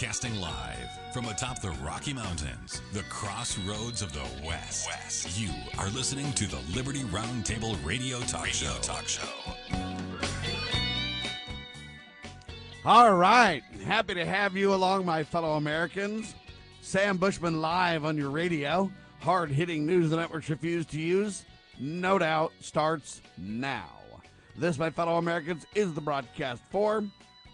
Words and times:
Broadcasting 0.00 0.40
live 0.40 1.12
from 1.12 1.26
atop 1.26 1.60
the 1.60 1.72
Rocky 1.84 2.14
Mountains, 2.14 2.80
the 2.94 3.02
crossroads 3.10 4.00
of 4.00 4.14
the 4.14 4.46
West. 4.46 4.88
West. 4.88 5.38
You 5.38 5.50
are 5.76 5.90
listening 5.90 6.32
to 6.32 6.46
the 6.46 6.58
Liberty 6.74 7.00
Roundtable 7.00 7.76
Radio 7.84 8.18
Talk 8.20 8.46
radio 8.46 8.70
Show. 8.70 8.80
Talk 8.80 9.06
Show. 9.06 9.28
All 12.86 13.14
right, 13.14 13.62
happy 13.84 14.14
to 14.14 14.24
have 14.24 14.56
you 14.56 14.72
along, 14.72 15.04
my 15.04 15.22
fellow 15.22 15.56
Americans. 15.56 16.34
Sam 16.80 17.18
Bushman 17.18 17.60
live 17.60 18.06
on 18.06 18.16
your 18.16 18.30
radio. 18.30 18.90
Hard 19.18 19.50
hitting 19.50 19.84
news 19.84 20.08
the 20.08 20.16
networks 20.16 20.48
refuse 20.48 20.86
to 20.86 20.98
use. 20.98 21.44
No 21.78 22.18
doubt 22.18 22.52
starts 22.60 23.20
now. 23.36 23.90
This, 24.56 24.78
my 24.78 24.88
fellow 24.88 25.18
Americans, 25.18 25.66
is 25.74 25.92
the 25.92 26.00
broadcast 26.00 26.62
for 26.70 27.04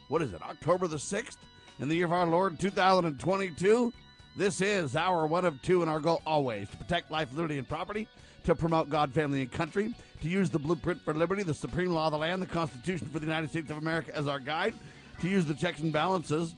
what 0.07 0.23
is 0.23 0.33
it, 0.33 0.43
October 0.43 0.87
the 0.87 0.97
6th? 0.97 1.39
In 1.79 1.89
the 1.89 1.95
year 1.95 2.07
of 2.07 2.13
our 2.13 2.27
Lord 2.27 2.59
2022. 2.59 3.93
This 4.37 4.61
is 4.61 4.97
our 4.97 5.27
one 5.27 5.45
of 5.45 5.61
two, 5.63 5.83
and 5.83 5.91
our 5.91 6.01
goal 6.01 6.23
always 6.27 6.69
to 6.71 6.77
protect 6.77 7.11
life, 7.11 7.29
liberty, 7.35 7.59
and 7.59 7.69
property, 7.69 8.09
to 8.45 8.55
promote 8.55 8.89
God, 8.89 9.13
family, 9.13 9.43
and 9.43 9.51
country, 9.51 9.95
to 10.23 10.29
use 10.29 10.51
the 10.51 10.59
blueprint 10.59 11.03
for 11.03 11.15
liberty, 11.15 11.43
the 11.43 11.55
supreme 11.55 11.91
law 11.91 12.07
of 12.07 12.13
the 12.13 12.19
land, 12.19 12.41
the 12.41 12.47
Constitution 12.47 13.09
for 13.09 13.19
the 13.19 13.27
United 13.27 13.51
States 13.51 13.71
of 13.71 13.79
America 13.79 14.15
as 14.15 14.27
our 14.27 14.39
guide, 14.39 14.75
to 15.21 15.29
use 15.29 15.45
the 15.45 15.55
checks 15.55 15.81
and 15.81 15.93
balances 15.93 16.55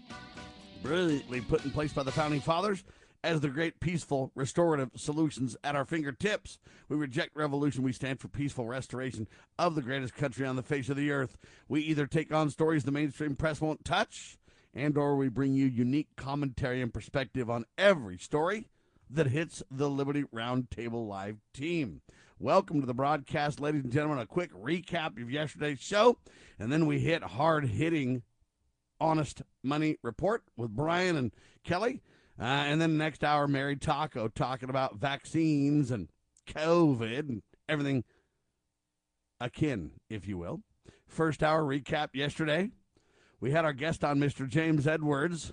brilliantly 0.83 1.41
put 1.41 1.65
in 1.65 1.71
place 1.71 1.93
by 1.93 2.03
the 2.03 2.13
founding 2.13 2.41
fathers 2.41 2.85
as 3.25 3.41
the 3.41 3.49
great 3.49 3.81
peaceful 3.81 4.31
restorative 4.37 4.91
solutions 4.95 5.57
at 5.65 5.75
our 5.75 5.85
fingertips. 5.85 6.59
We 6.89 6.97
reject 6.97 7.35
revolution. 7.35 7.83
We 7.83 7.93
stand 7.93 8.21
for 8.21 8.29
peaceful 8.29 8.67
restoration 8.67 9.27
of 9.59 9.75
the 9.75 9.83
greatest 9.83 10.15
country 10.15 10.47
on 10.47 10.55
the 10.55 10.63
face 10.63 10.89
of 10.89 10.97
the 10.97 11.11
earth. 11.11 11.37
We 11.69 11.81
either 11.81 12.07
take 12.07 12.33
on 12.33 12.51
stories 12.51 12.85
the 12.85 12.93
mainstream 12.93 13.35
press 13.35 13.61
won't 13.61 13.85
touch 13.85 14.39
and 14.79 14.97
or 14.97 15.17
we 15.17 15.29
bring 15.29 15.55
you 15.55 15.67
unique 15.67 16.15
commentary 16.17 16.81
and 16.81 16.95
perspective 16.95 17.51
on 17.51 17.65
every 17.77 18.17
story 18.17 18.69
that 19.11 19.27
hits 19.27 19.61
the 19.73 19.91
Liberty 19.91 20.23
Roundtable 20.33 21.09
Live 21.09 21.39
team. 21.53 22.01
Welcome 22.39 22.81
to 22.81 22.87
the 22.87 22.95
broadcast, 22.95 23.59
ladies 23.59 23.83
and 23.83 23.93
gentlemen. 23.93 24.21
A 24.21 24.27
quick 24.27 24.53
recap 24.53 25.21
of 25.21 25.33
yesterday's 25.33 25.81
show, 25.81 26.19
and 26.61 26.71
then 26.71 26.87
we 26.87 27.01
hit 27.01 27.25
hard 27.25 27.65
hitting, 27.65 28.23
honest 29.01 29.43
money 29.65 29.97
report 30.05 30.45
with 30.57 30.71
Brian 30.71 31.17
and 31.17 31.33
Kelly. 31.65 32.01
Uh, 32.41 32.45
and 32.45 32.81
then 32.81 32.97
next 32.97 33.25
hour, 33.25 33.49
Mary 33.49 33.75
Tocco 33.75 34.33
talking 34.33 34.71
about 34.71 35.01
vaccines 35.01 35.91
and 35.91 36.09
COVID 36.47 37.29
and 37.29 37.43
everything 37.69 38.05
akin, 39.41 39.91
if 40.09 40.29
you 40.29 40.39
will. 40.39 40.63
First 41.09 41.43
hour 41.43 41.65
recap 41.65 42.11
yesterday. 42.15 42.71
We 43.41 43.53
had 43.53 43.65
our 43.65 43.73
guest 43.73 44.05
on, 44.05 44.19
Mr. 44.19 44.47
James 44.49 44.87
Edwards. 44.87 45.53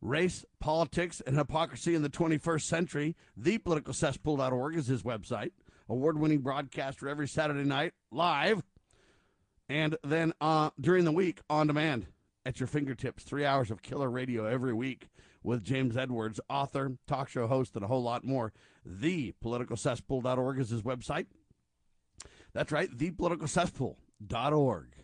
Race, 0.00 0.44
Politics, 0.58 1.22
and 1.24 1.36
Hypocrisy 1.36 1.94
in 1.94 2.02
the 2.02 2.10
21st 2.10 2.62
Century. 2.62 3.14
ThePoliticalCesspool.org 3.40 4.76
is 4.76 4.88
his 4.88 5.02
website. 5.02 5.52
Award 5.88 6.18
winning 6.18 6.40
broadcaster 6.40 7.08
every 7.08 7.28
Saturday 7.28 7.64
night, 7.64 7.92
live. 8.10 8.64
And 9.68 9.96
then 10.02 10.32
uh, 10.40 10.70
during 10.80 11.04
the 11.04 11.12
week, 11.12 11.40
on 11.48 11.68
demand 11.68 12.06
at 12.44 12.58
your 12.58 12.66
fingertips. 12.66 13.22
Three 13.22 13.44
hours 13.44 13.70
of 13.70 13.82
killer 13.82 14.10
radio 14.10 14.46
every 14.46 14.74
week 14.74 15.06
with 15.44 15.62
James 15.62 15.96
Edwards, 15.96 16.40
author, 16.48 16.96
talk 17.06 17.28
show 17.28 17.46
host, 17.46 17.76
and 17.76 17.84
a 17.84 17.88
whole 17.88 18.02
lot 18.02 18.24
more. 18.24 18.52
ThePoliticalCesspool.org 18.88 20.58
is 20.58 20.70
his 20.70 20.82
website. 20.82 21.26
That's 22.52 22.72
right, 22.72 22.90
ThePoliticalCesspool.org. 22.90 25.01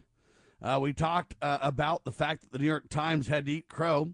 Uh, 0.63 0.79
we 0.81 0.93
talked 0.93 1.35
uh, 1.41 1.59
about 1.63 2.05
the 2.05 2.13
fact 2.13 2.43
that 2.43 2.53
the 2.53 2.59
New 2.59 2.67
York 2.67 2.89
Times 2.89 3.29
had 3.29 3.47
to 3.47 3.53
eat 3.53 3.69
crow. 3.69 4.13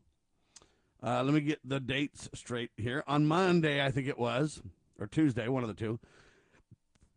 Uh, 1.03 1.23
let 1.23 1.35
me 1.35 1.41
get 1.41 1.59
the 1.65 1.81
dates 1.81 2.29
straight 2.35 2.71
here. 2.77 3.03
On 3.07 3.27
Monday, 3.27 3.85
I 3.85 3.91
think 3.91 4.09
it 4.09 4.19
was, 4.19 4.63
or 4.99 5.07
Tuesday, 5.07 5.49
one 5.49 5.63
of 5.63 5.69
the 5.69 5.75
two, 5.75 5.99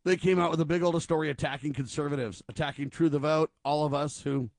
they 0.06 0.16
came 0.16 0.40
out 0.40 0.52
with 0.52 0.62
a 0.62 0.66
big 0.66 0.84
old 0.84 1.02
story 1.04 1.30
attacking 1.30 1.74
conservatives, 1.74 2.42
attacking 2.48 2.90
True 2.90 3.10
the 3.10 3.20
Vote, 3.20 3.52
all 3.66 3.86
of 3.86 3.94
us 3.94 4.22
who 4.22 4.50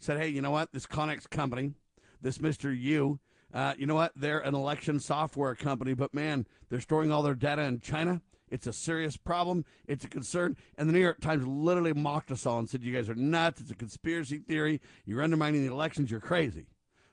said, 0.00 0.18
hey, 0.18 0.28
you 0.28 0.42
know 0.42 0.50
what? 0.50 0.72
This 0.72 0.86
Konnech 0.86 1.30
company, 1.30 1.74
this 2.20 2.38
Mr. 2.38 2.76
Yu, 2.76 3.20
uh, 3.54 3.74
you 3.78 3.86
know 3.86 3.94
what? 3.94 4.12
They're 4.16 4.40
an 4.40 4.54
election 4.54 4.98
software 4.98 5.54
company, 5.54 5.94
but 5.94 6.12
man, 6.12 6.46
they're 6.68 6.80
storing 6.80 7.12
all 7.12 7.22
their 7.22 7.34
data 7.34 7.62
in 7.62 7.80
China. 7.80 8.20
It's 8.56 8.66
a 8.66 8.72
serious 8.72 9.18
problem. 9.18 9.66
It's 9.86 10.06
a 10.06 10.08
concern. 10.08 10.56
And 10.78 10.88
the 10.88 10.94
New 10.94 11.00
York 11.00 11.20
Times 11.20 11.46
literally 11.46 11.92
mocked 11.92 12.30
us 12.30 12.46
all 12.46 12.58
and 12.58 12.66
said, 12.66 12.82
You 12.82 12.94
guys 12.94 13.10
are 13.10 13.14
nuts. 13.14 13.60
It's 13.60 13.70
a 13.70 13.74
conspiracy 13.74 14.38
theory. 14.38 14.80
You're 15.04 15.22
undermining 15.22 15.66
the 15.66 15.70
elections. 15.70 16.10
You're 16.10 16.20
crazy. 16.20 16.68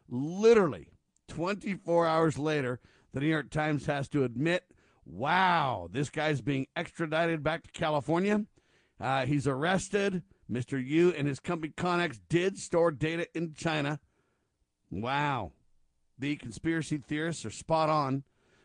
Literally, 0.08 0.88
24 1.28 2.08
hours 2.08 2.40
later, 2.40 2.80
the 3.12 3.20
New 3.20 3.28
York 3.28 3.50
Times 3.50 3.88
has 3.88 4.08
to 4.10 4.24
admit, 4.24 4.64
Wow, 5.06 5.90
this 5.92 6.10
guy's 6.10 6.40
being 6.40 6.68
extradited 6.78 7.44
back 7.44 7.64
to 7.64 7.72
California. 7.72 8.46
Uh, 8.98 9.26
he's 9.26 9.46
arrested. 9.46 10.24
Mr. 10.50 10.82
Yu 10.82 11.10
and 11.10 11.28
his 11.28 11.42
company 11.42 11.74
Konnech 11.76 12.20
did 12.30 12.58
store 12.58 12.90
data 12.90 13.28
in 13.36 13.54
China. 13.54 14.00
Wow. 14.90 15.52
The 16.18 16.38
conspiracy 16.38 17.00
theorists 17.00 17.46
are 17.46 17.52
spot 17.52 17.90
on. 17.90 18.24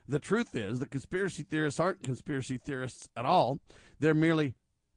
The 0.09 0.19
truth 0.19 0.57
is, 0.57 0.79
the 0.79 0.87
conspiracy 0.87 1.43
theorists 1.43 1.79
aren't 1.79 2.03
conspiracy 2.03 2.57
theorists 2.57 3.11
at 3.15 3.27
all. 3.27 3.61
They're 4.01 4.15
merely 4.15 4.55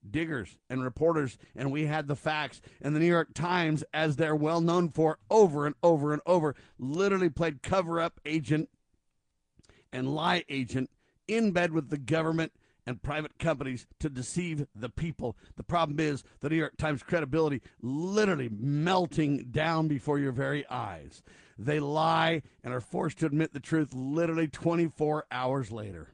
diggers 0.10 0.58
and 0.70 0.84
reporters, 0.84 1.38
and 1.56 1.72
we 1.72 1.86
had 1.86 2.08
the 2.08 2.16
facts. 2.16 2.62
And 2.82 2.96
the 2.96 3.00
New 3.00 3.08
York 3.08 3.34
Times, 3.34 3.84
as 3.94 4.16
they're 4.16 4.36
well 4.36 4.62
known 4.62 4.90
for 4.90 5.20
over 5.30 5.66
and 5.66 5.76
over 5.84 6.14
and 6.14 6.22
over, 6.26 6.56
literally 6.80 7.30
played 7.30 7.62
cover 7.62 8.00
up 8.00 8.22
agent 8.26 8.70
and 9.92 10.16
lie 10.16 10.46
agent 10.48 10.90
in 11.28 11.52
bed 11.52 11.74
with 11.74 11.90
the 11.90 11.98
government 11.98 12.54
and 12.86 13.02
private 13.02 13.38
companies 13.38 13.86
to 14.00 14.10
deceive 14.10 14.66
the 14.76 14.90
people. 14.90 15.38
The 15.56 15.64
problem 15.64 16.00
is 16.00 16.24
the 16.40 16.50
New 16.50 16.56
York 16.56 16.78
Times 16.78 17.04
credibility 17.04 17.62
literally 17.82 18.50
melting 18.50 19.50
down 19.52 19.88
before 19.88 20.20
your 20.20 20.32
very 20.32 20.68
eyes. 20.68 21.22
They 21.58 21.80
lie 21.80 22.42
and 22.64 22.74
are 22.74 22.82
forced 22.82 23.20
to 23.20 23.28
admit 23.28 23.54
the 23.54 23.60
truth 23.60 23.94
literally 23.94 24.48
24 24.48 25.26
hours 25.32 25.72
later. 25.72 26.10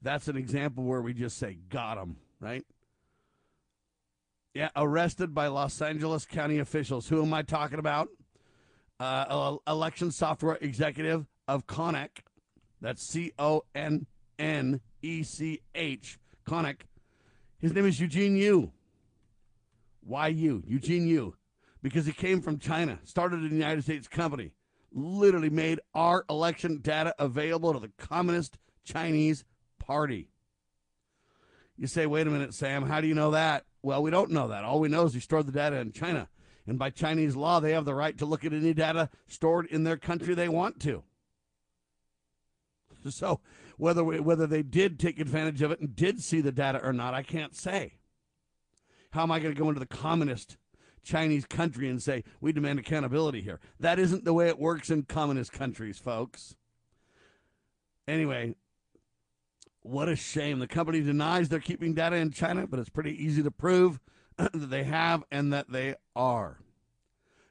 That's 0.00 0.28
an 0.28 0.36
example 0.36 0.84
where 0.84 1.02
we 1.02 1.14
just 1.14 1.38
say, 1.38 1.58
got 1.68 1.96
them, 1.96 2.16
right? 2.40 2.64
Yeah, 4.54 4.68
arrested 4.76 5.34
by 5.34 5.46
Los 5.46 5.80
Angeles 5.80 6.26
County 6.26 6.58
officials. 6.58 7.08
Who 7.08 7.22
am 7.22 7.32
I 7.32 7.42
talking 7.42 7.78
about? 7.78 8.08
Uh, 9.00 9.56
election 9.66 10.10
software 10.10 10.58
executive 10.60 11.26
of 11.48 11.66
Konnech. 11.66 12.20
That's 12.80 13.02
C 13.02 13.32
O 13.38 13.62
N 13.74 14.06
N 14.38 14.80
E 15.02 15.22
C 15.22 15.60
H. 15.74 16.18
Konnech. 16.48 16.82
His 17.60 17.72
name 17.72 17.86
is 17.86 18.00
Eugene 18.00 18.36
Yu. 18.36 18.72
Why 20.00 20.28
you? 20.28 20.62
Eugene 20.66 21.06
Yu 21.06 21.36
because 21.82 22.06
he 22.06 22.12
came 22.12 22.40
from 22.40 22.58
China, 22.58 22.98
started 23.04 23.40
a 23.44 23.48
United 23.48 23.82
States 23.82 24.06
company, 24.08 24.52
literally 24.92 25.50
made 25.50 25.80
our 25.94 26.24
election 26.30 26.78
data 26.80 27.14
available 27.18 27.72
to 27.72 27.80
the 27.80 27.90
Communist 27.98 28.56
Chinese 28.84 29.44
Party. 29.78 30.28
You 31.76 31.88
say, 31.88 32.06
wait 32.06 32.26
a 32.26 32.30
minute, 32.30 32.54
Sam, 32.54 32.86
how 32.86 33.00
do 33.00 33.08
you 33.08 33.14
know 33.14 33.32
that? 33.32 33.64
Well, 33.82 34.02
we 34.02 34.10
don't 34.10 34.30
know 34.30 34.48
that. 34.48 34.64
All 34.64 34.78
we 34.78 34.88
know 34.88 35.06
is 35.06 35.14
he 35.14 35.20
stored 35.20 35.46
the 35.46 35.52
data 35.52 35.76
in 35.78 35.90
China. 35.92 36.28
And 36.66 36.78
by 36.78 36.90
Chinese 36.90 37.34
law, 37.34 37.58
they 37.58 37.72
have 37.72 37.84
the 37.84 37.94
right 37.94 38.16
to 38.18 38.26
look 38.26 38.44
at 38.44 38.52
any 38.52 38.72
data 38.72 39.10
stored 39.26 39.66
in 39.66 39.82
their 39.82 39.96
country 39.96 40.34
they 40.34 40.48
want 40.48 40.80
to. 40.80 41.02
So 43.10 43.40
whether 43.82 44.04
we, 44.04 44.20
whether 44.20 44.46
they 44.46 44.62
did 44.62 44.96
take 45.00 45.18
advantage 45.18 45.60
of 45.60 45.72
it 45.72 45.80
and 45.80 45.96
did 45.96 46.22
see 46.22 46.40
the 46.40 46.52
data 46.52 46.80
or 46.84 46.92
not, 46.92 47.14
I 47.14 47.24
can't 47.24 47.52
say. 47.52 47.94
How 49.10 49.24
am 49.24 49.32
I 49.32 49.40
going 49.40 49.52
to 49.52 49.60
go 49.60 49.68
into 49.70 49.80
the 49.80 49.86
communist 49.86 50.56
Chinese 51.02 51.46
country 51.46 51.88
and 51.88 52.00
say, 52.00 52.22
we 52.40 52.52
demand 52.52 52.78
accountability 52.78 53.40
here. 53.40 53.58
That 53.80 53.98
isn't 53.98 54.24
the 54.24 54.32
way 54.32 54.46
it 54.46 54.60
works 54.60 54.88
in 54.88 55.02
communist 55.02 55.50
countries, 55.50 55.98
folks. 55.98 56.54
Anyway, 58.06 58.54
what 59.80 60.08
a 60.08 60.14
shame. 60.14 60.60
The 60.60 60.68
company 60.68 61.00
denies 61.00 61.48
they're 61.48 61.58
keeping 61.58 61.92
data 61.92 62.14
in 62.14 62.30
China, 62.30 62.68
but 62.68 62.78
it's 62.78 62.88
pretty 62.88 63.20
easy 63.20 63.42
to 63.42 63.50
prove 63.50 63.98
that 64.36 64.70
they 64.70 64.84
have 64.84 65.24
and 65.32 65.52
that 65.52 65.72
they 65.72 65.96
are. 66.14 66.60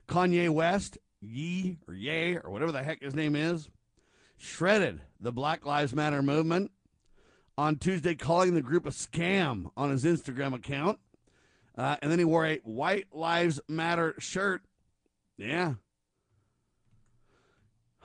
Kanye 0.08 0.50
West, 0.50 0.98
Ye 1.20 1.78
or 1.90 1.94
Ye 1.94 2.38
or 2.38 2.50
whatever 2.52 2.72
the 2.72 2.84
heck 2.84 3.04
his 3.04 3.16
name 3.16 3.36
is, 3.36 3.70
shredded 4.42 5.02
the 5.20 5.32
Black 5.32 5.66
Lives 5.66 5.94
Matter 5.94 6.22
movement 6.22 6.72
on 7.58 7.78
Tuesday, 7.78 8.16
calling 8.16 8.54
the 8.54 8.62
group 8.62 8.86
a 8.86 8.90
scam 8.90 9.72
on 9.78 9.92
his 9.92 10.04
Instagram 10.04 10.54
account. 10.54 11.00
Uh, 11.78 11.96
and 12.02 12.12
then 12.12 12.20
he 12.20 12.26
wore 12.26 12.46
a 12.46 12.58
White 12.64 13.08
Lives 13.14 13.62
Matter 13.68 14.16
shirt. 14.20 14.64
Yeah. 15.38 15.76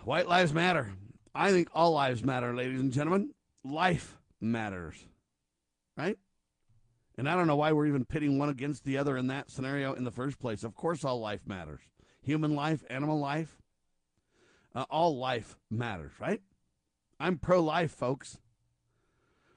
White 0.04 0.28
Lives 0.28 0.52
Matter. 0.52 0.92
I 1.34 1.50
think 1.50 1.68
all 1.74 1.92
lives 1.92 2.24
matter, 2.24 2.54
ladies 2.54 2.80
and 2.80 2.92
gentlemen. 2.92 3.34
Life 3.62 4.16
matters. 4.40 4.96
Right? 5.96 6.18
And 7.18 7.28
I 7.28 7.34
don't 7.34 7.46
know 7.46 7.56
why 7.56 7.72
we're 7.72 7.86
even 7.86 8.06
pitting 8.06 8.38
one 8.38 8.48
against 8.48 8.84
the 8.84 8.96
other 8.96 9.16
in 9.16 9.26
that 9.26 9.50
scenario 9.50 9.92
in 9.92 10.04
the 10.04 10.10
first 10.10 10.38
place. 10.38 10.64
Of 10.64 10.74
course, 10.74 11.04
all 11.04 11.20
life 11.20 11.40
matters 11.46 11.80
human 12.22 12.54
life, 12.54 12.84
animal 12.90 13.20
life. 13.20 13.56
Uh, 14.76 14.84
all 14.90 15.16
life 15.16 15.56
matters, 15.70 16.12
right? 16.20 16.42
I'm 17.18 17.38
pro 17.38 17.62
life, 17.62 17.92
folks. 17.92 18.36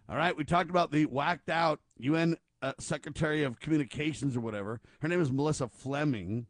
All 0.07 0.15
right, 0.15 0.35
we 0.35 0.45
talked 0.45 0.69
about 0.69 0.91
the 0.91 1.05
whacked 1.07 1.49
out 1.49 1.81
UN 1.97 2.37
uh, 2.61 2.71
Secretary 2.79 3.43
of 3.43 3.59
Communications 3.59 4.37
or 4.37 4.39
whatever. 4.39 4.79
Her 5.01 5.09
name 5.09 5.21
is 5.21 5.29
Melissa 5.29 5.67
Fleming. 5.67 6.47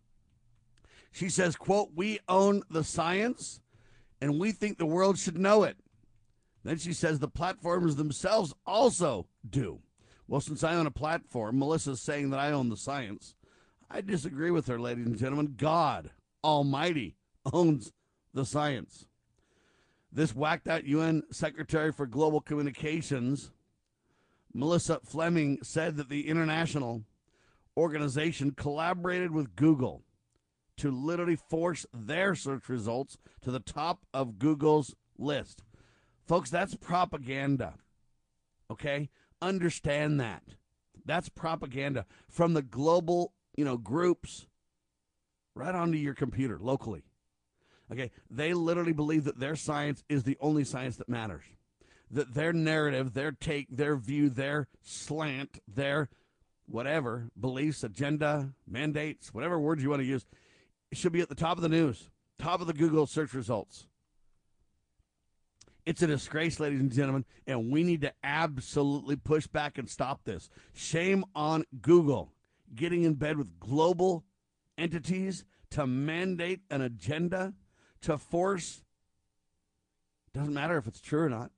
She 1.12 1.30
says, 1.30 1.56
quote, 1.56 1.90
we 1.96 2.20
own 2.30 2.62
the 2.70 2.84
science 2.84 3.60
and 4.22 4.40
we 4.40 4.52
think 4.52 4.78
the 4.78 4.86
world 4.86 5.18
should 5.18 5.40
know 5.40 5.64
it. 5.64 5.78
Then 6.64 6.78
she 6.78 6.94
says 6.94 7.18
the 7.18 7.28
platforms 7.28 7.96
themselves 7.96 8.54
also 8.68 9.26
do. 9.50 9.80
Well, 10.28 10.42
since 10.42 10.64
I 10.64 10.76
own 10.76 10.86
a 10.86 10.92
platform, 10.92 11.58
Melissa's 11.58 12.02
saying 12.02 12.30
that 12.30 12.40
I 12.40 12.52
own 12.52 12.70
the 12.70 12.78
science. 12.78 13.34
I 13.90 14.02
disagree 14.02 14.52
with 14.52 14.68
her, 14.68 14.80
ladies 14.80 15.08
and 15.08 15.18
gentlemen. 15.18 15.56
God 15.58 16.12
Almighty 16.44 17.16
owns 17.52 17.92
the 18.34 18.46
science. 18.46 19.06
This 20.12 20.36
whacked 20.36 20.68
out 20.68 20.86
UN 20.86 21.24
Secretary 21.32 21.92
for 21.92 22.08
Global 22.08 22.42
Communications, 22.42 23.52
Melissa 24.54 25.00
Fleming, 25.06 25.60
said 25.62 25.98
that 25.98 26.10
the 26.10 26.28
international 26.28 27.04
organization 27.78 28.52
collaborated 28.52 29.32
with 29.32 29.56
Google 29.56 30.04
to 30.78 30.90
literally 30.90 31.36
force 31.36 31.86
their 31.94 32.34
search 32.34 32.70
results 32.70 33.18
to 33.42 33.52
the 33.52 33.60
top 33.60 34.06
of 34.14 34.40
Google's 34.40 34.96
list. 35.18 35.64
Folks, 36.26 36.50
that's 36.50 36.76
propaganda. 36.76 37.76
Okay? 38.72 39.10
Understand 39.42 40.20
that. 40.20 40.44
That's 41.06 41.30
propaganda 41.30 42.06
from 42.30 42.54
the 42.54 42.62
global, 42.62 43.34
you 43.56 43.66
know, 43.66 43.78
groups 43.78 44.48
right 45.54 45.76
onto 45.76 45.98
your 45.98 46.14
computer 46.14 46.58
locally. 46.60 47.04
Okay? 47.92 48.12
They 48.30 48.54
literally 48.54 48.94
believe 48.94 49.24
that 49.26 49.40
their 49.40 49.56
science 49.56 50.04
is 50.10 50.24
the 50.24 50.38
only 50.40 50.64
science 50.64 50.98
that 50.98 51.10
matters. 51.10 51.44
That 52.12 52.34
their 52.34 52.54
narrative, 52.54 53.14
their 53.14 53.32
take, 53.32 53.68
their 53.70 53.96
view, 53.96 54.30
their 54.30 54.68
slant, 54.82 55.60
their 55.68 56.10
whatever 56.68 57.30
beliefs, 57.40 57.84
agenda, 57.84 58.54
mandates, 58.68 59.34
whatever 59.34 59.60
words 59.60 59.84
you 59.84 59.90
want 59.90 60.02
to 60.02 60.08
use, 60.08 60.26
should 60.94 61.12
be 61.12 61.22
at 61.22 61.30
the 61.30 61.36
top 61.36 61.58
of 61.58 61.64
the 61.64 61.70
news, 61.70 62.10
top 62.38 62.62
of 62.62 62.68
the 62.68 62.74
Google 62.74 63.06
search 63.06 63.34
results. 63.34 63.86
It's 65.86 66.02
a 66.04 66.08
disgrace, 66.08 66.60
ladies 66.60 66.80
and 66.80 66.92
gentlemen, 66.92 67.26
and 67.48 67.72
we 67.72 67.84
need 67.84 68.02
to 68.02 68.14
absolutely 68.24 69.16
push 69.16 69.48
back 69.48 69.78
and 69.78 69.90
stop 69.90 70.24
this. 70.24 70.50
Shame 70.74 71.26
on 71.34 71.64
Google 71.82 72.32
getting 72.76 73.04
in 73.04 73.16
bed 73.16 73.38
with 73.38 73.60
global 73.60 74.24
entities 74.78 75.46
to 75.72 75.88
mandate 75.88 76.62
an 76.70 76.82
agenda, 76.82 77.54
to 78.02 78.18
force. 78.18 78.82
Doesn't 80.34 80.54
matter 80.54 80.78
if 80.78 80.88
it's 80.88 81.02
true 81.02 81.24
or 81.24 81.30
not. 81.30 81.52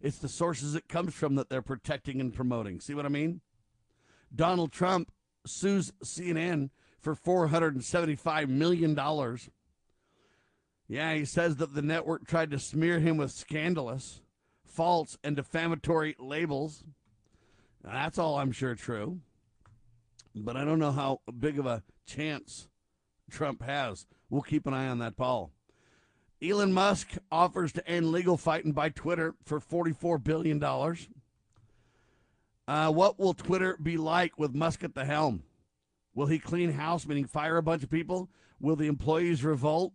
It's 0.00 0.18
the 0.18 0.28
sources 0.28 0.74
it 0.74 0.88
comes 0.88 1.14
from 1.14 1.34
that 1.36 1.48
they're 1.48 1.62
protecting 1.62 2.20
and 2.20 2.34
promoting. 2.34 2.80
See 2.80 2.94
what 2.94 3.06
I 3.06 3.08
mean? 3.08 3.40
Donald 4.34 4.72
Trump 4.72 5.10
sues 5.46 5.92
CNN 6.02 6.70
for 7.00 7.14
$475 7.14 8.48
million. 8.48 8.98
Yeah, 10.88 11.14
he 11.14 11.24
says 11.24 11.56
that 11.56 11.74
the 11.74 11.82
network 11.82 12.26
tried 12.26 12.50
to 12.50 12.58
smear 12.58 12.98
him 12.98 13.16
with 13.16 13.30
scandalous, 13.30 14.20
false, 14.66 15.16
and 15.24 15.36
defamatory 15.36 16.16
labels. 16.18 16.84
That's 17.82 18.18
all 18.18 18.36
I'm 18.36 18.52
sure 18.52 18.74
true. 18.74 19.20
But 20.34 20.56
I 20.56 20.64
don't 20.64 20.78
know 20.78 20.92
how 20.92 21.20
big 21.38 21.58
of 21.58 21.66
a 21.66 21.82
chance 22.06 22.68
Trump 23.30 23.62
has. 23.62 24.06
We'll 24.28 24.42
keep 24.42 24.66
an 24.66 24.74
eye 24.74 24.88
on 24.88 24.98
that 24.98 25.16
ball. 25.16 25.52
Elon 26.42 26.72
Musk 26.72 27.12
offers 27.30 27.72
to 27.72 27.88
end 27.88 28.10
legal 28.10 28.36
fighting 28.36 28.72
by 28.72 28.88
Twitter 28.90 29.34
for 29.44 29.60
$44 29.60 30.22
billion. 30.22 30.62
Uh, 32.66 32.90
what 32.90 33.18
will 33.18 33.34
Twitter 33.34 33.76
be 33.82 33.96
like 33.96 34.38
with 34.38 34.54
Musk 34.54 34.84
at 34.84 34.94
the 34.94 35.04
helm? 35.04 35.42
Will 36.14 36.26
he 36.26 36.38
clean 36.38 36.72
house, 36.72 37.06
meaning 37.06 37.26
fire 37.26 37.56
a 37.56 37.62
bunch 37.62 37.82
of 37.82 37.90
people? 37.90 38.30
Will 38.60 38.76
the 38.76 38.86
employees 38.86 39.44
revolt? 39.44 39.92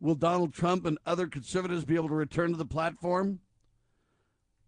Will 0.00 0.14
Donald 0.14 0.52
Trump 0.52 0.84
and 0.84 0.98
other 1.06 1.26
conservatives 1.26 1.84
be 1.84 1.94
able 1.94 2.08
to 2.08 2.14
return 2.14 2.50
to 2.50 2.56
the 2.56 2.64
platform? 2.64 3.40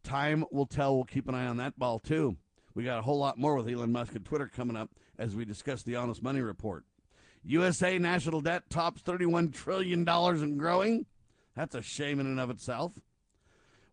Time 0.02 0.44
will 0.50 0.66
tell. 0.66 0.94
We'll 0.94 1.04
keep 1.04 1.28
an 1.28 1.34
eye 1.34 1.46
on 1.46 1.56
that 1.58 1.78
ball, 1.78 1.98
too. 1.98 2.36
We 2.74 2.84
got 2.84 2.98
a 2.98 3.02
whole 3.02 3.18
lot 3.18 3.38
more 3.38 3.56
with 3.56 3.68
Elon 3.68 3.92
Musk 3.92 4.14
and 4.14 4.24
Twitter 4.24 4.48
coming 4.48 4.76
up 4.76 4.90
as 5.18 5.34
we 5.34 5.44
discuss 5.44 5.82
the 5.82 5.96
Honest 5.96 6.22
Money 6.22 6.40
Report. 6.40 6.84
USA 7.44 7.98
national 7.98 8.40
debt 8.40 8.68
tops 8.70 9.02
$31 9.02 9.52
trillion 9.52 10.08
and 10.08 10.58
growing. 10.58 11.06
That's 11.54 11.74
a 11.74 11.82
shame 11.82 12.20
in 12.20 12.26
and 12.26 12.40
of 12.40 12.50
itself. 12.50 12.92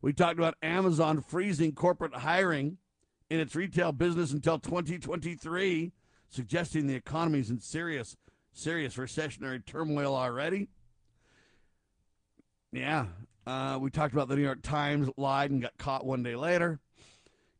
We 0.02 0.14
talked 0.14 0.40
about 0.40 0.56
Amazon 0.64 1.22
freezing 1.22 1.74
corporate 1.74 2.16
hiring 2.16 2.78
in 3.30 3.40
its 3.40 3.56
retail 3.56 3.92
business 3.92 4.32
until 4.32 4.58
2023 4.58 5.92
suggesting 6.32 6.88
the 6.88 6.96
economy's 6.96 7.50
in 7.50 7.60
serious, 7.60 8.16
serious 8.54 8.96
recessionary 8.96 9.64
turmoil 9.64 10.16
already. 10.16 10.70
Yeah, 12.72 13.08
uh, 13.46 13.78
we 13.82 13.90
talked 13.90 14.14
about 14.14 14.30
the 14.30 14.38
New 14.38 14.44
York 14.44 14.62
Times 14.62 15.10
lied 15.18 15.52
and 15.52 15.62
got 15.62 15.78
caught 15.78 16.06
one 16.06 16.24
day 16.24 16.36
later. 16.36 16.80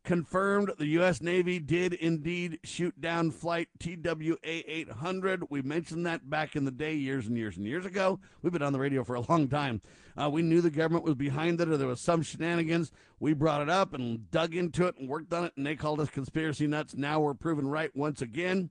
Confirmed 0.04 0.72
the 0.78 0.86
U.S. 0.86 1.22
Navy 1.22 1.60
did 1.60 1.94
indeed 1.94 2.58
shoot 2.64 3.00
down 3.00 3.30
flight 3.30 3.68
TWA 3.78 4.36
800. 4.42 5.44
We 5.48 5.62
mentioned 5.62 6.04
that 6.06 6.28
back 6.28 6.56
in 6.56 6.64
the 6.64 6.72
day, 6.72 6.94
years 6.94 7.28
and 7.28 7.36
years 7.36 7.56
and 7.56 7.64
years 7.64 7.86
ago. 7.86 8.18
We've 8.42 8.52
been 8.52 8.62
on 8.62 8.72
the 8.72 8.80
radio 8.80 9.04
for 9.04 9.14
a 9.14 9.20
long 9.20 9.46
time. 9.48 9.80
Uh, 10.20 10.28
we 10.28 10.42
knew 10.42 10.60
the 10.60 10.70
government 10.70 11.04
was 11.04 11.14
behind 11.14 11.60
it 11.60 11.68
or 11.68 11.76
there 11.76 11.86
was 11.86 12.00
some 12.00 12.22
shenanigans. 12.22 12.90
We 13.20 13.32
brought 13.32 13.62
it 13.62 13.68
up 13.68 13.94
and 13.94 14.28
dug 14.32 14.56
into 14.56 14.88
it 14.88 14.96
and 14.98 15.08
worked 15.08 15.32
on 15.32 15.44
it, 15.44 15.52
and 15.56 15.64
they 15.64 15.76
called 15.76 16.00
us 16.00 16.10
conspiracy 16.10 16.66
nuts. 16.66 16.96
Now 16.96 17.20
we're 17.20 17.34
proven 17.34 17.68
right 17.68 17.94
once 17.94 18.20
again. 18.20 18.70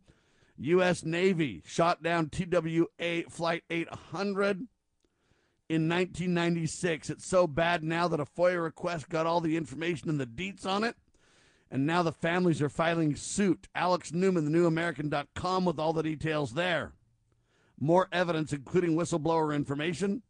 U.S. 0.57 1.05
Navy 1.05 1.63
shot 1.65 2.03
down 2.03 2.29
TWA 2.29 3.23
Flight 3.29 3.63
800 3.69 4.67
in 5.69 5.87
1996. 5.87 7.09
It's 7.09 7.25
so 7.25 7.47
bad 7.47 7.85
now 7.85 8.09
that 8.09 8.19
a 8.19 8.25
FOIA 8.25 8.61
request 8.61 9.07
got 9.07 9.25
all 9.25 9.39
the 9.39 9.55
information 9.55 10.09
and 10.09 10.19
the 10.19 10.25
deets 10.25 10.65
on 10.65 10.83
it. 10.83 10.97
And 11.71 11.85
now 11.85 12.03
the 12.03 12.11
families 12.11 12.61
are 12.61 12.69
filing 12.69 13.15
suit. 13.15 13.69
Alex 13.73 14.11
Newman, 14.11 14.43
the 14.43 14.51
newamerican.com, 14.51 15.63
with 15.63 15.79
all 15.79 15.93
the 15.93 16.03
details 16.03 16.53
there. 16.53 16.91
More 17.79 18.09
evidence, 18.11 18.51
including 18.51 18.97
whistleblower 18.97 19.55
information, 19.55 20.21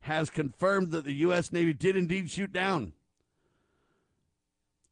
has 0.00 0.30
confirmed 0.30 0.90
that 0.92 1.04
the 1.04 1.12
U.S. 1.12 1.52
Navy 1.52 1.74
did 1.74 1.94
indeed 1.94 2.30
shoot 2.30 2.52
down 2.52 2.94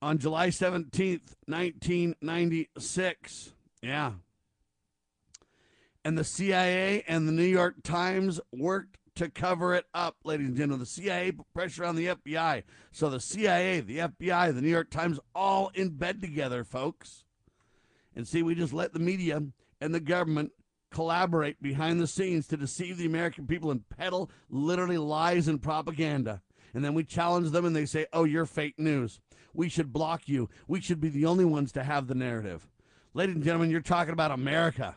on 0.03 0.19
July 0.19 0.49
17th, 0.49 1.35
1996. 1.47 3.53
Yeah. 3.81 4.13
And 6.05 6.19
the 6.19 6.25
CIA 6.25 7.05
and 7.09 7.27
the 7.27 7.33
New 7.33 7.43
York 7.43 7.83
Times 7.83 8.39
worked 8.53 8.99
to 9.17 9.29
cover 9.29 9.75
it 9.75 9.87
up, 9.93 10.17
ladies 10.25 10.49
and 10.49 10.57
gentlemen. 10.57 10.81
The 10.81 10.87
CIA 10.87 11.33
put 11.33 11.53
pressure 11.53 11.85
on 11.85 11.97
the 11.97 12.07
FBI. 12.07 12.63
So 12.93 13.11
the 13.11 13.21
CIA, 13.21 13.81
the 13.81 13.99
FBI, 13.99 14.55
the 14.55 14.63
New 14.63 14.69
York 14.69 14.91
Times, 14.91 15.19
all 15.35 15.71
in 15.75 15.91
bed 15.91 16.21
together, 16.21 16.65
folks. 16.65 17.25
And 18.15 18.27
see, 18.27 18.43
we 18.43 18.55
just 18.55 18.73
let 18.73 18.93
the 18.93 18.99
media 18.99 19.43
and 19.81 19.95
the 19.95 20.01
government 20.01 20.53
collaborate 20.91 21.61
behind 21.61 22.01
the 22.01 22.07
scenes 22.07 22.47
to 22.47 22.57
deceive 22.57 22.97
the 22.97 23.07
American 23.07 23.47
people 23.47 23.71
and 23.71 23.89
peddle 23.89 24.31
literally 24.49 24.99
lies 24.99 25.49
and 25.49 25.61
propaganda. 25.61 26.41
And 26.73 26.85
then 26.85 26.95
we 26.95 27.05
challenge 27.05 27.51
them 27.51 27.65
and 27.65 27.75
they 27.75 27.87
say, 27.87 28.07
oh, 28.13 28.25
you're 28.25 28.47
fake 28.47 28.79
news. 28.79 29.21
We 29.53 29.69
should 29.69 29.93
block 29.93 30.29
you. 30.29 30.49
We 30.69 30.81
should 30.81 31.01
be 31.01 31.09
the 31.09 31.27
only 31.27 31.45
ones 31.45 31.73
to 31.73 31.83
have 31.83 32.07
the 32.07 32.15
narrative. 32.15 32.69
Ladies 33.15 33.35
and 33.35 33.45
gentlemen, 33.45 33.71
you're 33.71 33.81
talking 33.81 34.13
about 34.13 34.31
America. 34.31 34.97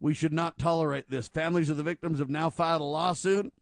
We 0.00 0.14
should 0.14 0.32
not 0.32 0.58
tolerate 0.58 1.10
this. 1.10 1.28
Families 1.28 1.68
of 1.68 1.76
the 1.76 1.82
victims 1.82 2.18
have 2.18 2.30
now 2.30 2.48
filed 2.48 2.80
a 2.80 2.84
lawsuit 2.84 3.52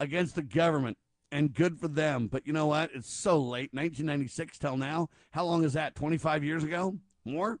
against 0.00 0.34
the 0.34 0.42
government, 0.42 0.96
and 1.30 1.52
good 1.52 1.78
for 1.78 1.88
them. 1.88 2.28
But 2.28 2.46
you 2.46 2.52
know 2.52 2.66
what? 2.66 2.90
It's 2.94 3.12
so 3.12 3.38
late, 3.38 3.74
1996 3.74 4.58
till 4.58 4.76
now. 4.76 5.08
How 5.30 5.44
long 5.44 5.64
is 5.64 5.74
that? 5.74 5.94
25 5.94 6.44
years 6.44 6.64
ago? 6.64 6.98
More? 7.24 7.58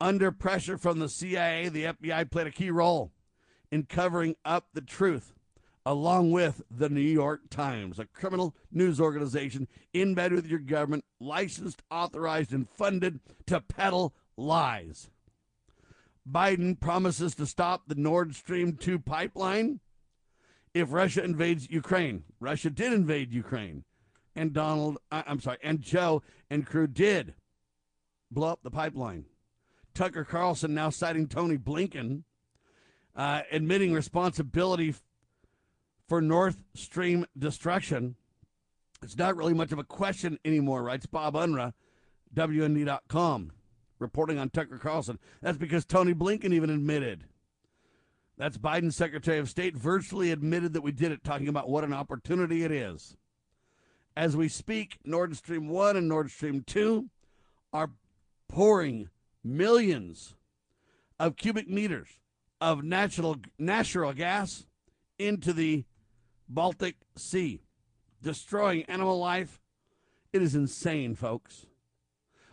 Under 0.00 0.32
pressure 0.32 0.78
from 0.78 0.98
the 0.98 1.08
CIA, 1.08 1.68
the 1.68 1.84
FBI 1.84 2.30
played 2.30 2.46
a 2.46 2.52
key 2.52 2.70
role 2.70 3.12
in 3.70 3.84
covering 3.84 4.34
up 4.44 4.68
the 4.72 4.80
truth, 4.80 5.34
along 5.84 6.30
with 6.30 6.62
the 6.70 6.88
New 6.88 7.00
York 7.00 7.50
Times, 7.50 7.98
a 7.98 8.06
criminal 8.06 8.54
news 8.72 8.98
organization 8.98 9.68
in 9.92 10.14
bed 10.14 10.32
with 10.32 10.46
your 10.46 10.58
government, 10.58 11.04
licensed, 11.20 11.82
authorized, 11.90 12.52
and 12.52 12.68
funded 12.68 13.20
to 13.46 13.60
peddle 13.60 14.14
lies. 14.38 15.10
Biden 16.28 16.78
promises 16.78 17.34
to 17.36 17.46
stop 17.46 17.82
the 17.86 17.94
Nord 17.94 18.34
Stream 18.34 18.76
2 18.76 18.98
pipeline 18.98 19.80
if 20.74 20.92
Russia 20.92 21.24
invades 21.24 21.68
Ukraine. 21.70 22.24
Russia 22.38 22.70
did 22.70 22.92
invade 22.92 23.32
Ukraine. 23.32 23.84
And 24.36 24.52
Donald, 24.52 24.98
I'm 25.10 25.40
sorry, 25.40 25.58
and 25.62 25.80
Joe 25.80 26.22
and 26.48 26.64
crew 26.64 26.86
did 26.86 27.34
blow 28.30 28.48
up 28.48 28.60
the 28.62 28.70
pipeline. 28.70 29.24
Tucker 29.92 30.24
Carlson 30.24 30.72
now 30.72 30.90
citing 30.90 31.26
Tony 31.26 31.58
Blinken, 31.58 32.22
uh, 33.16 33.42
admitting 33.50 33.92
responsibility 33.92 34.94
for 36.08 36.20
Nord 36.20 36.54
Stream 36.74 37.26
destruction. 37.36 38.14
It's 39.02 39.16
not 39.16 39.36
really 39.36 39.54
much 39.54 39.72
of 39.72 39.78
a 39.78 39.84
question 39.84 40.38
anymore, 40.44 40.82
writes 40.82 41.06
Bob 41.06 41.34
Unruh, 41.34 41.72
WND.com, 42.34 43.52
reporting 44.00 44.38
on 44.38 44.50
Tucker 44.50 44.78
Carlson. 44.78 45.18
That's 45.40 45.58
because 45.58 45.84
Tony 45.84 46.14
Blinken 46.14 46.52
even 46.52 46.70
admitted. 46.70 47.24
That's 48.36 48.56
Biden's 48.56 48.96
Secretary 48.96 49.38
of 49.38 49.50
State 49.50 49.76
virtually 49.76 50.30
admitted 50.30 50.72
that 50.72 50.82
we 50.82 50.92
did 50.92 51.12
it, 51.12 51.22
talking 51.22 51.48
about 51.48 51.68
what 51.68 51.84
an 51.84 51.92
opportunity 51.92 52.64
it 52.64 52.72
is. 52.72 53.16
As 54.16 54.36
we 54.36 54.48
speak, 54.48 54.98
Nord 55.04 55.36
Stream 55.36 55.68
1 55.68 55.96
and 55.96 56.08
Nord 56.08 56.30
Stream 56.30 56.64
2 56.66 57.08
are 57.72 57.90
pouring 58.48 59.10
millions 59.44 60.34
of 61.18 61.36
cubic 61.36 61.68
meters 61.68 62.08
of 62.60 62.82
natural 62.82 63.36
natural 63.58 64.12
gas 64.12 64.66
into 65.18 65.52
the 65.52 65.84
Baltic 66.48 66.96
Sea, 67.16 67.62
destroying 68.22 68.84
animal 68.84 69.18
life. 69.18 69.60
It 70.32 70.42
is 70.42 70.54
insane, 70.54 71.14
folks. 71.14 71.66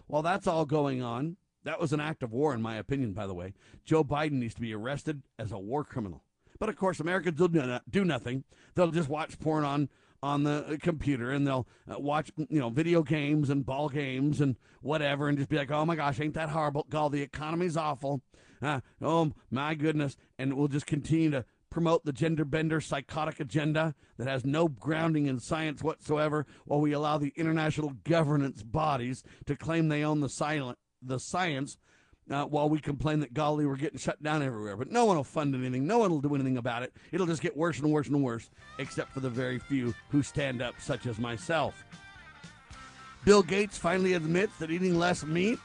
While 0.07 0.21
that's 0.21 0.47
all 0.47 0.65
going 0.65 1.01
on, 1.01 1.37
that 1.63 1.79
was 1.79 1.93
an 1.93 1.99
act 1.99 2.23
of 2.23 2.31
war, 2.31 2.53
in 2.53 2.61
my 2.61 2.77
opinion, 2.77 3.13
by 3.13 3.27
the 3.27 3.33
way. 3.33 3.53
Joe 3.83 4.03
Biden 4.03 4.33
needs 4.33 4.55
to 4.55 4.61
be 4.61 4.73
arrested 4.73 5.23
as 5.37 5.51
a 5.51 5.59
war 5.59 5.83
criminal. 5.83 6.23
But 6.59 6.69
of 6.69 6.75
course, 6.75 6.99
Americans 6.99 7.39
will 7.39 7.49
do 7.49 8.05
nothing. 8.05 8.43
They'll 8.73 8.91
just 8.91 9.09
watch 9.09 9.37
porn 9.39 9.63
on 9.63 9.89
on 10.23 10.43
the 10.43 10.79
computer 10.81 11.31
and 11.31 11.45
they'll 11.45 11.67
uh, 11.89 11.99
watch 11.99 12.31
you 12.37 12.59
know 12.59 12.69
video 12.69 13.03
games 13.03 13.49
and 13.49 13.65
ball 13.65 13.87
games 13.87 14.41
and 14.41 14.55
whatever 14.81 15.27
and 15.27 15.37
just 15.37 15.49
be 15.49 15.57
like 15.57 15.69
oh 15.69 15.85
my 15.85 15.95
gosh 15.95 16.19
ain't 16.19 16.33
that 16.33 16.49
horrible 16.49 16.87
god 16.89 17.11
the 17.11 17.21
economy's 17.21 17.77
awful 17.77 18.21
uh, 18.63 18.79
oh 18.99 19.31
my 19.51 19.75
goodness 19.75 20.17
and 20.39 20.55
we'll 20.55 20.67
just 20.67 20.87
continue 20.87 21.29
to 21.29 21.45
promote 21.77 22.03
the 22.05 22.12
gender 22.12 22.43
bender 22.43 22.81
psychotic 22.81 23.39
agenda 23.39 23.93
that 24.17 24.27
has 24.27 24.43
no 24.43 24.67
grounding 24.67 25.27
in 25.27 25.39
science 25.39 25.84
whatsoever 25.84 26.43
while 26.65 26.81
we 26.81 26.91
allow 26.91 27.19
the 27.19 27.31
international 27.36 27.93
governance 28.03 28.63
bodies 28.63 29.24
to 29.46 29.55
claim 29.55 29.88
they 29.88 30.03
own 30.03 30.19
the 30.19 30.27
silent 30.27 30.75
the 31.03 31.19
science 31.19 31.77
uh, 32.31 32.46
while 32.46 32.67
we 32.67 32.79
complain 32.79 33.19
that 33.19 33.31
golly 33.31 33.67
we're 33.67 33.75
getting 33.75 34.00
shut 34.00 34.24
down 34.24 34.41
everywhere. 34.41 34.75
But 34.75 34.89
no 34.89 35.05
one 35.05 35.17
will 35.17 35.24
fund 35.24 35.53
anything. 35.53 35.86
No 35.86 36.00
one 36.00 36.10
will 36.10 36.19
do 36.19 36.34
anything 36.34 36.57
about 36.57 36.81
it. 36.81 36.93
It'll 37.12 37.27
just 37.27 37.43
get 37.43 37.55
worse 37.55 37.77
and 37.77 37.91
worse 37.91 38.07
and 38.07 38.24
worse, 38.24 38.50
except 38.79 39.12
for 39.12 39.19
the 39.19 39.29
very 39.29 39.60
few 39.60 39.93
who 40.10 40.24
stand 40.24 40.63
up, 40.63 40.81
such 40.81 41.05
as 41.05 41.19
myself. 41.19 41.86
Bill 43.24 43.43
Gates 43.43 43.77
finally 43.77 44.13
admits 44.13 44.57
that 44.57 44.72
eating 44.72 44.98
less 44.98 45.24
meat 45.24 45.60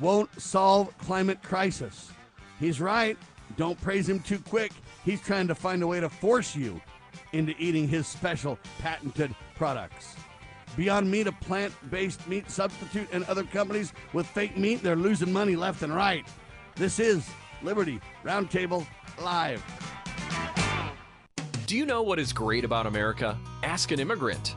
won't 0.00 0.30
solve 0.40 0.96
climate 0.96 1.42
crisis. 1.42 2.10
He's 2.58 2.80
right. 2.80 3.18
Don't 3.58 3.78
praise 3.82 4.08
him 4.08 4.20
too 4.20 4.38
quick. 4.38 4.72
He's 5.06 5.20
trying 5.20 5.46
to 5.46 5.54
find 5.54 5.84
a 5.84 5.86
way 5.86 6.00
to 6.00 6.08
force 6.08 6.56
you 6.56 6.80
into 7.32 7.54
eating 7.60 7.86
his 7.86 8.08
special 8.08 8.58
patented 8.80 9.32
products. 9.54 10.16
Beyond 10.76 11.08
Meat, 11.08 11.28
a 11.28 11.32
plant 11.32 11.72
based 11.92 12.26
meat 12.26 12.50
substitute, 12.50 13.08
and 13.12 13.24
other 13.26 13.44
companies 13.44 13.92
with 14.12 14.26
fake 14.26 14.58
meat, 14.58 14.82
they're 14.82 14.96
losing 14.96 15.32
money 15.32 15.54
left 15.54 15.82
and 15.82 15.94
right. 15.94 16.26
This 16.74 16.98
is 16.98 17.30
Liberty 17.62 18.00
Roundtable 18.24 18.84
Live. 19.22 19.62
Do 21.66 21.76
you 21.76 21.86
know 21.86 22.02
what 22.02 22.18
is 22.18 22.32
great 22.32 22.64
about 22.64 22.86
America? 22.86 23.38
Ask 23.62 23.92
an 23.92 24.00
immigrant. 24.00 24.56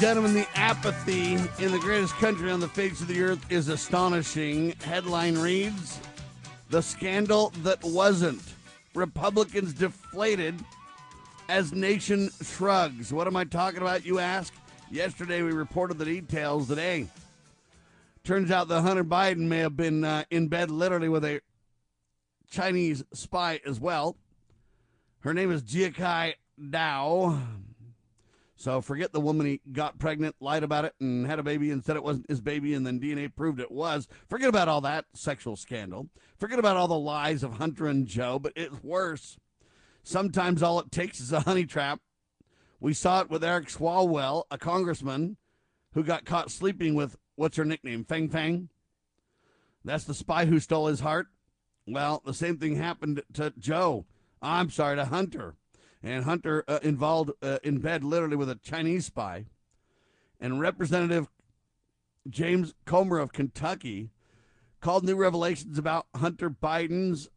Gentlemen, 0.00 0.34
the 0.34 0.46
apathy 0.54 1.34
in 1.34 1.72
the 1.72 1.78
greatest 1.78 2.14
country 2.14 2.50
on 2.50 2.60
the 2.60 2.68
face 2.68 3.00
of 3.00 3.08
the 3.08 3.22
earth 3.22 3.44
is 3.50 3.68
astonishing. 3.68 4.74
Headline 4.82 5.38
reads 5.38 6.00
The 6.70 6.82
scandal 6.82 7.52
that 7.58 7.82
wasn't. 7.82 8.42
Republicans 8.94 9.72
deflated 9.72 10.54
as 11.48 11.72
nation 11.72 12.30
shrugs. 12.42 13.12
What 13.12 13.26
am 13.26 13.36
I 13.36 13.44
talking 13.44 13.80
about, 13.80 14.04
you 14.04 14.18
ask? 14.18 14.52
Yesterday 14.90 15.42
we 15.42 15.52
reported 15.52 15.98
the 15.98 16.04
details 16.04 16.68
today. 16.68 17.08
Turns 18.24 18.50
out 18.50 18.68
that 18.68 18.80
Hunter 18.80 19.04
Biden 19.04 19.48
may 19.48 19.58
have 19.58 19.76
been 19.76 20.04
uh, 20.04 20.24
in 20.30 20.48
bed 20.48 20.70
literally 20.70 21.08
with 21.08 21.24
a 21.24 21.40
Chinese 22.50 23.04
spy 23.12 23.60
as 23.66 23.78
well. 23.78 24.16
Her 25.20 25.34
name 25.34 25.50
is 25.50 25.62
Jia 25.62 25.94
Kai 25.94 26.34
Dao. 26.60 27.40
So 28.64 28.80
forget 28.80 29.12
the 29.12 29.20
woman 29.20 29.44
he 29.44 29.60
got 29.72 29.98
pregnant, 29.98 30.36
lied 30.40 30.62
about 30.62 30.86
it, 30.86 30.94
and 30.98 31.26
had 31.26 31.38
a 31.38 31.42
baby 31.42 31.70
and 31.70 31.84
said 31.84 31.96
it 31.96 32.02
wasn't 32.02 32.30
his 32.30 32.40
baby, 32.40 32.72
and 32.72 32.86
then 32.86 32.98
DNA 32.98 33.28
proved 33.28 33.60
it 33.60 33.70
was. 33.70 34.08
Forget 34.30 34.48
about 34.48 34.68
all 34.68 34.80
that 34.80 35.04
sexual 35.12 35.54
scandal. 35.54 36.08
Forget 36.38 36.58
about 36.58 36.78
all 36.78 36.88
the 36.88 36.98
lies 36.98 37.42
of 37.42 37.58
Hunter 37.58 37.86
and 37.86 38.06
Joe, 38.06 38.38
but 38.38 38.54
it's 38.56 38.82
worse. 38.82 39.36
Sometimes 40.02 40.62
all 40.62 40.80
it 40.80 40.90
takes 40.90 41.20
is 41.20 41.30
a 41.30 41.40
honey 41.40 41.66
trap. 41.66 42.00
We 42.80 42.94
saw 42.94 43.20
it 43.20 43.28
with 43.28 43.44
Eric 43.44 43.66
Swalwell, 43.66 44.44
a 44.50 44.56
congressman 44.56 45.36
who 45.92 46.02
got 46.02 46.24
caught 46.24 46.50
sleeping 46.50 46.94
with 46.94 47.18
what's 47.36 47.58
her 47.58 47.66
nickname? 47.66 48.02
Fang 48.02 48.30
Fang? 48.30 48.70
That's 49.84 50.04
the 50.04 50.14
spy 50.14 50.46
who 50.46 50.58
stole 50.58 50.86
his 50.86 51.00
heart. 51.00 51.26
Well, 51.86 52.22
the 52.24 52.32
same 52.32 52.56
thing 52.56 52.76
happened 52.76 53.24
to 53.34 53.52
Joe. 53.58 54.06
I'm 54.40 54.70
sorry, 54.70 54.96
to 54.96 55.04
Hunter 55.04 55.54
and 56.04 56.24
Hunter 56.24 56.64
uh, 56.68 56.80
involved 56.82 57.30
uh, 57.42 57.58
in 57.62 57.78
bed 57.78 58.04
literally 58.04 58.36
with 58.36 58.50
a 58.50 58.56
Chinese 58.56 59.06
spy. 59.06 59.46
And 60.38 60.60
Representative 60.60 61.28
James 62.28 62.74
Comer 62.84 63.18
of 63.18 63.32
Kentucky 63.32 64.10
called 64.80 65.04
new 65.04 65.16
revelations 65.16 65.78
about 65.78 66.06
Hunter 66.14 66.50
Biden's 66.50 67.30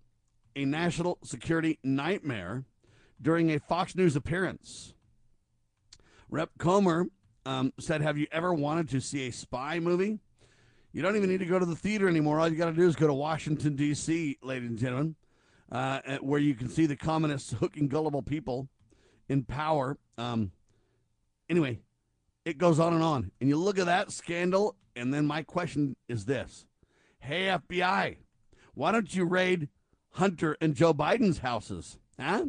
a 0.56 0.66
national 0.66 1.18
security 1.24 1.80
nightmare 1.84 2.66
during 3.22 3.52
a 3.52 3.60
Fox 3.60 3.96
News 3.96 4.16
appearance. 4.16 4.94
Rep 6.30 6.50
Comer 6.58 7.08
um, 7.46 7.72
said, 7.80 8.02
Have 8.02 8.18
you 8.18 8.28
ever 8.32 8.54
wanted 8.54 8.90
to 8.90 9.00
see 9.00 9.28
a 9.28 9.32
spy 9.32 9.80
movie? 9.80 10.20
You 10.92 11.02
don't 11.02 11.16
even 11.16 11.30
need 11.30 11.40
to 11.40 11.46
go 11.46 11.60
to 11.60 11.66
the 11.66 11.76
theater 11.76 12.10
anymore. 12.10 12.40
All 12.40 12.50
you 12.50 12.58
got 12.58 12.66
to 12.66 12.74
do 12.74 12.88
is 12.88 12.96
go 12.96 13.08
to 13.08 13.14
Washington, 13.14 13.76
D.C., 13.76 14.40
ladies 14.42 14.70
and 14.70 14.80
gentlemen, 14.80 15.16
uh, 15.72 16.00
where 16.22 16.40
you 16.40 16.56
can 16.56 16.70
see 16.70 16.86
the 16.86 16.96
communists 16.96 17.52
hooking 17.60 17.88
gullible 17.88 18.22
people 18.22 18.68
in 19.30 19.44
power. 19.44 19.98
Um, 20.18 20.52
anyway, 21.50 21.80
it 22.46 22.58
goes 22.58 22.80
on 22.80 22.94
and 22.94 23.04
on. 23.04 23.32
And 23.42 23.50
you 23.50 23.58
look 23.58 23.80
at 23.80 23.86
that 23.86 24.12
scandal, 24.12 24.76
and 24.96 25.14
then 25.14 25.26
my 25.26 25.44
question 25.44 25.96
is 26.08 26.26
this 26.26 26.66
Hey, 27.20 27.46
FBI, 27.46 28.18
why 28.74 28.92
don't 28.92 29.14
you 29.14 29.26
raid 29.26 29.70
Hunter 30.12 30.56
and 30.62 30.76
Joe 30.76 30.94
Biden's 30.94 31.40
houses? 31.40 31.98
Huh? 32.20 32.46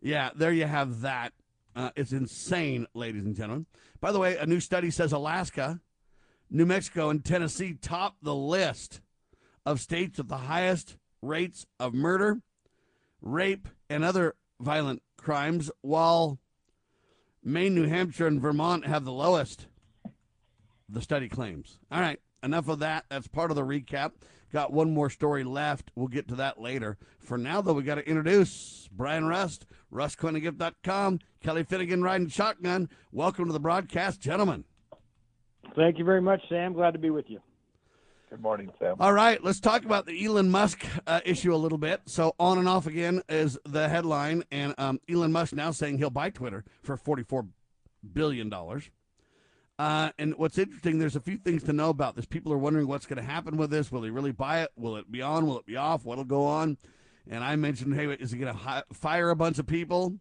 Yeah, 0.00 0.30
there 0.34 0.52
you 0.52 0.66
have 0.66 1.00
that. 1.00 1.32
Uh, 1.74 1.90
it's 1.96 2.12
insane, 2.12 2.86
ladies 2.94 3.24
and 3.24 3.34
gentlemen. 3.34 3.66
By 4.00 4.12
the 4.12 4.20
way, 4.20 4.36
a 4.36 4.46
new 4.46 4.60
study 4.60 4.90
says 4.90 5.12
Alaska, 5.12 5.80
New 6.50 6.66
Mexico, 6.66 7.08
and 7.08 7.24
Tennessee 7.24 7.74
top 7.80 8.16
the 8.22 8.34
list 8.34 9.00
of 9.66 9.80
states 9.80 10.18
with 10.18 10.28
the 10.28 10.36
highest 10.36 10.98
rates 11.24 11.66
of 11.80 11.94
murder, 11.94 12.40
rape, 13.20 13.68
and 13.88 14.04
other 14.04 14.34
violent 14.60 15.02
crimes, 15.16 15.70
while 15.80 16.38
Maine, 17.42 17.74
New 17.74 17.88
Hampshire, 17.88 18.26
and 18.26 18.40
Vermont 18.40 18.86
have 18.86 19.04
the 19.04 19.12
lowest, 19.12 19.66
the 20.88 21.02
study 21.02 21.28
claims. 21.28 21.78
All 21.90 22.00
right, 22.00 22.20
enough 22.42 22.68
of 22.68 22.78
that. 22.80 23.04
That's 23.08 23.28
part 23.28 23.50
of 23.50 23.56
the 23.56 23.64
recap. 23.64 24.12
Got 24.52 24.72
one 24.72 24.92
more 24.92 25.10
story 25.10 25.42
left. 25.42 25.90
We'll 25.96 26.06
get 26.06 26.28
to 26.28 26.36
that 26.36 26.60
later. 26.60 26.96
For 27.18 27.36
now, 27.36 27.60
though, 27.60 27.72
we 27.72 27.82
got 27.82 27.96
to 27.96 28.08
introduce 28.08 28.88
Brian 28.92 29.24
Rust, 29.24 29.66
rustcoinandgift.com, 29.92 31.18
Kelly 31.42 31.64
Finnegan 31.64 32.02
riding 32.02 32.28
shotgun. 32.28 32.88
Welcome 33.10 33.46
to 33.46 33.52
the 33.52 33.60
broadcast, 33.60 34.20
gentlemen. 34.20 34.64
Thank 35.74 35.98
you 35.98 36.04
very 36.04 36.20
much, 36.20 36.40
Sam. 36.48 36.72
Glad 36.72 36.92
to 36.92 37.00
be 37.00 37.10
with 37.10 37.24
you. 37.28 37.40
Good 38.34 38.42
morning, 38.42 38.72
Sam. 38.80 38.96
All 38.98 39.12
right, 39.12 39.40
let's 39.44 39.60
talk 39.60 39.84
about 39.84 40.06
the 40.06 40.26
Elon 40.26 40.50
Musk 40.50 40.84
uh, 41.06 41.20
issue 41.24 41.54
a 41.54 41.56
little 41.56 41.78
bit. 41.78 42.00
So, 42.06 42.34
on 42.40 42.58
and 42.58 42.68
off 42.68 42.88
again 42.88 43.22
is 43.28 43.56
the 43.64 43.88
headline, 43.88 44.42
and 44.50 44.74
um, 44.76 44.98
Elon 45.08 45.30
Musk 45.30 45.52
now 45.54 45.70
saying 45.70 45.98
he'll 45.98 46.10
buy 46.10 46.30
Twitter 46.30 46.64
for 46.82 46.96
$44 46.96 47.46
billion. 48.12 48.52
Uh, 49.78 50.10
and 50.18 50.34
what's 50.36 50.58
interesting, 50.58 50.98
there's 50.98 51.14
a 51.14 51.20
few 51.20 51.36
things 51.36 51.62
to 51.62 51.72
know 51.72 51.90
about 51.90 52.16
this. 52.16 52.26
People 52.26 52.52
are 52.52 52.58
wondering 52.58 52.88
what's 52.88 53.06
going 53.06 53.18
to 53.18 53.22
happen 53.22 53.56
with 53.56 53.70
this. 53.70 53.92
Will 53.92 54.02
he 54.02 54.10
really 54.10 54.32
buy 54.32 54.62
it? 54.62 54.70
Will 54.76 54.96
it 54.96 55.08
be 55.12 55.22
on? 55.22 55.46
Will 55.46 55.60
it 55.60 55.66
be 55.66 55.76
off? 55.76 56.04
What'll 56.04 56.24
go 56.24 56.44
on? 56.44 56.76
And 57.30 57.44
I 57.44 57.54
mentioned, 57.54 57.94
hey, 57.94 58.08
is 58.08 58.32
he 58.32 58.38
going 58.40 58.52
to 58.52 58.58
hi- 58.58 58.82
fire 58.92 59.30
a 59.30 59.36
bunch 59.36 59.60
of 59.60 59.68
people? 59.68 60.12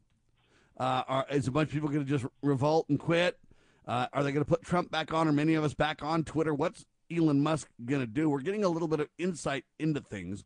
Uh, 0.79 1.01
are, 1.07 1.25
is 1.31 1.47
a 1.47 1.51
bunch 1.51 1.69
of 1.69 1.73
people 1.73 1.89
going 1.89 2.05
to 2.05 2.07
just 2.07 2.31
revolt 2.43 2.85
and 2.89 2.99
quit? 2.99 3.39
Uh, 3.87 4.05
are 4.13 4.23
they 4.23 4.31
going 4.31 4.45
to 4.45 4.49
put 4.49 4.61
Trump 4.61 4.91
back 4.91 5.11
on 5.15 5.27
or 5.27 5.31
many 5.31 5.55
of 5.55 5.63
us 5.63 5.73
back 5.73 6.03
on 6.03 6.23
Twitter? 6.23 6.53
What's 6.53 6.85
Elon 7.15 7.41
Musk 7.41 7.69
going 7.85 8.01
to 8.01 8.07
do? 8.07 8.29
We're 8.29 8.41
getting 8.41 8.63
a 8.63 8.69
little 8.69 8.87
bit 8.87 8.99
of 8.99 9.09
insight 9.17 9.65
into 9.79 10.01
things. 10.01 10.45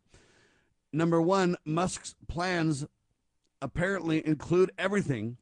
Number 0.94 1.22
one, 1.22 1.58
Musk's 1.66 2.16
plans 2.28 2.86
apparently 3.62 4.26
include 4.26 4.72
everything 4.78 5.38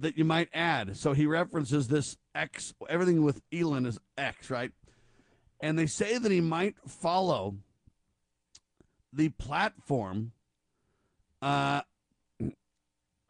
that 0.00 0.16
you 0.16 0.24
might 0.24 0.48
add. 0.52 0.96
So 0.96 1.12
he 1.12 1.26
references 1.26 1.88
this 1.88 2.16
X, 2.34 2.74
everything 2.88 3.22
with 3.22 3.40
Elon 3.52 3.86
is 3.86 3.98
X, 4.16 4.50
right? 4.50 4.72
And 5.60 5.78
they 5.78 5.86
say 5.86 6.18
that 6.18 6.30
he 6.30 6.40
might 6.40 6.76
follow 6.86 7.56
the 9.12 9.30
platform 9.30 10.32
uh, 11.42 11.82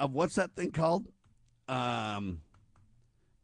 of 0.01 0.13
what's 0.13 0.35
that 0.35 0.55
thing 0.55 0.73
called? 0.73 1.07
Um, 1.69 2.43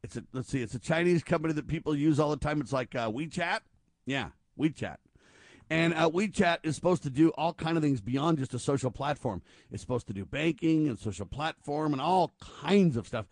it's 0.05 0.17
a 0.17 0.25
let's 0.35 0.51
see, 0.51 0.61
it's 0.61 0.75
a 0.75 0.79
Chinese 0.79 1.25
company 1.25 1.55
that 1.55 1.67
people 1.67 1.97
use 1.97 2.21
all 2.21 2.29
the 2.29 2.37
time. 2.37 2.61
It's 2.61 2.75
like 2.75 2.95
uh, 2.95 3.11
WeChat, 3.11 3.61
yeah, 4.05 4.29
WeChat. 4.61 4.97
And 5.71 5.95
uh, 5.95 6.11
WeChat 6.11 6.59
is 6.62 6.77
supposed 6.77 7.03
to 7.05 7.11
do 7.11 7.31
all 7.31 7.55
kind 7.55 7.79
of 7.79 7.83
things 7.83 8.03
beyond 8.03 8.37
just 8.37 8.53
a 8.53 8.59
social 8.59 8.90
platform. 8.90 9.40
It's 9.71 9.81
supposed 9.81 10.07
to 10.09 10.12
do 10.12 10.27
banking 10.27 10.88
and 10.88 10.99
social 10.99 11.25
platform 11.25 11.95
and 11.95 12.03
all 12.03 12.35
kinds 12.61 12.99
of 12.99 13.07
stuff. 13.07 13.25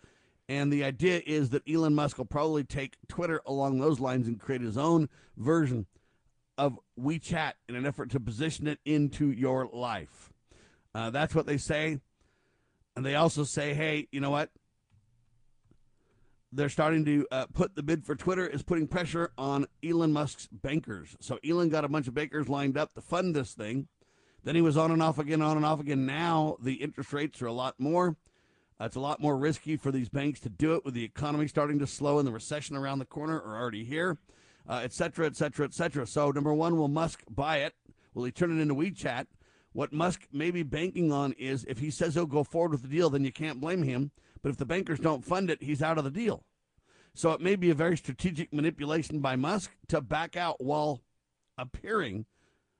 And 0.49 0.73
the 0.73 0.83
idea 0.83 1.21
is 1.23 1.51
that 1.51 1.61
Elon 1.71 1.93
Musk 1.93 2.17
will 2.17 2.25
probably 2.25 2.63
take 2.63 2.97
Twitter 3.07 3.39
along 3.45 3.79
those 3.79 3.99
lines 3.99 4.27
and 4.27 4.39
create 4.39 4.61
his 4.61 4.77
own 4.77 5.09
version 5.37 5.85
of 6.57 6.79
WeChat 6.99 7.53
in 7.69 7.75
an 7.75 7.85
effort 7.85 8.09
to 8.09 8.19
position 8.19 8.65
it 8.65 8.79
into 8.83 9.31
your 9.31 9.69
life. 9.71 10.33
Uh, 10.95 11.11
that's 11.11 11.35
what 11.35 11.45
they 11.45 11.57
say. 11.57 11.99
And 12.95 13.05
they 13.05 13.13
also 13.13 13.43
say, 13.43 13.75
hey, 13.75 14.07
you 14.11 14.19
know 14.19 14.31
what? 14.31 14.49
They're 16.55 16.69
starting 16.69 17.03
to 17.05 17.27
uh, 17.31 17.45
put 17.53 17.75
the 17.75 17.83
bid 17.83 18.05
for 18.05 18.15
Twitter 18.15 18.45
is 18.45 18.61
putting 18.61 18.87
pressure 18.87 19.31
on 19.37 19.65
Elon 19.83 20.13
Musk's 20.13 20.47
bankers. 20.51 21.15
So 21.19 21.39
Elon 21.47 21.69
got 21.69 21.83
a 21.83 21.89
bunch 21.89 22.07
of 22.07 22.13
bankers 22.13 22.47
lined 22.47 22.77
up 22.77 22.93
to 22.93 23.01
fund 23.01 23.35
this 23.35 23.53
thing. 23.53 23.87
Then 24.43 24.55
he 24.55 24.61
was 24.61 24.77
on 24.77 24.91
and 24.91 25.01
off 25.01 25.19
again, 25.19 25.41
on 25.41 25.57
and 25.57 25.65
off 25.65 25.79
again. 25.79 26.05
Now 26.05 26.57
the 26.61 26.75
interest 26.75 27.11
rates 27.13 27.41
are 27.41 27.47
a 27.47 27.53
lot 27.53 27.79
more. 27.79 28.17
Uh, 28.79 28.85
it's 28.85 28.95
a 28.95 28.99
lot 28.99 29.19
more 29.19 29.37
risky 29.37 29.77
for 29.77 29.91
these 29.91 30.09
banks 30.09 30.39
to 30.41 30.49
do 30.49 30.75
it 30.75 30.83
with 30.85 30.93
the 30.93 31.03
economy 31.03 31.47
starting 31.47 31.79
to 31.79 31.87
slow 31.87 32.19
and 32.19 32.27
the 32.27 32.31
recession 32.31 32.75
around 32.75 32.99
the 32.99 33.05
corner 33.05 33.39
or 33.39 33.55
already 33.55 33.83
here, 33.83 34.17
uh, 34.67 34.81
et 34.83 34.93
cetera, 34.93 35.25
et 35.25 35.35
cetera, 35.35 35.65
et 35.65 35.73
cetera. 35.73 36.05
So 36.05 36.31
number 36.31 36.53
one, 36.53 36.77
will 36.77 36.87
Musk 36.87 37.23
buy 37.29 37.57
it? 37.57 37.73
Will 38.13 38.25
he 38.25 38.31
turn 38.31 38.55
it 38.55 38.61
into 38.61 38.75
WeChat? 38.75 39.27
What 39.71 39.93
Musk 39.93 40.27
may 40.31 40.51
be 40.51 40.61
banking 40.61 41.11
on 41.11 41.33
is 41.33 41.65
if 41.67 41.79
he 41.79 41.89
says 41.89 42.13
he'll 42.13 42.25
go 42.25 42.43
forward 42.43 42.71
with 42.71 42.83
the 42.83 42.87
deal, 42.87 43.09
then 43.09 43.23
you 43.23 43.31
can't 43.31 43.61
blame 43.61 43.81
him 43.81 44.11
but 44.43 44.49
if 44.49 44.57
the 44.57 44.65
bankers 44.65 44.99
don't 44.99 45.25
fund 45.25 45.49
it, 45.49 45.63
he's 45.63 45.81
out 45.81 45.97
of 45.97 46.03
the 46.03 46.11
deal. 46.11 46.43
So 47.15 47.31
it 47.31 47.41
may 47.41 47.55
be 47.55 47.69
a 47.69 47.75
very 47.75 47.95
strategic 47.97 48.53
manipulation 48.53 49.19
by 49.19 49.35
Musk 49.35 49.71
to 49.87 50.01
back 50.01 50.35
out 50.35 50.61
while 50.63 51.01
appearing 51.57 52.25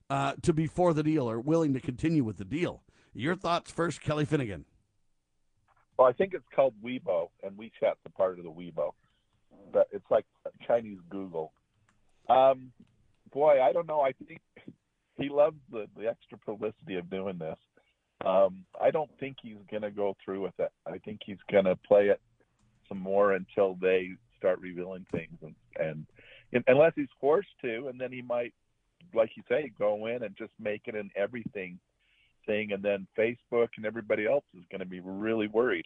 uh, 0.10 0.34
to 0.42 0.54
be 0.54 0.68
for 0.68 0.94
the 0.94 1.04
deal 1.04 1.30
or 1.30 1.40
willing 1.40 1.74
to 1.74 1.80
continue 1.80 2.24
with 2.24 2.38
the 2.38 2.46
deal. 2.46 2.84
Your 3.14 3.36
thoughts 3.36 3.72
first, 3.72 4.02
Kelly 4.02 4.26
Finnegan. 4.26 4.66
Well, 5.98 6.08
I 6.08 6.14
think 6.14 6.34
it's 6.34 6.46
called 6.56 6.74
Weibo, 6.84 7.30
and 7.44 7.56
WeChat's 7.58 8.00
a 8.06 8.10
part 8.10 8.40
of 8.40 8.44
the 8.44 8.52
Weibo. 8.52 8.92
But 9.72 9.88
it's 9.92 10.06
like 10.10 10.26
Chinese 10.68 10.98
Google. 11.10 11.54
Um, 12.28 12.72
boy, 13.32 13.62
I 13.62 13.72
don't 13.72 13.88
know. 13.88 14.02
I 14.02 14.14
think 14.14 14.42
he 15.16 15.30
loves 15.30 15.58
the, 15.72 15.86
the 15.96 16.08
extra 16.08 16.40
publicity 16.40 16.96
of 16.96 17.10
doing 17.10 17.38
this. 17.38 17.58
Um, 18.24 18.66
I 18.82 18.92
don't 18.92 19.10
think 19.20 19.38
he's 19.42 19.58
going 19.70 19.84
to 19.84 19.92
go 19.92 20.16
through 20.24 20.42
with 20.42 20.58
it. 20.60 20.72
I 20.86 20.98
think 21.00 21.20
he's 21.26 21.38
going 21.52 21.66
to 21.66 21.76
play 21.76 22.08
it 22.08 22.22
some 22.88 23.00
more 23.00 23.34
until 23.34 23.78
they 23.82 24.12
start 24.38 24.60
revealing 24.62 25.06
things, 25.12 25.38
and, 25.42 25.56
and, 25.80 26.06
and 26.54 26.64
unless 26.68 26.94
he's 26.96 27.08
forced 27.20 27.50
to, 27.62 27.88
and 27.88 28.00
then 28.00 28.12
he 28.12 28.22
might, 28.22 28.54
like 29.14 29.32
you 29.36 29.44
say, 29.50 29.72
go 29.78 30.08
in 30.08 30.24
and 30.24 30.36
just 30.38 30.52
make 30.60 30.84
it 30.86 30.96
an 30.96 31.10
everything 31.16 31.80
thing, 32.46 32.72
and 32.72 32.84
then 32.84 33.08
Facebook 33.18 33.70
and 33.78 33.86
everybody 33.86 34.26
else 34.26 34.44
is 34.58 34.64
going 34.72 34.80
to 34.80 34.86
be 34.86 35.00
really 35.00 35.48
worried. 35.48 35.86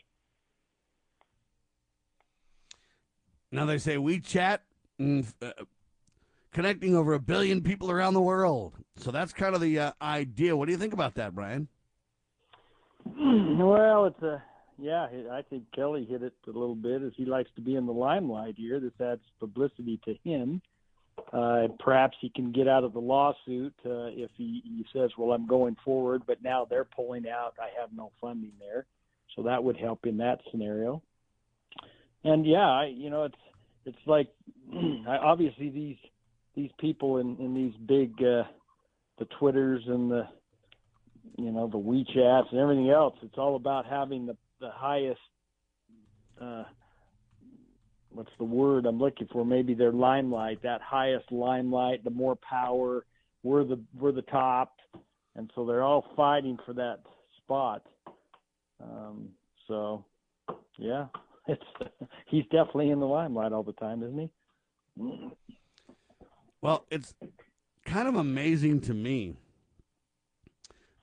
Now 3.51 3.65
they 3.65 3.77
say 3.77 3.95
WeChat 3.95 4.59
mm, 4.99 5.25
uh, 5.41 5.51
connecting 6.51 6.95
over 6.95 7.13
a 7.13 7.19
billion 7.19 7.61
people 7.61 7.91
around 7.91 8.13
the 8.13 8.21
world. 8.21 8.73
So 8.97 9.11
that's 9.11 9.33
kind 9.33 9.55
of 9.55 9.61
the 9.61 9.79
uh, 9.79 9.91
idea. 10.01 10.55
What 10.55 10.65
do 10.65 10.71
you 10.71 10.77
think 10.77 10.93
about 10.93 11.15
that, 11.15 11.33
Brian? 11.33 11.67
well, 13.65 14.05
it's 14.05 14.21
a 14.21 14.41
yeah. 14.77 15.07
I 15.31 15.41
think 15.49 15.63
Kelly 15.75 16.05
hit 16.09 16.23
it 16.23 16.33
a 16.47 16.51
little 16.51 16.75
bit 16.75 17.01
as 17.01 17.11
he 17.15 17.25
likes 17.25 17.49
to 17.55 17.61
be 17.61 17.75
in 17.75 17.85
the 17.85 17.93
limelight 17.93 18.55
here. 18.57 18.79
This 18.79 18.91
adds 19.01 19.21
publicity 19.39 19.99
to 20.05 20.15
him. 20.23 20.61
Uh, 21.33 21.67
perhaps 21.79 22.15
he 22.21 22.29
can 22.29 22.51
get 22.51 22.67
out 22.67 22.83
of 22.83 22.93
the 22.93 22.99
lawsuit 22.99 23.73
uh, 23.85 24.07
if 24.13 24.29
he, 24.37 24.61
he 24.63 24.85
says, 24.93 25.09
"Well, 25.17 25.31
I'm 25.31 25.47
going 25.47 25.75
forward," 25.83 26.23
but 26.27 26.43
now 26.43 26.65
they're 26.69 26.85
pulling 26.85 27.27
out. 27.27 27.55
I 27.59 27.69
have 27.79 27.89
no 27.95 28.11
funding 28.21 28.53
there, 28.59 28.85
so 29.35 29.43
that 29.43 29.63
would 29.63 29.77
help 29.77 30.05
in 30.05 30.17
that 30.17 30.39
scenario. 30.51 31.01
And 32.23 32.45
yeah, 32.45 32.69
I, 32.69 32.85
you 32.85 33.09
know, 33.09 33.23
it's 33.23 33.35
it's 33.85 33.97
like 34.05 34.27
obviously 35.07 35.69
these 35.69 35.97
these 36.55 36.71
people 36.79 37.17
in 37.17 37.35
in 37.37 37.53
these 37.55 37.73
big 37.87 38.13
uh, 38.21 38.43
the 39.17 39.25
Twitters 39.39 39.83
and 39.87 40.11
the 40.11 40.27
you 41.37 41.51
know 41.51 41.67
the 41.67 41.77
WeChats 41.77 42.51
and 42.51 42.59
everything 42.59 42.89
else. 42.89 43.15
It's 43.21 43.37
all 43.37 43.55
about 43.55 43.85
having 43.85 44.25
the 44.25 44.35
the 44.59 44.71
highest. 44.71 45.19
Uh, 46.41 46.63
what's 48.09 48.31
the 48.37 48.43
word 48.43 48.85
I'm 48.85 48.99
looking 48.99 49.27
for? 49.31 49.45
Maybe 49.45 49.73
their 49.73 49.91
limelight, 49.91 50.61
that 50.63 50.81
highest 50.81 51.31
limelight, 51.31 52.03
the 52.03 52.09
more 52.09 52.35
power. 52.35 53.05
We're 53.43 53.63
the 53.63 53.79
we're 53.99 54.11
the 54.11 54.23
top, 54.23 54.77
and 55.35 55.49
so 55.55 55.65
they're 55.65 55.83
all 55.83 56.05
fighting 56.15 56.57
for 56.65 56.73
that 56.73 56.99
spot. 57.37 57.83
Um, 58.83 59.29
so, 59.67 60.05
yeah, 60.77 61.05
it's 61.47 61.63
he's 62.25 62.45
definitely 62.45 62.89
in 62.89 62.99
the 62.99 63.05
limelight 63.05 63.53
all 63.53 63.63
the 63.63 63.73
time, 63.73 64.03
isn't 64.03 64.19
he? 64.19 65.29
Well, 66.61 66.85
it's 66.89 67.13
kind 67.85 68.07
of 68.07 68.15
amazing 68.15 68.81
to 68.81 68.93
me 68.93 69.37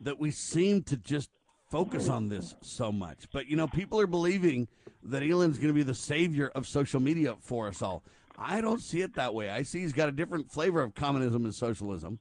that 0.01 0.19
we 0.19 0.31
seem 0.31 0.83
to 0.85 0.97
just 0.97 1.31
focus 1.71 2.09
on 2.09 2.29
this 2.29 2.55
so 2.61 2.93
much. 2.93 3.25
But 3.33 3.47
you 3.47 3.57
know, 3.57 3.67
people 3.67 4.01
are 4.01 4.07
believing 4.07 4.69
that 5.03 5.23
Elon's 5.23 5.59
going 5.59 5.69
to 5.69 5.75
be 5.75 5.83
the 5.83 5.95
savior 5.95 6.51
of 6.55 6.67
social 6.67 7.01
media 7.01 7.37
for 7.41 7.69
us 7.69 7.83
all. 7.83 8.03
I 8.39 8.61
don't 8.61 8.81
see 8.81 9.01
it 9.01 9.15
that 9.15 9.35
way. 9.35 9.51
I 9.51 9.63
see 9.63 9.81
he's 9.81 9.93
got 9.93 10.09
a 10.09 10.13
different 10.13 10.51
flavor 10.51 10.83
of 10.83 10.95
communism 10.95 11.45
and 11.45 11.55
socialism, 11.55 12.19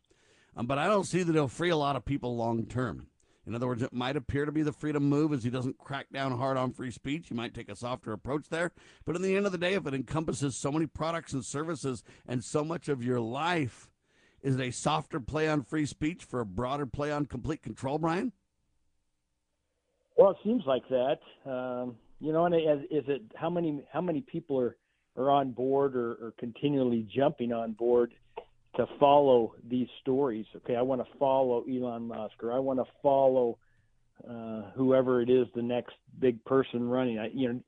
um, 0.56 0.68
but 0.68 0.78
I 0.78 0.88
don't 0.88 1.06
see 1.06 1.24
that 1.24 1.34
he'll 1.34 1.48
free 1.48 1.70
a 1.70 1.78
lot 1.78 1.96
of 1.96 2.06
people 2.06 2.36
long 2.36 2.66
term. 2.66 3.08
In 3.46 3.56
other 3.56 3.68
words, 3.68 3.84
it 3.84 3.92
might 3.92 4.16
appear 4.16 4.46
to 4.46 4.52
be 4.52 4.62
the 4.62 4.72
freedom 4.72 5.04
move 5.10 5.34
as 5.34 5.44
he 5.44 5.50
doesn't 5.50 5.78
crack 5.78 6.08
down 6.14 6.38
hard 6.38 6.56
on 6.56 6.72
free 6.72 6.92
speech. 6.92 7.28
He 7.28 7.36
might 7.36 7.54
take 7.54 7.70
a 7.70 7.76
softer 7.76 8.14
approach 8.14 8.48
there. 8.50 8.72
But 9.06 9.18
in 9.18 9.22
the 9.22 9.36
end 9.36 9.46
of 9.46 9.52
the 9.52 9.58
day, 9.58 9.74
if 9.74 9.86
it 9.86 9.94
encompasses 9.94 10.56
so 10.56 10.72
many 10.72 10.86
products 10.86 11.34
and 11.34 11.44
services 11.44 12.04
and 12.26 12.42
so 12.44 12.64
much 12.64 12.88
of 12.88 13.04
your 13.04 13.20
life, 13.20 13.90
is 14.44 14.56
it 14.56 14.62
a 14.62 14.72
softer 14.72 15.20
play 15.20 15.48
on 15.50 15.64
free 15.64 15.86
speech 15.86 16.24
for 16.24 16.42
a 16.42 16.46
broader 16.46 16.86
play 16.86 17.12
on 17.12 17.26
complete 17.26 17.64
control, 17.64 17.98
Brian? 17.98 18.32
Well, 20.18 20.32
it 20.32 20.38
seems 20.44 20.64
like 20.68 20.84
that. 20.90 21.20
Um, 21.50 21.96
you 22.20 22.32
know, 22.32 22.46
and 22.46 22.54
is, 22.54 22.86
is 22.92 23.04
it 23.08 23.24
how 23.36 23.50
many 23.50 23.84
how 23.92 24.02
many 24.02 24.22
people 24.22 24.60
are 24.60 24.78
are 25.16 25.30
on 25.30 25.52
board 25.52 25.96
or, 25.96 26.14
or 26.14 26.34
continually 26.38 27.08
jumping 27.16 27.54
on 27.54 27.74
board 27.74 28.14
to 28.76 28.88
follow 29.00 29.54
these 29.70 29.88
stories. 30.02 30.46
Okay, 30.56 30.76
I 30.76 30.82
want 30.82 31.02
to 31.02 31.18
follow 31.18 31.64
Elon 31.70 32.08
Musk 32.08 32.44
or 32.44 32.52
I 32.52 32.60
want 32.60 32.80
to 32.80 32.86
follow 33.02 33.58
uh, 34.28 34.64
whoever 34.76 35.22
it 35.22 35.30
is, 35.30 35.48
the 35.56 35.62
next 35.62 35.94
big 36.20 36.44
person 36.46 36.88
running. 36.90 37.20
I, 37.20 37.30
you 37.34 37.54
know, 37.54 37.60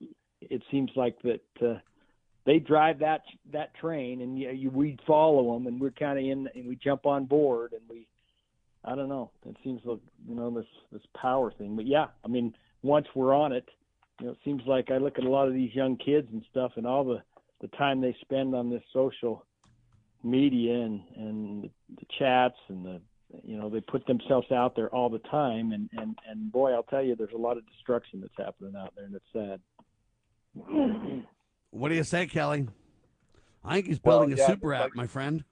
it 0.41 0.63
seems 0.71 0.89
like 0.95 1.15
that 1.23 1.41
uh, 1.61 1.75
they 2.45 2.60
drive 2.60 2.99
that 2.99 3.21
that 3.51 3.73
train, 3.75 4.21
and 4.21 4.39
you, 4.39 4.51
you, 4.51 4.69
we 4.69 4.97
follow 5.05 5.53
them, 5.53 5.67
and 5.67 5.79
we're 5.79 5.91
kind 5.91 6.19
of 6.19 6.25
in, 6.25 6.47
and 6.53 6.67
we 6.67 6.75
jump 6.75 7.05
on 7.05 7.25
board, 7.25 7.73
and 7.73 7.81
we. 7.89 8.08
I 8.88 8.93
don't 8.93 9.10
know. 9.10 9.31
It 9.47 9.58
seems 9.63 9.81
like 9.84 9.97
you 10.27 10.36
know 10.36 10.51
this 10.51 10.67
this 10.91 11.01
power 11.19 11.51
thing, 11.51 11.75
but 11.75 11.88
yeah, 11.88 12.05
I 12.23 12.27
mean, 12.27 12.53
once 12.84 13.08
we're 13.15 13.34
on 13.34 13.51
it, 13.51 13.67
you 14.19 14.27
know, 14.27 14.34
it 14.34 14.38
seems 14.45 14.62
like 14.67 14.91
I 14.91 14.97
look 14.97 15.17
at 15.17 15.25
a 15.25 15.29
lot 15.29 15.47
of 15.47 15.55
these 15.55 15.73
young 15.73 15.97
kids 15.97 16.27
and 16.31 16.43
stuff, 16.51 16.73
and 16.75 16.86
all 16.86 17.03
the 17.03 17.23
the 17.62 17.67
time 17.77 17.99
they 17.99 18.15
spend 18.21 18.53
on 18.53 18.69
this 18.69 18.84
social 18.93 19.43
media 20.23 20.73
and 20.73 21.01
and 21.15 21.69
the 21.99 22.05
chats 22.19 22.58
and 22.69 22.86
the 22.86 23.01
you 23.43 23.58
know 23.58 23.69
they 23.69 23.81
put 23.81 24.05
themselves 24.08 24.51
out 24.51 24.75
there 24.75 24.89
all 24.89 25.10
the 25.10 25.19
time 25.19 25.71
and 25.71 25.89
and 25.97 26.17
and 26.29 26.51
boy 26.51 26.73
I'll 26.73 26.84
tell 26.84 27.03
you 27.03 27.15
there's 27.15 27.34
a 27.34 27.38
lot 27.38 27.58
of 27.58 27.67
destruction 27.67 28.21
that's 28.21 28.34
happening 28.38 28.75
out 28.75 28.93
there 28.95 29.05
and 29.05 29.15
it's 29.15 29.25
sad. 29.34 29.60
What 31.75 31.89
do 31.89 31.95
you 31.95 32.05
say, 32.05 32.25
Kelly? 32.25 32.69
I 33.61 33.73
think 33.75 33.88
he's 33.88 33.99
building 33.99 34.29
well, 34.29 34.38
yeah, 34.38 34.45
a 34.45 34.47
super 34.47 34.73
app, 34.73 34.83
like, 34.83 34.95
my 34.95 35.07
friend. 35.07 35.43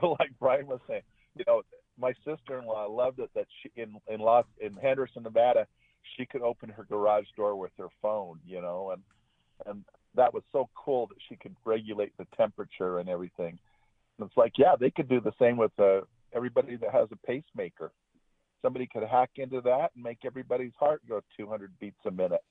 Well, 0.00 0.16
like 0.18 0.30
Brian 0.40 0.66
was 0.66 0.80
saying, 0.88 1.02
you 1.36 1.44
know, 1.46 1.60
my 1.98 2.14
sister-in-law 2.24 2.86
loved 2.86 3.18
it 3.18 3.28
that 3.34 3.46
she 3.62 3.70
in 3.76 3.96
in 4.08 4.20
Los 4.20 4.46
in 4.58 4.72
Henderson, 4.72 5.22
Nevada, 5.22 5.66
she 6.16 6.24
could 6.24 6.40
open 6.40 6.70
her 6.70 6.84
garage 6.84 7.26
door 7.36 7.56
with 7.56 7.72
her 7.76 7.88
phone, 8.00 8.40
you 8.46 8.62
know, 8.62 8.92
and 8.92 9.02
and 9.66 9.84
that 10.14 10.32
was 10.32 10.42
so 10.50 10.70
cool 10.74 11.08
that 11.08 11.18
she 11.28 11.36
could 11.36 11.54
regulate 11.66 12.16
the 12.16 12.26
temperature 12.38 12.98
and 12.98 13.10
everything. 13.10 13.58
And 14.18 14.26
it's 14.26 14.36
like, 14.38 14.54
yeah, 14.56 14.76
they 14.80 14.90
could 14.90 15.10
do 15.10 15.20
the 15.20 15.32
same 15.38 15.58
with 15.58 15.78
uh, 15.78 16.00
everybody 16.34 16.76
that 16.76 16.90
has 16.90 17.08
a 17.12 17.26
pacemaker. 17.26 17.92
Somebody 18.62 18.86
could 18.86 19.02
hack 19.02 19.32
into 19.36 19.60
that 19.60 19.90
and 19.94 20.02
make 20.02 20.20
everybody's 20.24 20.72
heart 20.80 21.02
go 21.06 21.20
200 21.38 21.70
beats 21.78 22.00
a 22.06 22.10
minute. 22.10 22.42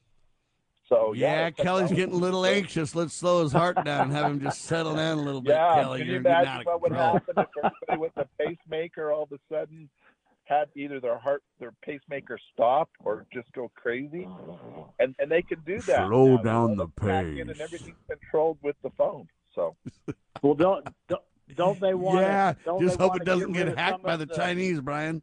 So 0.90 1.14
yeah, 1.14 1.46
yeah 1.46 1.50
Kelly's 1.52 1.92
getting 1.92 2.16
a 2.16 2.18
little 2.26 2.46
anxious. 2.46 2.96
Let's 2.96 3.14
slow 3.14 3.44
his 3.44 3.54
heart 3.54 3.84
down 3.86 4.08
and 4.08 4.12
have 4.12 4.26
him 4.26 4.42
just 4.42 4.64
settle 4.64 4.96
down 4.96 5.20
a 5.20 5.22
little 5.22 5.42
bit. 5.42 5.52
Yeah, 5.52 5.76
Kelly, 5.76 6.00
can 6.00 6.08
you're 6.08 6.18
you 6.18 6.24
getting 6.24 6.42
imagine 6.42 6.66
what 6.66 6.82
would 6.82 6.92
happen 6.92 7.36
if 7.38 7.48
everybody 7.64 8.00
with 8.00 8.12
a 8.18 8.26
pacemaker 8.44 9.12
all 9.12 9.24
of 9.24 9.32
a 9.32 9.40
sudden 9.54 9.90
had 10.46 10.68
either 10.76 11.00
their 11.00 11.20
heart, 11.20 11.44
their 11.60 11.74
pacemaker 11.84 12.40
stop 12.52 12.90
or 13.04 13.28
just 13.32 13.52
go 13.54 13.72
crazy, 13.76 14.28
and 15.00 15.16
and 15.20 15.32
they 15.32 15.44
can 15.44 15.60
do 15.66 15.80
that. 15.82 16.08
Slow 16.08 16.38
now. 16.38 16.42
down 16.42 16.76
the 16.76 16.88
pace. 16.88 17.40
and 17.40 17.50
everything's 17.62 17.96
controlled 18.10 18.58
with 18.64 18.76
the 18.82 18.90
phone. 18.98 19.28
So 19.54 19.76
Well, 20.42 20.56
don't 20.56 20.88
don't, 21.08 21.22
don't 21.56 21.80
they 21.80 21.94
want? 21.94 22.22
yeah, 22.22 22.54
don't 22.66 22.82
just 22.82 22.98
hope 23.00 23.16
it 23.16 23.26
doesn't 23.26 23.52
rid 23.54 23.68
get 23.68 23.78
hacked 23.78 24.02
by 24.02 24.14
of 24.14 24.20
the 24.20 24.26
Chinese, 24.28 24.80
Brian. 24.82 25.22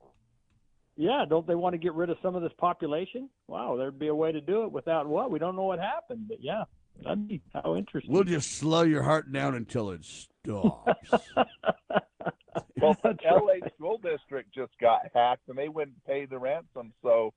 Yeah, 0.97 1.25
don't 1.29 1.47
they 1.47 1.55
want 1.55 1.75
to 1.75 1.79
get 1.79 1.93
rid 1.93 2.09
of 2.09 2.17
some 2.23 2.35
of 2.35 2.43
this 2.43 2.53
population? 2.59 3.29
Wow, 3.49 3.77
there'd 3.77 3.99
be 3.99 4.09
a 4.09 4.15
way 4.15 4.33
to 4.33 4.41
do 4.41 4.65
it 4.65 4.73
without 4.73 5.07
what? 5.07 5.31
We 5.31 5.39
don't 5.39 5.55
know 5.55 5.65
what 5.65 5.79
happened, 5.79 6.27
but 6.29 6.39
yeah, 6.41 6.65
that'd 7.03 7.29
be 7.29 7.43
how 7.53 7.77
interesting. 7.77 8.13
We'll 8.13 8.25
just 8.25 8.53
slow 8.53 8.83
your 8.83 9.03
heart 9.03 9.31
down 9.31 9.55
until 9.55 9.91
it 9.91 10.05
stops. 10.05 11.11
well, 12.81 12.95
the 12.95 12.97
That's 13.03 13.25
LA 13.25 13.53
right. 13.61 13.75
school 13.75 13.99
district 13.99 14.55
just 14.55 14.73
got 14.81 15.01
hacked 15.15 15.49
and 15.49 15.59
they 15.59 15.69
wouldn't 15.69 16.03
pay 16.07 16.25
the 16.25 16.39
ransom, 16.39 16.95
so 17.03 17.35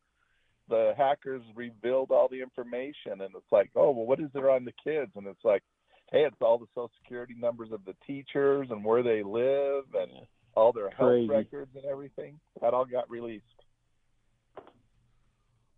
the 0.70 0.94
hackers 0.98 1.42
revealed 1.56 2.12
all 2.12 2.30
the 2.30 2.42
information 2.42 3.22
and 3.22 3.36
it's 3.36 3.52
like, 3.52 3.72
oh 3.76 3.92
well, 3.92 4.06
what 4.06 4.22
is 4.22 4.30
there 4.34 4.52
on 4.52 4.64
the 4.64 4.74
kids? 4.84 5.12
And 5.16 5.28
it's 5.28 5.44
like, 5.44 5.64
hey, 6.12 6.20
it's 6.20 6.36
all 6.42 6.58
the 6.58 6.68
social 6.74 6.92
security 7.04 7.36
numbers 7.38 7.72
of 7.74 7.82
the 7.86 7.96
teachers 8.08 8.68
and 8.72 8.86
where 8.86 9.04
they 9.04 9.22
live 9.24 9.84
and 9.96 10.12
all 10.56 10.72
their 10.74 10.90
health 10.90 11.30
records 11.30 11.76
and 11.76 11.86
everything. 11.86 12.40
That 12.62 12.74
all 12.74 12.86
got 12.86 13.10
released. 13.10 13.46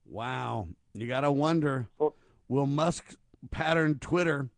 wow. 0.05 0.67
You 0.93 1.07
got 1.07 1.21
to 1.21 1.31
wonder 1.31 1.87
Well- 1.97 2.15
will 2.47 2.65
Musk 2.65 3.15
pattern 3.49 3.97
Twitter 3.99 4.49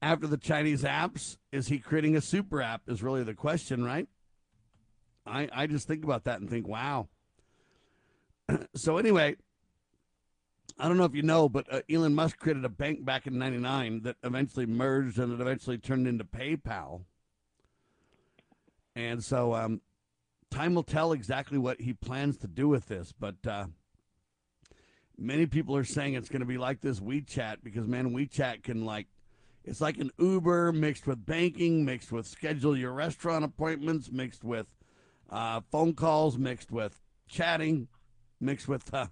after 0.00 0.26
the 0.26 0.36
Chinese 0.36 0.82
apps? 0.82 1.36
Is 1.52 1.68
he 1.68 1.78
creating 1.78 2.16
a 2.16 2.20
super 2.20 2.62
app? 2.62 2.82
Is 2.86 3.02
really 3.02 3.24
the 3.24 3.34
question, 3.34 3.84
right? 3.84 4.06
I, 5.26 5.48
I 5.52 5.66
just 5.66 5.86
think 5.86 6.04
about 6.04 6.24
that 6.24 6.40
and 6.40 6.48
think, 6.48 6.66
wow. 6.66 7.08
so, 8.74 8.96
anyway, 8.96 9.36
I 10.78 10.88
don't 10.88 10.96
know 10.96 11.04
if 11.04 11.14
you 11.14 11.22
know, 11.22 11.48
but 11.48 11.66
uh, 11.72 11.82
Elon 11.90 12.14
Musk 12.14 12.38
created 12.38 12.64
a 12.64 12.68
bank 12.70 13.04
back 13.04 13.26
in 13.26 13.38
99 13.38 14.02
that 14.02 14.16
eventually 14.22 14.66
merged 14.66 15.18
and 15.18 15.32
it 15.32 15.40
eventually 15.40 15.78
turned 15.78 16.06
into 16.06 16.24
PayPal. 16.24 17.02
And 18.96 19.22
so, 19.22 19.54
um, 19.54 19.80
time 20.50 20.74
will 20.74 20.82
tell 20.82 21.12
exactly 21.12 21.58
what 21.58 21.80
he 21.80 21.92
plans 21.92 22.36
to 22.38 22.48
do 22.48 22.68
with 22.68 22.88
this, 22.88 23.12
but 23.18 23.36
uh, 23.46 23.66
many 25.16 25.46
people 25.46 25.76
are 25.76 25.84
saying 25.84 26.14
it's 26.14 26.28
going 26.28 26.40
to 26.40 26.46
be 26.46 26.58
like 26.58 26.80
this 26.80 27.00
WeChat 27.00 27.58
because 27.62 27.86
man, 27.86 28.10
WeChat 28.12 28.62
can 28.62 28.84
like 28.84 29.06
it's 29.64 29.80
like 29.80 29.98
an 29.98 30.10
Uber 30.18 30.72
mixed 30.72 31.06
with 31.06 31.24
banking, 31.24 31.84
mixed 31.84 32.10
with 32.10 32.26
schedule 32.26 32.76
your 32.76 32.92
restaurant 32.92 33.44
appointments, 33.44 34.10
mixed 34.10 34.42
with 34.42 34.66
uh, 35.28 35.60
phone 35.70 35.94
calls, 35.94 36.38
mixed 36.38 36.72
with 36.72 36.98
chatting, 37.28 37.88
mixed 38.40 38.68
with 38.68 38.92
uh, 38.92 39.06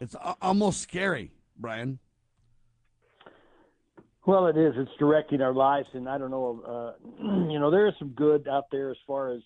it's 0.00 0.14
a- 0.14 0.36
almost 0.40 0.80
scary, 0.80 1.32
Brian. 1.56 1.98
Well, 4.26 4.46
it 4.46 4.56
is. 4.56 4.72
It's 4.76 4.90
directing 4.98 5.42
our 5.42 5.52
lives, 5.52 5.88
and 5.92 6.08
I 6.08 6.16
don't 6.16 6.30
know. 6.30 6.62
Uh, 6.66 7.22
you 7.50 7.58
know, 7.58 7.70
there 7.70 7.86
is 7.86 7.94
some 7.98 8.08
good 8.10 8.48
out 8.48 8.64
there 8.70 8.90
as 8.90 8.96
far 9.06 9.32
as 9.32 9.40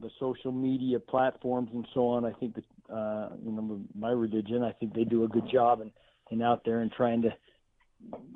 the 0.00 0.10
social 0.18 0.52
media 0.52 0.98
platforms 0.98 1.70
and 1.72 1.86
so 1.94 2.08
on. 2.08 2.24
I 2.24 2.32
think 2.32 2.54
that 2.54 2.94
uh, 2.94 3.30
you 3.44 3.52
know 3.52 3.80
my 3.94 4.10
religion. 4.10 4.62
I 4.62 4.72
think 4.72 4.94
they 4.94 5.04
do 5.04 5.24
a 5.24 5.28
good 5.28 5.48
job 5.50 5.80
and 5.80 5.90
and 6.30 6.42
out 6.42 6.62
there 6.64 6.80
and 6.80 6.90
trying 6.90 7.22
to, 7.22 7.28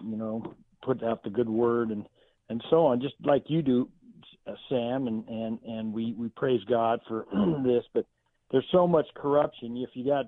you 0.05 0.17
know, 0.17 0.55
put 0.83 1.03
out 1.03 1.25
the 1.25 1.31
good 1.31 1.49
word 1.49 1.91
and 1.91 2.07
and 2.49 2.63
so 2.69 2.87
on, 2.87 3.01
just 3.01 3.15
like 3.25 3.45
you 3.47 3.63
do, 3.63 3.89
uh, 4.47 4.55
Sam. 4.69 5.07
And 5.07 5.27
and 5.29 5.59
and 5.67 5.93
we 5.93 6.13
we 6.13 6.29
praise 6.29 6.61
God 6.69 7.01
for 7.09 7.27
this, 7.65 7.85
but 7.95 8.05
there's 8.51 8.67
so 8.71 8.87
much 8.87 9.07
corruption. 9.15 9.77
If 9.77 9.91
you 9.95 10.05
got 10.05 10.27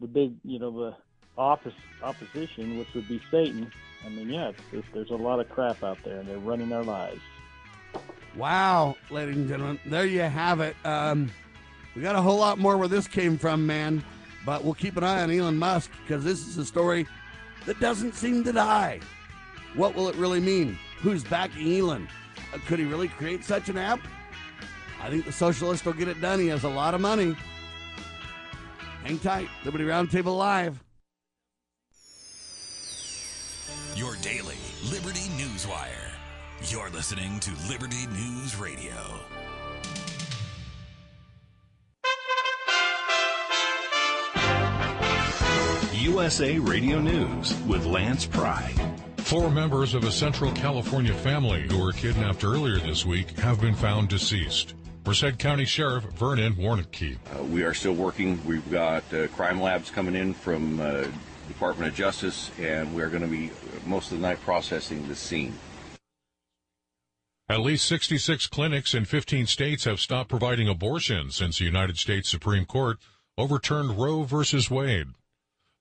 the 0.00 0.06
big, 0.06 0.34
you 0.44 0.58
know, 0.58 0.72
the 0.72 0.96
opposition, 1.38 2.78
which 2.78 2.92
would 2.94 3.08
be 3.08 3.22
Satan. 3.30 3.70
I 4.04 4.08
mean, 4.10 4.28
yeah, 4.28 4.52
there's 4.92 5.10
a 5.10 5.16
lot 5.16 5.40
of 5.40 5.48
crap 5.48 5.82
out 5.82 5.98
there, 6.04 6.18
and 6.18 6.28
they're 6.28 6.38
running 6.38 6.72
our 6.72 6.84
lives. 6.84 7.20
Wow, 8.36 8.96
ladies 9.10 9.36
and 9.36 9.48
gentlemen, 9.48 9.80
there 9.86 10.06
you 10.06 10.20
have 10.20 10.60
it. 10.60 10.76
Um, 10.84 11.30
we 11.96 12.02
got 12.02 12.14
a 12.14 12.22
whole 12.22 12.38
lot 12.38 12.58
more 12.58 12.76
where 12.76 12.88
this 12.88 13.08
came 13.08 13.38
from, 13.38 13.66
man. 13.66 14.04
But 14.44 14.64
we'll 14.64 14.74
keep 14.74 14.96
an 14.96 15.04
eye 15.04 15.22
on 15.22 15.30
Elon 15.30 15.58
Musk 15.58 15.90
because 16.02 16.24
this 16.24 16.46
is 16.46 16.56
a 16.56 16.64
story 16.64 17.06
that 17.66 17.78
doesn't 17.80 18.14
seem 18.14 18.44
to 18.44 18.52
die. 18.52 19.00
What 19.74 19.94
will 19.94 20.08
it 20.08 20.16
really 20.16 20.40
mean? 20.40 20.78
Who's 21.00 21.24
backing 21.24 21.78
Elon? 21.78 22.08
Uh, 22.54 22.58
could 22.66 22.78
he 22.78 22.84
really 22.84 23.08
create 23.08 23.44
such 23.44 23.68
an 23.68 23.76
app? 23.76 24.00
I 25.02 25.10
think 25.10 25.26
the 25.26 25.32
socialist 25.32 25.84
will 25.84 25.92
get 25.92 26.08
it 26.08 26.20
done. 26.20 26.38
He 26.38 26.46
has 26.48 26.64
a 26.64 26.68
lot 26.68 26.94
of 26.94 27.00
money. 27.00 27.36
Hang 29.04 29.18
tight. 29.18 29.48
Liberty 29.64 29.84
Roundtable 29.84 30.36
Live. 30.38 30.82
Your 33.98 34.14
daily 34.22 34.54
Liberty 34.92 35.28
News 35.36 35.66
Wire. 35.66 36.12
You're 36.68 36.88
listening 36.90 37.40
to 37.40 37.50
Liberty 37.68 38.06
News 38.06 38.54
Radio. 38.54 38.94
USA 45.94 46.60
Radio 46.60 47.00
News 47.00 47.60
with 47.62 47.86
Lance 47.86 48.24
Pry. 48.24 48.72
Four 49.16 49.50
members 49.50 49.94
of 49.94 50.04
a 50.04 50.12
Central 50.12 50.52
California 50.52 51.12
family 51.12 51.66
who 51.68 51.82
were 51.82 51.90
kidnapped 51.90 52.44
earlier 52.44 52.78
this 52.78 53.04
week 53.04 53.36
have 53.40 53.60
been 53.60 53.74
found 53.74 54.08
deceased. 54.08 54.74
Merced 55.04 55.38
County 55.38 55.64
Sheriff 55.64 56.04
Vernon 56.04 56.54
Warnke. 56.54 57.18
Uh, 57.36 57.42
we 57.42 57.64
are 57.64 57.74
still 57.74 57.94
working. 57.94 58.40
We've 58.46 58.70
got 58.70 59.02
uh, 59.12 59.26
crime 59.28 59.60
labs 59.60 59.90
coming 59.90 60.14
in 60.14 60.34
from 60.34 60.78
uh, 60.78 61.06
Department 61.48 61.90
of 61.90 61.96
Justice, 61.96 62.50
and 62.60 62.94
we're 62.94 63.08
going 63.08 63.22
to 63.22 63.28
be 63.28 63.50
most 63.86 64.12
of 64.12 64.20
the 64.20 64.22
night 64.26 64.40
processing 64.42 65.08
the 65.08 65.16
scene. 65.16 65.54
At 67.48 67.60
least 67.60 67.86
66 67.86 68.46
clinics 68.48 68.92
in 68.94 69.06
15 69.06 69.46
states 69.46 69.84
have 69.84 70.00
stopped 70.00 70.28
providing 70.28 70.68
abortions 70.68 71.36
since 71.36 71.58
the 71.58 71.64
United 71.64 71.96
States 71.96 72.28
Supreme 72.28 72.66
Court 72.66 72.98
overturned 73.38 73.98
Roe 73.98 74.24
v. 74.24 74.44
Wade. 74.70 75.08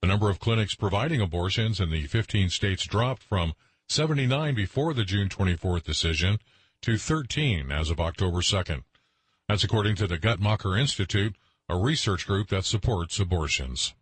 The 0.02 0.08
number 0.08 0.30
of 0.30 0.40
clinics 0.40 0.76
providing 0.76 1.20
abortions 1.20 1.82
in 1.82 1.90
the 1.90 2.06
15 2.08 2.50
states 2.50 2.86
dropped 2.86 3.24
from 3.24 3.54
79 3.90 4.56
before 4.56 4.94
the 4.94 5.04
June 5.04 5.28
24th 5.28 5.84
decision 5.84 6.40
to 6.82 6.98
13 6.98 7.72
as 7.72 7.90
of 7.90 8.00
October 8.00 8.40
2nd. 8.40 8.84
That's 9.50 9.64
according 9.64 9.96
to 9.98 10.08
the 10.08 10.18
Guttmacher 10.18 10.80
Institute, 10.80 11.36
a 11.68 11.78
research 11.78 12.28
group 12.28 12.50
that 12.50 12.64
supports 12.64 13.20
abortions. 13.20 13.94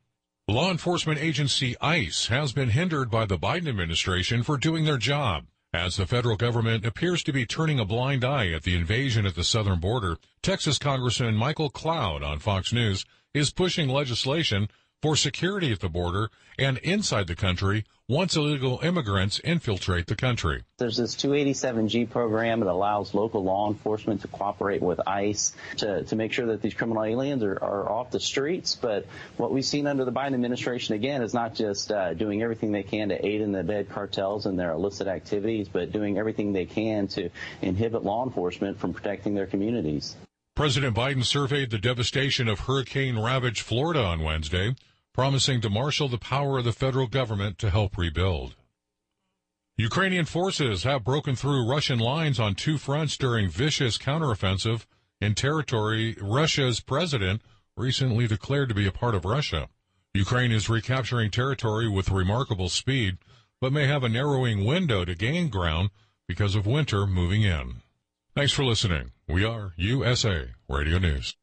Law 0.47 0.69
enforcement 0.69 1.19
agency 1.19 1.75
ICE 1.81 2.27
has 2.27 2.53
been 2.53 2.69
hindered 2.69 3.09
by 3.09 3.25
the 3.25 3.35
Biden 3.35 3.67
administration 3.67 4.43
for 4.43 4.57
doing 4.57 4.85
their 4.85 4.99
job. 4.99 5.47
As 5.73 5.95
the 5.95 6.05
federal 6.05 6.37
government 6.37 6.85
appears 6.85 7.23
to 7.23 7.33
be 7.33 7.47
turning 7.47 7.79
a 7.79 7.83
blind 7.85 8.23
eye 8.23 8.49
at 8.51 8.61
the 8.61 8.75
invasion 8.75 9.25
at 9.25 9.33
the 9.33 9.43
southern 9.43 9.79
border, 9.79 10.17
Texas 10.43 10.77
Congressman 10.77 11.35
Michael 11.35 11.71
Cloud 11.71 12.21
on 12.21 12.37
Fox 12.37 12.71
News 12.71 13.05
is 13.33 13.49
pushing 13.49 13.89
legislation 13.89 14.69
for 15.01 15.15
security 15.15 15.71
at 15.71 15.79
the 15.79 15.89
border 15.89 16.29
and 16.57 16.77
inside 16.79 17.27
the 17.27 17.35
country 17.35 17.85
once 18.07 18.35
illegal 18.35 18.79
immigrants 18.83 19.39
infiltrate 19.39 20.05
the 20.05 20.15
country. 20.15 20.63
There's 20.77 20.97
this 20.97 21.15
287G 21.15 22.09
program 22.09 22.59
that 22.59 22.69
allows 22.69 23.13
local 23.15 23.43
law 23.43 23.67
enforcement 23.67 24.21
to 24.21 24.27
cooperate 24.27 24.81
with 24.81 24.99
ICE 25.07 25.53
to, 25.77 26.03
to 26.03 26.15
make 26.15 26.31
sure 26.31 26.47
that 26.47 26.61
these 26.61 26.75
criminal 26.75 27.03
aliens 27.03 27.43
are, 27.43 27.53
are 27.53 27.89
off 27.89 28.11
the 28.11 28.19
streets. 28.19 28.75
But 28.75 29.07
what 29.37 29.51
we've 29.51 29.65
seen 29.65 29.87
under 29.87 30.05
the 30.05 30.11
Biden 30.11 30.35
administration, 30.35 30.93
again, 30.93 31.23
is 31.23 31.33
not 31.33 31.55
just 31.55 31.91
uh, 31.91 32.13
doing 32.13 32.43
everything 32.43 32.71
they 32.71 32.83
can 32.83 33.09
to 33.09 33.25
aid 33.25 33.41
and 33.41 33.55
abet 33.55 33.89
cartels 33.89 34.45
and 34.45 34.57
their 34.57 34.71
illicit 34.71 35.07
activities, 35.07 35.67
but 35.67 35.91
doing 35.91 36.19
everything 36.19 36.53
they 36.53 36.65
can 36.65 37.07
to 37.09 37.29
inhibit 37.61 38.03
law 38.03 38.23
enforcement 38.23 38.79
from 38.79 38.93
protecting 38.93 39.33
their 39.33 39.47
communities. 39.47 40.15
President 40.55 40.95
Biden 40.95 41.25
surveyed 41.25 41.69
the 41.69 41.77
devastation 41.77 42.47
of 42.47 42.61
hurricane 42.61 43.19
ravaged 43.19 43.61
Florida 43.61 44.01
on 44.01 44.23
Wednesday 44.23 44.73
promising 45.15 45.61
to 45.61 45.69
marshal 45.69 46.09
the 46.09 46.17
power 46.17 46.57
of 46.57 46.65
the 46.65 46.73
federal 46.73 47.07
government 47.07 47.57
to 47.57 47.69
help 47.69 47.97
rebuild. 47.97 48.55
Ukrainian 49.77 50.25
forces 50.25 50.83
have 50.83 51.05
broken 51.05 51.37
through 51.37 51.69
Russian 51.69 51.99
lines 51.99 52.37
on 52.37 52.53
two 52.53 52.77
fronts 52.77 53.17
during 53.17 53.49
vicious 53.49 53.97
counteroffensive 53.97 54.85
in 55.21 55.33
territory 55.33 56.17
Russia's 56.21 56.81
president 56.81 57.41
recently 57.77 58.27
declared 58.27 58.67
to 58.67 58.75
be 58.75 58.87
a 58.87 58.91
part 58.91 59.15
of 59.15 59.23
Russia. 59.23 59.69
Ukraine 60.13 60.51
is 60.51 60.69
recapturing 60.69 61.31
territory 61.31 61.89
with 61.89 62.09
remarkable 62.09 62.69
speed, 62.69 63.17
but 63.61 63.71
may 63.71 63.87
have 63.87 64.03
a 64.03 64.09
narrowing 64.09 64.65
window 64.65 65.05
to 65.05 65.15
gain 65.15 65.47
ground 65.47 65.91
because 66.27 66.55
of 66.55 66.65
winter 66.65 67.07
moving 67.07 67.43
in. 67.43 67.81
Thanks 68.33 68.51
for 68.51 68.65
listening. 68.65 69.11
We 69.27 69.43
are 69.43 69.73
USA 69.77 70.51
Radio 70.69 70.99
News. 70.99 71.35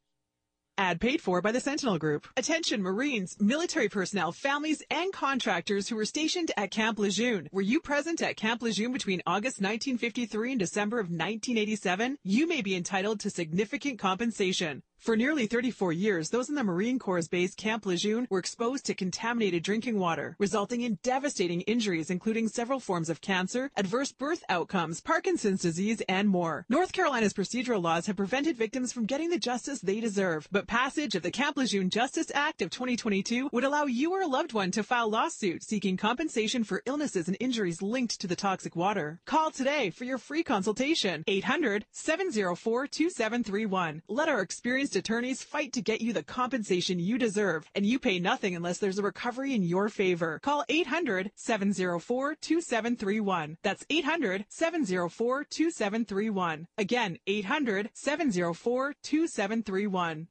Ad 0.77 1.01
paid 1.01 1.19
for 1.19 1.41
by 1.41 1.51
the 1.51 1.59
Sentinel 1.59 1.99
Group. 1.99 2.25
Attention 2.37 2.81
Marines, 2.81 3.35
military 3.41 3.89
personnel, 3.89 4.31
families, 4.31 4.81
and 4.89 5.11
contractors 5.11 5.89
who 5.89 5.97
were 5.97 6.05
stationed 6.05 6.49
at 6.55 6.71
Camp 6.71 6.97
Lejeune. 6.97 7.49
Were 7.51 7.61
you 7.61 7.81
present 7.81 8.21
at 8.21 8.37
Camp 8.37 8.61
Lejeune 8.61 8.93
between 8.93 9.21
August 9.27 9.59
1953 9.59 10.51
and 10.51 10.59
December 10.59 10.97
of 10.97 11.07
1987? 11.07 12.17
You 12.23 12.47
may 12.47 12.61
be 12.61 12.73
entitled 12.73 13.19
to 13.19 13.29
significant 13.29 13.99
compensation. 13.99 14.81
For 15.03 15.17
nearly 15.17 15.47
34 15.47 15.91
years, 15.91 16.29
those 16.29 16.47
in 16.47 16.55
the 16.55 16.63
Marine 16.63 16.97
Corps' 16.97 17.27
base 17.27 17.53
Camp 17.55 17.85
Lejeune 17.85 18.25
were 18.29 18.39
exposed 18.39 18.85
to 18.85 18.93
contaminated 18.93 19.61
drinking 19.61 19.99
water, 19.99 20.37
resulting 20.39 20.79
in 20.79 20.97
devastating 21.03 21.59
injuries, 21.63 22.09
including 22.09 22.47
several 22.47 22.79
forms 22.79 23.09
of 23.09 23.19
cancer, 23.19 23.69
adverse 23.75 24.13
birth 24.13 24.45
outcomes, 24.47 25.01
Parkinson's 25.01 25.61
disease, 25.61 26.01
and 26.07 26.29
more. 26.29 26.65
North 26.69 26.93
Carolina's 26.93 27.33
procedural 27.33 27.83
laws 27.83 28.05
have 28.05 28.15
prevented 28.15 28.55
victims 28.55 28.93
from 28.93 29.05
getting 29.05 29.29
the 29.29 29.37
justice 29.37 29.81
they 29.81 29.99
deserve, 29.99 30.47
but 30.53 30.67
passage 30.67 31.15
of 31.15 31.23
the 31.23 31.31
Camp 31.31 31.57
Lejeune 31.57 31.89
Justice 31.89 32.31
Act 32.33 32.61
of 32.61 32.69
2022 32.69 33.49
would 33.51 33.65
allow 33.65 33.83
you 33.83 34.13
or 34.13 34.21
a 34.21 34.27
loved 34.27 34.53
one 34.53 34.71
to 34.71 34.83
file 34.83 35.09
lawsuit 35.09 35.63
seeking 35.63 35.97
compensation 35.97 36.63
for 36.63 36.81
illnesses 36.85 37.27
and 37.27 37.35
injuries 37.41 37.81
linked 37.81 38.21
to 38.21 38.27
the 38.27 38.37
toxic 38.37 38.73
water. 38.73 39.19
Call 39.25 39.51
today 39.51 39.89
for 39.89 40.05
your 40.05 40.17
free 40.17 40.43
consultation. 40.43 41.25
800-704-2731. 41.27 44.01
Let 44.07 44.29
our 44.29 44.39
experienced 44.39 44.92
attorneys 44.95 45.43
fight 45.43 45.73
to 45.73 45.81
get 45.81 45.99
you 46.01 46.13
the 46.13 46.23
compensation 46.23 46.99
you 46.99 47.17
deserve, 47.17 47.69
and 47.75 47.85
you 47.85 47.99
pay 47.99 48.19
nothing 48.19 48.55
unless 48.55 48.77
there's 48.77 48.99
a 48.99 49.03
recovery 49.03 49.53
in 49.53 49.63
your 49.63 49.89
favor. 49.89 50.39
Call 50.43 50.63
800-704-2731. 50.69 53.57
That's 53.63 53.83
800-704-2731. 53.85 56.67
Again, 56.77 57.17
800-704-2731. 57.27 60.27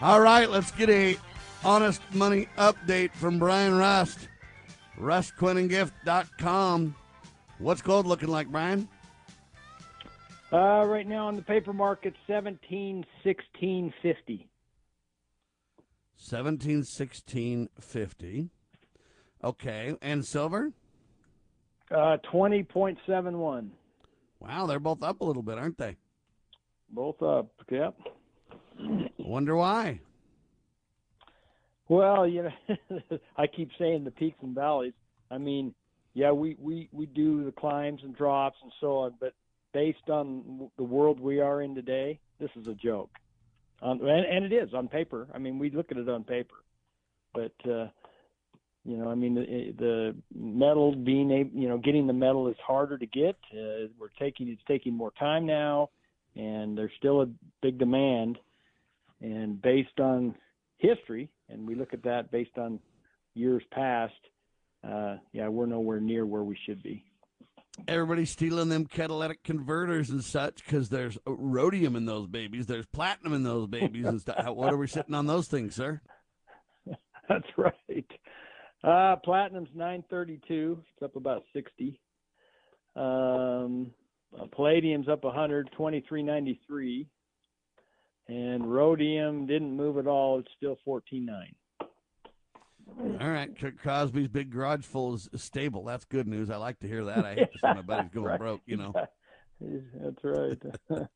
All 0.00 0.20
right, 0.20 0.48
let's 0.48 0.70
get 0.70 0.88
a 0.90 1.16
honest 1.64 2.00
money 2.14 2.46
update 2.56 3.12
from 3.14 3.40
Brian 3.40 3.76
Rust. 3.76 4.28
RustCoinAndGift.com. 4.98 6.94
What's 7.58 7.82
gold 7.82 8.06
looking 8.06 8.28
like, 8.28 8.48
Brian? 8.48 8.88
Uh, 10.52 10.84
right 10.86 11.06
now 11.06 11.26
on 11.26 11.36
the 11.36 11.42
paper 11.42 11.72
market, 11.72 12.14
seventeen 12.26 13.04
sixteen 13.22 13.92
fifty. 14.02 14.48
Seventeen 16.16 16.84
sixteen 16.84 17.68
fifty. 17.80 18.48
Okay, 19.44 19.94
and 20.00 20.24
silver? 20.24 20.72
Uh, 21.94 22.16
twenty 22.30 22.62
point 22.62 22.98
seven 23.06 23.38
one. 23.38 23.72
Wow, 24.40 24.66
they're 24.66 24.80
both 24.80 25.02
up 25.02 25.20
a 25.20 25.24
little 25.24 25.42
bit, 25.42 25.58
aren't 25.58 25.78
they? 25.78 25.96
Both 26.90 27.22
up. 27.22 27.48
Yep. 27.70 27.94
Wonder 29.18 29.56
why. 29.56 30.00
Well, 31.88 32.26
you 32.26 32.44
know, 32.44 33.18
I 33.36 33.46
keep 33.46 33.70
saying 33.78 34.04
the 34.04 34.10
peaks 34.10 34.38
and 34.42 34.54
valleys. 34.54 34.92
I 35.30 35.38
mean, 35.38 35.74
yeah, 36.14 36.32
we 36.32 36.56
we 36.58 36.88
we 36.92 37.06
do 37.06 37.44
the 37.44 37.52
climbs 37.52 38.00
and 38.02 38.16
drops 38.16 38.58
and 38.62 38.72
so 38.80 38.98
on, 38.98 39.14
but 39.20 39.34
based 39.72 40.08
on 40.08 40.70
the 40.76 40.82
world 40.82 41.20
we 41.20 41.40
are 41.40 41.62
in 41.62 41.74
today, 41.74 42.18
this 42.40 42.50
is 42.56 42.66
a 42.66 42.74
joke. 42.74 43.10
Um, 43.80 44.00
and, 44.00 44.26
and 44.26 44.44
it 44.44 44.52
is 44.52 44.74
on 44.74 44.88
paper. 44.88 45.28
I 45.32 45.38
mean, 45.38 45.58
we 45.58 45.70
look 45.70 45.92
at 45.92 45.98
it 45.98 46.08
on 46.08 46.24
paper, 46.24 46.56
but 47.32 47.52
uh, 47.64 47.88
you 48.84 48.96
know, 48.96 49.08
I 49.08 49.14
mean, 49.14 49.34
the, 49.34 49.74
the 49.78 50.16
metal 50.34 50.94
being 50.94 51.30
able, 51.30 51.50
you 51.52 51.68
know, 51.68 51.78
getting 51.78 52.06
the 52.06 52.12
metal 52.12 52.48
is 52.48 52.56
harder 52.66 52.98
to 52.98 53.06
get. 53.06 53.36
Uh, 53.52 53.88
we're 53.98 54.08
taking 54.18 54.48
it's 54.48 54.62
taking 54.66 54.94
more 54.94 55.12
time 55.18 55.46
now, 55.46 55.90
and 56.34 56.76
there's 56.76 56.90
still 56.98 57.22
a 57.22 57.26
big 57.62 57.78
demand. 57.78 58.38
And 59.20 59.60
based 59.60 60.00
on 60.00 60.34
history, 60.78 61.28
and 61.48 61.66
we 61.66 61.74
look 61.74 61.92
at 61.92 62.02
that 62.04 62.30
based 62.30 62.56
on 62.56 62.80
years 63.34 63.62
past, 63.72 64.14
uh, 64.88 65.16
yeah, 65.32 65.48
we're 65.48 65.66
nowhere 65.66 66.00
near 66.00 66.24
where 66.24 66.42
we 66.42 66.58
should 66.66 66.82
be. 66.82 67.04
Everybody's 67.86 68.30
stealing 68.30 68.70
them 68.70 68.86
catalytic 68.86 69.44
converters 69.44 70.10
and 70.10 70.24
such 70.24 70.64
because 70.64 70.88
there's 70.88 71.16
rhodium 71.26 71.94
in 71.94 72.06
those 72.06 72.26
babies, 72.26 72.66
there's 72.66 72.86
platinum 72.86 73.34
in 73.34 73.44
those 73.44 73.68
babies 73.68 74.06
and 74.06 74.20
stuff. 74.20 74.48
What 74.48 74.72
are 74.72 74.76
we 74.76 74.88
sitting 74.88 75.14
on 75.14 75.26
those 75.26 75.46
things, 75.46 75.76
sir? 75.76 76.00
That's 77.28 77.46
right. 77.56 78.10
Uh, 78.82 79.16
platinum's 79.24 79.70
932. 79.74 80.82
It's 80.94 81.02
up 81.02 81.16
about 81.16 81.44
60. 81.52 82.00
Um, 82.96 83.92
palladium's 84.52 85.08
up 85.08 85.24
100, 85.24 85.70
2393. 85.72 87.08
And 88.28 88.70
rhodium 88.70 89.46
didn't 89.46 89.74
move 89.74 89.96
at 89.96 90.06
all. 90.06 90.38
It's 90.38 90.48
still 90.56 90.78
14.9. 90.86 91.52
All 93.20 93.30
right, 93.30 93.58
Kirk 93.58 93.78
Crosby's 93.78 94.28
big 94.28 94.50
garage 94.50 94.84
full 94.84 95.14
is 95.14 95.28
stable. 95.36 95.84
That's 95.84 96.04
good 96.04 96.26
news. 96.26 96.50
I 96.50 96.56
like 96.56 96.78
to 96.80 96.88
hear 96.88 97.04
that. 97.04 97.24
I 97.24 97.34
hate 97.34 97.52
to 97.52 97.58
see 97.58 97.74
my 97.74 97.82
buddies 97.82 98.10
going 98.12 98.26
right. 98.30 98.38
broke. 98.38 98.60
You 98.66 98.76
know. 98.78 98.92
That's 99.60 100.24
right. 100.24 100.58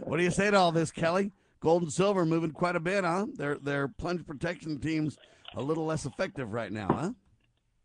what 0.00 0.16
do 0.16 0.22
you 0.22 0.30
say 0.30 0.50
to 0.50 0.56
all 0.56 0.72
this, 0.72 0.90
Kelly? 0.90 1.32
Gold 1.60 1.82
and 1.82 1.92
silver 1.92 2.26
moving 2.26 2.50
quite 2.50 2.76
a 2.76 2.80
bit, 2.80 3.04
huh? 3.04 3.26
Their 3.34 3.56
their 3.56 3.88
plunge 3.88 4.26
protection 4.26 4.78
teams 4.80 5.16
a 5.54 5.62
little 5.62 5.86
less 5.86 6.06
effective 6.06 6.52
right 6.52 6.72
now, 6.72 6.88
huh? 6.90 7.10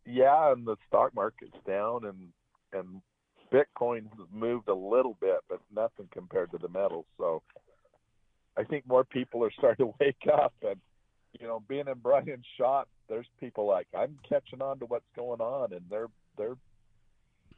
Yeah, 0.05 0.51
and 0.51 0.65
the 0.65 0.75
stock 0.87 1.13
market's 1.13 1.57
down, 1.65 2.05
and 2.05 2.29
and 2.73 3.01
Bitcoin 3.51 4.03
has 4.17 4.27
moved 4.31 4.67
a 4.67 4.73
little 4.73 5.17
bit, 5.19 5.37
but 5.49 5.59
nothing 5.73 6.07
compared 6.11 6.51
to 6.51 6.57
the 6.57 6.69
metals. 6.69 7.05
So 7.17 7.43
I 8.61 8.63
think 8.63 8.87
more 8.87 9.03
people 9.03 9.43
are 9.43 9.51
starting 9.57 9.87
to 9.87 9.93
wake 9.99 10.27
up, 10.31 10.53
and 10.61 10.79
you 11.39 11.47
know, 11.47 11.63
being 11.67 11.87
in 11.87 11.99
Brian's 12.01 12.45
shot, 12.57 12.87
there's 13.09 13.25
people 13.39 13.65
like 13.65 13.87
I'm 13.97 14.17
catching 14.27 14.61
on 14.61 14.79
to 14.79 14.85
what's 14.85 15.05
going 15.15 15.41
on, 15.41 15.73
and 15.73 15.81
they're 15.89 16.09
they're, 16.37 16.57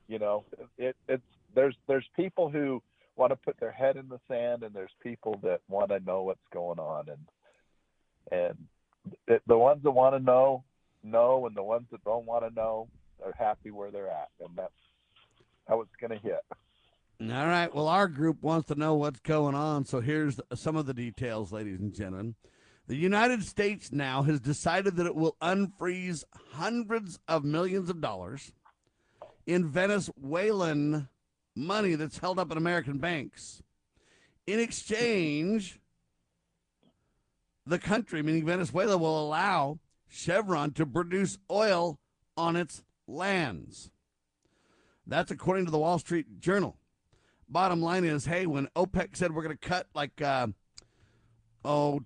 you 0.08 0.20
know, 0.20 0.46
it 0.78 0.96
it's 1.10 1.24
there's 1.54 1.76
there's 1.88 2.06
people 2.16 2.50
who 2.50 2.82
want 3.16 3.32
to 3.32 3.36
put 3.36 3.60
their 3.60 3.72
head 3.72 3.98
in 3.98 4.08
the 4.08 4.20
sand, 4.30 4.64
and 4.64 4.74
there's 4.74 4.96
people 5.02 5.40
that 5.44 5.60
want 5.70 5.90
to 5.90 6.00
know 6.00 6.24
what's 6.24 6.40
going 6.54 6.80
on, 6.80 7.06
and 7.10 7.28
and 8.32 8.58
the, 9.28 9.42
the 9.48 9.58
ones 9.58 9.84
that 9.84 9.92
want 9.92 10.16
to 10.16 10.24
know 10.24 10.64
know, 11.04 11.46
and 11.46 11.56
the 11.56 11.64
ones 11.64 11.86
that 11.92 12.04
don't 12.06 12.26
want 12.26 12.48
to 12.48 12.56
know 12.56 12.88
are 13.26 13.34
happy 13.38 13.72
where 13.72 13.92
they're 13.92 14.10
at, 14.10 14.30
and 14.40 14.50
that's 14.56 14.72
how 15.68 15.82
it's 15.82 15.96
going 16.00 16.12
to 16.12 16.26
hit. 16.26 16.44
All 17.32 17.48
right. 17.48 17.74
Well, 17.74 17.88
our 17.88 18.10
group 18.10 18.44
wants 18.44 18.68
to 18.68 18.76
know 18.76 18.96
what's 18.96 19.22
going 19.22 19.56
on, 19.56 19.86
so 19.86 20.02
here's 20.02 20.42
some 20.56 20.76
of 20.76 20.86
the 20.86 20.94
details, 20.94 21.54
ladies 21.54 21.80
and 21.80 21.94
gentlemen. 21.94 22.36
The 22.88 22.98
United 22.98 23.44
States 23.44 23.94
now 23.94 24.24
has 24.24 24.42
decided 24.42 24.98
that 24.98 25.06
it 25.06 25.16
will 25.16 25.38
unfreeze 25.42 26.26
hundreds 26.52 27.20
of 27.30 27.46
millions 27.46 27.90
of 27.90 28.02
dollars 28.02 28.52
in 29.46 29.70
Venezuelan 29.70 31.08
money 31.56 31.96
that's 31.96 32.18
held 32.18 32.40
up 32.40 32.52
in 32.52 32.58
American 32.58 32.98
banks. 32.98 33.64
In 34.46 34.60
exchange, 34.60 35.80
the 37.66 37.80
country, 37.80 38.22
meaning 38.22 38.46
Venezuela, 38.46 38.98
will 38.98 39.24
allow 39.26 39.80
Chevron 40.10 40.72
to 40.72 40.86
produce 40.86 41.38
oil 41.50 42.00
on 42.36 42.58
its 42.58 42.84
lands. 43.08 43.92
That's 45.08 45.32
according 45.32 45.66
to 45.66 45.72
the 45.72 45.80
Wall 45.80 46.00
Street 46.00 46.42
Journal. 46.42 46.78
Bottom 47.54 47.84
line 47.84 48.04
is, 48.04 48.26
hey, 48.26 48.48
when 48.48 48.68
OPEC 48.76 49.16
said 49.16 49.32
we're 49.32 49.44
going 49.44 49.56
to 49.56 49.70
cut 49.70 49.86
like, 49.94 50.20
uh, 50.24 50.48
oh, 51.64 52.02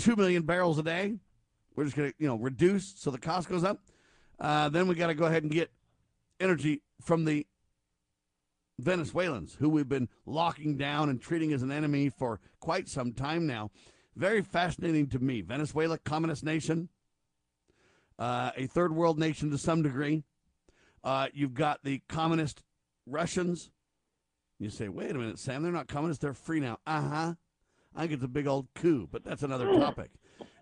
2 0.00 0.16
million 0.16 0.42
barrels 0.42 0.78
a 0.78 0.82
day, 0.82 1.14
we're 1.74 1.84
just 1.84 1.96
going 1.96 2.10
to, 2.10 2.14
you 2.18 2.28
know, 2.28 2.36
reduce 2.36 2.92
so 2.98 3.10
the 3.10 3.16
cost 3.16 3.48
goes 3.48 3.64
up. 3.64 3.80
Uh, 4.38 4.68
then 4.68 4.86
we 4.88 4.94
got 4.94 5.06
to 5.06 5.14
go 5.14 5.24
ahead 5.24 5.44
and 5.44 5.50
get 5.50 5.70
energy 6.40 6.82
from 7.00 7.24
the 7.24 7.46
Venezuelans, 8.78 9.56
who 9.58 9.70
we've 9.70 9.88
been 9.88 10.10
locking 10.26 10.76
down 10.76 11.08
and 11.08 11.22
treating 11.22 11.54
as 11.54 11.62
an 11.62 11.72
enemy 11.72 12.10
for 12.10 12.38
quite 12.60 12.86
some 12.86 13.12
time 13.14 13.46
now. 13.46 13.70
Very 14.14 14.42
fascinating 14.42 15.06
to 15.06 15.18
me. 15.18 15.40
Venezuela, 15.40 15.96
communist 15.96 16.44
nation, 16.44 16.90
uh, 18.18 18.50
a 18.58 18.66
third 18.66 18.94
world 18.94 19.18
nation 19.18 19.50
to 19.52 19.56
some 19.56 19.82
degree. 19.82 20.22
Uh, 21.02 21.28
you've 21.32 21.54
got 21.54 21.82
the 21.82 22.02
communist 22.10 22.62
Russians. 23.06 23.70
You 24.62 24.70
say, 24.70 24.88
wait 24.88 25.10
a 25.10 25.14
minute, 25.14 25.40
Sam, 25.40 25.64
they're 25.64 25.72
not 25.72 25.88
communists, 25.88 26.22
they're 26.22 26.34
free 26.34 26.60
now. 26.60 26.78
Uh 26.86 27.00
huh. 27.00 27.34
I 27.96 28.00
think 28.00 28.12
it's 28.12 28.22
a 28.22 28.28
big 28.28 28.46
old 28.46 28.68
coup, 28.76 29.08
but 29.10 29.24
that's 29.24 29.42
another 29.42 29.66
topic. 29.78 30.12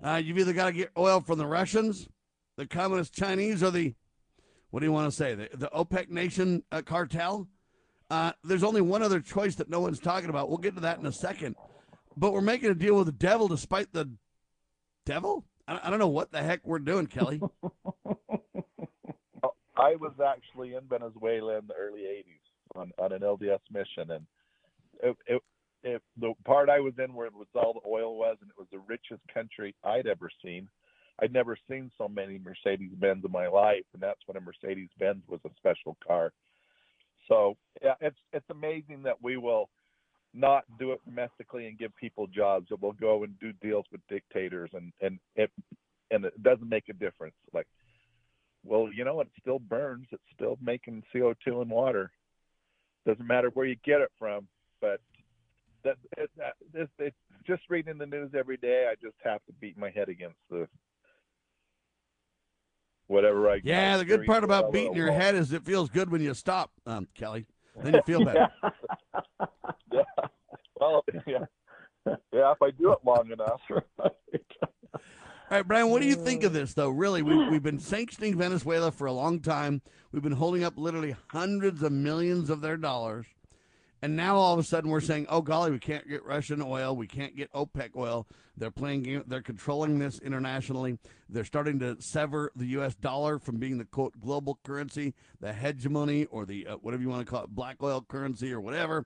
Uh, 0.02 0.14
you've 0.24 0.38
either 0.38 0.54
got 0.54 0.66
to 0.66 0.72
get 0.72 0.90
oil 0.96 1.20
from 1.20 1.36
the 1.36 1.46
Russians, 1.46 2.08
the 2.56 2.66
communist 2.66 3.12
Chinese, 3.12 3.62
or 3.62 3.70
the, 3.70 3.94
what 4.70 4.80
do 4.80 4.86
you 4.86 4.92
want 4.92 5.10
to 5.10 5.14
say, 5.14 5.34
the, 5.34 5.50
the 5.52 5.68
OPEC 5.74 6.08
nation 6.08 6.62
uh, 6.72 6.80
cartel. 6.80 7.46
Uh, 8.10 8.32
there's 8.42 8.64
only 8.64 8.80
one 8.80 9.02
other 9.02 9.20
choice 9.20 9.56
that 9.56 9.68
no 9.68 9.80
one's 9.80 10.00
talking 10.00 10.30
about. 10.30 10.48
We'll 10.48 10.56
get 10.56 10.76
to 10.76 10.80
that 10.80 10.98
in 10.98 11.04
a 11.04 11.12
second. 11.12 11.56
But 12.16 12.32
we're 12.32 12.40
making 12.40 12.70
a 12.70 12.74
deal 12.74 12.96
with 12.96 13.04
the 13.04 13.12
devil 13.12 13.48
despite 13.48 13.92
the 13.92 14.10
devil? 15.04 15.44
I, 15.68 15.78
I 15.84 15.90
don't 15.90 15.98
know 15.98 16.08
what 16.08 16.32
the 16.32 16.42
heck 16.42 16.66
we're 16.66 16.78
doing, 16.78 17.06
Kelly. 17.06 17.42
I 19.76 19.96
was 19.96 20.12
actually 20.26 20.74
in 20.74 20.88
Venezuela 20.88 21.58
in 21.58 21.66
the 21.66 21.74
early 21.74 22.00
80s 22.00 22.39
on, 22.74 22.92
on 22.98 23.12
an 23.12 23.20
LDS 23.20 23.60
mission. 23.72 24.10
And 24.10 24.26
it, 25.02 25.16
it, 25.26 25.42
it, 25.82 26.02
the 26.18 26.34
part 26.44 26.68
I 26.68 26.80
was 26.80 26.94
in 27.02 27.14
where 27.14 27.26
it 27.26 27.34
was 27.34 27.46
all 27.54 27.72
the 27.72 27.88
oil 27.88 28.16
was, 28.16 28.36
and 28.40 28.50
it 28.50 28.58
was 28.58 28.68
the 28.70 28.82
richest 28.86 29.22
country 29.32 29.74
I'd 29.84 30.06
ever 30.06 30.30
seen. 30.44 30.68
I'd 31.22 31.32
never 31.32 31.56
seen 31.68 31.90
so 31.98 32.08
many 32.08 32.38
Mercedes 32.38 32.92
Benz 32.98 33.24
in 33.24 33.32
my 33.32 33.46
life, 33.46 33.84
and 33.92 34.02
that's 34.02 34.20
when 34.26 34.36
a 34.36 34.40
Mercedes 34.40 34.88
Benz 34.98 35.22
was 35.28 35.40
a 35.44 35.50
special 35.58 35.96
car. 36.06 36.32
So 37.28 37.56
yeah, 37.82 37.94
it's 38.00 38.18
it's 38.32 38.48
amazing 38.50 39.02
that 39.04 39.22
we 39.22 39.36
will 39.36 39.68
not 40.32 40.64
do 40.78 40.92
it 40.92 41.00
domestically 41.04 41.66
and 41.66 41.78
give 41.78 41.94
people 41.96 42.26
jobs. 42.26 42.68
That 42.70 42.80
we'll 42.80 42.92
go 42.92 43.24
and 43.24 43.38
do 43.38 43.52
deals 43.62 43.84
with 43.92 44.00
dictators, 44.08 44.70
and 44.72 44.92
and 45.00 45.18
it 45.36 45.50
and 46.10 46.24
it 46.24 46.42
doesn't 46.42 46.68
make 46.68 46.88
a 46.88 46.94
difference. 46.94 47.36
Like, 47.52 47.66
well, 48.64 48.88
you 48.92 49.04
know, 49.04 49.20
it 49.20 49.28
still 49.40 49.58
burns. 49.58 50.06
It's 50.10 50.22
still 50.34 50.58
making 50.62 51.02
CO 51.12 51.34
two 51.44 51.60
and 51.60 51.70
water. 51.70 52.10
Doesn't 53.06 53.26
matter 53.26 53.50
where 53.54 53.66
you 53.66 53.76
get 53.84 54.00
it 54.00 54.10
from, 54.18 54.46
but 54.80 55.00
that 55.84 55.96
it, 56.18 56.30
it, 56.74 56.90
it's 56.98 57.16
just 57.46 57.62
reading 57.68 57.98
the 57.98 58.06
news 58.06 58.30
every 58.36 58.56
day. 58.56 58.88
I 58.90 58.94
just 59.02 59.16
have 59.24 59.44
to 59.46 59.52
beat 59.60 59.78
my 59.78 59.90
head 59.90 60.08
against 60.08 60.38
the 60.50 60.68
whatever 63.06 63.50
I. 63.50 63.60
Yeah, 63.64 63.96
the 63.96 64.04
good 64.04 64.26
part 64.26 64.44
about 64.44 64.72
beating 64.72 64.94
your 64.94 65.12
head 65.12 65.34
is 65.34 65.52
it 65.52 65.64
feels 65.64 65.88
good 65.88 66.10
when 66.10 66.20
you 66.20 66.34
stop, 66.34 66.70
um, 66.86 67.08
Kelly. 67.14 67.46
Then 67.82 67.94
you 67.94 68.02
feel 68.02 68.24
better. 68.24 68.48
yeah. 69.92 70.02
Well, 70.78 71.04
yeah. 71.26 71.44
Yeah, 72.32 72.52
if 72.52 72.62
I 72.62 72.70
do 72.70 72.92
it 72.92 72.98
long 73.04 73.30
enough. 73.30 73.60
All 75.50 75.56
right, 75.56 75.66
Brian, 75.66 75.90
what 75.90 76.00
do 76.00 76.06
you 76.06 76.14
think 76.14 76.44
of 76.44 76.52
this, 76.52 76.74
though? 76.74 76.90
Really, 76.90 77.22
we, 77.22 77.48
we've 77.48 77.60
been 77.60 77.80
sanctioning 77.80 78.38
Venezuela 78.38 78.92
for 78.92 79.08
a 79.08 79.12
long 79.12 79.40
time. 79.40 79.82
We've 80.12 80.22
been 80.22 80.30
holding 80.30 80.62
up 80.62 80.74
literally 80.78 81.16
hundreds 81.26 81.82
of 81.82 81.90
millions 81.90 82.50
of 82.50 82.60
their 82.60 82.76
dollars. 82.76 83.26
And 84.00 84.14
now 84.14 84.36
all 84.36 84.52
of 84.52 84.60
a 84.60 84.62
sudden 84.62 84.90
we're 84.90 85.00
saying, 85.00 85.26
oh, 85.28 85.42
golly, 85.42 85.72
we 85.72 85.80
can't 85.80 86.08
get 86.08 86.24
Russian 86.24 86.62
oil. 86.62 86.94
We 86.94 87.08
can't 87.08 87.34
get 87.34 87.52
OPEC 87.52 87.96
oil. 87.96 88.28
They're 88.56 88.70
playing, 88.70 89.24
they're 89.26 89.42
controlling 89.42 89.98
this 89.98 90.20
internationally. 90.20 90.98
They're 91.28 91.44
starting 91.44 91.80
to 91.80 92.00
sever 92.00 92.52
the 92.54 92.66
U.S. 92.66 92.94
dollar 92.94 93.40
from 93.40 93.56
being 93.56 93.78
the 93.78 93.84
quote 93.84 94.20
global 94.20 94.60
currency, 94.62 95.14
the 95.40 95.52
hegemony, 95.52 96.26
or 96.26 96.46
the 96.46 96.68
uh, 96.68 96.76
whatever 96.76 97.02
you 97.02 97.08
want 97.08 97.26
to 97.26 97.30
call 97.30 97.42
it, 97.42 97.50
black 97.50 97.82
oil 97.82 98.02
currency 98.08 98.52
or 98.52 98.60
whatever. 98.60 99.04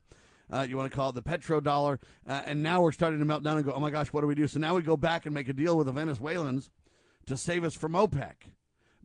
Uh, 0.53 0.67
you 0.69 0.77
want 0.77 0.91
to 0.91 0.95
call 0.95 1.11
it 1.11 1.15
the 1.15 1.23
petrodollar. 1.23 1.99
Uh, 2.27 2.43
and 2.47 2.63
now 2.63 2.83
we're 2.83 2.93
starting 2.93 3.19
to 3.19 3.25
melt 3.25 3.43
down 3.43 3.57
and 3.57 3.65
go, 3.65 3.73
oh 3.73 3.81
my 3.81 3.91
gosh, 3.91 4.09
what 4.09 4.21
do 4.21 4.27
we 4.27 4.35
do? 4.35 4.47
So 4.47 4.59
now 4.59 4.75
we 4.75 4.83
go 4.83 4.97
back 4.97 5.27
and 5.27 5.35
make 5.35 5.49
a 5.49 5.53
deal 5.53 5.77
with 5.77 5.87
the 5.87 5.93
Venezuelans 5.93 6.71
to 7.27 7.37
save 7.37 7.65
us 7.65 7.75
from 7.75 7.93
OPEC. 7.93 8.35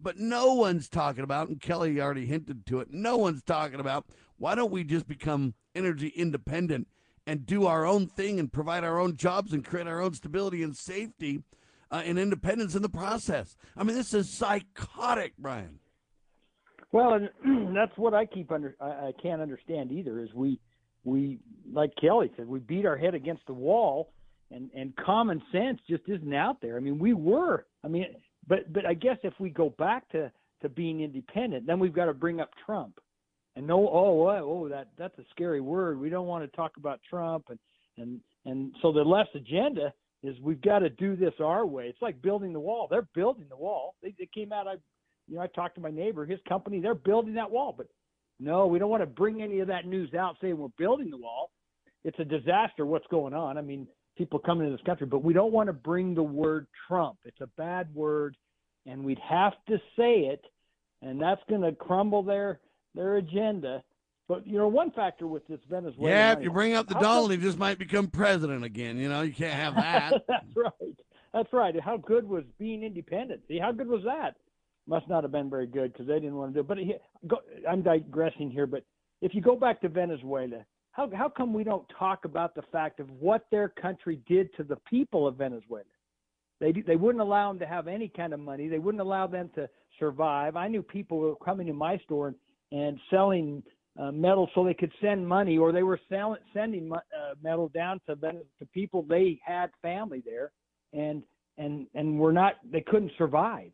But 0.02 0.18
no 0.18 0.54
one's 0.54 0.88
talking 0.88 1.24
about, 1.24 1.50
and 1.50 1.60
Kelly 1.60 2.00
already 2.00 2.26
hinted 2.26 2.66
to 2.68 2.80
it, 2.80 2.90
no 2.92 3.18
one's 3.18 3.44
talking 3.44 3.80
about 3.80 4.06
why 4.38 4.56
don't 4.56 4.72
we 4.72 4.84
just 4.84 5.08
become 5.08 5.54
energy 5.76 6.08
independent 6.08 6.88
and 7.28 7.46
do 7.46 7.66
our 7.66 7.86
own 7.86 8.08
thing 8.08 8.40
and 8.40 8.52
provide 8.52 8.84
our 8.84 9.00
own 9.00 9.18
jobs 9.18 9.52
and 9.52 9.66
create 9.66 9.88
our 9.88 10.02
own 10.02 10.14
stability 10.14 10.64
and 10.64 10.76
safety 10.76 11.44
uh, 11.92 12.02
and 12.06 12.18
independence 12.18 12.76
in 12.76 12.82
the 12.82 12.90
process? 12.90 13.58
I 13.76 13.84
mean, 13.84 13.96
this 13.96 14.14
is 14.14 14.30
psychotic, 14.30 15.34
Brian. 15.38 15.80
Well, 16.92 17.14
and 17.14 17.76
that's 17.76 17.98
what 17.98 18.14
I 18.14 18.26
keep 18.26 18.52
under. 18.52 18.76
I, 18.80 18.86
I 18.86 19.12
can't 19.22 19.42
understand 19.42 19.92
either. 19.92 20.20
Is 20.20 20.34
we 20.34 20.60
we 21.04 21.40
like 21.72 21.92
Kelly 22.00 22.32
said, 22.36 22.48
we 22.48 22.60
beat 22.60 22.86
our 22.86 22.98
head 22.98 23.16
against 23.16 23.46
the 23.48 23.54
wall, 23.54 24.12
and 24.52 24.70
and 24.76 24.96
common 24.98 25.42
sense 25.52 25.80
just 25.90 26.04
isn't 26.08 26.34
out 26.34 26.62
there. 26.62 26.78
I 26.78 26.80
mean, 26.80 27.00
we 27.00 27.14
were. 27.14 27.66
I 27.84 27.88
mean, 27.88 28.06
but 28.48 28.72
but 28.74 28.86
I 28.86 28.94
guess 28.94 29.18
if 29.24 29.34
we 29.40 29.50
go 29.50 29.70
back 29.78 30.10
to 30.10 30.32
to 30.62 30.70
being 30.70 31.02
independent, 31.02 31.66
then 31.66 31.80
we've 31.80 31.94
got 31.94 32.06
to 32.06 32.14
bring 32.14 32.40
up 32.40 32.50
Trump 32.66 33.00
and 33.60 33.68
no 33.68 33.90
oh, 33.90 34.28
oh 34.28 34.50
oh 34.50 34.70
that 34.70 34.88
that's 34.98 35.18
a 35.20 35.26
scary 35.32 35.62
word. 35.62 36.00
We 36.00 36.10
don't 36.10 36.28
want 36.28 36.50
to 36.50 36.56
talk 36.56 36.78
about 36.78 37.02
Trump 37.10 37.46
and 37.50 37.60
and 37.98 38.20
and 38.46 38.74
so 38.82 38.92
the 38.92 39.02
left's 39.02 39.36
agenda 39.36 39.94
is 40.24 40.36
we've 40.42 40.62
got 40.62 40.80
to 40.80 40.90
do 40.90 41.16
this 41.16 41.34
our 41.40 41.66
way. 41.66 41.86
It's 41.86 42.02
like 42.02 42.22
building 42.22 42.54
the 42.54 42.60
wall. 42.60 42.88
They're 42.90 43.08
building 43.14 43.46
the 43.50 43.58
wall. 43.58 43.96
They, 44.02 44.14
they 44.18 44.30
came 44.34 44.54
out. 44.54 44.68
I 44.68 44.76
you 45.28 45.36
know 45.36 45.42
I 45.42 45.48
talked 45.48 45.76
to 45.76 45.82
my 45.82 45.92
neighbor. 45.92 46.26
His 46.26 46.40
company 46.48 46.80
they're 46.80 46.96
building 46.96 47.34
that 47.36 47.52
wall, 47.52 47.74
but 47.76 47.88
no, 48.40 48.68
we 48.68 48.80
don't 48.80 48.90
want 48.90 49.04
to 49.04 49.08
bring 49.08 49.42
any 49.42 49.60
of 49.60 49.68
that 49.68 49.86
news 49.86 50.14
out 50.14 50.38
saying 50.42 50.58
we're 50.58 50.70
building 50.78 51.10
the 51.10 51.18
wall. 51.18 51.52
It's 52.04 52.18
a 52.20 52.26
disaster 52.26 52.86
what's 52.86 53.08
going 53.08 53.34
on. 53.34 53.58
I 53.58 53.62
mean, 53.62 53.88
people 54.18 54.40
coming 54.40 54.66
into 54.66 54.78
this 54.78 54.86
country, 54.86 55.08
but 55.08 55.24
we 55.24 55.34
don't 55.34 55.52
want 55.52 55.68
to 55.68 55.74
bring 55.74 56.16
the 56.16 56.24
word 56.24 56.68
Trump. 56.88 57.18
It's 57.26 57.42
a 57.42 57.48
bad 57.58 57.94
word, 57.94 58.38
and 58.86 59.04
we'd 59.04 59.20
have 59.20 59.54
to 59.68 59.78
say 59.98 60.22
it, 60.22 60.44
and 61.02 61.22
that's 61.22 61.42
going 61.50 61.62
to 61.62 61.74
crumble 61.74 62.24
their 62.24 62.60
their 62.96 63.18
agenda. 63.18 63.84
But 64.30 64.48
you 64.48 64.58
know, 64.58 64.68
one 64.68 64.92
factor 64.92 65.28
with 65.28 65.46
this 65.48 65.60
Venezuela. 65.70 66.10
Yeah, 66.10 66.32
if 66.34 66.44
you 66.44 66.52
bring 66.52 66.76
up 66.76 66.88
the 66.88 66.94
Donald, 66.96 67.32
he 67.32 67.38
just 67.38 67.58
might 67.58 67.80
become 67.80 68.08
president 68.08 68.64
again. 68.64 68.98
You 68.98 69.10
know, 69.10 69.22
you 69.22 69.34
can't 69.34 69.54
have 69.54 69.76
that. 69.76 70.24
That's 70.28 70.56
right. 70.56 70.96
That's 71.34 71.54
right. 71.54 71.80
How 71.82 71.98
good 71.98 72.28
was 72.28 72.44
being 72.58 72.84
independent? 72.84 73.42
See, 73.48 73.60
how 73.60 73.72
good 73.72 73.88
was 73.88 74.04
that? 74.06 74.36
Must 74.90 75.08
not 75.08 75.24
have 75.24 75.32
been 75.32 75.52
very 75.52 75.68
good 75.68 75.94
because 75.94 76.08
they 76.08 76.16
didn't 76.16 76.36
want 76.36 76.52
to 76.52 76.56
do 76.56 76.60
it. 76.62 76.68
But 76.68 76.80
he, 76.80 76.96
go, 77.28 77.38
I'm 77.70 77.84
digressing 77.84 78.50
here. 78.50 78.66
But 78.66 78.84
if 79.22 79.36
you 79.36 79.42
go 79.42 79.56
back 79.56 79.80
to 79.82 79.90
Venezuela, 79.90 80.66
how 80.94 81.12
how 81.14 81.30
come 81.30 81.54
we 81.54 81.64
don't 81.64 81.86
talk 81.98 82.26
about 82.26 82.56
the 82.56 82.64
fact 82.72 83.00
of 83.00 83.08
what 83.12 83.46
their 83.52 83.70
country 83.70 84.20
did 84.28 84.50
to 84.56 84.64
the 84.64 84.78
people 84.90 85.28
of 85.28 85.36
Venezuela? 85.36 85.84
They 86.60 86.72
they 86.72 86.96
wouldn't 86.96 87.22
allow 87.22 87.52
them 87.52 87.60
to 87.60 87.68
have 87.68 87.88
any 87.88 88.10
kind 88.10 88.34
of 88.34 88.40
money. 88.40 88.68
They 88.68 88.80
wouldn't 88.80 89.02
allow 89.02 89.28
them 89.28 89.52
to 89.54 89.70
survive. 90.00 90.56
I 90.56 90.68
knew 90.68 90.82
people 90.82 91.20
were 91.20 91.36
coming 91.36 91.68
to 91.68 91.74
my 91.74 92.00
store 92.00 92.30
and 92.30 92.36
and 92.72 93.00
selling 93.12 93.62
uh, 94.00 94.12
metal 94.12 94.50
so 94.56 94.64
they 94.64 94.74
could 94.74 94.92
send 95.02 95.28
money, 95.28 95.60
or 95.60 95.72
they 95.72 95.84
were 95.84 96.00
sell- 96.10 96.38
sending 96.52 96.92
uh, 96.92 97.00
metal 97.44 97.70
down 97.76 98.02
to 98.08 98.16
to 98.16 98.66
people 98.74 99.06
they 99.08 99.40
had 99.46 99.70
family 99.84 100.24
there, 100.26 100.52
and 100.94 101.22
and 101.60 101.86
and 101.94 102.18
were 102.18 102.34
not 102.34 102.56
they 102.72 102.82
couldn't 102.82 103.12
survive 103.20 103.72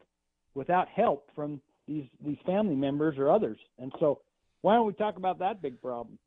without 0.55 0.87
help 0.87 1.29
from 1.35 1.61
these 1.87 2.05
these 2.25 2.37
family 2.45 2.75
members 2.75 3.17
or 3.17 3.29
others. 3.29 3.59
And 3.77 3.93
so, 3.99 4.21
why 4.61 4.75
don't 4.75 4.87
we 4.87 4.93
talk 4.93 5.17
about 5.17 5.39
that 5.39 5.61
big 5.61 5.79
problem? 5.81 6.17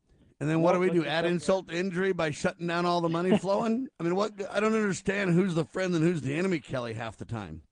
And 0.40 0.48
then 0.48 0.60
what 0.62 0.74
do 0.74 0.78
we 0.78 0.90
do? 0.90 1.04
Add 1.04 1.24
insult 1.26 1.68
to 1.68 1.74
injury 1.74 2.12
by 2.12 2.30
shutting 2.30 2.68
down 2.68 2.86
all 2.86 3.00
the 3.00 3.08
money 3.08 3.36
flowing? 3.38 3.88
I 4.00 4.04
mean, 4.04 4.14
what? 4.14 4.32
I 4.52 4.60
don't 4.60 4.74
understand 4.74 5.32
who's 5.32 5.56
the 5.56 5.64
friend 5.64 5.92
and 5.94 6.04
who's 6.04 6.20
the 6.20 6.34
enemy, 6.34 6.60
Kelly, 6.60 6.94
half 6.94 7.16
the 7.16 7.24
time. 7.24 7.62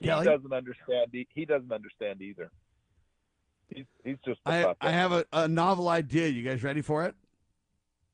He 0.00 0.08
Kelly? 0.08 0.24
doesn't 0.24 0.52
understand. 0.52 1.12
He 1.12 1.44
doesn't 1.44 1.70
understand 1.70 2.22
either. 2.22 2.50
He's 3.68 3.86
he's 4.04 4.16
just. 4.24 4.40
I 4.44 4.74
I 4.80 4.90
have 4.90 5.12
a, 5.12 5.24
a 5.32 5.46
novel 5.46 5.88
idea. 5.88 6.26
You 6.26 6.42
guys 6.42 6.64
ready 6.64 6.82
for 6.82 7.04
it? 7.04 7.14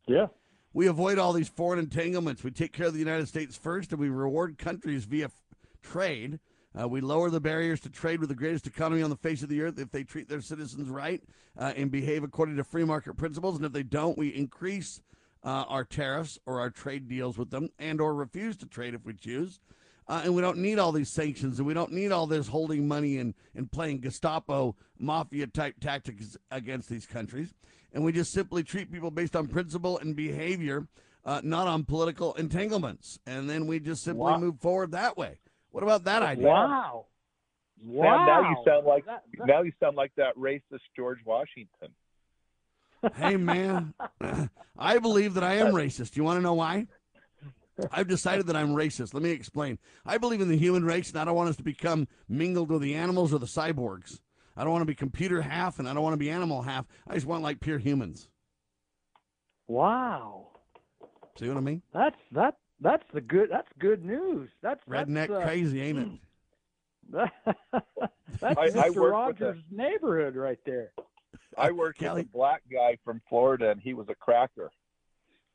Yeah. 0.07 0.27
We 0.73 0.87
avoid 0.87 1.19
all 1.19 1.33
these 1.33 1.49
foreign 1.49 1.79
entanglements. 1.79 2.45
We 2.45 2.51
take 2.51 2.73
care 2.73 2.87
of 2.87 2.93
the 2.93 2.99
United 2.99 3.27
States 3.29 3.57
first, 3.57 3.93
and 3.93 4.01
we 4.01 4.09
reward 4.11 4.59
countries 4.59 5.05
via 5.05 5.27
f- 5.27 5.33
trade. 5.83 6.41
Uh, 6.79 6.87
we 6.87 7.01
lower 7.01 7.31
the 7.31 7.41
barriers 7.41 7.81
to 7.81 7.89
trade 7.89 8.21
with 8.21 8.29
the 8.29 8.35
greatest 8.35 8.67
economy 8.67 9.03
on 9.03 9.11
the 9.11 9.17
face 9.17 9.43
of 9.43 9.49
the 9.49 9.63
earth 9.63 9.79
if 9.79 9.91
they 9.91 10.05
treat 10.05 10.29
their 10.29 10.43
citizens 10.43 10.89
right 10.89 11.23
uh, 11.59 11.73
and 11.75 11.91
behave 11.91 12.23
according 12.23 12.57
to 12.57 12.65
free 12.65 12.85
market 12.85 13.17
principles. 13.17 13.57
And 13.57 13.65
if 13.65 13.73
they 13.73 13.83
don't, 13.83 14.19
we 14.19 14.29
increase 14.29 15.01
uh, 15.43 15.65
our 15.69 15.85
tariffs 15.85 16.39
or 16.47 16.61
our 16.61 16.71
trade 16.71 17.09
deals 17.09 17.39
with 17.39 17.51
them, 17.51 17.71
and 17.79 18.01
or 18.01 18.15
refuse 18.15 18.57
to 18.59 18.67
trade 18.67 18.95
if 18.95 19.05
we 19.05 19.15
choose. 19.15 19.61
Uh, 20.09 20.23
and 20.25 20.35
we 20.35 20.41
don't 20.41 20.57
need 20.57 20.79
all 20.79 20.91
these 20.91 21.11
sanctions, 21.11 21.59
and 21.59 21.67
we 21.67 21.75
don't 21.75 21.93
need 21.93 22.13
all 22.13 22.27
this 22.27 22.49
holding 22.49 22.89
money 22.89 23.19
and, 23.19 23.35
and 23.55 23.71
playing 23.71 24.01
Gestapo 24.01 24.75
mafia 24.99 25.47
type 25.47 25.75
tactics 25.81 26.37
against 26.51 26.89
these 26.89 27.05
countries. 27.05 27.53
And 27.93 28.03
we 28.05 28.13
just 28.13 28.33
simply 28.33 28.63
treat 28.63 28.91
people 28.91 29.11
based 29.11 29.37
on 29.37 29.49
principle 29.49 29.99
and 29.99 30.17
behavior, 30.17 30.89
uh, 31.25 31.43
not 31.45 31.67
on 31.69 31.85
political 31.85 32.33
entanglements. 32.35 33.19
And 33.27 33.51
then 33.51 33.67
we 33.67 33.81
just 33.81 34.03
simply 34.03 34.33
wow. 34.33 34.39
move 34.39 34.61
forward 34.61 34.93
that 34.93 35.19
way. 35.19 35.41
What 35.73 35.83
about 35.83 36.05
that 36.05 36.23
idea? 36.23 36.47
Wow. 36.47 37.07
Wow. 37.85 38.27
now 38.27 38.51
you 38.51 38.57
sound 38.67 38.87
like 38.87 39.05
that, 39.07 39.23
that... 39.37 39.47
now 39.47 39.63
you 39.63 39.73
sound 39.79 39.97
like 39.97 40.13
that 40.17 40.35
racist 40.37 40.81
George 40.97 41.19
Washington. 41.25 41.91
Hey 43.15 43.37
man, 43.37 43.95
I 44.79 44.99
believe 44.99 45.35
that 45.35 45.45
I 45.45 45.57
am 45.57 45.67
racist. 45.73 46.17
You 46.17 46.25
want 46.25 46.39
to 46.39 46.43
know 46.43 46.55
why? 46.55 46.89
I've 47.93 48.09
decided 48.09 48.47
that 48.47 48.57
I'm 48.57 48.75
racist. 48.75 49.15
Let 49.15 49.23
me 49.23 49.31
explain. 49.31 49.79
I 50.05 50.19
believe 50.19 50.41
in 50.41 50.49
the 50.49 50.57
human 50.57 50.85
race, 50.85 51.11
and 51.11 51.19
I 51.19 51.25
don't 51.25 51.35
want 51.35 51.51
us 51.51 51.57
to 51.57 51.63
become 51.63 52.09
mingled 52.29 52.71
with 52.71 52.83
the 52.83 52.95
animals 52.95 53.33
or 53.33 53.39
the 53.39 53.47
cyborgs. 53.47 54.21
I 54.57 54.65
don't 54.65 54.73
want 54.73 54.83
to 54.83 54.87
be 54.87 54.95
computer 54.95 55.41
half, 55.41 55.79
and 55.79 55.89
I 55.89 55.95
don't 55.95 56.03
want 56.03 56.15
to 56.15 56.19
be 56.19 56.31
animal 56.31 56.63
half. 56.63 56.87
I 57.07 57.15
just 57.15 57.27
want 57.27 57.43
like 57.43 57.61
pure 57.61 57.79
humans. 57.79 58.29
Wow. 59.69 60.49
See 61.39 61.47
what 61.49 61.57
I 61.57 61.61
mean? 61.61 61.83
That's 61.95 62.17
that. 62.33 62.57
That's 62.81 63.05
the 63.13 63.21
good. 63.21 63.51
That's 63.51 63.69
good 63.79 64.05
news. 64.05 64.51
That's 64.63 64.81
redneck 64.89 65.29
that's, 65.29 65.31
uh, 65.31 65.43
crazy, 65.43 65.81
ain't 65.83 65.99
it? 65.99 66.09
that's 68.41 68.59
I, 68.59 68.69
Mr. 68.69 68.85
I 68.85 68.89
Rogers' 68.89 69.63
neighborhood 69.71 70.37
right 70.37 70.59
there. 70.67 70.93
I 71.57 71.71
worked 71.71 71.99
Kelly. 71.99 72.23
with 72.23 72.31
a 72.31 72.37
black 72.37 72.63
guy 72.71 72.99
from 73.05 73.21
Florida, 73.29 73.71
and 73.71 73.81
he 73.81 73.95
was 73.95 74.09
a 74.09 74.15
cracker. 74.15 74.71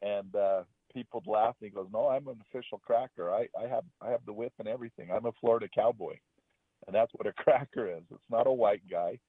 And 0.02 0.36
uh, 0.36 0.64
people 0.94 1.22
would 1.26 1.32
laugh. 1.32 1.56
And 1.62 1.70
he 1.70 1.76
goes, 1.76 1.88
"No, 1.92 2.08
I'm 2.08 2.28
an 2.28 2.42
official 2.50 2.80
cracker. 2.80 3.32
I, 3.32 3.48
I 3.60 3.68
have 3.68 3.84
I 4.02 4.10
have 4.10 4.26
the 4.26 4.34
whip 4.34 4.54
and 4.60 4.68
everything. 4.68 5.10
I'm 5.12 5.26
a 5.26 5.32
Florida 5.40 5.68
cowboy." 5.74 6.16
And 6.88 6.96
that's 6.96 7.12
what 7.14 7.28
a 7.28 7.34
cracker 7.44 7.88
is. 7.88 8.04
It's 8.12 8.30
not 8.30 8.48
a 8.48 8.52
white 8.52 8.84
guy. 8.90 9.20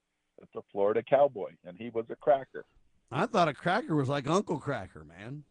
It's 0.42 0.54
a 0.56 0.62
Florida 0.72 1.02
cowboy, 1.08 1.52
and 1.64 1.76
he 1.78 1.90
was 1.90 2.06
a 2.10 2.16
cracker. 2.16 2.64
I 3.12 3.26
thought 3.26 3.48
a 3.48 3.54
cracker 3.54 3.94
was 3.94 4.08
like 4.08 4.28
Uncle 4.28 4.60
Kracker, 4.60 5.06
man. 5.06 5.44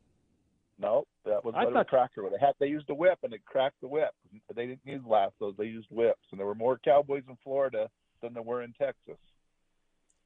No, 0.79 1.05
that 1.25 1.45
was 1.45 1.53
what 1.53 1.71
thought... 1.71 1.79
a 1.79 1.85
cracker 1.85 2.23
was. 2.23 2.33
They 2.33 2.45
had 2.45 2.55
they 2.59 2.67
used 2.67 2.89
a 2.89 2.95
whip 2.95 3.19
and 3.23 3.33
it 3.33 3.45
cracked 3.45 3.79
the 3.81 3.87
whip. 3.87 4.11
They 4.53 4.65
didn't 4.67 4.81
use 4.83 5.01
lassos; 5.05 5.55
they 5.57 5.65
used 5.65 5.87
whips, 5.89 6.25
and 6.31 6.39
there 6.39 6.47
were 6.47 6.55
more 6.55 6.79
cowboys 6.83 7.23
in 7.29 7.37
Florida 7.43 7.89
than 8.21 8.33
there 8.33 8.43
were 8.43 8.63
in 8.63 8.73
Texas. 8.73 9.17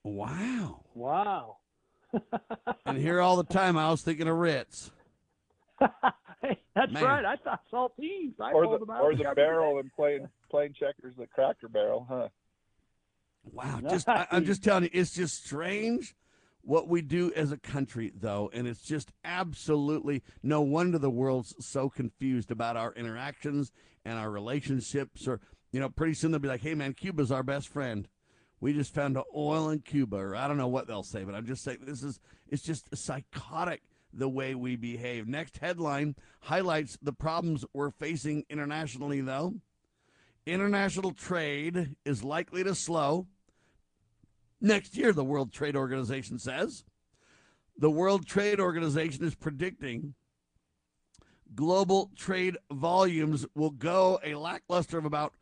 Wow! 0.03 0.85
Wow! 0.93 1.57
and 2.85 2.97
here 2.97 3.19
all 3.19 3.35
the 3.35 3.43
time, 3.43 3.77
I 3.77 3.91
was 3.91 4.01
thinking 4.01 4.27
of 4.27 4.37
Ritz. 4.37 4.91
hey, 6.41 6.59
that's 6.75 6.91
Man. 6.91 7.03
right. 7.03 7.25
I 7.25 7.35
thought 7.37 7.61
saltines. 7.71 8.39
I 8.39 8.51
or 8.51 8.77
the, 8.77 8.85
or 8.93 9.15
the 9.15 9.31
barrel 9.35 9.79
and 9.79 9.91
playing 9.93 10.27
playing 10.49 10.73
checkers 10.73 11.15
the 11.17 11.27
Cracker 11.27 11.67
Barrel, 11.67 12.05
huh? 12.09 12.29
Wow, 13.51 13.81
just 13.89 14.07
I, 14.09 14.27
I'm 14.31 14.45
just 14.45 14.63
telling 14.63 14.83
you, 14.83 14.89
it's 14.93 15.13
just 15.13 15.45
strange 15.45 16.15
what 16.61 16.87
we 16.87 17.01
do 17.01 17.31
as 17.33 17.51
a 17.51 17.57
country, 17.57 18.11
though, 18.13 18.49
and 18.53 18.67
it's 18.67 18.81
just 18.81 19.11
absolutely 19.23 20.23
no 20.43 20.61
wonder 20.61 20.97
the 20.97 21.09
world's 21.09 21.55
so 21.65 21.89
confused 21.89 22.51
about 22.51 22.75
our 22.75 22.93
interactions 22.93 23.71
and 24.03 24.19
our 24.19 24.29
relationships. 24.29 25.27
Or 25.27 25.39
you 25.71 25.79
know, 25.79 25.89
pretty 25.89 26.13
soon 26.13 26.31
they'll 26.31 26.39
be 26.39 26.47
like, 26.47 26.61
"Hey, 26.61 26.75
man, 26.75 26.93
Cuba's 26.93 27.31
our 27.31 27.43
best 27.43 27.67
friend." 27.67 28.07
We 28.59 28.73
just 28.73 28.91
found 28.91 29.19
oil 29.35 29.69
in 29.69 29.81
Cuba, 29.81 30.17
or 30.17 30.35
I 30.35 30.47
don't 30.47 30.57
know 30.57 30.67
what 30.67 30.87
they'll 30.87 31.03
say, 31.03 31.23
but 31.23 31.35
I'm 31.35 31.45
just 31.45 31.63
saying 31.63 31.79
this 31.83 32.01
is 32.01 32.19
it's 32.49 32.63
just 32.63 32.95
psychotic 32.97 33.83
the 34.17 34.29
way 34.29 34.55
we 34.55 34.75
behave. 34.75 35.27
Next 35.27 35.57
headline 35.57 36.15
highlights 36.41 36.97
the 37.01 37.13
problems 37.13 37.63
we're 37.73 37.91
facing 37.91 38.43
internationally, 38.49 39.21
though. 39.21 39.55
International 40.45 41.11
trade 41.11 41.95
is 42.05 42.23
likely 42.23 42.63
to 42.63 42.73
slow 42.73 43.27
next 44.61 44.97
year, 44.97 45.13
the 45.13 45.23
World 45.23 45.51
Trade 45.51 45.75
Organization 45.75 46.39
says. 46.39 46.83
The 47.77 47.91
World 47.91 48.25
Trade 48.25 48.59
Organization 48.59 49.23
is 49.23 49.35
predicting 49.35 50.15
global 51.55 52.11
trade 52.15 52.57
volumes 52.71 53.45
will 53.55 53.71
go 53.71 54.19
a 54.23 54.35
lackluster 54.35 54.97
of 54.97 55.05
about 55.05 55.33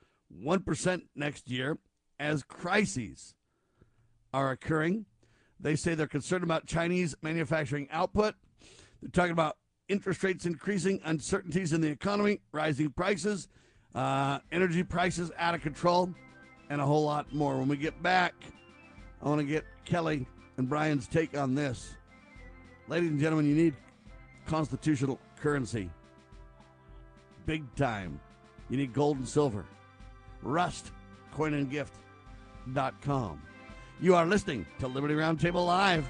1% 0.43 1.01
next 1.15 1.49
year 1.49 1.78
as 2.19 2.43
crises 2.43 3.34
are 4.34 4.51
occurring. 4.51 5.05
They 5.59 5.76
say 5.76 5.95
they're 5.95 6.07
concerned 6.07 6.43
about 6.43 6.67
Chinese 6.67 7.15
manufacturing 7.21 7.88
output. 7.91 8.36
They're 9.06 9.12
talking 9.12 9.34
about 9.34 9.58
interest 9.88 10.24
rates 10.24 10.47
increasing, 10.47 10.99
uncertainties 11.06 11.74
in 11.74 11.82
the 11.82 11.89
economy, 11.89 12.41
rising 12.51 12.89
prices, 12.89 13.47
uh, 13.93 14.39
energy 14.51 14.82
prices 14.82 15.30
out 15.38 15.53
of 15.53 15.62
control, 15.62 16.12
and 16.72 16.82
a 16.82 16.86
whole 16.86 17.06
lot 17.06 17.32
more. 17.32 17.60
When 17.60 17.68
we 17.68 17.78
get 17.78 18.01
back, 18.01 18.34
I 19.22 19.30
want 19.30 19.41
to 19.41 19.45
get 19.45 19.64
Kelly 19.86 20.26
and 20.58 20.68
Brian's 20.68 21.08
take 21.08 21.38
on 21.38 21.53
this. 21.53 21.93
Ladies 22.88 23.12
and 23.12 23.20
gentlemen, 23.20 23.47
you 23.47 23.53
need 23.53 23.76
constitutional 24.47 25.20
currency. 25.39 25.91
Big 27.45 27.64
time. 27.76 28.20
You 28.70 28.78
need 28.78 28.91
gold 28.91 29.18
and 29.18 29.28
silver. 29.28 29.68
Rust, 30.41 30.91
coinandgift.com. 31.36 33.41
You 34.01 34.16
are 34.16 34.26
listening 34.26 34.66
to 34.80 34.88
Liberty 34.88 35.14
Roundtable 35.14 35.68
Live. 35.68 36.10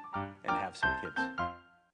and 0.15 0.31
have 0.45 0.75
some 0.75 0.91
kids. 1.01 1.60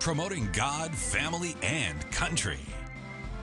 promoting 0.00 0.48
God, 0.52 0.94
family, 0.94 1.56
and 1.62 2.10
country. 2.10 2.60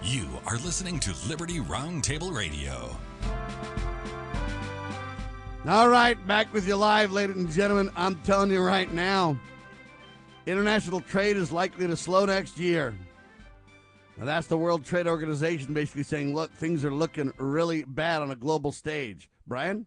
You 0.02 0.28
are 0.46 0.58
listening 0.58 1.00
to 1.02 1.14
Liberty 1.28 1.60
Roundtable 1.60 2.36
Radio. 2.36 2.96
All 5.68 5.90
right, 5.90 6.16
back 6.28 6.54
with 6.54 6.68
you 6.68 6.76
live, 6.76 7.12
ladies 7.12 7.36
and 7.36 7.50
gentlemen. 7.50 7.92
I'm 7.96 8.16
telling 8.22 8.52
you 8.52 8.62
right 8.62 8.92
now, 8.94 9.38
international 10.46 11.02
trade 11.02 11.38
is 11.38 11.52
likely 11.52 11.88
to 11.88 11.98
slow 11.98 12.26
next 12.26 12.58
year. 12.58 12.94
Now, 14.18 14.26
that's 14.26 14.48
the 14.48 14.58
World 14.58 14.86
Trade 14.86 15.08
Organization 15.08 15.74
basically 15.74 16.04
saying, 16.04 16.34
look, 16.34 16.54
things 16.54 16.86
are 16.86 16.94
looking 16.94 17.34
really 17.38 17.84
bad 17.84 18.22
on 18.22 18.32
a 18.32 18.36
global 18.36 18.72
stage. 18.72 19.30
Brian? 19.48 19.86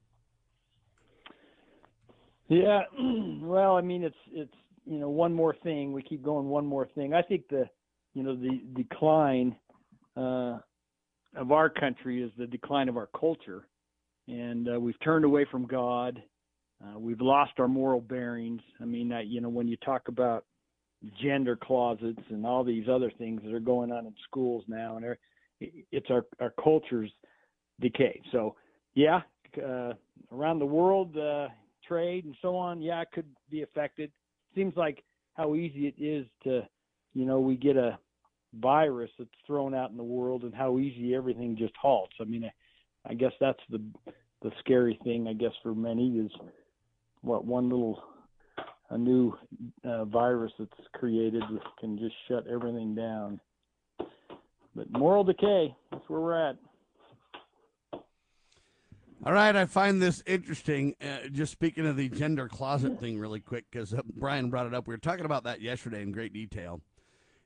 Yeah, 2.49 2.83
well, 3.41 3.77
I 3.77 3.81
mean, 3.81 4.05
it's 4.05 4.17
it's 4.33 4.55
you 4.89 4.99
know 4.99 5.11
one 5.11 5.35
more 5.35 5.55
thing. 5.63 5.93
We 5.93 6.03
keep 6.03 6.23
going 6.23 6.49
one 6.49 6.67
more 6.67 6.89
thing. 6.95 7.13
I 7.13 7.23
think 7.23 7.49
the 7.49 7.69
you 8.15 8.23
know 8.23 8.35
the 8.35 8.61
decline 8.75 9.55
uh, 10.17 10.59
of 11.37 11.53
our 11.53 11.69
country 11.69 12.23
is 12.23 12.31
the 12.39 12.47
decline 12.47 12.89
of 12.89 12.97
our 12.97 13.09
culture, 13.19 13.67
and 14.27 14.69
uh, 14.69 14.81
we've 14.81 14.99
turned 15.01 15.25
away 15.25 15.47
from 15.51 15.67
God. 15.67 16.23
Uh, 16.83 16.99
we've 16.99 17.21
lost 17.21 17.53
our 17.59 17.69
moral 17.69 18.01
bearings. 18.01 18.63
I 18.81 18.87
mean, 18.87 19.11
that 19.11 19.27
you 19.27 19.41
know 19.43 19.51
when 19.51 19.69
you 19.69 19.77
talk 19.77 20.09
about 20.09 20.45
gender 21.23 21.55
closets 21.55 22.23
and 22.31 22.47
all 22.47 22.65
these 22.65 22.89
other 22.91 23.13
things 23.19 23.43
that 23.45 23.53
are 23.53 23.61
going 23.61 23.93
on 23.93 24.07
in 24.07 24.15
schools 24.25 24.65
now, 24.69 24.97
and 24.97 25.17
it's 25.61 26.11
our 26.11 26.25
our 26.41 26.55
culture's 26.63 27.11
decay. 27.81 28.23
So, 28.33 28.57
yeah, 28.95 29.21
uh, 29.63 29.93
around 30.33 30.61
the 30.61 30.67
world, 30.67 31.15
uh, 31.17 31.49
trade 31.87 32.25
and 32.25 32.35
so 32.41 32.57
on, 32.57 32.81
yeah, 32.81 33.03
it 33.03 33.09
could 33.13 33.29
be 33.51 33.63
affected 33.63 34.11
seems 34.59 34.77
like 34.77 35.05
how 35.35 35.55
easy 35.55 35.87
it 35.87 36.03
is 36.03 36.27
to, 36.43 36.67
you 37.15 37.25
know, 37.25 37.39
we 37.39 37.57
get 37.57 37.77
a 37.77 37.99
virus 38.61 39.11
that's 39.19 39.31
thrown 39.47 39.75
out 39.75 39.91
in 39.91 39.97
the 39.97 40.03
world 40.03 40.43
and 40.43 40.55
how 40.55 40.79
easy 40.79 41.15
everything 41.15 41.57
just 41.57 41.75
halts. 41.81 42.15
I 42.21 42.25
mean, 42.25 42.45
I, 42.45 43.11
I 43.11 43.15
guess 43.15 43.33
that's 43.41 43.61
the 43.71 43.81
the 44.43 44.51
scary 44.61 44.99
thing. 45.05 45.27
I 45.29 45.33
guess 45.33 45.53
for 45.63 45.75
many 45.75 46.19
is 46.19 46.31
what 47.23 47.45
one 47.45 47.69
little 47.69 48.03
a 48.91 48.99
new 48.99 49.35
uh, 49.85 50.05
virus 50.07 50.53
that's 50.59 50.73
created 50.95 51.43
can 51.79 51.99
just 51.99 52.15
shut 52.27 52.47
everything 52.47 52.95
down. 52.95 53.41
But 54.75 54.91
moral 54.91 55.25
decay, 55.25 55.75
that's 55.91 56.09
where 56.09 56.21
we're 56.21 56.49
at. 56.51 56.57
All 59.27 59.33
right, 59.33 59.55
I 59.57 59.67
find 59.67 60.01
this 60.01 60.23
interesting. 60.27 60.95
Uh, 61.03 61.29
just 61.33 61.51
speaking 61.51 61.87
of 61.87 61.97
the 61.97 62.09
gender 62.09 62.47
closet 62.47 63.01
thing, 63.01 63.19
really 63.19 63.41
quick, 63.41 63.65
because 63.69 63.93
uh, 63.93 64.01
Brian 64.15 64.49
brought 64.49 64.67
it 64.67 64.75
up. 64.75 64.87
We 64.87 64.95
were 64.95 64.99
talking 64.99 65.25
about 65.25 65.43
that 65.43 65.61
yesterday 65.61 66.03
in 66.03 66.13
great 66.13 66.33
detail. 66.33 66.81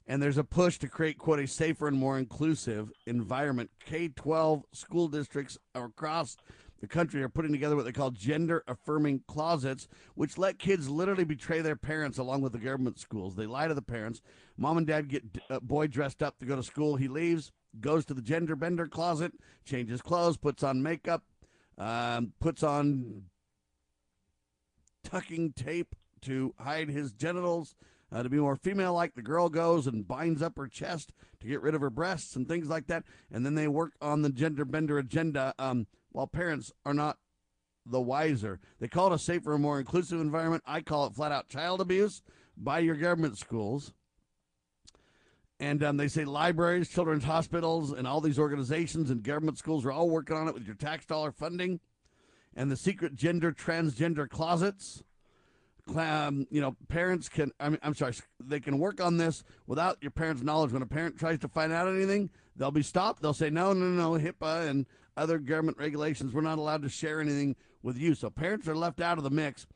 And 0.06 0.22
there's 0.22 0.36
a 0.36 0.44
push 0.44 0.78
to 0.80 0.88
create, 0.88 1.16
quote, 1.16 1.40
a 1.40 1.46
safer 1.46 1.88
and 1.88 1.96
more 1.96 2.18
inclusive 2.18 2.92
environment. 3.06 3.70
K 3.86 4.08
12 4.08 4.64
school 4.72 5.08
districts 5.08 5.56
across 5.74 6.36
the 6.82 6.86
country 6.86 7.22
are 7.22 7.30
putting 7.30 7.52
together 7.52 7.74
what 7.74 7.86
they 7.86 7.92
call 7.92 8.10
gender 8.10 8.62
affirming 8.68 9.22
closets, 9.26 9.88
which 10.14 10.36
let 10.36 10.58
kids 10.58 10.90
literally 10.90 11.24
betray 11.24 11.62
their 11.62 11.76
parents 11.76 12.18
along 12.18 12.42
with 12.42 12.52
the 12.52 12.58
government 12.58 12.98
schools. 12.98 13.34
They 13.34 13.46
lie 13.46 13.68
to 13.68 13.74
the 13.74 13.80
parents. 13.80 14.20
Mom 14.58 14.76
and 14.76 14.86
dad 14.86 15.08
get 15.08 15.24
a 15.48 15.54
uh, 15.54 15.60
boy 15.60 15.86
dressed 15.86 16.22
up 16.22 16.38
to 16.40 16.44
go 16.44 16.54
to 16.54 16.62
school. 16.62 16.96
He 16.96 17.08
leaves, 17.08 17.50
goes 17.80 18.04
to 18.06 18.14
the 18.14 18.20
gender 18.20 18.56
bender 18.56 18.86
closet, 18.86 19.32
changes 19.64 20.02
clothes, 20.02 20.36
puts 20.36 20.62
on 20.62 20.82
makeup, 20.82 21.22
um, 21.82 22.32
puts 22.40 22.62
on 22.62 23.24
tucking 25.02 25.52
tape 25.52 25.96
to 26.22 26.54
hide 26.58 26.88
his 26.88 27.12
genitals. 27.12 27.74
Uh, 28.12 28.22
to 28.22 28.28
be 28.28 28.36
more 28.36 28.56
female 28.56 28.92
like, 28.92 29.14
the 29.14 29.22
girl 29.22 29.48
goes 29.48 29.86
and 29.86 30.06
binds 30.06 30.42
up 30.42 30.56
her 30.58 30.68
chest 30.68 31.12
to 31.40 31.46
get 31.46 31.62
rid 31.62 31.74
of 31.74 31.80
her 31.80 31.90
breasts 31.90 32.36
and 32.36 32.46
things 32.46 32.68
like 32.68 32.86
that. 32.86 33.04
And 33.30 33.44
then 33.44 33.54
they 33.54 33.66
work 33.66 33.92
on 34.02 34.20
the 34.20 34.28
gender 34.28 34.66
bender 34.66 34.98
agenda 34.98 35.54
um, 35.58 35.86
while 36.10 36.26
parents 36.26 36.70
are 36.84 36.94
not 36.94 37.16
the 37.86 38.02
wiser. 38.02 38.60
They 38.78 38.88
call 38.88 39.10
it 39.12 39.16
a 39.16 39.18
safer 39.18 39.54
and 39.54 39.62
more 39.62 39.80
inclusive 39.80 40.20
environment. 40.20 40.62
I 40.66 40.82
call 40.82 41.06
it 41.06 41.14
flat 41.14 41.32
out 41.32 41.48
child 41.48 41.80
abuse 41.80 42.22
by 42.56 42.80
your 42.80 42.96
government 42.96 43.38
schools. 43.38 43.92
And 45.62 45.80
um, 45.84 45.96
they 45.96 46.08
say 46.08 46.24
libraries, 46.24 46.88
children's 46.88 47.22
hospitals, 47.22 47.92
and 47.92 48.04
all 48.04 48.20
these 48.20 48.36
organizations 48.36 49.10
and 49.10 49.22
government 49.22 49.58
schools 49.58 49.84
are 49.84 49.92
all 49.92 50.10
working 50.10 50.36
on 50.36 50.48
it 50.48 50.54
with 50.54 50.66
your 50.66 50.74
tax 50.74 51.06
dollar 51.06 51.30
funding. 51.30 51.78
And 52.56 52.68
the 52.68 52.76
secret 52.76 53.14
gender 53.14 53.52
transgender 53.52 54.28
closets. 54.28 55.04
Um, 55.94 56.48
you 56.50 56.60
know, 56.60 56.76
parents 56.88 57.28
can, 57.28 57.52
I 57.60 57.68
mean, 57.68 57.78
I'm 57.80 57.94
sorry, 57.94 58.14
they 58.40 58.58
can 58.58 58.80
work 58.80 59.00
on 59.00 59.18
this 59.18 59.44
without 59.68 59.98
your 60.00 60.10
parents' 60.10 60.42
knowledge. 60.42 60.72
When 60.72 60.82
a 60.82 60.86
parent 60.86 61.16
tries 61.16 61.38
to 61.38 61.48
find 61.48 61.72
out 61.72 61.86
anything, 61.86 62.30
they'll 62.56 62.72
be 62.72 62.82
stopped. 62.82 63.22
They'll 63.22 63.32
say, 63.32 63.48
no, 63.48 63.72
no, 63.72 63.86
no, 63.86 64.18
HIPAA 64.18 64.68
and 64.68 64.84
other 65.16 65.38
government 65.38 65.78
regulations, 65.78 66.32
we're 66.32 66.40
not 66.40 66.58
allowed 66.58 66.82
to 66.82 66.88
share 66.88 67.20
anything 67.20 67.54
with 67.84 67.96
you. 67.96 68.16
So 68.16 68.30
parents 68.30 68.66
are 68.66 68.74
left 68.74 69.00
out 69.00 69.16
of 69.16 69.22
the 69.22 69.30
mix. 69.30 69.68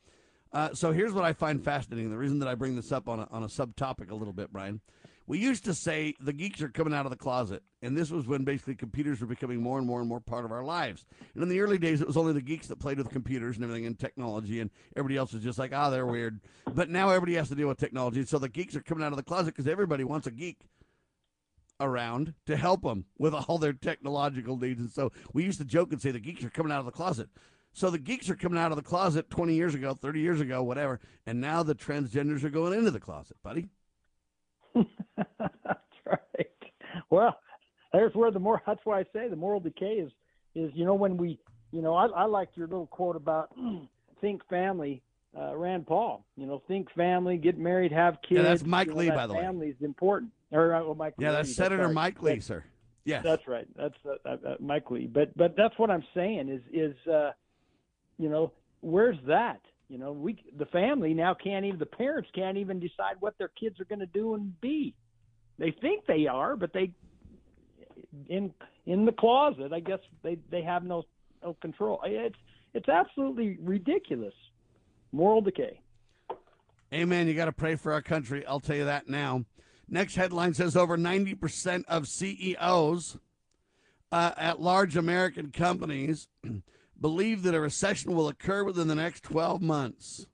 Uh, 0.52 0.74
so 0.74 0.90
here's 0.90 1.12
what 1.12 1.24
I 1.24 1.32
find 1.32 1.62
fascinating. 1.62 2.10
The 2.10 2.18
reason 2.18 2.40
that 2.40 2.48
I 2.48 2.56
bring 2.56 2.74
this 2.74 2.90
up 2.90 3.08
on 3.08 3.20
a, 3.20 3.28
on 3.30 3.44
a 3.44 3.48
subtopic 3.48 4.10
a 4.10 4.14
little 4.16 4.32
bit, 4.32 4.52
Brian, 4.52 4.80
we 5.26 5.38
used 5.38 5.64
to 5.64 5.74
say 5.74 6.14
the 6.20 6.32
geeks 6.32 6.62
are 6.62 6.68
coming 6.68 6.94
out 6.94 7.06
of 7.06 7.10
the 7.10 7.16
closet, 7.16 7.62
and 7.82 7.96
this 7.96 8.10
was 8.10 8.26
when 8.26 8.44
basically 8.44 8.76
computers 8.76 9.20
were 9.20 9.26
becoming 9.26 9.60
more 9.60 9.78
and 9.78 9.86
more 9.86 10.00
and 10.00 10.08
more 10.08 10.20
part 10.20 10.44
of 10.44 10.52
our 10.52 10.64
lives. 10.64 11.04
And 11.34 11.42
in 11.42 11.48
the 11.48 11.60
early 11.60 11.78
days, 11.78 12.00
it 12.00 12.06
was 12.06 12.16
only 12.16 12.32
the 12.32 12.40
geeks 12.40 12.68
that 12.68 12.78
played 12.78 12.98
with 12.98 13.10
computers 13.10 13.56
and 13.56 13.64
everything 13.64 13.86
and 13.86 13.98
technology, 13.98 14.60
and 14.60 14.70
everybody 14.96 15.16
else 15.16 15.32
was 15.32 15.42
just 15.42 15.58
like, 15.58 15.72
ah, 15.74 15.88
oh, 15.88 15.90
they're 15.90 16.06
weird. 16.06 16.40
But 16.72 16.90
now 16.90 17.08
everybody 17.08 17.34
has 17.34 17.48
to 17.48 17.54
deal 17.54 17.68
with 17.68 17.78
technology, 17.78 18.24
so 18.24 18.38
the 18.38 18.48
geeks 18.48 18.76
are 18.76 18.82
coming 18.82 19.04
out 19.04 19.12
of 19.12 19.16
the 19.16 19.24
closet 19.24 19.54
because 19.54 19.68
everybody 19.68 20.04
wants 20.04 20.26
a 20.26 20.30
geek 20.30 20.58
around 21.80 22.34
to 22.46 22.56
help 22.56 22.82
them 22.82 23.04
with 23.18 23.34
all 23.34 23.58
their 23.58 23.72
technological 23.72 24.56
needs. 24.56 24.80
And 24.80 24.90
so 24.90 25.12
we 25.32 25.44
used 25.44 25.58
to 25.58 25.64
joke 25.64 25.92
and 25.92 26.00
say 26.00 26.10
the 26.10 26.20
geeks 26.20 26.44
are 26.44 26.50
coming 26.50 26.72
out 26.72 26.80
of 26.80 26.86
the 26.86 26.92
closet. 26.92 27.28
So 27.72 27.90
the 27.90 27.98
geeks 27.98 28.30
are 28.30 28.36
coming 28.36 28.58
out 28.58 28.72
of 28.72 28.76
the 28.76 28.82
closet 28.82 29.28
20 29.28 29.54
years 29.54 29.74
ago, 29.74 29.92
30 29.92 30.20
years 30.20 30.40
ago, 30.40 30.62
whatever, 30.62 30.98
and 31.26 31.40
now 31.40 31.62
the 31.62 31.74
transgenders 31.74 32.42
are 32.42 32.48
going 32.48 32.72
into 32.72 32.90
the 32.90 33.00
closet, 33.00 33.36
buddy. 33.42 33.68
that's 35.38 35.80
right. 36.06 36.46
Well, 37.10 37.38
there's 37.92 38.14
where 38.14 38.30
the 38.30 38.38
more. 38.38 38.62
That's 38.66 38.80
why 38.84 39.00
I 39.00 39.04
say 39.12 39.28
the 39.28 39.36
moral 39.36 39.60
decay 39.60 39.94
is 39.94 40.12
is 40.54 40.70
you 40.74 40.84
know 40.84 40.94
when 40.94 41.16
we 41.16 41.38
you 41.72 41.82
know 41.82 41.94
I, 41.94 42.06
I 42.06 42.24
liked 42.24 42.56
your 42.56 42.66
little 42.66 42.86
quote 42.86 43.16
about 43.16 43.50
think 44.20 44.46
family. 44.48 45.02
Uh, 45.38 45.54
Rand 45.54 45.86
Paul, 45.86 46.24
you 46.38 46.46
know, 46.46 46.62
think 46.66 46.90
family, 46.92 47.36
get 47.36 47.58
married, 47.58 47.92
have 47.92 48.16
kids. 48.26 48.38
Yeah, 48.38 48.42
that's 48.42 48.64
Mike 48.64 48.86
you 48.86 48.94
know, 48.94 49.00
Lee, 49.00 49.10
by 49.10 49.26
the 49.26 49.34
way. 49.34 49.40
Family 49.40 49.68
is 49.68 49.76
important. 49.82 50.32
Or 50.50 50.74
uh, 50.74 50.82
well, 50.82 50.94
Mike. 50.94 51.12
Yeah, 51.18 51.32
that's 51.32 51.54
Senator 51.54 51.82
that's 51.82 51.94
Mike 51.94 52.22
Lee, 52.22 52.40
sir. 52.40 52.64
Yes, 53.04 53.22
that's 53.22 53.46
right. 53.46 53.66
That's 53.76 53.94
uh, 54.06 54.14
uh, 54.24 54.36
uh, 54.48 54.56
Mike 54.60 54.90
Lee. 54.90 55.06
But 55.06 55.36
but 55.36 55.54
that's 55.54 55.78
what 55.78 55.90
I'm 55.90 56.04
saying 56.14 56.48
is 56.48 56.62
is 56.72 56.96
uh, 57.06 57.32
you 58.18 58.30
know 58.30 58.52
where's 58.80 59.18
that? 59.26 59.60
You 59.88 59.98
know, 59.98 60.12
we 60.12 60.42
the 60.58 60.66
family 60.66 61.14
now 61.14 61.34
can't 61.34 61.64
even 61.64 61.78
the 61.78 61.86
parents 61.86 62.28
can't 62.34 62.56
even 62.56 62.80
decide 62.80 63.16
what 63.20 63.36
their 63.38 63.50
kids 63.60 63.78
are 63.78 63.84
going 63.84 64.00
to 64.00 64.06
do 64.06 64.34
and 64.34 64.60
be. 64.60 64.94
They 65.58 65.70
think 65.80 66.06
they 66.06 66.26
are, 66.26 66.56
but 66.56 66.72
they 66.72 66.92
in 68.28 68.52
in 68.86 69.04
the 69.04 69.12
closet. 69.12 69.72
I 69.72 69.80
guess 69.80 70.00
they 70.22 70.38
they 70.50 70.62
have 70.62 70.84
no 70.84 71.04
of 71.42 71.58
control. 71.60 72.00
It's 72.04 72.36
it's 72.74 72.88
absolutely 72.88 73.58
ridiculous. 73.60 74.34
Moral 75.12 75.40
decay. 75.40 75.80
Amen. 76.92 77.26
You 77.26 77.34
got 77.34 77.46
to 77.46 77.52
pray 77.52 77.74
for 77.76 77.92
our 77.92 78.02
country. 78.02 78.46
I'll 78.46 78.60
tell 78.60 78.76
you 78.76 78.84
that 78.84 79.08
now. 79.08 79.44
Next 79.88 80.16
headline 80.16 80.54
says 80.54 80.76
over 80.76 80.96
90% 80.98 81.84
of 81.86 82.08
CEOs 82.08 83.18
uh, 84.12 84.32
at 84.36 84.60
large 84.60 84.96
American 84.96 85.50
companies 85.52 86.28
believe 87.00 87.42
that 87.42 87.54
a 87.54 87.60
recession 87.60 88.14
will 88.14 88.28
occur 88.28 88.64
within 88.64 88.88
the 88.88 88.94
next 88.94 89.22
12 89.22 89.62
months, 89.62 90.26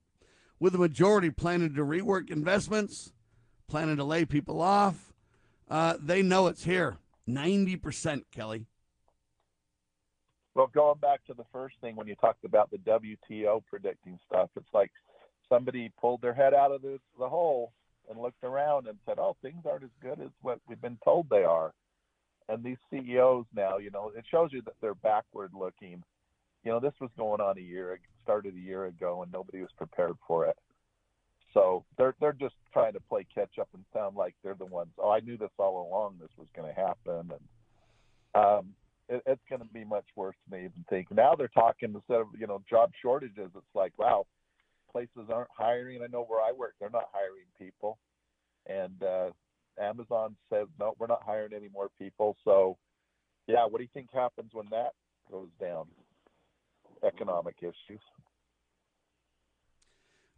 with 0.58 0.72
the 0.72 0.78
majority 0.78 1.30
planning 1.30 1.74
to 1.74 1.82
rework 1.82 2.30
investments, 2.30 3.12
planning 3.68 3.96
to 3.96 4.04
lay 4.04 4.24
people 4.24 4.60
off. 4.60 5.11
Uh, 5.72 5.96
they 5.98 6.20
know 6.20 6.48
it's 6.48 6.64
here. 6.64 6.98
90%, 7.26 8.24
Kelly. 8.30 8.66
Well, 10.54 10.66
going 10.66 10.98
back 10.98 11.24
to 11.24 11.34
the 11.34 11.46
first 11.50 11.76
thing 11.80 11.96
when 11.96 12.06
you 12.06 12.14
talked 12.16 12.44
about 12.44 12.70
the 12.70 12.76
WTO 12.76 13.64
predicting 13.70 14.18
stuff, 14.26 14.50
it's 14.54 14.68
like 14.74 14.92
somebody 15.48 15.90
pulled 15.98 16.20
their 16.20 16.34
head 16.34 16.52
out 16.52 16.72
of 16.72 16.82
the, 16.82 17.00
the 17.18 17.26
hole 17.26 17.72
and 18.10 18.20
looked 18.20 18.44
around 18.44 18.86
and 18.86 18.98
said, 19.06 19.18
"Oh, 19.18 19.34
things 19.40 19.64
aren't 19.64 19.84
as 19.84 19.90
good 20.02 20.20
as 20.20 20.28
what 20.42 20.58
we've 20.68 20.80
been 20.80 20.98
told 21.02 21.30
they 21.30 21.44
are." 21.44 21.72
And 22.50 22.62
these 22.62 22.76
CEOs 22.90 23.46
now, 23.54 23.78
you 23.78 23.90
know, 23.90 24.12
it 24.14 24.26
shows 24.30 24.50
you 24.52 24.60
that 24.66 24.74
they're 24.82 24.94
backward 24.94 25.52
looking. 25.58 26.02
You 26.64 26.72
know, 26.72 26.80
this 26.80 26.92
was 27.00 27.10
going 27.16 27.40
on 27.40 27.56
a 27.56 27.62
year, 27.62 27.98
started 28.22 28.54
a 28.54 28.60
year 28.60 28.84
ago, 28.84 29.22
and 29.22 29.32
nobody 29.32 29.62
was 29.62 29.70
prepared 29.78 30.16
for 30.28 30.44
it. 30.44 30.58
So 31.54 31.84
they're 31.98 32.14
they're 32.20 32.32
just 32.32 32.54
trying 32.72 32.94
to 32.94 33.00
play 33.00 33.26
catch 33.34 33.58
up 33.60 33.68
and 33.74 33.84
sound 33.92 34.16
like 34.16 34.34
they're 34.42 34.54
the 34.54 34.64
ones. 34.66 34.90
Oh, 34.98 35.10
I 35.10 35.20
knew 35.20 35.36
this 35.36 35.50
all 35.58 35.86
along. 35.88 36.16
This 36.20 36.30
was 36.38 36.48
going 36.56 36.72
to 36.72 36.80
happen, 36.80 37.30
and 37.30 37.44
um, 38.34 38.68
it, 39.08 39.22
it's 39.26 39.42
going 39.48 39.60
to 39.60 39.68
be 39.68 39.84
much 39.84 40.06
worse 40.16 40.36
than 40.48 40.58
they 40.58 40.64
even 40.64 40.84
think. 40.88 41.10
Now 41.10 41.34
they're 41.34 41.48
talking 41.48 41.92
instead 41.94 42.20
of 42.20 42.28
you 42.38 42.46
know 42.46 42.62
job 42.68 42.90
shortages. 43.02 43.50
It's 43.54 43.74
like 43.74 43.92
wow, 43.98 44.26
places 44.90 45.28
aren't 45.30 45.50
hiring. 45.56 46.02
I 46.02 46.06
know 46.06 46.24
where 46.24 46.40
I 46.40 46.52
work, 46.52 46.74
they're 46.80 46.90
not 46.90 47.10
hiring 47.12 47.46
people, 47.58 47.98
and 48.66 49.02
uh, 49.02 49.30
Amazon 49.80 50.36
says 50.50 50.68
no, 50.80 50.94
we're 50.98 51.06
not 51.06 51.22
hiring 51.24 51.52
any 51.54 51.68
more 51.68 51.90
people. 51.98 52.36
So 52.44 52.78
yeah, 53.46 53.66
what 53.66 53.78
do 53.78 53.84
you 53.84 53.90
think 53.92 54.08
happens 54.12 54.50
when 54.52 54.66
that 54.70 54.92
goes 55.30 55.48
down? 55.60 55.86
Economic 57.04 57.56
issues. 57.60 58.00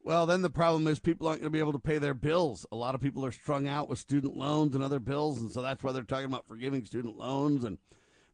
Well, 0.04 0.26
then 0.26 0.42
the 0.42 0.50
problem 0.50 0.86
is 0.86 0.98
people 0.98 1.26
aren't 1.26 1.40
going 1.40 1.50
to 1.50 1.56
be 1.56 1.60
able 1.60 1.72
to 1.72 1.78
pay 1.78 1.96
their 1.96 2.12
bills. 2.12 2.66
A 2.70 2.76
lot 2.76 2.94
of 2.94 3.00
people 3.00 3.24
are 3.24 3.32
strung 3.32 3.66
out 3.66 3.88
with 3.88 3.98
student 3.98 4.36
loans 4.36 4.74
and 4.74 4.84
other 4.84 5.00
bills, 5.00 5.40
and 5.40 5.50
so 5.50 5.62
that's 5.62 5.82
why 5.82 5.92
they're 5.92 6.02
talking 6.02 6.26
about 6.26 6.46
forgiving 6.46 6.84
student 6.84 7.16
loans 7.16 7.64
and 7.64 7.78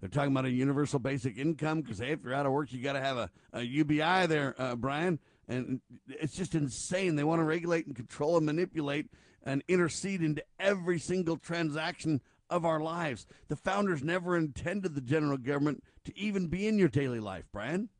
they're 0.00 0.08
talking 0.08 0.32
about 0.32 0.46
a 0.46 0.50
universal 0.50 0.98
basic 0.98 1.38
income 1.38 1.82
because 1.82 2.00
hey, 2.00 2.10
if 2.10 2.24
you're 2.24 2.34
out 2.34 2.44
of 2.44 2.50
work, 2.50 2.72
you 2.72 2.82
got 2.82 2.94
to 2.94 3.00
have 3.00 3.18
a, 3.18 3.30
a 3.52 3.62
UBI 3.62 4.26
there, 4.26 4.56
uh, 4.58 4.74
Brian. 4.74 5.20
And 5.46 5.80
it's 6.08 6.34
just 6.34 6.56
insane. 6.56 7.14
They 7.14 7.24
want 7.24 7.38
to 7.40 7.44
regulate 7.44 7.86
and 7.86 7.94
control 7.94 8.36
and 8.36 8.46
manipulate 8.46 9.06
and 9.44 9.62
intercede 9.68 10.22
into 10.22 10.42
every 10.58 10.98
single 10.98 11.36
transaction 11.36 12.20
of 12.48 12.64
our 12.64 12.80
lives. 12.80 13.26
The 13.46 13.56
founders 13.56 14.02
never 14.02 14.36
intended 14.36 14.96
the 14.96 15.00
general 15.00 15.38
government 15.38 15.84
to 16.04 16.18
even 16.18 16.48
be 16.48 16.66
in 16.66 16.78
your 16.78 16.88
daily 16.88 17.20
life, 17.20 17.44
Brian. 17.52 17.90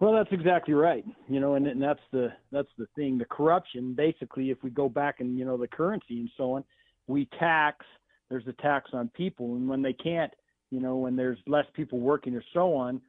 Well, 0.00 0.12
that's 0.12 0.32
exactly 0.32 0.74
right. 0.74 1.04
You 1.28 1.40
know, 1.40 1.54
and, 1.54 1.66
and 1.66 1.80
that's 1.80 2.00
the 2.12 2.32
that's 2.50 2.68
the 2.78 2.86
thing. 2.96 3.18
The 3.18 3.24
corruption, 3.26 3.94
basically, 3.94 4.50
if 4.50 4.62
we 4.62 4.70
go 4.70 4.88
back 4.88 5.20
and 5.20 5.38
you 5.38 5.44
know 5.44 5.56
the 5.56 5.68
currency 5.68 6.20
and 6.20 6.30
so 6.36 6.52
on, 6.52 6.64
we 7.06 7.28
tax. 7.38 7.84
There's 8.28 8.46
a 8.48 8.52
tax 8.54 8.90
on 8.92 9.08
people, 9.10 9.54
and 9.54 9.68
when 9.68 9.82
they 9.82 9.92
can't, 9.92 10.32
you 10.70 10.80
know, 10.80 10.96
when 10.96 11.14
there's 11.14 11.38
less 11.46 11.66
people 11.74 12.00
working 12.00 12.34
or 12.34 12.42
so 12.52 12.74
on, 12.74 13.00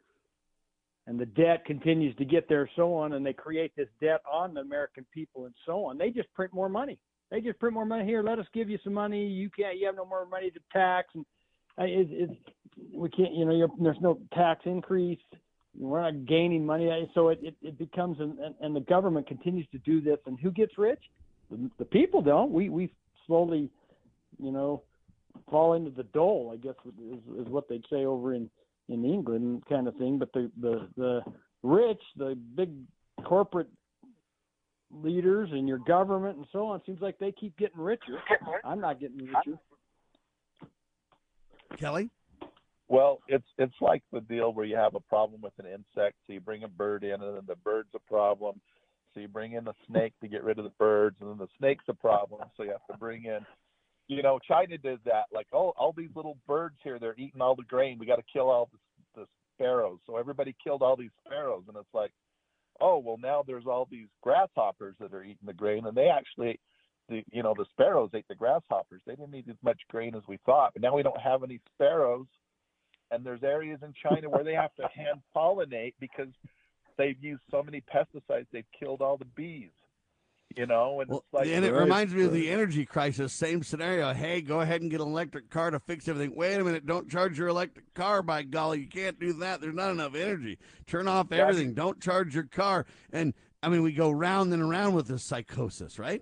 and 1.07 1.17
the 1.17 1.25
debt 1.25 1.65
continues 1.65 2.15
to 2.17 2.25
get 2.25 2.47
there, 2.49 2.69
so 2.75 2.93
on, 2.93 3.13
and 3.13 3.25
they 3.25 3.33
create 3.33 3.71
this 3.75 3.87
debt 4.01 4.21
on 4.31 4.53
the 4.53 4.61
American 4.61 5.05
people 5.11 5.45
and 5.45 5.53
so 5.65 5.85
on. 5.85 5.97
They 5.97 6.11
just 6.11 6.31
print 6.33 6.53
more 6.53 6.69
money. 6.69 6.99
They 7.31 7.41
just 7.41 7.57
print 7.59 7.73
more 7.73 7.85
money 7.85 8.05
here. 8.05 8.21
Let 8.21 8.39
us 8.39 8.45
give 8.53 8.69
you 8.69 8.77
some 8.83 8.93
money. 8.93 9.25
You 9.25 9.49
can't. 9.49 9.79
You 9.79 9.87
have 9.87 9.95
no 9.95 10.05
more 10.05 10.27
money 10.27 10.51
to 10.51 10.59
tax, 10.71 11.07
and 11.15 11.25
uh, 11.79 11.85
it, 11.85 12.07
it, 12.11 12.29
we 12.93 13.09
can't. 13.09 13.33
You 13.33 13.45
know, 13.45 13.67
there's 13.81 14.01
no 14.01 14.19
tax 14.33 14.61
increase 14.65 15.19
we're 15.77 16.01
not 16.01 16.25
gaining 16.25 16.65
money. 16.65 17.09
So 17.13 17.29
it, 17.29 17.39
it, 17.41 17.55
it 17.61 17.77
becomes, 17.77 18.19
an, 18.19 18.37
and 18.61 18.75
the 18.75 18.81
government 18.81 19.27
continues 19.27 19.67
to 19.71 19.77
do 19.79 20.01
this. 20.01 20.17
And 20.25 20.39
who 20.39 20.51
gets 20.51 20.77
rich? 20.77 21.01
The, 21.51 21.69
the 21.77 21.85
people 21.85 22.21
don't. 22.21 22.51
We, 22.51 22.69
we 22.69 22.91
slowly, 23.27 23.69
you 24.41 24.51
know, 24.51 24.83
fall 25.49 25.73
into 25.73 25.91
the 25.91 26.03
dole, 26.03 26.51
I 26.53 26.57
guess 26.57 26.75
is, 26.85 27.19
is 27.39 27.47
what 27.47 27.67
they'd 27.67 27.83
say 27.89 28.05
over 28.05 28.33
in, 28.33 28.49
in 28.89 29.03
England 29.03 29.63
kind 29.67 29.87
of 29.87 29.95
thing. 29.97 30.17
But 30.17 30.31
the, 30.33 30.51
the, 30.61 30.87
the 30.95 31.21
rich, 31.63 32.01
the 32.17 32.37
big 32.55 32.71
corporate 33.23 33.69
leaders 34.91 35.49
and 35.51 35.67
your 35.67 35.79
government 35.79 36.37
and 36.37 36.45
so 36.51 36.67
on, 36.67 36.81
seems 36.85 37.01
like 37.01 37.17
they 37.19 37.31
keep 37.31 37.57
getting 37.57 37.79
richer. 37.79 38.19
I'm 38.63 38.79
not 38.79 38.99
getting 38.99 39.17
richer. 39.17 39.59
Kelly? 41.77 42.09
Well, 42.87 43.19
it's 43.27 43.47
it's 43.57 43.75
like 43.81 44.03
the 44.11 44.21
deal 44.21 44.53
where 44.53 44.65
you 44.65 44.75
have 44.75 44.95
a 44.95 44.99
problem 44.99 45.41
with 45.41 45.53
an 45.57 45.65
insect, 45.65 46.15
so 46.25 46.33
you 46.33 46.39
bring 46.39 46.63
a 46.63 46.67
bird 46.67 47.03
in, 47.03 47.13
and 47.13 47.35
then 47.35 47.43
the 47.47 47.55
bird's 47.55 47.89
a 47.95 47.99
problem. 47.99 48.61
So 49.13 49.21
you 49.21 49.27
bring 49.27 49.53
in 49.53 49.67
a 49.67 49.73
snake 49.87 50.13
to 50.21 50.27
get 50.27 50.43
rid 50.43 50.59
of 50.59 50.65
the 50.65 50.71
birds, 50.77 51.15
and 51.21 51.29
then 51.29 51.37
the 51.37 51.47
snake's 51.57 51.85
a 51.87 51.93
problem, 51.93 52.41
so 52.55 52.63
you 52.63 52.71
have 52.71 52.85
to 52.91 52.97
bring 52.97 53.25
in. 53.25 53.39
You 54.07 54.21
know, 54.21 54.39
China 54.45 54.77
did 54.77 54.99
that. 55.05 55.25
Like, 55.33 55.47
oh, 55.53 55.73
all 55.77 55.93
these 55.97 56.09
little 56.15 56.37
birds 56.45 56.75
here, 56.83 56.99
they're 56.99 57.15
eating 57.17 57.41
all 57.41 57.55
the 57.55 57.63
grain. 57.63 57.97
We 57.97 58.05
got 58.05 58.17
to 58.17 58.23
kill 58.31 58.51
all 58.51 58.69
the, 58.71 59.21
the 59.21 59.27
sparrows. 59.55 59.99
So 60.05 60.17
everybody 60.17 60.53
killed 60.61 60.83
all 60.83 60.97
these 60.97 61.11
sparrows, 61.25 61.63
and 61.67 61.77
it's 61.77 61.93
like, 61.93 62.11
oh, 62.81 62.99
well, 62.99 63.17
now 63.17 63.43
there's 63.45 63.65
all 63.65 63.87
these 63.89 64.07
grasshoppers 64.21 64.95
that 64.99 65.13
are 65.13 65.23
eating 65.23 65.37
the 65.45 65.53
grain, 65.53 65.85
and 65.85 65.95
they 65.95 66.09
actually 66.09 66.59
the 67.09 67.23
you 67.31 67.43
know 67.43 67.53
the 67.57 67.65
sparrows 67.71 68.09
ate 68.13 68.27
the 68.27 68.35
grasshoppers. 68.35 69.01
They 69.05 69.15
didn't 69.15 69.35
eat 69.35 69.49
as 69.49 69.55
much 69.63 69.79
grain 69.89 70.15
as 70.15 70.23
we 70.27 70.37
thought. 70.45 70.73
But 70.73 70.81
now 70.81 70.95
we 70.95 71.03
don't 71.03 71.19
have 71.21 71.43
any 71.43 71.59
sparrows, 71.73 72.27
and 73.11 73.25
there's 73.25 73.43
areas 73.43 73.79
in 73.83 73.93
China 73.93 74.29
where 74.29 74.43
they 74.43 74.53
have 74.53 74.73
to 74.75 74.87
hand 74.93 75.21
pollinate 75.35 75.93
because 75.99 76.29
they've 76.97 77.21
used 77.21 77.41
so 77.51 77.63
many 77.63 77.81
pesticides 77.81 78.47
they've 78.51 78.65
killed 78.77 79.01
all 79.01 79.17
the 79.17 79.25
bees. 79.25 79.71
You 80.55 80.67
know, 80.67 81.01
and 81.01 81.09
well, 81.09 81.19
it's 81.19 81.33
like 81.33 81.47
and 81.47 81.65
it 81.65 81.73
reminds 81.73 82.13
me 82.13 82.23
of 82.23 82.31
the 82.31 82.49
energy 82.49 82.85
crisis. 82.85 83.33
Same 83.33 83.61
scenario. 83.61 84.13
Hey, 84.13 84.39
go 84.41 84.61
ahead 84.61 84.81
and 84.81 84.89
get 84.89 85.01
an 85.01 85.07
electric 85.07 85.49
car 85.49 85.69
to 85.71 85.79
fix 85.79 86.07
everything. 86.07 86.33
Wait 86.33 86.55
a 86.55 86.63
minute, 86.63 86.85
don't 86.85 87.09
charge 87.09 87.37
your 87.37 87.49
electric 87.49 87.93
car. 87.93 88.21
By 88.21 88.43
golly, 88.43 88.79
you 88.81 88.87
can't 88.87 89.19
do 89.19 89.33
that. 89.33 89.59
There's 89.59 89.75
not 89.75 89.91
enough 89.91 90.15
energy. 90.15 90.57
Turn 90.87 91.09
off 91.09 91.33
everything. 91.33 91.73
Don't 91.73 91.99
charge 91.99 92.33
your 92.33 92.45
car. 92.45 92.85
And 93.11 93.33
I 93.63 93.69
mean, 93.69 93.81
we 93.81 93.91
go 93.91 94.11
round 94.11 94.53
and 94.53 94.61
around 94.61 94.93
with 94.93 95.07
this 95.07 95.23
psychosis, 95.23 95.99
right? 95.99 96.21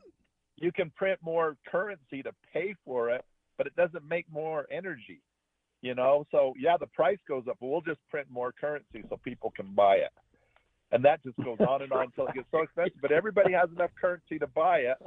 You 0.56 0.72
can 0.72 0.90
print 0.90 1.20
more 1.22 1.56
currency 1.68 2.24
to 2.24 2.32
pay 2.54 2.74
for 2.86 3.12
it, 3.12 3.24
but 3.58 3.68
it 3.68 3.76
doesn't 3.76 4.08
make 4.08 4.26
more 4.32 4.66
energy 4.72 5.22
you 5.84 5.94
know? 5.94 6.26
So 6.32 6.54
yeah 6.58 6.78
the 6.80 6.88
price 6.88 7.20
goes 7.28 7.44
up 7.48 7.58
but 7.60 7.68
we'll 7.68 7.82
just 7.82 8.00
print 8.10 8.28
more 8.32 8.52
currency 8.52 9.04
so 9.08 9.18
people 9.18 9.52
can 9.56 9.68
buy 9.76 9.98
it. 9.98 10.12
And 10.92 11.06
that 11.06 11.24
just 11.24 11.38
goes 11.38 11.60
on 11.60 11.82
and 11.82 11.92
on 11.92 12.06
until 12.06 12.28
it 12.28 12.34
gets 12.34 12.48
so 12.52 12.64
expensive 12.64 13.00
but 13.02 13.12
everybody 13.12 13.54
has 13.54 13.70
enough 13.76 13.92
currency 14.00 14.40
to 14.40 14.48
buy 14.48 14.80
it 14.80 14.98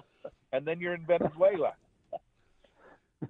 and 0.53 0.64
then 0.64 0.79
you're 0.79 0.95
in 0.95 1.05
venezuela. 1.05 1.72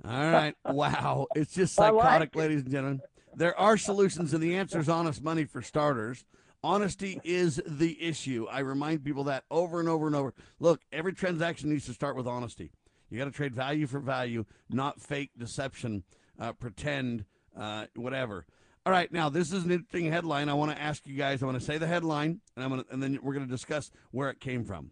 All 0.05 0.33
right. 0.33 0.55
Wow. 0.67 1.29
It's 1.35 1.55
just 1.55 1.75
psychotic 1.75 2.35
like 2.35 2.37
ladies 2.37 2.63
and 2.63 2.71
gentlemen. 2.71 3.01
There 3.35 3.59
are 3.59 3.77
solutions 3.77 4.35
and 4.35 4.43
the 4.43 4.57
answer 4.57 4.81
is 4.81 4.89
honest 4.89 5.23
money 5.23 5.45
for 5.45 5.63
starters. 5.63 6.25
Honesty 6.65 7.21
is 7.23 7.63
the 7.65 8.03
issue. 8.03 8.47
I 8.51 8.61
remind 8.61 9.05
people 9.05 9.25
that 9.25 9.45
over 9.53 9.79
and 9.79 9.89
over 9.89 10.09
and 10.09 10.17
over. 10.17 10.35
Look 10.59 10.81
every 10.91 11.13
transaction 11.13 11.71
needs 11.71 11.87
to 11.87 11.93
start 11.93 12.17
with 12.17 12.27
honesty. 12.27 12.73
You 13.09 13.19
got 13.19 13.27
to 13.27 13.31
trade 13.31 13.55
value 13.55 13.87
for 13.87 14.01
value 14.01 14.47
not 14.69 15.01
fake 15.01 15.31
deception 15.39 16.03
uh, 16.39 16.53
pretend 16.53 17.25
uh, 17.57 17.87
whatever. 17.95 18.47
All 18.85 18.93
right, 18.93 19.11
now 19.13 19.29
this 19.29 19.53
is 19.53 19.65
an 19.65 19.73
interesting 19.73 20.13
headline. 20.13 20.49
I 20.49 20.55
want 20.55 20.71
to 20.71 20.81
ask 20.81 21.07
you 21.07 21.17
guys. 21.17 21.43
I 21.43 21.47
want 21.47 21.59
to 21.59 21.65
say 21.65 21.79
the 21.79 21.89
headline, 21.89 22.41
and 22.55 22.65
I'm 22.65 22.71
to, 22.71 22.87
and 22.91 23.03
then 23.03 23.19
we're 23.23 23.35
going 23.35 23.47
to 23.47 23.51
discuss 23.51 23.91
where 24.13 24.31
it 24.31 24.39
came 24.39 24.65
from. 24.65 24.91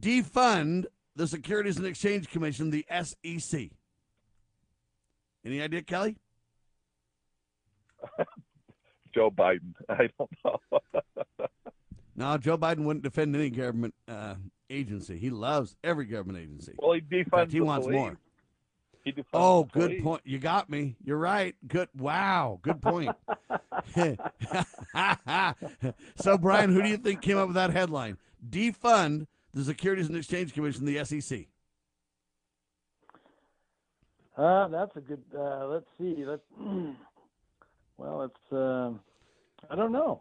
Defund 0.00 0.86
the 1.14 1.26
Securities 1.26 1.76
and 1.76 1.86
Exchange 1.86 2.30
Commission, 2.30 2.70
the 2.70 2.86
SEC. 3.02 3.70
Any 5.44 5.60
idea, 5.60 5.82
Kelly? 5.82 6.16
Joe 9.14 9.30
Biden. 9.30 9.74
I 9.88 10.08
don't 10.18 10.30
know. 10.44 10.60
no, 12.16 12.38
Joe 12.38 12.58
Biden 12.58 12.84
wouldn't 12.84 13.04
defend 13.04 13.34
any 13.34 13.50
government 13.50 13.94
uh, 14.08 14.34
agency. 14.68 15.18
He 15.18 15.30
loves 15.30 15.76
every 15.82 16.04
government 16.04 16.38
agency. 16.38 16.74
Well, 16.78 16.92
he 16.92 17.00
defunds. 17.00 17.52
he 17.52 17.60
wants 17.60 17.86
police. 17.86 17.98
more. 17.98 18.18
Oh, 19.32 19.64
good 19.64 20.02
point. 20.02 20.22
You 20.24 20.38
got 20.38 20.68
me. 20.68 20.96
You're 21.04 21.18
right. 21.18 21.54
Good. 21.66 21.88
Wow. 21.96 22.58
Good 22.62 22.82
point. 22.82 23.14
so, 26.16 26.38
Brian, 26.38 26.72
who 26.72 26.82
do 26.82 26.88
you 26.88 26.96
think 26.96 27.22
came 27.22 27.38
up 27.38 27.48
with 27.48 27.54
that 27.54 27.70
headline? 27.70 28.18
Defund 28.48 29.26
the 29.54 29.64
Securities 29.64 30.08
and 30.08 30.16
Exchange 30.16 30.52
Commission, 30.52 30.84
the 30.84 31.04
SEC. 31.04 31.46
Uh, 34.36 34.68
that's 34.68 34.94
a 34.96 35.00
good. 35.00 35.22
Uh, 35.36 35.66
let's 35.66 35.86
see. 35.98 36.24
Let's. 36.24 36.42
Well, 37.98 38.24
it's 38.24 38.52
uh, 38.52 38.90
I 39.70 39.74
don't 39.74 39.92
know. 39.92 40.20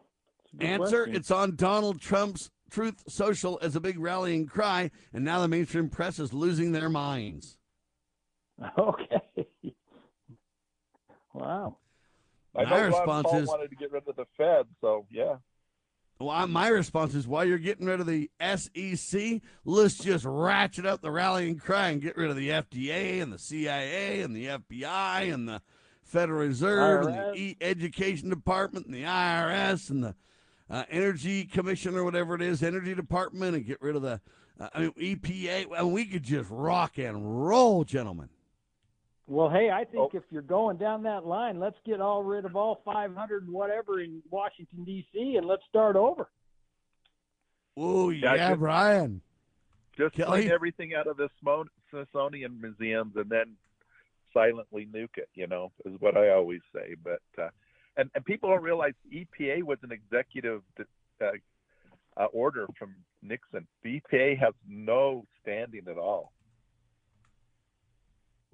Answer: 0.61 1.03
question. 1.03 1.15
It's 1.15 1.29
on 1.29 1.57
Donald 1.57 1.99
Trump's 1.99 2.49
Truth 2.69 3.03
Social 3.09 3.59
as 3.61 3.75
a 3.75 3.81
big 3.81 3.99
rallying 3.99 4.45
cry, 4.45 4.91
and 5.13 5.25
now 5.25 5.41
the 5.41 5.49
mainstream 5.49 5.89
press 5.89 6.17
is 6.17 6.33
losing 6.33 6.71
their 6.71 6.89
minds. 6.89 7.57
Okay. 8.77 9.45
wow. 11.33 11.77
I 12.55 12.63
My 12.63 12.69
know 12.69 12.75
Ron 12.77 12.85
response 12.87 13.27
Paul 13.29 13.39
is- 13.41 13.47
wanted 13.47 13.69
to 13.69 13.75
get 13.75 13.91
rid 13.91 14.07
of 14.07 14.15
the 14.15 14.25
Fed, 14.37 14.65
so 14.81 15.05
yeah. 15.09 15.35
Well, 16.17 16.47
my 16.47 16.69
response 16.69 17.13
is 17.13 17.27
while 17.27 17.43
you're 17.43 17.57
getting 17.57 17.85
rid 17.87 17.99
of 17.99 18.05
the 18.07 18.31
SEC, 18.39 19.41
let's 19.65 19.97
just 19.97 20.23
ratchet 20.23 20.85
up 20.85 21.01
the 21.01 21.11
rallying 21.11 21.57
cry 21.57 21.89
and 21.89 22.01
get 22.01 22.15
rid 22.15 22.29
of 22.29 22.37
the 22.37 22.49
FDA 22.49 23.21
and 23.21 23.33
the 23.33 23.37
CIA 23.37 24.21
and 24.21 24.33
the 24.33 24.45
FBI 24.45 25.33
and 25.33 25.49
the 25.49 25.61
Federal 26.03 26.39
Reserve 26.39 27.07
and 27.07 27.15
the 27.15 27.33
e- 27.35 27.57
Education 27.59 28.29
Department 28.29 28.85
and 28.85 28.95
the 28.95 29.03
IRS 29.03 29.89
and 29.89 30.05
the 30.05 30.15
uh, 30.69 30.83
Energy 30.89 31.43
Commission 31.43 31.97
or 31.97 32.05
whatever 32.05 32.33
it 32.35 32.41
is, 32.41 32.63
Energy 32.63 32.95
Department, 32.95 33.53
and 33.57 33.65
get 33.65 33.81
rid 33.81 33.97
of 33.97 34.01
the 34.01 34.21
uh, 34.57 34.69
I 34.73 34.79
mean, 34.79 34.93
EPA. 34.93 35.67
Well, 35.67 35.91
we 35.91 36.05
could 36.05 36.23
just 36.23 36.49
rock 36.49 36.97
and 36.97 37.45
roll, 37.45 37.83
gentlemen. 37.83 38.29
Well, 39.27 39.49
hey, 39.49 39.69
I 39.71 39.81
Oh. 39.81 39.85
think 39.85 40.13
if 40.13 40.23
you're 40.31 40.41
going 40.43 40.77
down 40.77 41.03
that 41.03 41.25
line, 41.25 41.59
let's 41.59 41.79
get 41.83 41.99
all 41.99 42.23
rid 42.23 42.45
of 42.45 42.55
all 42.55 42.75
500 42.85 43.43
and 43.43 43.51
whatever 43.51 43.99
in 43.99 44.21
Washington 44.29 44.83
D.C. 44.83 45.37
and 45.37 45.47
let's 45.47 45.65
start 45.65 45.95
over. 45.95 46.29
Oh 47.77 48.09
Yeah, 48.09 48.35
yeah, 48.35 48.49
just- 48.49 48.59
Brian. 48.59 49.21
Just 49.97 50.15
Kelly? 50.15 50.41
clean 50.41 50.51
everything 50.51 50.93
out 50.93 51.07
of 51.07 51.15
the 51.17 51.29
Smithsonian 51.89 52.59
museums 52.59 53.15
and 53.15 53.29
then 53.29 53.57
silently 54.33 54.85
nuke 54.87 55.17
it. 55.17 55.29
You 55.33 55.47
know, 55.47 55.71
is 55.85 55.99
what 56.01 56.17
I 56.17 56.31
always 56.31 56.61
say. 56.73 56.95
But 57.01 57.21
uh, 57.37 57.49
and 57.95 58.11
and 58.13 58.23
people 58.25 58.49
don't 58.49 58.61
realize 58.61 58.93
EPA 59.11 59.63
was 59.63 59.79
an 59.83 59.91
executive 59.93 60.61
uh, 61.21 61.31
uh, 62.17 62.25
order 62.25 62.67
from 62.77 62.93
Nixon. 63.21 63.65
The 63.83 64.01
EPA 64.01 64.37
has 64.37 64.53
no 64.67 65.25
standing 65.41 65.87
at 65.87 65.97
all. 65.97 66.33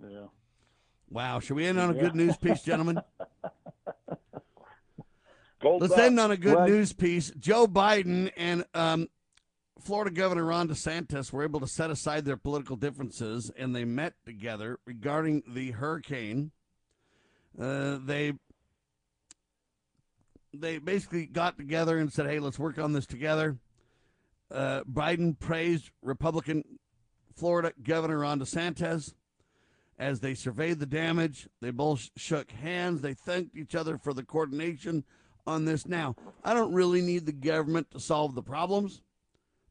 Yeah. 0.08 0.28
Wow, 1.12 1.40
should 1.42 1.56
we 1.58 1.66
end 1.68 1.78
on 1.78 1.90
a 1.92 1.94
Yeah. 1.94 2.02
good 2.04 2.16
news 2.16 2.38
piece, 2.38 2.62
gentlemen? 2.64 3.00
Gold 5.62 5.82
Let's 5.82 5.94
up. 5.94 6.00
end 6.00 6.20
on 6.20 6.32
a 6.32 6.38
good 6.38 6.68
news 6.68 6.92
piece. 6.94 7.32
Joe 7.38 7.68
Biden 7.68 8.32
and 8.36 8.66
um, 8.74 9.10
Florida 9.80 10.10
Governor 10.10 10.46
Ron 10.46 10.68
DeSantis 10.70 11.32
were 11.32 11.44
able 11.44 11.60
to 11.60 11.68
set 11.68 11.92
aside 11.92 12.26
their 12.26 12.38
political 12.38 12.76
differences, 12.78 13.52
and 13.56 13.76
they 13.76 13.86
met 13.86 14.14
together 14.26 14.80
regarding 14.86 15.44
the 15.48 15.72
hurricane. 15.72 16.52
Uh, 17.60 18.00
they 18.04 18.34
they 20.54 20.80
basically 20.80 21.26
got 21.28 21.58
together 21.58 21.98
and 21.98 22.12
said, 22.12 22.26
"Hey, 22.28 22.40
let's 22.40 22.58
work 22.58 22.80
on 22.80 22.94
this 22.94 23.06
together." 23.06 23.58
Uh, 24.50 24.82
Biden 24.92 25.38
praised 25.38 25.92
Republican 26.02 26.64
Florida 27.36 27.72
Governor 27.84 28.20
Ron 28.20 28.40
DeSantis 28.40 29.14
as 30.02 30.20
they 30.20 30.34
surveyed 30.34 30.80
the 30.80 30.86
damage. 30.88 31.48
They 31.62 31.70
both 31.70 32.10
shook 32.18 32.52
hands. 32.52 33.02
They 33.02 33.14
thanked 33.14 33.56
each 33.56 33.76
other 33.76 34.00
for 34.00 34.14
the 34.14 34.24
coordination 34.24 35.04
on 35.46 35.66
this. 35.66 35.86
Now, 35.86 36.16
I 36.44 36.56
don't 36.56 36.74
really 36.74 37.02
need 37.02 37.28
the 37.28 37.32
government 37.32 37.92
to 37.92 38.00
solve 38.00 38.34
the 38.34 38.42
problems, 38.42 39.02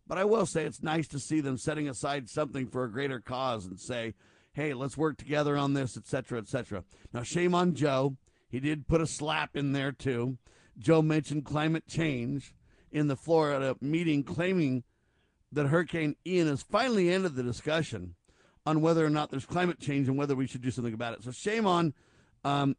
but 0.07 0.19
I 0.19 0.25
will 0.25 0.47
say 0.47 0.65
it's 0.65 0.83
nice 0.83 1.09
to 1.09 1.19
see 1.19 1.41
them 1.41 1.59
setting 1.59 1.89
aside 1.89 2.31
something 2.31 2.69
for 2.69 2.85
a 2.85 2.91
greater 2.91 3.21
cause 3.21 3.67
and 3.67 3.79
say, 3.81 4.15
hey, 4.53 4.73
let's 4.73 4.97
work 4.97 5.17
together 5.17 5.57
on 5.57 5.75
this, 5.75 5.97
et 5.97 6.07
cetera, 6.07 6.39
et 6.39 6.49
cetera. 6.49 6.85
Now, 7.13 7.25
shame 7.25 7.55
on 7.55 7.75
Joe. 7.75 8.17
He 8.49 8.61
did 8.61 8.87
put 8.87 9.01
a 9.01 9.07
slap 9.07 9.57
in 9.57 9.73
there, 9.73 9.93
too. 9.93 10.39
Joe 10.79 11.03
mentioned 11.03 11.45
climate 11.45 11.89
change 11.89 12.55
in 12.93 13.09
the 13.09 13.17
Florida 13.17 13.77
meeting, 13.81 14.23
claiming 14.23 14.85
that 15.53 15.67
Hurricane 15.67 16.15
Ian 16.25 16.47
has 16.47 16.63
finally 16.63 17.11
ended 17.11 17.35
the 17.35 17.43
discussion 17.43 18.15
on 18.67 18.81
whether 18.81 19.05
or 19.05 19.11
not 19.11 19.31
there's 19.31 19.47
climate 19.47 19.81
change 19.81 20.09
and 20.09 20.17
whether 20.17 20.35
we 20.35 20.47
should 20.47 20.63
do 20.63 20.71
something 20.71 20.95
about 20.95 21.15
it. 21.15 21.23
So 21.23 21.31
shame 21.31 21.67
on, 21.67 21.95
um, 22.45 22.77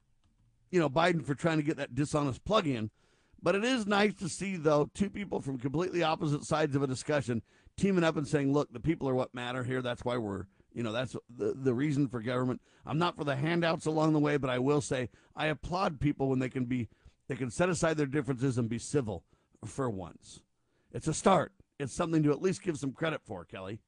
you 0.69 0.79
know, 0.79 0.89
Biden 0.89 1.25
for 1.25 1.35
trying 1.35 1.57
to 1.57 1.63
get 1.63 1.77
that 1.77 1.95
dishonest 1.95 2.43
plug 2.45 2.67
in. 2.67 2.91
But 3.43 3.55
it 3.55 3.63
is 3.63 3.87
nice 3.87 4.13
to 4.15 4.29
see, 4.29 4.55
though, 4.55 4.89
two 4.93 5.09
people 5.09 5.41
from 5.41 5.57
completely 5.57 6.03
opposite 6.03 6.43
sides 6.43 6.75
of 6.75 6.83
a 6.83 6.87
discussion 6.87 7.41
teaming 7.75 8.03
up 8.03 8.15
and 8.15 8.27
saying, 8.27 8.53
look, 8.53 8.71
the 8.71 8.79
people 8.79 9.09
are 9.09 9.15
what 9.15 9.33
matter 9.33 9.63
here. 9.63 9.81
That's 9.81 10.05
why 10.05 10.17
we're, 10.17 10.45
you 10.73 10.83
know, 10.83 10.91
that's 10.91 11.15
the, 11.35 11.53
the 11.55 11.73
reason 11.73 12.07
for 12.07 12.21
government. 12.21 12.61
I'm 12.85 12.99
not 12.99 13.15
for 13.15 13.23
the 13.23 13.35
handouts 13.35 13.87
along 13.87 14.13
the 14.13 14.19
way, 14.19 14.37
but 14.37 14.51
I 14.51 14.59
will 14.59 14.81
say 14.81 15.09
I 15.35 15.47
applaud 15.47 15.99
people 15.99 16.29
when 16.29 16.37
they 16.37 16.49
can 16.49 16.65
be, 16.65 16.89
they 17.27 17.35
can 17.35 17.49
set 17.49 17.69
aside 17.69 17.97
their 17.97 18.05
differences 18.05 18.59
and 18.59 18.69
be 18.69 18.77
civil 18.77 19.23
for 19.65 19.89
once. 19.89 20.41
It's 20.93 21.07
a 21.07 21.13
start. 21.13 21.51
It's 21.79 21.93
something 21.93 22.21
to 22.23 22.31
at 22.31 22.41
least 22.41 22.61
give 22.61 22.77
some 22.77 22.91
credit 22.91 23.21
for, 23.25 23.43
Kelly. 23.43 23.79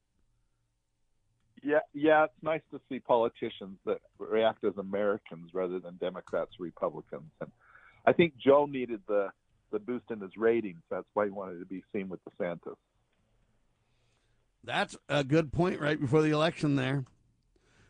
Yeah, 1.64 1.80
yeah, 1.94 2.26
it's 2.26 2.34
nice 2.42 2.62
to 2.72 2.82
see 2.90 3.00
politicians 3.00 3.78
that 3.86 4.00
react 4.20 4.64
as 4.66 4.74
Americans 4.78 5.52
rather 5.54 5.80
than 5.80 5.96
Democrats, 5.96 6.52
Republicans, 6.60 7.32
and 7.40 7.50
I 8.06 8.12
think 8.12 8.34
Joe 8.38 8.66
needed 8.66 9.02
the 9.08 9.30
the 9.72 9.80
boost 9.80 10.12
in 10.12 10.20
his 10.20 10.36
ratings. 10.38 10.82
That's 10.92 11.08
why 11.14 11.26
he 11.26 11.32
wanted 11.32 11.60
to 11.60 11.66
be 11.66 11.84
seen 11.94 12.10
with 12.10 12.20
DeSantis. 12.26 12.76
That's 14.64 14.96
a 15.10 15.24
good 15.24 15.52
point 15.52 15.80
right 15.80 16.00
before 16.00 16.22
the 16.22 16.30
election 16.30 16.76
there. 16.76 17.06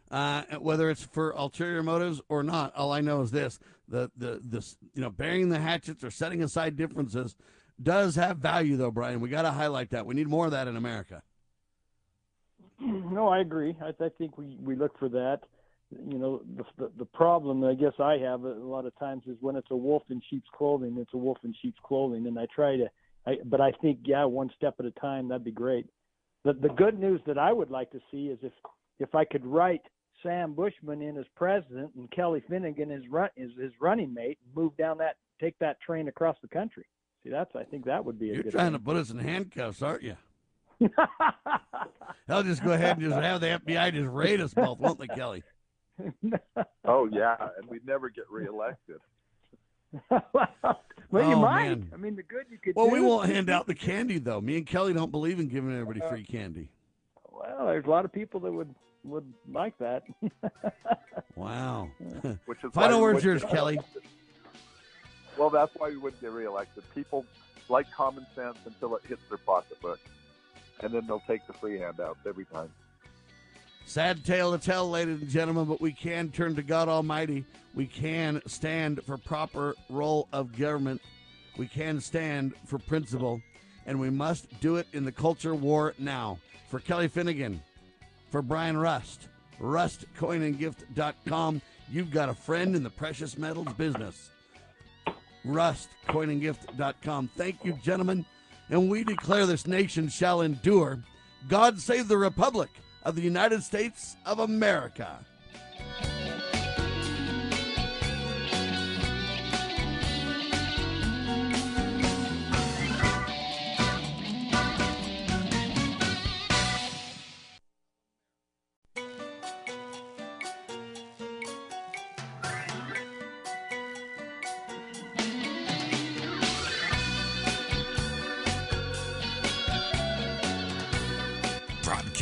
Uh, 0.09 0.43
whether 0.59 0.89
it's 0.89 1.03
for 1.03 1.31
ulterior 1.31 1.81
motives 1.81 2.21
or 2.29 2.43
not, 2.43 2.75
all 2.75 2.91
I 2.91 3.01
know 3.01 3.21
is 3.21 3.31
this: 3.31 3.59
the 3.87 4.11
the 4.15 4.39
this 4.43 4.77
you 4.93 5.01
know 5.01 5.09
burying 5.09 5.49
the 5.49 5.59
hatchets 5.59 6.03
or 6.03 6.11
setting 6.11 6.43
aside 6.43 6.75
differences 6.75 7.35
does 7.81 8.15
have 8.15 8.37
value, 8.37 8.77
though, 8.77 8.91
Brian. 8.91 9.19
We 9.19 9.29
got 9.29 9.41
to 9.41 9.51
highlight 9.51 9.89
that. 9.89 10.05
We 10.05 10.13
need 10.13 10.27
more 10.27 10.45
of 10.45 10.51
that 10.51 10.67
in 10.67 10.77
America. 10.77 11.23
No, 12.83 13.27
I 13.27 13.39
agree. 13.39 13.75
I, 13.81 13.89
I 14.03 14.09
think 14.17 14.37
we, 14.37 14.57
we 14.61 14.75
look 14.75 14.97
for 14.99 15.09
that. 15.09 15.39
You 15.91 16.17
know, 16.17 16.41
the, 16.57 16.63
the 16.77 16.91
the 16.99 17.05
problem 17.05 17.63
I 17.63 17.75
guess 17.75 17.93
I 17.99 18.17
have 18.17 18.43
a 18.45 18.53
lot 18.53 18.85
of 18.85 18.97
times 18.97 19.23
is 19.27 19.37
when 19.41 19.55
it's 19.55 19.69
a 19.69 19.75
wolf 19.75 20.03
in 20.09 20.21
sheep's 20.29 20.49
clothing. 20.57 20.97
It's 20.99 21.13
a 21.13 21.17
wolf 21.17 21.37
in 21.43 21.53
sheep's 21.61 21.77
clothing, 21.85 22.25
and 22.25 22.37
I 22.39 22.47
try 22.53 22.77
to. 22.77 22.87
I, 23.27 23.35
but 23.45 23.61
I 23.61 23.71
think 23.81 23.99
yeah, 24.05 24.25
one 24.25 24.49
step 24.57 24.75
at 24.79 24.85
a 24.85 24.91
time. 24.91 25.27
That'd 25.27 25.43
be 25.43 25.51
great. 25.51 25.85
The 26.45 26.53
the 26.53 26.69
good 26.69 26.99
news 26.99 27.21
that 27.27 27.37
I 27.37 27.53
would 27.53 27.69
like 27.69 27.91
to 27.91 27.99
see 28.11 28.27
is 28.27 28.39
if 28.41 28.53
if 28.99 29.13
I 29.13 29.23
could 29.23 29.45
write 29.45 29.81
Sam 30.23 30.53
Bushman 30.55 31.01
in 31.03 31.15
as 31.17 31.25
president 31.35 31.91
and 31.95 32.09
Kelly 32.11 32.41
Finnegan 32.49 32.89
as 32.91 33.07
run 33.09 33.29
is 33.37 33.51
his 33.59 33.71
running 33.79 34.13
mate, 34.13 34.39
and 34.43 34.55
move 34.55 34.75
down 34.77 34.97
that 34.97 35.17
take 35.39 35.57
that 35.59 35.79
train 35.81 36.07
across 36.07 36.37
the 36.41 36.47
country. 36.47 36.85
See, 37.23 37.29
that's 37.29 37.55
I 37.55 37.63
think 37.63 37.85
that 37.85 38.03
would 38.03 38.17
be 38.19 38.31
a 38.31 38.33
You're 38.33 38.43
good. 38.43 38.51
trying 38.53 38.71
thing. 38.71 38.79
to 38.79 38.83
put 38.83 38.97
us 38.97 39.11
in 39.11 39.19
handcuffs, 39.19 39.81
aren't 39.83 40.01
you? 40.03 40.17
They'll 42.27 42.43
just 42.43 42.63
go 42.63 42.71
ahead 42.71 42.97
and 42.97 43.09
just 43.09 43.21
have 43.21 43.41
the 43.41 43.47
FBI 43.65 43.93
just 43.93 44.07
raid 44.09 44.39
us 44.41 44.53
both, 44.53 44.79
won't 44.79 44.99
they, 44.99 45.07
Kelly? 45.07 45.43
Oh 46.85 47.07
yeah, 47.11 47.35
and 47.57 47.69
we'd 47.69 47.85
never 47.85 48.09
get 48.09 48.25
reelected. 48.29 48.97
well, 50.09 50.19
you 51.13 51.19
Oh, 51.35 51.39
might. 51.39 51.69
man. 51.69 51.89
I 51.93 51.97
mean, 51.97 52.15
the 52.15 52.23
good 52.23 52.45
you 52.49 52.57
could. 52.57 52.75
Well, 52.75 52.87
do 52.87 52.93
we 52.93 52.99
won't 53.01 53.29
hand 53.29 53.49
out 53.49 53.67
the 53.67 53.75
candy 53.75 54.17
though. 54.17 54.41
Me 54.41 54.57
and 54.57 54.65
Kelly 54.65 54.93
don't 54.93 55.11
believe 55.11 55.39
in 55.39 55.47
giving 55.47 55.71
everybody 55.71 56.01
uh, 56.01 56.09
free 56.09 56.23
candy. 56.23 56.69
Well, 57.31 57.67
there's 57.67 57.85
a 57.85 57.89
lot 57.89 58.05
of 58.05 58.11
people 58.11 58.39
that 58.41 58.51
would 58.51 58.73
would 59.05 59.31
like 59.51 59.77
that. 59.77 60.03
Wow. 61.35 61.89
Which 62.45 62.63
is 62.63 62.71
Final 62.73 62.99
words 63.01 63.23
yours, 63.23 63.41
get 63.43 63.51
Kelly. 63.51 63.79
Well, 65.37 65.49
that's 65.49 65.73
why 65.75 65.89
we 65.89 65.97
wouldn't 65.97 66.21
get 66.21 66.31
reelected. 66.31 66.83
People 66.95 67.25
like 67.69 67.89
common 67.91 68.25
sense 68.35 68.57
until 68.65 68.95
it 68.95 69.03
hits 69.07 69.21
their 69.29 69.37
pocketbook, 69.37 69.99
and 70.83 70.93
then 70.93 71.07
they'll 71.07 71.23
take 71.25 71.47
the 71.47 71.53
free 71.53 71.79
handouts 71.79 72.19
every 72.27 72.45
time. 72.45 72.69
Sad 73.85 74.23
tale 74.23 74.57
to 74.57 74.63
tell, 74.63 74.89
ladies 74.89 75.21
and 75.21 75.29
gentlemen, 75.29 75.65
but 75.65 75.81
we 75.81 75.91
can 75.91 76.29
turn 76.29 76.55
to 76.55 76.63
God 76.63 76.87
Almighty. 76.87 77.43
We 77.73 77.85
can 77.85 78.41
stand 78.45 79.03
for 79.03 79.17
proper 79.17 79.75
role 79.89 80.29
of 80.31 80.57
government. 80.57 81.01
We 81.57 81.67
can 81.67 81.99
stand 81.99 82.53
for 82.65 82.79
principle, 82.79 83.41
and 83.85 83.99
we 83.99 84.09
must 84.09 84.47
do 84.61 84.77
it 84.77 84.87
in 84.93 85.03
the 85.03 85.11
culture 85.11 85.53
war 85.53 85.93
now. 85.99 86.39
For 86.69 86.79
Kelly 86.79 87.07
Finnegan, 87.07 87.61
for 88.29 88.41
Brian 88.41 88.77
Rust, 88.77 89.27
rustcoinandgift.com, 89.59 91.61
you've 91.91 92.11
got 92.11 92.29
a 92.29 92.33
friend 92.33 92.75
in 92.75 92.83
the 92.83 92.89
precious 92.89 93.37
metals 93.37 93.71
business. 93.73 94.31
Rustcoinandgift.com. 95.45 97.29
Thank 97.35 97.65
you, 97.65 97.73
gentlemen. 97.83 98.25
And 98.73 98.89
we 98.89 99.03
declare 99.03 99.45
this 99.45 99.67
nation 99.67 100.09
shall 100.09 100.41
endure. 100.41 100.97
God 101.47 101.79
save 101.79 102.07
the 102.07 102.17
Republic 102.17 102.71
of 103.03 103.15
the 103.15 103.21
United 103.21 103.61
States 103.61 104.15
of 104.25 104.39
America. 104.39 105.23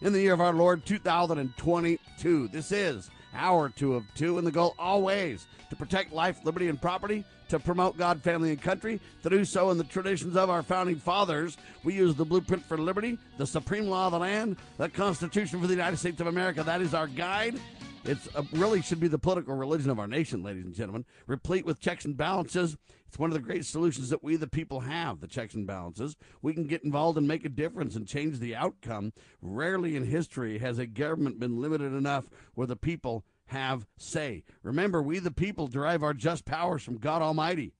in 0.00 0.12
the 0.12 0.20
year 0.20 0.32
of 0.32 0.40
our 0.40 0.52
Lord 0.52 0.84
2022. 0.86 2.48
This 2.48 2.72
is 2.72 3.10
hour 3.34 3.68
two 3.68 3.94
of 3.94 4.04
two, 4.14 4.38
and 4.38 4.46
the 4.46 4.52
goal 4.52 4.74
always 4.78 5.46
to 5.68 5.76
protect 5.76 6.12
life, 6.12 6.38
liberty, 6.44 6.68
and 6.68 6.80
property, 6.80 7.24
to 7.48 7.58
promote 7.58 7.96
God, 7.96 8.22
family, 8.22 8.50
and 8.50 8.60
country, 8.60 9.00
to 9.22 9.30
do 9.30 9.44
so 9.44 9.70
in 9.70 9.78
the 9.78 9.84
traditions 9.84 10.36
of 10.36 10.50
our 10.50 10.62
founding 10.62 10.96
fathers. 10.96 11.56
We 11.84 11.94
use 11.94 12.14
the 12.14 12.24
blueprint 12.24 12.64
for 12.64 12.78
liberty, 12.78 13.18
the 13.38 13.46
supreme 13.46 13.88
law 13.88 14.06
of 14.06 14.12
the 14.12 14.18
land, 14.18 14.56
the 14.78 14.88
Constitution 14.88 15.60
for 15.60 15.66
the 15.66 15.74
United 15.74 15.98
States 15.98 16.20
of 16.20 16.26
America. 16.26 16.62
That 16.62 16.80
is 16.80 16.94
our 16.94 17.06
guide. 17.06 17.60
It 18.04 18.18
uh, 18.34 18.42
really 18.52 18.80
should 18.80 19.00
be 19.00 19.08
the 19.08 19.18
political 19.18 19.54
religion 19.54 19.90
of 19.90 19.98
our 19.98 20.06
nation, 20.06 20.42
ladies 20.42 20.64
and 20.64 20.74
gentlemen, 20.74 21.04
replete 21.26 21.66
with 21.66 21.80
checks 21.80 22.06
and 22.06 22.16
balances. 22.16 22.76
It's 23.06 23.18
one 23.18 23.28
of 23.28 23.34
the 23.34 23.40
great 23.40 23.66
solutions 23.66 24.08
that 24.08 24.24
we, 24.24 24.36
the 24.36 24.46
people, 24.46 24.80
have 24.80 25.20
the 25.20 25.26
checks 25.26 25.54
and 25.54 25.66
balances. 25.66 26.16
We 26.40 26.54
can 26.54 26.66
get 26.66 26.82
involved 26.82 27.18
and 27.18 27.28
make 27.28 27.44
a 27.44 27.50
difference 27.50 27.96
and 27.96 28.08
change 28.08 28.38
the 28.38 28.56
outcome. 28.56 29.12
Rarely 29.42 29.96
in 29.96 30.04
history 30.04 30.58
has 30.58 30.78
a 30.78 30.86
government 30.86 31.38
been 31.38 31.60
limited 31.60 31.92
enough 31.92 32.30
where 32.54 32.66
the 32.66 32.76
people 32.76 33.24
have 33.46 33.86
say. 33.98 34.44
Remember, 34.62 35.02
we, 35.02 35.18
the 35.18 35.30
people, 35.30 35.66
derive 35.66 36.02
our 36.02 36.14
just 36.14 36.44
powers 36.44 36.82
from 36.82 36.98
God 36.98 37.20
Almighty. 37.20 37.72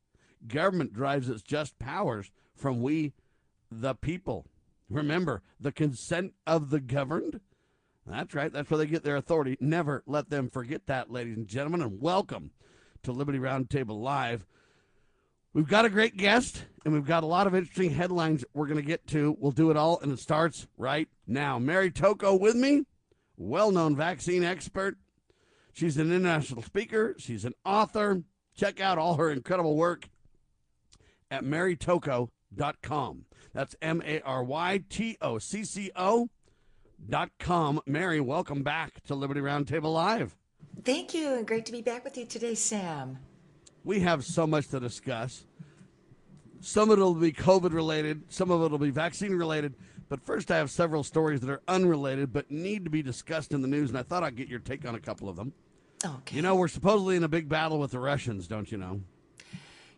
Government 0.46 0.92
derives 0.92 1.30
its 1.30 1.42
just 1.42 1.78
powers 1.78 2.30
from 2.54 2.82
we, 2.82 3.14
the 3.70 3.94
people. 3.94 4.46
Remember, 4.90 5.42
the 5.58 5.72
consent 5.72 6.34
of 6.46 6.70
the 6.70 6.80
governed 6.80 7.40
that's 8.10 8.34
right. 8.34 8.52
That's 8.52 8.68
where 8.70 8.78
they 8.78 8.86
get 8.86 9.04
their 9.04 9.16
authority. 9.16 9.56
Never 9.60 10.02
let 10.06 10.30
them 10.30 10.50
forget 10.50 10.86
that, 10.86 11.10
ladies 11.10 11.36
and 11.36 11.46
gentlemen, 11.46 11.82
and 11.82 12.00
welcome 12.00 12.50
to 13.02 13.12
Liberty 13.12 13.38
Roundtable 13.38 14.00
Live. 14.00 14.46
We've 15.52 15.68
got 15.68 15.84
a 15.84 15.90
great 15.90 16.16
guest, 16.16 16.64
and 16.84 16.92
we've 16.94 17.06
got 17.06 17.22
a 17.22 17.26
lot 17.26 17.46
of 17.46 17.54
interesting 17.54 17.90
headlines 17.90 18.44
we're 18.52 18.66
going 18.66 18.80
to 18.80 18.86
get 18.86 19.06
to. 19.08 19.36
We'll 19.38 19.52
do 19.52 19.70
it 19.70 19.76
all, 19.76 20.00
and 20.00 20.12
it 20.12 20.18
starts 20.18 20.66
right 20.76 21.08
now. 21.26 21.58
Mary 21.58 21.90
Tocco 21.90 22.38
with 22.38 22.56
me, 22.56 22.84
well 23.36 23.70
known 23.70 23.96
vaccine 23.96 24.44
expert. 24.44 24.96
She's 25.72 25.96
an 25.96 26.12
international 26.12 26.62
speaker, 26.62 27.14
she's 27.18 27.44
an 27.44 27.54
author. 27.64 28.22
Check 28.56 28.80
out 28.80 28.98
all 28.98 29.14
her 29.14 29.30
incredible 29.30 29.76
work 29.76 30.08
at 31.30 31.44
marytocco.com. 31.44 33.24
That's 33.54 33.76
M 33.80 34.02
A 34.04 34.20
R 34.20 34.44
Y 34.44 34.82
T 34.88 35.16
O 35.20 35.38
C 35.38 35.64
C 35.64 35.90
O 35.96 36.28
dot 37.08 37.30
com. 37.38 37.80
Mary, 37.86 38.20
welcome 38.20 38.62
back 38.62 39.02
to 39.04 39.14
Liberty 39.14 39.40
Roundtable 39.40 39.92
Live. 39.94 40.36
Thank 40.84 41.14
you, 41.14 41.34
and 41.34 41.46
great 41.46 41.66
to 41.66 41.72
be 41.72 41.82
back 41.82 42.04
with 42.04 42.16
you 42.16 42.26
today, 42.26 42.54
Sam. 42.54 43.18
We 43.84 44.00
have 44.00 44.24
so 44.24 44.46
much 44.46 44.68
to 44.68 44.80
discuss. 44.80 45.46
Some 46.60 46.90
of 46.90 46.98
it 46.98 47.02
will 47.02 47.14
be 47.14 47.32
COVID 47.32 47.72
related, 47.72 48.22
some 48.28 48.50
of 48.50 48.62
it 48.62 48.70
will 48.70 48.78
be 48.78 48.90
vaccine 48.90 49.34
related. 49.34 49.74
But 50.08 50.20
first, 50.20 50.50
I 50.50 50.56
have 50.56 50.70
several 50.70 51.04
stories 51.04 51.40
that 51.40 51.50
are 51.50 51.62
unrelated 51.68 52.32
but 52.32 52.50
need 52.50 52.84
to 52.84 52.90
be 52.90 53.02
discussed 53.02 53.52
in 53.52 53.62
the 53.62 53.68
news, 53.68 53.90
and 53.90 53.98
I 53.98 54.02
thought 54.02 54.22
I'd 54.22 54.36
get 54.36 54.48
your 54.48 54.58
take 54.58 54.86
on 54.86 54.94
a 54.94 55.00
couple 55.00 55.28
of 55.28 55.36
them. 55.36 55.52
Okay. 56.04 56.36
You 56.36 56.42
know, 56.42 56.56
we're 56.56 56.68
supposedly 56.68 57.16
in 57.16 57.24
a 57.24 57.28
big 57.28 57.48
battle 57.48 57.78
with 57.78 57.92
the 57.92 58.00
Russians, 58.00 58.48
don't 58.48 58.72
you 58.72 58.78
know? 58.78 59.02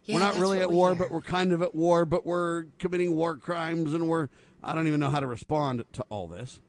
Yeah, 0.05 0.17
we're 0.17 0.21
not 0.21 0.37
really 0.37 0.61
at 0.61 0.71
war, 0.71 0.95
but 0.95 1.11
we're 1.11 1.21
kind 1.21 1.53
of 1.53 1.63
at 1.63 1.75
war, 1.75 2.05
but 2.05 2.27
we're 2.27 2.65
committing 2.79 3.15
war 3.15 3.37
crimes, 3.37 3.95
and 3.95 4.09
we're, 4.09 4.29
I 4.63 4.75
don't 4.75 4.87
even 4.87 5.01
know 5.01 5.11
how 5.11 5.21
to 5.21 5.27
respond 5.27 5.85
to 5.93 6.05
all 6.11 6.27
this. 6.27 6.61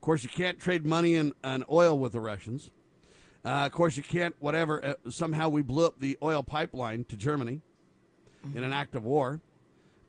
Of 0.00 0.02
course, 0.02 0.22
you 0.22 0.30
can't 0.30 0.58
trade 0.58 0.86
money 0.86 1.14
and, 1.16 1.34
and 1.44 1.62
oil 1.70 1.98
with 1.98 2.12
the 2.12 2.20
Russians. 2.20 2.70
Uh, 3.44 3.66
of 3.66 3.72
course, 3.72 3.98
you 3.98 4.02
can't, 4.02 4.34
whatever. 4.38 4.82
Uh, 4.82 5.10
somehow 5.10 5.50
we 5.50 5.60
blew 5.60 5.84
up 5.84 6.00
the 6.00 6.16
oil 6.22 6.42
pipeline 6.42 7.04
to 7.04 7.18
Germany 7.18 7.60
in 8.54 8.64
an 8.64 8.72
act 8.72 8.94
of 8.94 9.04
war. 9.04 9.42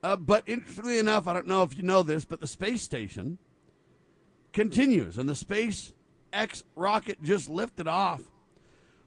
Uh, 0.01 0.15
but 0.15 0.43
interestingly 0.47 0.97
enough, 0.97 1.27
I 1.27 1.33
don't 1.33 1.45
know 1.45 1.61
if 1.63 1.75
you 1.75 1.83
know 1.83 2.03
this, 2.03 2.23
but 2.23 2.39
the 2.39 2.47
space 2.47 2.81
station 2.81 3.37
continues, 4.53 5.17
and 5.17 5.27
the 5.27 5.35
Space 5.35 5.91
X 6.31 6.63
rocket 6.73 7.21
just 7.21 7.49
lifted 7.49 7.85
off 7.85 8.21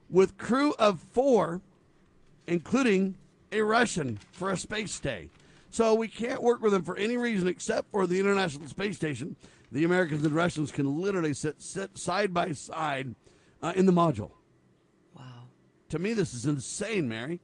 with 0.07 0.37
crew 0.37 0.75
of 0.77 0.99
four, 0.99 1.61
including 2.45 3.15
a 3.51 3.61
Russian, 3.61 4.19
for 4.31 4.51
a 4.51 4.57
space 4.57 4.93
stay. 4.93 5.31
So 5.71 5.95
we 5.95 6.09
can't 6.09 6.43
work 6.43 6.61
with 6.61 6.73
them 6.73 6.83
for 6.83 6.95
any 6.95 7.17
reason 7.17 7.47
except 7.47 7.89
for 7.91 8.05
the 8.05 8.19
International 8.19 8.67
Space 8.67 8.97
Station. 8.97 9.35
The 9.75 9.83
Americans 9.83 10.23
and 10.23 10.33
Russians 10.33 10.71
can 10.71 11.01
literally 11.01 11.33
sit, 11.33 11.61
sit 11.61 11.97
side 11.97 12.33
by 12.33 12.53
side 12.53 13.13
uh, 13.61 13.73
in 13.75 13.85
the 13.85 13.91
module. 13.91 14.31
Wow. 15.13 15.49
To 15.89 15.99
me, 15.99 16.13
this 16.13 16.33
is 16.33 16.45
insane, 16.45 17.09
Mary. 17.09 17.41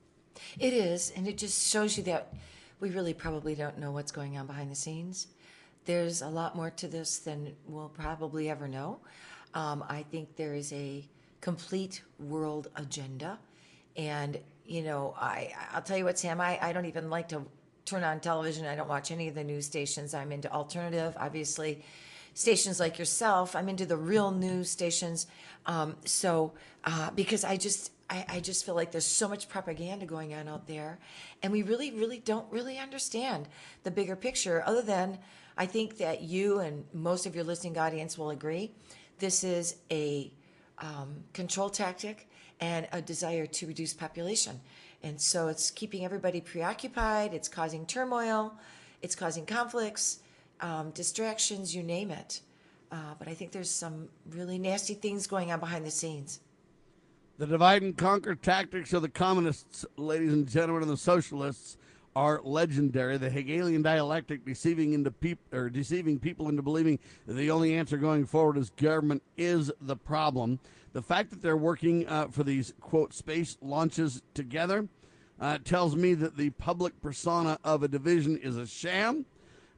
It 0.58 0.72
is, 0.72 1.12
and 1.18 1.28
it 1.28 1.38
just 1.38 1.70
shows 1.70 1.98
you 1.98 2.04
that 2.04 2.34
we 2.80 2.90
really 2.92 3.14
probably 3.14 3.54
don't 3.54 3.78
know 3.80 3.92
what's 3.92 4.14
going 4.14 4.38
on 4.38 4.48
behind 4.48 4.72
the 4.72 4.76
scenes. 4.76 5.28
There's 5.84 6.22
a 6.22 6.30
lot 6.30 6.56
more 6.56 6.70
to 6.70 6.88
this 6.88 7.18
than 7.18 7.54
we'll 7.68 7.90
probably 7.90 8.50
ever 8.50 8.70
know. 8.70 9.00
Um, 9.54 9.84
I 9.90 10.04
think 10.04 10.38
there 10.38 10.54
is 10.54 10.72
a 10.72 11.04
complete 11.42 12.02
world 12.18 12.70
agenda, 12.78 13.40
and 13.98 14.40
you 14.66 14.84
know, 14.84 15.16
I 15.20 15.54
I'll 15.74 15.82
tell 15.82 15.98
you 15.98 16.06
what, 16.06 16.18
Sam. 16.18 16.40
I, 16.40 16.58
I 16.62 16.72
don't 16.72 16.86
even 16.86 17.10
like 17.10 17.28
to 17.28 17.46
turn 17.84 18.06
on 18.06 18.22
television. 18.22 18.66
I 18.68 18.76
don't 18.78 18.88
watch 18.88 19.12
any 19.12 19.28
of 19.28 19.36
the 19.36 19.44
news 19.44 19.66
stations. 19.66 20.14
I'm 20.14 20.32
into 20.32 20.50
alternative, 20.50 21.18
obviously. 21.20 21.84
Stations 22.34 22.80
like 22.80 22.98
yourself, 22.98 23.56
I'm 23.56 23.68
into 23.68 23.86
the 23.86 23.98
real 23.98 24.32
news 24.32 24.70
stations. 24.70 25.28
Um, 25.66 25.96
so, 26.06 26.54
uh, 26.86 27.12
because 27.12 27.44
I 27.44 27.58
just, 27.58 27.92
I, 28.10 28.26
I 28.28 28.40
just 28.40 28.66
feel 28.66 28.74
like 28.74 28.92
there's 28.92 29.06
so 29.06 29.28
much 29.28 29.50
propaganda 29.50 30.06
going 30.06 30.34
on 30.34 30.48
out 30.48 30.66
there, 30.66 30.98
and 31.44 31.52
we 31.52 31.62
really, 31.62 31.92
really 31.92 32.20
don't 32.20 32.50
really 32.52 32.80
understand 32.80 33.48
the 33.84 33.92
bigger 33.92 34.16
picture. 34.16 34.64
Other 34.66 34.82
than, 34.82 35.20
I 35.58 35.66
think 35.66 35.98
that 35.98 36.22
you 36.22 36.60
and 36.60 36.86
most 36.94 37.26
of 37.26 37.36
your 37.36 37.44
listening 37.44 37.78
audience 37.78 38.18
will 38.18 38.30
agree, 38.30 38.72
this 39.20 39.44
is 39.44 39.76
a 39.92 40.32
um, 40.80 41.24
control 41.34 41.70
tactic 41.70 42.30
and 42.60 42.88
a 42.92 43.02
desire 43.02 43.46
to 43.46 43.68
reduce 43.68 43.94
population. 43.94 44.60
And 45.04 45.20
so 45.20 45.48
it's 45.50 45.70
keeping 45.70 46.06
everybody 46.06 46.42
preoccupied, 46.42 47.34
it's 47.34 47.50
causing 47.50 47.86
turmoil, 47.86 48.54
it's 49.02 49.16
causing 49.16 49.46
conflicts, 49.46 50.20
um, 50.62 50.92
distractions, 50.92 51.76
you 51.76 51.84
name 51.84 52.12
it. 52.12 52.42
Uh, 52.92 53.14
but 53.18 53.28
I 53.28 53.34
think 53.34 53.52
there's 53.52 53.70
some 53.70 54.10
really 54.32 54.58
nasty 54.58 54.94
things 54.94 55.28
going 55.28 55.52
on 55.52 55.60
behind 55.60 55.86
the 55.86 55.92
scenes. 55.92 56.40
The 57.38 57.48
divide 57.48 57.82
and 57.82 57.98
conquer 57.98 58.36
tactics 58.36 58.94
of 58.94 59.02
the 59.02 59.10
communists, 59.10 59.86
ladies 59.98 60.34
and 60.34 60.48
gentlemen, 60.48 60.84
and 60.84 60.92
the 60.92 60.98
socialists 60.98 61.78
are 62.16 62.42
legendary. 62.44 63.18
The 63.18 63.30
Hegelian 63.30 63.82
dialectic, 63.82 64.46
deceiving 64.46 64.94
into 64.94 65.12
peop- 65.12 65.54
or 65.54 65.70
deceiving 65.70 66.20
people 66.20 66.50
into 66.50 66.62
believing 66.62 67.00
that 67.26 67.34
the 67.34 67.50
only 67.50 67.74
answer 67.74 67.98
going 67.98 68.26
forward 68.26 68.58
is 68.58 68.70
government, 68.72 69.24
is 69.38 69.72
the 69.82 69.96
problem. 69.96 70.60
The 70.94 71.02
fact 71.02 71.30
that 71.30 71.42
they're 71.42 71.58
working 71.58 72.08
uh, 72.08 72.28
for 72.28 72.44
these 72.44 72.74
quote 72.82 73.14
space 73.14 73.58
launches 73.62 74.22
together 74.34 74.90
uh, 75.40 75.58
tells 75.64 75.96
me 75.96 76.14
that 76.16 76.36
the 76.36 76.50
public 76.52 77.02
persona 77.02 77.58
of 77.64 77.82
a 77.82 77.88
division 77.88 78.38
is 78.38 78.58
a 78.58 78.68
sham. 78.68 79.26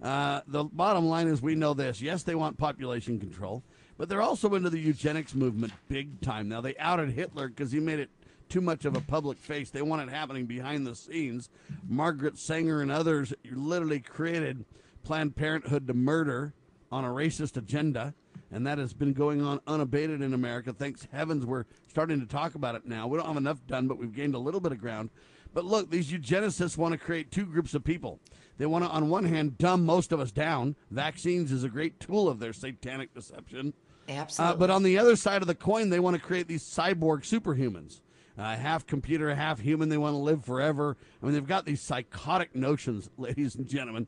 Uh, 0.01 0.41
the 0.47 0.63
bottom 0.65 1.05
line 1.05 1.27
is 1.27 1.41
we 1.41 1.55
know 1.55 1.73
this. 1.73 2.01
Yes, 2.01 2.23
they 2.23 2.35
want 2.35 2.57
population 2.57 3.19
control, 3.19 3.63
but 3.97 4.09
they're 4.09 4.21
also 4.21 4.53
into 4.55 4.69
the 4.69 4.79
eugenics 4.79 5.33
movement 5.33 5.73
big 5.87 6.21
time. 6.21 6.49
Now, 6.49 6.61
they 6.61 6.75
outed 6.77 7.11
Hitler 7.11 7.47
because 7.47 7.71
he 7.71 7.79
made 7.79 7.99
it 7.99 8.09
too 8.49 8.61
much 8.61 8.85
of 8.85 8.95
a 8.95 9.01
public 9.01 9.39
face. 9.39 9.69
They 9.69 9.81
want 9.81 10.07
it 10.07 10.13
happening 10.13 10.45
behind 10.45 10.85
the 10.85 10.95
scenes. 10.95 11.49
Margaret 11.87 12.37
Sanger 12.37 12.81
and 12.81 12.91
others 12.91 13.33
literally 13.49 13.99
created 13.99 14.65
Planned 15.03 15.35
Parenthood 15.35 15.87
to 15.87 15.93
murder 15.93 16.53
on 16.91 17.03
a 17.03 17.09
racist 17.09 17.57
agenda, 17.57 18.13
and 18.51 18.67
that 18.67 18.77
has 18.77 18.93
been 18.93 19.13
going 19.13 19.41
on 19.41 19.59
unabated 19.65 20.21
in 20.21 20.33
America. 20.33 20.71
Thanks 20.71 21.07
heavens 21.11 21.45
we're 21.45 21.65
starting 21.87 22.19
to 22.19 22.27
talk 22.27 22.55
about 22.55 22.75
it 22.75 22.85
now. 22.85 23.07
We 23.07 23.17
don't 23.17 23.27
have 23.27 23.37
enough 23.37 23.65
done, 23.65 23.87
but 23.87 23.97
we've 23.97 24.13
gained 24.13 24.35
a 24.35 24.39
little 24.39 24.59
bit 24.59 24.71
of 24.71 24.79
ground. 24.79 25.09
But 25.53 25.65
look, 25.65 25.89
these 25.89 26.11
eugenicists 26.11 26.77
want 26.77 26.93
to 26.93 26.97
create 26.97 27.31
two 27.31 27.45
groups 27.45 27.73
of 27.73 27.83
people. 27.83 28.19
They 28.57 28.65
want 28.65 28.85
to, 28.85 28.89
on 28.89 29.09
one 29.09 29.25
hand, 29.25 29.57
dumb 29.57 29.85
most 29.85 30.11
of 30.11 30.19
us 30.19 30.31
down. 30.31 30.75
Vaccines 30.91 31.51
is 31.51 31.63
a 31.63 31.69
great 31.69 31.99
tool 31.99 32.27
of 32.29 32.39
their 32.39 32.53
satanic 32.53 33.13
deception. 33.13 33.73
Absolutely. 34.07 34.53
Uh, 34.53 34.57
but 34.57 34.69
on 34.69 34.83
the 34.83 34.97
other 34.97 35.15
side 35.15 35.41
of 35.41 35.47
the 35.47 35.55
coin, 35.55 35.89
they 35.89 35.99
want 35.99 36.15
to 36.15 36.21
create 36.21 36.47
these 36.47 36.63
cyborg 36.63 37.21
superhumans. 37.21 38.01
Uh, 38.37 38.55
half 38.55 38.85
computer, 38.87 39.33
half 39.33 39.59
human. 39.59 39.89
They 39.89 39.97
want 39.97 40.13
to 40.13 40.17
live 40.17 40.43
forever. 40.43 40.97
I 41.21 41.25
mean, 41.25 41.35
they've 41.35 41.47
got 41.47 41.65
these 41.65 41.81
psychotic 41.81 42.55
notions, 42.55 43.09
ladies 43.17 43.55
and 43.55 43.67
gentlemen. 43.67 44.07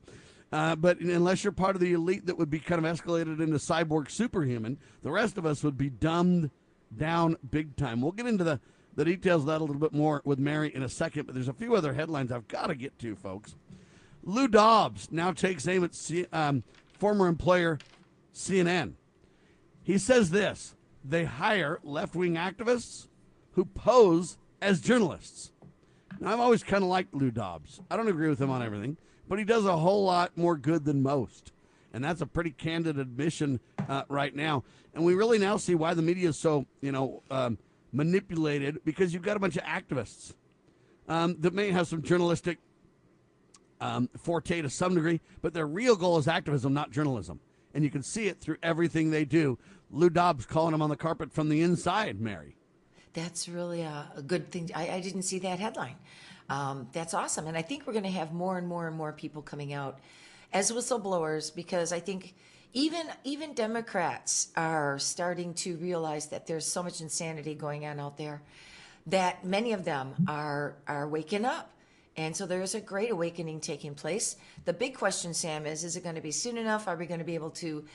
Uh, 0.52 0.76
but 0.76 1.00
unless 1.00 1.44
you're 1.44 1.52
part 1.52 1.76
of 1.76 1.82
the 1.82 1.94
elite 1.94 2.28
that 2.28 2.38
would 2.38 2.50
be 2.50 2.60
kind 2.60 2.84
of 2.84 2.92
escalated 2.92 3.40
into 3.40 3.58
cyborg 3.58 4.10
superhuman, 4.10 4.78
the 5.04 5.12
rest 5.12 5.38
of 5.38 5.46
us 5.46 5.64
would 5.64 5.78
be 5.78 5.90
dumbed 5.90 6.50
down 6.96 7.36
big 7.50 7.76
time. 7.76 8.02
We'll 8.02 8.12
get 8.12 8.28
into 8.28 8.44
the, 8.44 8.60
the 8.96 9.06
details 9.06 9.42
of 9.42 9.48
that 9.48 9.60
a 9.60 9.64
little 9.64 9.82
bit 9.82 9.94
more 9.94 10.22
with 10.24 10.40
Mary 10.40 10.74
in 10.74 10.84
a 10.84 10.90
second, 10.90 11.26
but 11.26 11.36
there's 11.36 11.48
a 11.48 11.54
few 11.54 11.76
other 11.76 11.94
headlines 11.94 12.32
I've 12.32 12.48
got 12.48 12.68
to 12.68 12.76
get 12.76 12.98
to, 13.00 13.16
folks. 13.16 13.56
Lou 14.26 14.48
Dobbs 14.48 15.12
now 15.12 15.32
takes 15.32 15.68
aim 15.68 15.84
at 15.84 15.94
C, 15.94 16.26
um, 16.34 16.64
former 16.98 17.28
employer 17.28 17.78
CNN. 18.34 18.94
He 19.84 19.98
says 19.98 20.32
this 20.32 20.76
they 21.04 21.26
hire 21.26 21.80
left 21.84 22.16
wing 22.16 22.34
activists 22.34 23.08
who 23.52 23.66
pose 23.66 24.38
as 24.62 24.82
journalists. 24.82 25.52
Now, 26.20 26.34
I've 26.34 26.40
always 26.40 26.64
kind 26.64 26.84
of 26.84 26.90
liked 26.90 27.14
Lou 27.14 27.30
Dobbs. 27.30 27.82
I 27.92 27.98
don't 27.98 28.08
agree 28.08 28.30
with 28.30 28.42
him 28.42 28.50
on 28.50 28.64
everything, 28.64 28.98
but 29.28 29.38
he 29.38 29.46
does 29.46 29.66
a 29.66 29.78
whole 29.78 30.04
lot 30.04 30.36
more 30.36 30.58
good 30.58 30.86
than 30.86 31.04
most. 31.04 31.52
And 31.94 32.04
that's 32.04 32.22
a 32.22 32.26
pretty 32.26 32.52
candid 32.52 32.98
admission 32.98 33.60
uh, 33.88 34.04
right 34.10 34.36
now. 34.36 34.64
And 34.94 35.06
we 35.06 35.14
really 35.14 35.38
now 35.38 35.58
see 35.58 35.76
why 35.76 35.94
the 35.94 36.02
media 36.02 36.30
is 36.30 36.38
so, 36.38 36.66
you 36.82 36.92
know, 36.92 37.22
um, 37.30 37.58
manipulated 37.92 38.80
because 38.84 39.14
you've 39.14 39.24
got 39.24 39.38
a 39.38 39.40
bunch 39.40 39.56
of 39.56 39.64
activists 39.64 40.34
um, 41.08 41.38
that 41.40 41.54
may 41.54 41.72
have 41.72 41.88
some 41.88 42.02
journalistic 42.02 42.58
um, 43.86 44.10
forte 44.18 44.62
to 44.62 44.70
some 44.70 44.96
degree, 44.96 45.22
but 45.42 45.54
their 45.54 45.68
real 45.68 45.96
goal 45.96 46.18
is 46.18 46.28
activism, 46.28 46.74
not 46.74 46.92
journalism. 46.92 47.40
And 47.74 47.84
you 47.84 47.90
can 47.90 48.04
see 48.04 48.28
it 48.28 48.40
through 48.40 48.58
everything 48.64 49.12
they 49.12 49.26
do. 49.26 49.58
Lou 49.92 50.10
Dobbs 50.10 50.46
calling 50.46 50.72
them 50.72 50.82
on 50.82 50.90
the 50.90 50.96
carpet 50.96 51.32
from 51.32 51.50
the 51.50 51.62
inside, 51.62 52.20
Mary. 52.20 52.56
That's 53.14 53.48
really 53.48 53.82
a, 53.82 54.10
a 54.16 54.22
good 54.22 54.52
thing. 54.52 54.72
I, 54.76 54.90
I, 54.90 55.02
didn't 55.02 55.22
see 55.24 55.40
that 55.40 55.60
headline. 55.60 55.96
Um, 56.50 56.90
that's 56.92 57.14
awesome. 57.14 57.48
And 57.48 57.58
I 57.58 57.62
think 57.62 57.88
we're 57.88 57.94
going 57.94 58.04
to 58.04 58.12
have 58.12 58.34
more 58.34 58.58
and 58.58 58.68
more 58.68 58.88
and 58.88 58.96
more 58.96 59.14
people 59.14 59.42
coming 59.42 59.74
out 59.74 60.00
as 60.52 60.72
whistleblowers 60.72 61.54
because 61.54 61.94
I 61.94 62.00
think 62.00 62.36
even 62.74 63.08
even 63.24 63.54
Democrats 63.54 64.50
are 64.58 65.00
starting 65.00 65.54
to 65.56 65.78
realize 65.78 66.28
that 66.28 66.46
there's 66.46 66.66
so 66.66 66.84
much 66.84 67.00
insanity 67.00 67.56
going 67.56 67.86
on 67.86 68.00
out 68.02 68.18
there 68.18 68.42
that 69.08 69.46
many 69.46 69.72
of 69.72 69.86
them 69.86 70.14
are 70.28 70.76
are 70.88 71.08
waking 71.08 71.46
up. 71.46 71.72
And 72.18 72.36
so 72.36 72.46
there's 72.46 72.76
a 72.76 72.82
great 72.82 73.12
awakening 73.12 73.60
taking 73.60 73.94
place. 73.94 74.38
The 74.64 74.74
big 74.74 74.96
question, 74.96 75.34
Sam, 75.34 75.66
is: 75.66 75.84
Is 75.84 75.96
it 75.96 76.04
going 76.04 76.16
to 76.16 76.22
be 76.22 76.32
soon 76.32 76.58
enough? 76.58 76.88
Are 76.88 76.96
we 76.96 77.06
going 77.06 77.20
to 77.20 77.26
be 77.26 77.36
able 77.36 77.52
to, 77.52 77.86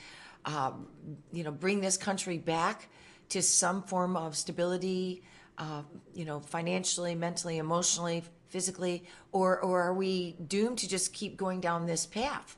um, 0.45 0.87
you 1.31 1.43
know, 1.43 1.51
bring 1.51 1.81
this 1.81 1.97
country 1.97 2.37
back 2.37 2.89
to 3.29 3.41
some 3.41 3.81
form 3.83 4.15
of 4.15 4.35
stability? 4.35 5.23
Uh, 5.57 5.81
you 6.13 6.25
know, 6.25 6.39
financially, 6.39 7.13
mentally, 7.13 7.57
emotionally, 7.57 8.23
physically, 8.49 9.03
or 9.31 9.59
or 9.59 9.81
are 9.81 9.93
we 9.93 10.35
doomed 10.47 10.77
to 10.79 10.87
just 10.87 11.13
keep 11.13 11.35
going 11.35 11.59
down 11.59 11.87
this 11.87 12.05
path? 12.05 12.57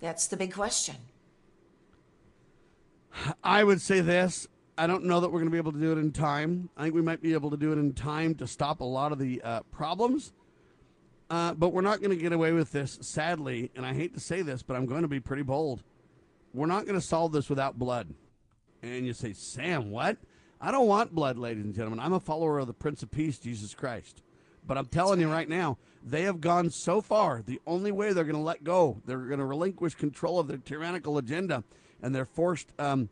That's 0.00 0.26
the 0.26 0.36
big 0.36 0.52
question. 0.52 0.96
I 3.42 3.64
would 3.64 3.80
say 3.80 4.00
this. 4.00 4.46
I 4.76 4.86
don't 4.86 5.04
know 5.04 5.20
that 5.20 5.28
we're 5.28 5.40
going 5.40 5.46
to 5.46 5.52
be 5.52 5.58
able 5.58 5.72
to 5.72 5.80
do 5.80 5.90
it 5.90 5.98
in 5.98 6.12
time. 6.12 6.68
I 6.76 6.84
think 6.84 6.94
we 6.94 7.02
might 7.02 7.20
be 7.20 7.32
able 7.32 7.50
to 7.50 7.56
do 7.56 7.72
it 7.72 7.78
in 7.78 7.92
time 7.94 8.34
to 8.36 8.46
stop 8.46 8.80
a 8.80 8.84
lot 8.84 9.10
of 9.10 9.18
the 9.18 9.42
uh, 9.42 9.60
problems. 9.72 10.32
Uh, 11.30 11.52
but 11.54 11.72
we're 11.72 11.82
not 11.82 12.00
going 12.00 12.10
to 12.10 12.22
get 12.22 12.32
away 12.32 12.52
with 12.52 12.72
this, 12.72 12.98
sadly. 13.02 13.70
And 13.76 13.84
I 13.84 13.92
hate 13.92 14.14
to 14.14 14.20
say 14.20 14.42
this, 14.42 14.62
but 14.62 14.76
I'm 14.76 14.86
going 14.86 15.02
to 15.02 15.08
be 15.08 15.20
pretty 15.20 15.42
bold. 15.42 15.82
We're 16.54 16.66
not 16.66 16.86
going 16.86 16.98
to 16.98 17.06
solve 17.06 17.32
this 17.32 17.50
without 17.50 17.78
blood. 17.78 18.14
And 18.82 19.06
you 19.06 19.12
say, 19.12 19.32
Sam, 19.34 19.90
what? 19.90 20.16
I 20.60 20.70
don't 20.70 20.86
want 20.86 21.14
blood, 21.14 21.38
ladies 21.38 21.64
and 21.64 21.74
gentlemen. 21.74 22.00
I'm 22.00 22.12
a 22.12 22.20
follower 22.20 22.58
of 22.58 22.66
the 22.66 22.72
Prince 22.72 23.02
of 23.02 23.10
Peace, 23.10 23.38
Jesus 23.38 23.74
Christ. 23.74 24.22
But 24.66 24.78
I'm 24.78 24.86
telling 24.86 25.20
you 25.20 25.30
right 25.30 25.48
now, 25.48 25.78
they 26.02 26.22
have 26.22 26.40
gone 26.40 26.70
so 26.70 27.00
far. 27.00 27.42
The 27.44 27.60
only 27.66 27.92
way 27.92 28.12
they're 28.12 28.24
going 28.24 28.36
to 28.36 28.42
let 28.42 28.64
go, 28.64 29.00
they're 29.04 29.18
going 29.18 29.38
to 29.38 29.44
relinquish 29.44 29.94
control 29.94 30.38
of 30.38 30.48
their 30.48 30.58
tyrannical 30.58 31.18
agenda, 31.18 31.64
and 32.02 32.14
they're 32.14 32.24
forced, 32.24 32.68
um, 32.78 33.08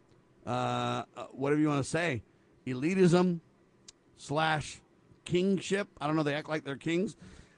uh, 0.46 1.04
uh, 1.16 1.24
whatever 1.32 1.60
you 1.60 1.68
want 1.68 1.84
to 1.84 1.90
say, 1.90 2.22
elitism 2.66 3.40
slash 4.16 4.80
kingship. 5.24 5.88
I 6.00 6.06
don't 6.06 6.16
know. 6.16 6.22
They 6.22 6.34
act 6.34 6.48
like 6.48 6.64
they're 6.64 6.76
kings, 6.76 7.16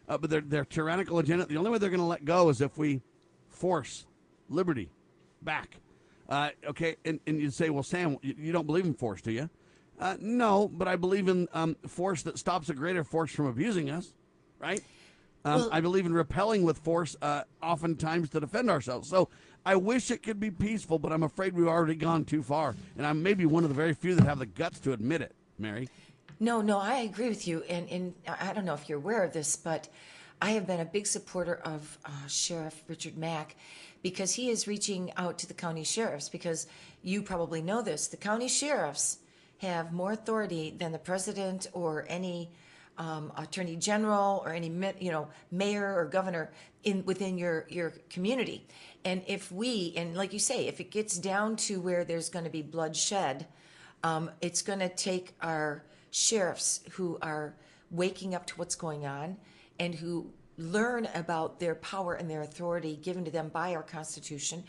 uh, 0.09 0.19
but 0.19 0.31
their 0.31 0.41
their 0.41 0.65
tyrannical 0.65 1.19
agenda. 1.19 1.47
The 1.47 1.57
only 1.57 1.71
way 1.71 1.79
they're 1.79 1.91
going 1.91 2.01
to 2.01 2.07
let 2.07 2.25
go 2.25 2.49
is 2.49 2.61
if 2.61 2.79
we 2.79 3.03
force 3.49 4.07
liberty 4.49 4.91
back. 5.43 5.77
Uh, 6.29 6.51
okay, 6.67 6.97
and, 7.05 7.21
and 7.27 7.41
you 7.41 7.51
say, 7.51 7.71
well, 7.71 7.83
Sam, 7.83 8.19
you, 8.23 8.35
you 8.39 8.53
don't 8.53 8.67
believe 8.67 8.85
in 8.85 8.95
force, 8.95 9.23
do 9.23 9.33
you? 9.33 9.49
Uh, 9.99 10.17
no, 10.21 10.69
but 10.69 10.87
I 10.87 10.97
believe 10.97 11.27
in 11.29 11.49
um, 11.53 11.77
force 11.87 12.23
that 12.23 12.39
stops 12.39 12.69
a 12.69 12.75
greater 12.75 13.03
force 13.03 13.33
from 13.33 13.47
abusing 13.47 13.91
us, 13.91 14.13
right? 14.59 14.83
Um, 15.45 15.61
well, 15.61 15.69
I 15.73 15.81
believe 15.81 16.05
in 16.05 16.13
repelling 16.13 16.65
with 16.65 16.79
force, 16.79 17.17
uh, 17.23 17.43
oftentimes 17.63 18.29
to 18.31 18.41
defend 18.41 18.71
ourselves. 18.71 19.09
So 19.09 19.29
I 19.65 19.77
wish 19.77 20.11
it 20.11 20.23
could 20.23 20.39
be 20.39 20.51
peaceful, 20.51 20.99
but 20.99 21.13
I'm 21.13 21.23
afraid 21.23 21.55
we've 21.55 21.67
already 21.67 21.95
gone 21.95 22.25
too 22.25 22.43
far. 22.43 22.75
And 22.97 23.07
I'm 23.07 23.23
maybe 23.23 23.47
one 23.47 23.65
of 23.65 23.71
the 23.71 23.75
very 23.75 23.95
few 23.95 24.15
that 24.15 24.25
have 24.25 24.39
the 24.39 24.47
guts 24.47 24.79
to 24.81 24.93
admit 24.93 25.23
it, 25.23 25.35
Mary. 25.59 25.89
No, 26.41 26.61
no, 26.61 26.79
I 26.79 26.99
agree 26.99 27.29
with 27.29 27.49
you. 27.49 27.63
And, 27.69 27.89
and 27.89 28.15
I 28.27 28.53
don't 28.53 28.65
know 28.65 28.75
if 28.75 28.89
you're 28.89 28.99
aware 28.99 29.25
of 29.25 29.33
this, 29.33 29.57
but 29.57 29.89
I 30.41 30.51
have 30.53 30.67
been 30.67 30.81
a 30.81 30.85
big 30.85 31.07
supporter 31.07 31.57
of 31.65 31.99
uh, 32.05 32.11
Sheriff 32.29 32.85
Richard 32.87 33.17
Mack 33.17 33.57
because 34.03 34.35
he 34.35 34.51
is 34.51 34.69
reaching 34.69 35.13
out 35.17 35.39
to 35.39 35.49
the 35.49 35.55
county 35.55 35.83
sheriffs. 35.83 36.29
Because 36.29 36.69
you 37.03 37.23
probably 37.23 37.61
know 37.61 37.83
this 37.83 38.07
the 38.07 38.17
county 38.17 38.49
sheriffs 38.49 39.19
have 39.59 39.93
more 39.93 40.13
authority 40.13 40.75
than 40.79 40.93
the 40.93 40.99
president 40.99 41.67
or 41.73 42.07
any 42.09 42.51
um, 42.99 43.33
attorney 43.37 43.75
general 43.75 44.43
or 44.45 44.53
any 44.53 44.69
you 45.01 45.11
know 45.11 45.29
mayor 45.51 45.97
or 45.97 46.05
governor 46.05 46.53
in 46.85 47.05
within 47.05 47.37
your 47.37 47.67
your 47.69 47.91
community. 48.09 48.65
And 49.05 49.23
if 49.27 49.51
we 49.51 49.93
and 49.97 50.17
like 50.17 50.33
you 50.33 50.39
say, 50.39 50.69
if 50.69 50.81
it 50.81 50.93
gets 50.93 51.19
down 51.19 51.57
to 51.57 51.81
where 51.81 52.05
there's 52.05 52.29
going 52.29 52.45
to 52.45 52.51
be 52.51 52.63
bloodshed, 52.63 53.47
um, 54.05 54.31
it's 54.41 54.63
going 54.63 54.79
to 54.79 54.89
take 54.89 55.35
our 55.41 55.83
sheriffs 56.11 56.81
who 56.93 57.19
are 57.23 57.55
waking 57.91 58.35
up 58.35 58.47
to 58.47 58.55
what's 58.57 58.75
going 58.75 59.07
on 59.07 59.37
and 59.79 59.95
who 59.95 60.31
learn 60.57 61.09
about 61.15 61.61
their 61.61 61.75
power 61.77 62.15
and 62.15 62.29
their 62.29 62.43
authority 62.43 62.97
given 62.97 63.25
to 63.25 63.31
them 63.31 63.49
by 63.49 63.75
our 63.75 63.83
Constitution 63.83 64.65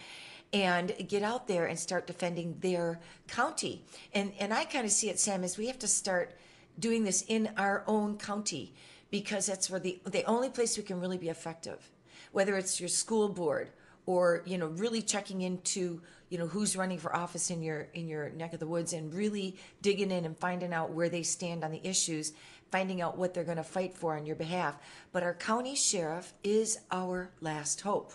and 0.53 0.93
get 1.07 1.23
out 1.23 1.47
there 1.47 1.65
and 1.65 1.77
start 1.77 2.07
defending 2.07 2.57
their 2.59 2.99
county. 3.27 3.83
And 4.13 4.31
and 4.39 4.53
I 4.53 4.65
kind 4.65 4.85
of 4.85 4.91
see 4.91 5.09
it, 5.09 5.19
Sam, 5.19 5.43
as 5.43 5.57
we 5.57 5.67
have 5.67 5.79
to 5.79 5.87
start 5.87 6.37
doing 6.79 7.03
this 7.03 7.23
in 7.27 7.49
our 7.57 7.83
own 7.87 8.17
county 8.17 8.73
because 9.11 9.45
that's 9.45 9.69
where 9.69 9.79
the 9.79 9.99
the 10.05 10.23
only 10.23 10.49
place 10.49 10.77
we 10.77 10.83
can 10.83 10.99
really 10.99 11.17
be 11.17 11.29
effective. 11.29 11.91
Whether 12.31 12.57
it's 12.57 12.79
your 12.79 12.89
school 12.89 13.29
board 13.29 13.69
or 14.05 14.43
you 14.45 14.57
know 14.57 14.67
really 14.67 15.01
checking 15.01 15.41
into 15.41 16.01
you 16.29 16.37
know 16.37 16.47
who's 16.47 16.75
running 16.75 16.97
for 16.97 17.15
office 17.15 17.49
in 17.49 17.61
your 17.61 17.87
in 17.93 18.07
your 18.07 18.29
neck 18.29 18.53
of 18.53 18.59
the 18.59 18.67
woods 18.67 18.93
and 18.93 19.13
really 19.13 19.55
digging 19.81 20.11
in 20.11 20.25
and 20.25 20.37
finding 20.37 20.73
out 20.73 20.91
where 20.91 21.09
they 21.09 21.23
stand 21.23 21.63
on 21.63 21.71
the 21.71 21.85
issues 21.87 22.33
finding 22.71 23.01
out 23.01 23.17
what 23.17 23.33
they're 23.33 23.43
going 23.43 23.57
to 23.57 23.63
fight 23.63 23.95
for 23.95 24.15
on 24.15 24.25
your 24.25 24.35
behalf 24.35 24.77
but 25.11 25.23
our 25.23 25.33
county 25.33 25.75
sheriff 25.75 26.33
is 26.43 26.79
our 26.91 27.31
last 27.41 27.81
hope 27.81 28.13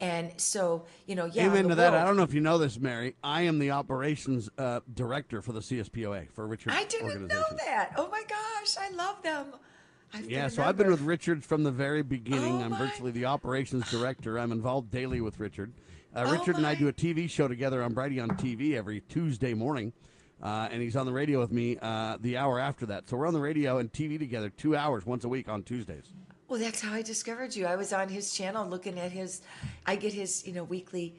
and 0.00 0.32
so, 0.36 0.84
you 1.06 1.14
know, 1.14 1.26
yeah. 1.26 1.46
Amen 1.46 1.68
to 1.68 1.74
that. 1.76 1.94
I 1.94 2.04
don't 2.04 2.16
know 2.16 2.24
if 2.24 2.34
you 2.34 2.40
know 2.40 2.58
this, 2.58 2.78
Mary. 2.78 3.14
I 3.22 3.42
am 3.42 3.58
the 3.58 3.70
operations 3.70 4.50
uh, 4.58 4.80
director 4.92 5.40
for 5.40 5.52
the 5.52 5.60
CSPOA 5.60 6.30
for 6.32 6.46
Richard. 6.46 6.72
I 6.72 6.84
didn't 6.84 7.28
know 7.28 7.44
that. 7.64 7.92
Oh 7.96 8.08
my 8.10 8.22
gosh, 8.28 8.76
I 8.78 8.90
love 8.90 9.22
them. 9.22 9.46
yeah, 10.26 10.48
so 10.48 10.62
I've 10.62 10.76
been 10.76 10.90
with 10.90 11.02
Richard 11.02 11.44
from 11.44 11.62
the 11.62 11.70
very 11.70 12.02
beginning. 12.02 12.60
Oh 12.60 12.64
I'm 12.64 12.74
virtually 12.74 13.12
the 13.12 13.24
operations 13.26 13.90
director. 13.90 14.38
I'm 14.38 14.52
involved 14.52 14.90
daily 14.90 15.20
with 15.20 15.38
Richard. 15.40 15.72
Uh, 16.14 16.24
oh 16.26 16.30
Richard 16.30 16.56
and 16.56 16.66
I 16.66 16.76
do 16.76 16.86
a 16.86 16.92
TV 16.92 17.28
show 17.28 17.48
together 17.48 17.82
on 17.82 17.92
Brighteon 17.92 18.38
TV 18.38 18.74
every 18.74 19.00
Tuesday 19.00 19.52
morning. 19.52 19.92
Uh, 20.40 20.68
and 20.70 20.80
he's 20.80 20.94
on 20.94 21.06
the 21.06 21.12
radio 21.12 21.40
with 21.40 21.50
me 21.50 21.76
uh, 21.82 22.18
the 22.20 22.36
hour 22.36 22.60
after 22.60 22.86
that. 22.86 23.08
So 23.08 23.16
we're 23.16 23.26
on 23.26 23.34
the 23.34 23.40
radio 23.40 23.78
and 23.78 23.92
TV 23.92 24.18
together 24.18 24.48
two 24.50 24.76
hours 24.76 25.04
once 25.06 25.24
a 25.24 25.28
week 25.28 25.48
on 25.48 25.62
Tuesdays. 25.64 26.12
Well, 26.48 26.60
that's 26.60 26.80
how 26.80 26.92
I 26.92 27.02
discovered 27.02 27.56
you. 27.56 27.66
I 27.66 27.74
was 27.74 27.92
on 27.92 28.08
his 28.08 28.32
channel 28.32 28.68
looking 28.68 28.98
at 28.98 29.10
his. 29.10 29.42
I 29.86 29.96
get 29.96 30.12
his, 30.12 30.46
you 30.46 30.52
know, 30.52 30.62
weekly, 30.64 31.16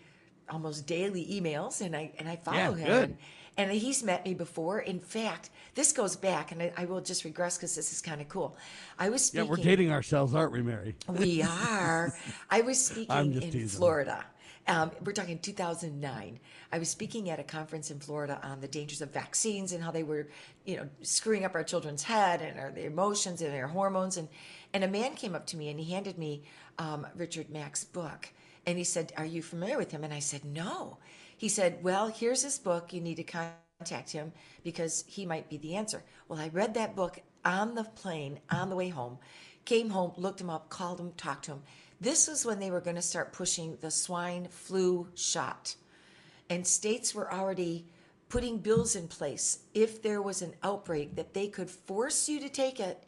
almost 0.49 0.85
daily 0.85 1.25
emails, 1.25 1.81
and 1.81 1.95
I 1.95 2.11
and 2.19 2.29
I 2.29 2.35
follow 2.37 2.57
yeah, 2.57 2.75
him. 2.75 2.87
Good. 2.87 3.17
And, 3.57 3.71
and 3.71 3.71
he's 3.71 4.03
met 4.03 4.23
me 4.23 4.33
before. 4.33 4.79
In 4.79 4.99
fact, 4.99 5.49
this 5.73 5.91
goes 5.91 6.15
back, 6.15 6.51
and 6.51 6.61
I, 6.61 6.73
I 6.77 6.85
will 6.85 7.01
just 7.01 7.25
regress 7.25 7.57
because 7.57 7.75
this 7.75 7.91
is 7.91 8.01
kind 8.01 8.21
of 8.21 8.29
cool. 8.29 8.55
I 8.99 9.09
was 9.09 9.25
speaking. 9.25 9.45
Yeah, 9.45 9.49
we're 9.49 9.57
dating 9.57 9.91
ourselves, 9.91 10.35
aren't 10.35 10.53
we, 10.53 10.61
Mary? 10.61 10.95
We 11.09 11.41
are. 11.41 12.13
I 12.49 12.61
was 12.61 12.85
speaking 12.85 13.33
in 13.33 13.51
teasing. 13.51 13.67
Florida. 13.67 14.23
Um, 14.67 14.91
we're 15.03 15.11
talking 15.11 15.37
2009. 15.37 16.39
I 16.71 16.79
was 16.79 16.89
speaking 16.89 17.29
at 17.29 17.39
a 17.39 17.43
conference 17.43 17.91
in 17.91 17.99
Florida 17.99 18.39
on 18.43 18.61
the 18.61 18.67
dangers 18.67 19.01
of 19.01 19.11
vaccines 19.11 19.71
and 19.71 19.83
how 19.83 19.91
they 19.91 20.01
were, 20.03 20.27
you 20.65 20.77
know, 20.77 20.89
screwing 21.03 21.45
up 21.45 21.53
our 21.53 21.63
children's 21.63 22.03
head 22.03 22.41
and 22.41 22.59
our, 22.59 22.71
their 22.71 22.87
emotions 22.87 23.41
and 23.41 23.53
their 23.53 23.67
hormones. 23.67 24.17
And 24.17 24.27
and 24.73 24.83
a 24.83 24.87
man 24.87 25.13
came 25.13 25.35
up 25.35 25.45
to 25.47 25.57
me 25.57 25.69
and 25.69 25.79
he 25.79 25.93
handed 25.93 26.17
me 26.17 26.43
um, 26.79 27.05
Richard 27.15 27.49
Mack's 27.49 27.83
book. 27.83 28.29
And 28.65 28.77
he 28.77 28.83
said, 28.83 29.13
Are 29.17 29.25
you 29.25 29.41
familiar 29.43 29.77
with 29.77 29.91
him? 29.91 30.03
And 30.03 30.13
I 30.13 30.19
said, 30.19 30.43
No. 30.43 30.97
He 31.37 31.47
said, 31.47 31.83
Well, 31.83 32.07
here's 32.07 32.41
his 32.41 32.57
book. 32.57 32.91
You 32.91 33.01
need 33.01 33.17
to 33.17 33.23
contact 33.23 34.11
him 34.11 34.33
because 34.63 35.03
he 35.07 35.25
might 35.25 35.49
be 35.49 35.57
the 35.57 35.75
answer. 35.75 36.03
Well, 36.27 36.39
I 36.39 36.49
read 36.49 36.73
that 36.73 36.95
book 36.95 37.21
on 37.43 37.75
the 37.75 37.83
plane 37.83 38.39
on 38.49 38.69
the 38.69 38.75
way 38.75 38.89
home, 38.89 39.19
came 39.63 39.91
home, 39.91 40.13
looked 40.17 40.41
him 40.41 40.49
up, 40.49 40.69
called 40.69 40.99
him, 40.99 41.11
talked 41.15 41.45
to 41.45 41.51
him. 41.51 41.61
This 42.01 42.27
was 42.27 42.45
when 42.45 42.59
they 42.59 42.71
were 42.71 42.81
going 42.81 42.95
to 42.95 43.01
start 43.01 43.33
pushing 43.33 43.77
the 43.81 43.91
swine 43.91 44.47
flu 44.49 45.07
shot. 45.15 45.75
And 46.49 46.65
states 46.65 47.15
were 47.15 47.33
already 47.33 47.85
putting 48.29 48.57
bills 48.57 48.95
in 48.95 49.07
place 49.07 49.59
if 49.73 50.01
there 50.01 50.21
was 50.21 50.41
an 50.41 50.53
outbreak 50.63 51.15
that 51.15 51.33
they 51.33 51.47
could 51.47 51.69
force 51.69 52.27
you 52.27 52.39
to 52.39 52.49
take 52.49 52.79
it 52.79 53.03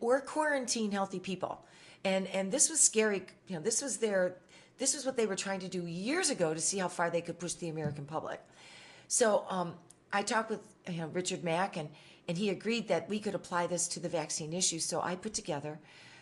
or 0.00 0.20
quarantine 0.20 0.90
healthy 0.90 1.20
people. 1.20 1.64
And 2.04 2.26
and 2.28 2.52
this 2.52 2.68
was 2.68 2.80
scary, 2.80 3.22
you 3.46 3.56
know, 3.56 3.62
this 3.62 3.80
was 3.80 3.98
their 3.98 4.36
this 4.78 4.94
was 4.94 5.06
what 5.06 5.16
they 5.16 5.26
were 5.26 5.36
trying 5.36 5.60
to 5.60 5.68
do 5.68 5.86
years 5.86 6.30
ago 6.30 6.52
to 6.52 6.60
see 6.60 6.78
how 6.78 6.88
far 6.88 7.08
they 7.10 7.20
could 7.20 7.38
push 7.38 7.54
the 7.54 7.68
American 7.68 8.04
public. 8.04 8.40
So 9.08 9.44
um, 9.48 9.74
I 10.12 10.22
talked 10.22 10.50
with 10.50 10.60
you 10.88 10.98
know, 10.98 11.08
Richard 11.08 11.44
Mack, 11.44 11.76
and, 11.76 11.88
and 12.28 12.36
he 12.36 12.50
agreed 12.50 12.88
that 12.88 13.08
we 13.08 13.18
could 13.20 13.34
apply 13.34 13.66
this 13.66 13.86
to 13.88 14.00
the 14.00 14.08
vaccine 14.08 14.52
issue. 14.52 14.78
So 14.78 15.00
I 15.00 15.14
put 15.14 15.34
together 15.34 15.78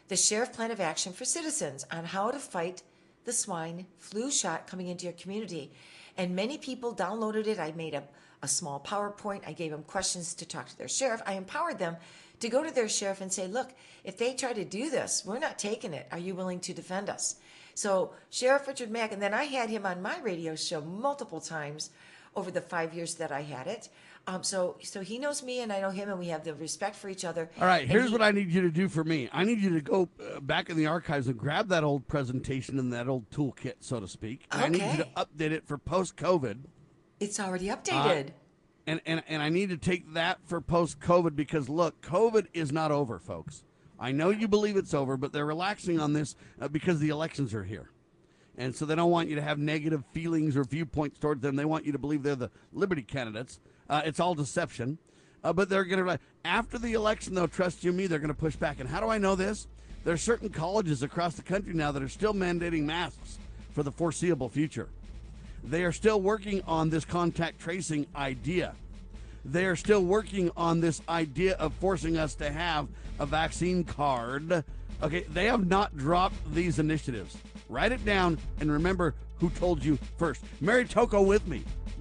the 0.08 0.16
Sheriff 0.16 0.52
Plan 0.52 0.70
of 0.70 0.80
Action 0.80 1.12
for 1.12 1.24
Citizens 1.24 1.84
on 1.90 2.04
how 2.04 2.30
to 2.30 2.38
fight 2.38 2.82
the 3.24 3.32
swine 3.32 3.86
flu 3.98 4.30
shot 4.30 4.66
coming 4.66 4.88
into 4.88 5.04
your 5.04 5.14
community. 5.14 5.70
And 6.16 6.36
many 6.36 6.58
people 6.58 6.94
downloaded 6.94 7.46
it. 7.46 7.58
I 7.58 7.72
made 7.72 7.94
a, 7.94 8.02
a 8.42 8.48
small 8.48 8.80
PowerPoint. 8.80 9.46
I 9.46 9.52
gave 9.52 9.70
them 9.70 9.84
questions 9.84 10.34
to 10.34 10.46
talk 10.46 10.68
to 10.68 10.78
their 10.78 10.88
sheriff. 10.88 11.22
I 11.26 11.34
empowered 11.34 11.78
them 11.78 11.96
to 12.40 12.48
go 12.48 12.62
to 12.62 12.74
their 12.74 12.88
sheriff 12.88 13.20
and 13.20 13.32
say, 13.32 13.46
look, 13.46 13.70
if 14.04 14.18
they 14.18 14.34
try 14.34 14.52
to 14.52 14.64
do 14.64 14.90
this, 14.90 15.22
we're 15.24 15.38
not 15.38 15.58
taking 15.58 15.94
it. 15.94 16.08
Are 16.10 16.18
you 16.18 16.34
willing 16.34 16.60
to 16.60 16.74
defend 16.74 17.08
us? 17.08 17.36
So 17.74 18.12
Sheriff 18.30 18.66
Richard 18.66 18.90
Mack, 18.90 19.12
and 19.12 19.22
then 19.22 19.32
I 19.32 19.44
had 19.44 19.70
him 19.70 19.86
on 19.86 20.02
my 20.02 20.18
radio 20.20 20.54
show 20.56 20.80
multiple 20.80 21.40
times 21.40 21.90
over 22.34 22.50
the 22.50 22.60
five 22.60 22.94
years 22.94 23.14
that 23.14 23.32
I 23.32 23.42
had 23.42 23.66
it. 23.66 23.88
Um, 24.26 24.44
so 24.44 24.76
so 24.82 25.00
he 25.00 25.18
knows 25.18 25.42
me 25.42 25.60
and 25.62 25.72
I 25.72 25.80
know 25.80 25.90
him, 25.90 26.08
and 26.08 26.18
we 26.18 26.28
have 26.28 26.44
the 26.44 26.54
respect 26.54 26.94
for 26.94 27.08
each 27.08 27.24
other. 27.24 27.50
All 27.60 27.66
right, 27.66 27.88
here's 27.88 28.06
he- 28.06 28.12
what 28.12 28.22
I 28.22 28.30
need 28.30 28.50
you 28.52 28.60
to 28.62 28.70
do 28.70 28.88
for 28.88 29.02
me. 29.02 29.28
I 29.32 29.44
need 29.44 29.58
you 29.60 29.70
to 29.74 29.80
go 29.80 30.08
uh, 30.20 30.38
back 30.40 30.70
in 30.70 30.76
the 30.76 30.86
archives 30.86 31.26
and 31.26 31.36
grab 31.36 31.68
that 31.68 31.82
old 31.82 32.06
presentation 32.06 32.78
and 32.78 32.92
that 32.92 33.08
old 33.08 33.28
toolkit, 33.30 33.74
so 33.80 33.98
to 33.98 34.06
speak. 34.06 34.46
And 34.52 34.62
I 34.62 34.68
need 34.68 34.82
you 34.82 34.98
to 35.04 35.08
update 35.16 35.50
it 35.50 35.66
for 35.66 35.76
post 35.76 36.16
COVID. 36.16 36.58
It's 37.18 37.40
already 37.40 37.66
updated. 37.66 38.28
and, 38.86 39.00
and 39.06 39.22
and 39.26 39.42
I 39.42 39.48
need 39.48 39.70
to 39.70 39.76
take 39.76 40.14
that 40.14 40.38
for 40.44 40.60
post 40.60 41.00
COVID 41.00 41.34
because 41.34 41.68
look, 41.68 42.00
COVID 42.00 42.46
is 42.54 42.70
not 42.70 42.92
over, 42.92 43.18
folks. 43.18 43.64
I 43.98 44.12
know 44.12 44.30
you 44.30 44.46
believe 44.48 44.76
it's 44.76 44.94
over, 44.94 45.16
but 45.16 45.32
they're 45.32 45.46
relaxing 45.46 45.98
on 46.00 46.12
this 46.12 46.36
uh, 46.60 46.68
because 46.68 46.98
the 47.00 47.08
elections 47.08 47.54
are 47.54 47.64
here. 47.64 47.90
And 48.58 48.74
so 48.76 48.84
they 48.84 48.94
don't 48.94 49.10
want 49.10 49.28
you 49.28 49.36
to 49.36 49.42
have 49.42 49.58
negative 49.58 50.04
feelings 50.12 50.56
or 50.56 50.64
viewpoints 50.64 51.18
towards 51.18 51.40
them. 51.40 51.56
They 51.56 51.64
want 51.64 51.86
you 51.86 51.92
to 51.92 51.98
believe 51.98 52.22
they're 52.22 52.34
the 52.36 52.50
Liberty 52.72 53.02
candidates. 53.02 53.60
Uh, 53.88 54.02
it's 54.04 54.20
all 54.20 54.34
deception. 54.34 54.98
Uh, 55.44 55.52
but 55.52 55.68
they're 55.68 55.84
going 55.84 56.04
to, 56.04 56.18
after 56.44 56.78
the 56.78 56.92
election, 56.92 57.34
though, 57.34 57.46
trust 57.46 57.82
you 57.82 57.92
me, 57.92 58.06
they're 58.06 58.18
going 58.18 58.28
to 58.28 58.34
push 58.34 58.56
back. 58.56 58.80
And 58.80 58.88
how 58.88 59.00
do 59.00 59.08
I 59.08 59.18
know 59.18 59.34
this? 59.34 59.66
There 60.04 60.14
are 60.14 60.18
certain 60.18 60.50
colleges 60.50 61.02
across 61.02 61.34
the 61.34 61.42
country 61.42 61.74
now 61.74 61.92
that 61.92 62.02
are 62.02 62.08
still 62.08 62.34
mandating 62.34 62.84
masks 62.84 63.38
for 63.72 63.82
the 63.82 63.92
foreseeable 63.92 64.48
future. 64.48 64.88
They 65.64 65.84
are 65.84 65.92
still 65.92 66.20
working 66.20 66.62
on 66.66 66.90
this 66.90 67.04
contact 67.04 67.60
tracing 67.60 68.06
idea. 68.16 68.74
They 69.44 69.64
are 69.64 69.76
still 69.76 70.04
working 70.04 70.50
on 70.56 70.80
this 70.80 71.00
idea 71.08 71.54
of 71.54 71.72
forcing 71.74 72.16
us 72.16 72.34
to 72.36 72.50
have 72.50 72.88
a 73.18 73.26
vaccine 73.26 73.84
card. 73.84 74.64
Okay, 75.02 75.24
they 75.24 75.46
have 75.46 75.66
not 75.66 75.96
dropped 75.96 76.36
these 76.54 76.78
initiatives. 76.78 77.36
Write 77.68 77.92
it 77.92 78.04
down 78.04 78.38
and 78.60 78.70
remember 78.70 79.14
who 79.38 79.50
told 79.50 79.84
you 79.84 79.98
first. 80.16 80.42
Mary 80.60 80.84
Tocco 80.84 81.22
with 81.22 81.46
me. 81.46 81.64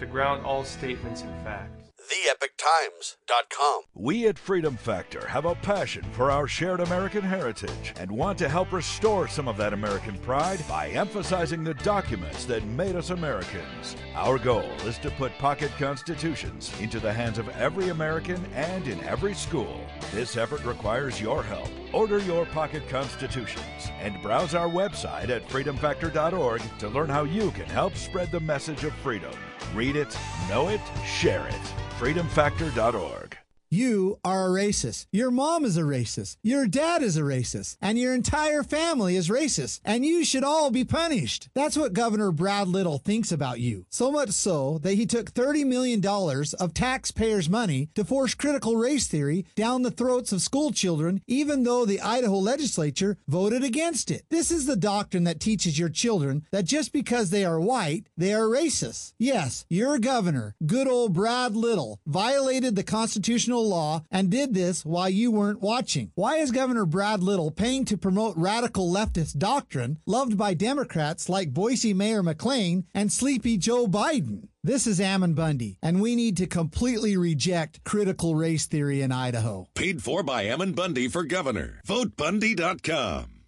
to 0.00 0.06
ground 0.06 0.44
all 0.44 0.64
statements 0.64 1.22
in 1.22 1.32
fact. 1.44 1.80
TheEpochTimes.com. 2.10 3.82
We 3.94 4.26
at 4.26 4.38
Freedom 4.38 4.76
Factor 4.76 5.26
have 5.28 5.44
a 5.44 5.54
passion 5.54 6.02
for 6.10 6.30
our 6.30 6.48
shared 6.48 6.80
American 6.80 7.22
heritage 7.22 7.94
and 8.00 8.10
want 8.10 8.36
to 8.38 8.48
help 8.48 8.72
restore 8.72 9.28
some 9.28 9.46
of 9.46 9.56
that 9.58 9.72
American 9.72 10.18
pride 10.18 10.64
by 10.68 10.88
emphasizing 10.88 11.62
the 11.62 11.74
documents 11.74 12.46
that 12.46 12.64
made 12.64 12.96
us 12.96 13.10
Americans. 13.10 13.94
Our 14.16 14.38
goal 14.38 14.68
is 14.86 14.98
to 14.98 15.10
put 15.12 15.36
pocket 15.38 15.70
constitutions 15.78 16.72
into 16.80 16.98
the 16.98 17.12
hands 17.12 17.38
of 17.38 17.48
every 17.50 17.90
American 17.90 18.44
and 18.54 18.88
in 18.88 19.00
every 19.04 19.34
school. 19.34 19.80
This 20.12 20.36
effort 20.36 20.64
requires 20.64 21.20
your 21.20 21.44
help. 21.44 21.68
Order 21.92 22.18
your 22.18 22.46
pocket 22.46 22.88
constitutions 22.88 23.90
and 24.00 24.20
browse 24.22 24.54
our 24.54 24.68
website 24.68 25.28
at 25.28 25.46
freedomfactor.org 25.48 26.62
to 26.78 26.88
learn 26.88 27.08
how 27.08 27.24
you 27.24 27.50
can 27.50 27.66
help 27.66 27.96
spread 27.96 28.30
the 28.30 28.40
message 28.40 28.84
of 28.84 28.94
freedom. 28.94 29.32
Read 29.74 29.96
it, 29.96 30.16
know 30.48 30.68
it, 30.68 30.80
share 31.04 31.46
it. 31.48 31.72
freedomfactor.org. 31.98 33.29
You 33.72 34.18
are 34.24 34.48
a 34.48 34.50
racist. 34.50 35.06
Your 35.12 35.30
mom 35.30 35.64
is 35.64 35.76
a 35.76 35.82
racist. 35.82 36.38
Your 36.42 36.66
dad 36.66 37.04
is 37.04 37.16
a 37.16 37.20
racist. 37.20 37.76
And 37.80 37.96
your 37.96 38.12
entire 38.12 38.64
family 38.64 39.14
is 39.14 39.28
racist. 39.28 39.78
And 39.84 40.04
you 40.04 40.24
should 40.24 40.42
all 40.42 40.72
be 40.72 40.82
punished. 40.82 41.48
That's 41.54 41.76
what 41.76 41.92
Governor 41.92 42.32
Brad 42.32 42.66
Little 42.66 42.98
thinks 42.98 43.30
about 43.30 43.60
you. 43.60 43.86
So 43.88 44.10
much 44.10 44.30
so 44.30 44.78
that 44.78 44.94
he 44.94 45.06
took 45.06 45.30
$30 45.30 45.64
million 45.66 46.04
of 46.04 46.74
taxpayers' 46.74 47.48
money 47.48 47.90
to 47.94 48.04
force 48.04 48.34
critical 48.34 48.74
race 48.74 49.06
theory 49.06 49.46
down 49.54 49.82
the 49.82 49.92
throats 49.92 50.32
of 50.32 50.42
school 50.42 50.72
children, 50.72 51.22
even 51.28 51.62
though 51.62 51.86
the 51.86 52.00
Idaho 52.00 52.38
legislature 52.38 53.18
voted 53.28 53.62
against 53.62 54.10
it. 54.10 54.24
This 54.30 54.50
is 54.50 54.66
the 54.66 54.74
doctrine 54.74 55.22
that 55.24 55.38
teaches 55.38 55.78
your 55.78 55.90
children 55.90 56.44
that 56.50 56.64
just 56.64 56.92
because 56.92 57.30
they 57.30 57.44
are 57.44 57.60
white, 57.60 58.08
they 58.16 58.34
are 58.34 58.48
racist. 58.48 59.12
Yes, 59.16 59.64
your 59.68 60.00
governor, 60.00 60.56
good 60.66 60.88
old 60.88 61.12
Brad 61.12 61.54
Little, 61.54 62.00
violated 62.04 62.74
the 62.74 62.82
constitutional 62.82 63.59
law 63.68 64.04
and 64.10 64.30
did 64.30 64.54
this 64.54 64.84
while 64.84 65.08
you 65.08 65.30
weren't 65.30 65.60
watching. 65.60 66.10
Why 66.14 66.36
is 66.36 66.50
Governor 66.50 66.86
Brad 66.86 67.22
Little 67.22 67.50
paying 67.50 67.84
to 67.86 67.96
promote 67.96 68.36
radical 68.36 68.92
leftist 68.92 69.38
doctrine 69.38 69.98
loved 70.06 70.36
by 70.36 70.54
Democrats 70.54 71.28
like 71.28 71.54
Boise 71.54 71.94
Mayor 71.94 72.22
McLean 72.22 72.86
and 72.94 73.12
sleepy 73.12 73.56
Joe 73.56 73.86
Biden? 73.86 74.48
This 74.62 74.86
is 74.86 75.00
Ammon 75.00 75.32
Bundy, 75.32 75.78
and 75.82 76.02
we 76.02 76.14
need 76.14 76.36
to 76.36 76.46
completely 76.46 77.16
reject 77.16 77.82
critical 77.82 78.34
race 78.34 78.66
theory 78.66 79.00
in 79.00 79.10
Idaho. 79.10 79.68
Paid 79.74 80.02
for 80.02 80.22
by 80.22 80.42
Ammon 80.42 80.72
Bundy 80.72 81.08
for 81.08 81.24
governor. 81.24 81.80
VoteBundy.com. 81.88 83.39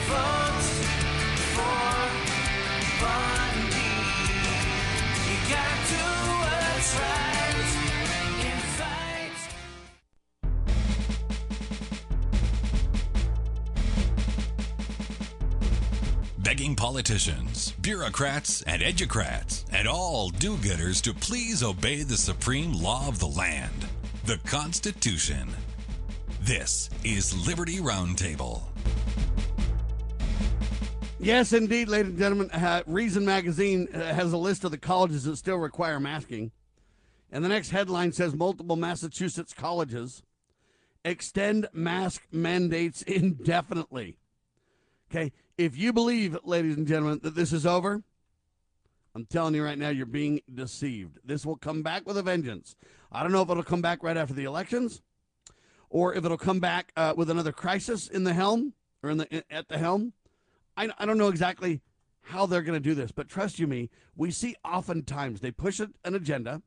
Begging 16.52 16.76
politicians, 16.76 17.72
bureaucrats, 17.80 18.60
and 18.64 18.82
educrats, 18.82 19.64
and 19.72 19.88
all 19.88 20.28
do 20.28 20.58
gooders 20.58 21.00
to 21.00 21.14
please 21.14 21.62
obey 21.62 22.02
the 22.02 22.14
supreme 22.14 22.74
law 22.74 23.08
of 23.08 23.18
the 23.18 23.26
land, 23.26 23.86
the 24.26 24.36
Constitution. 24.44 25.48
This 26.42 26.90
is 27.04 27.46
Liberty 27.48 27.78
Roundtable. 27.78 28.60
Yes, 31.18 31.54
indeed, 31.54 31.88
ladies 31.88 32.10
and 32.10 32.18
gentlemen. 32.18 32.50
Uh, 32.50 32.82
Reason 32.86 33.24
Magazine 33.24 33.88
uh, 33.94 34.12
has 34.12 34.34
a 34.34 34.36
list 34.36 34.62
of 34.64 34.72
the 34.72 34.76
colleges 34.76 35.24
that 35.24 35.36
still 35.38 35.56
require 35.56 35.98
masking. 35.98 36.52
And 37.30 37.42
the 37.42 37.48
next 37.48 37.70
headline 37.70 38.12
says 38.12 38.34
multiple 38.34 38.76
Massachusetts 38.76 39.54
colleges 39.54 40.22
extend 41.02 41.68
mask 41.72 42.20
mandates 42.30 43.00
indefinitely. 43.06 44.18
Okay, 45.10 45.32
if 45.64 45.76
you 45.76 45.92
believe, 45.92 46.36
ladies 46.44 46.76
and 46.76 46.86
gentlemen, 46.86 47.20
that 47.22 47.34
this 47.34 47.52
is 47.52 47.66
over, 47.66 48.02
I'm 49.14 49.26
telling 49.26 49.54
you 49.54 49.64
right 49.64 49.78
now, 49.78 49.90
you're 49.90 50.06
being 50.06 50.40
deceived. 50.52 51.18
This 51.24 51.44
will 51.44 51.56
come 51.56 51.82
back 51.82 52.06
with 52.06 52.16
a 52.16 52.22
vengeance. 52.22 52.76
I 53.10 53.22
don't 53.22 53.32
know 53.32 53.42
if 53.42 53.50
it'll 53.50 53.62
come 53.62 53.82
back 53.82 54.02
right 54.02 54.16
after 54.16 54.34
the 54.34 54.44
elections, 54.44 55.02
or 55.90 56.14
if 56.14 56.24
it'll 56.24 56.38
come 56.38 56.60
back 56.60 56.92
uh, 56.96 57.12
with 57.16 57.28
another 57.28 57.52
crisis 57.52 58.08
in 58.08 58.24
the 58.24 58.32
helm 58.32 58.72
or 59.02 59.10
in 59.10 59.18
the 59.18 59.44
at 59.50 59.68
the 59.68 59.78
helm. 59.78 60.14
I, 60.76 60.88
I 60.98 61.04
don't 61.04 61.18
know 61.18 61.28
exactly 61.28 61.82
how 62.22 62.46
they're 62.46 62.62
going 62.62 62.80
to 62.80 62.88
do 62.88 62.94
this, 62.94 63.12
but 63.12 63.28
trust 63.28 63.58
you 63.58 63.66
me, 63.66 63.90
we 64.16 64.30
see 64.30 64.56
oftentimes 64.64 65.40
they 65.40 65.50
push 65.50 65.80
an 65.80 65.92
agenda. 66.04 66.62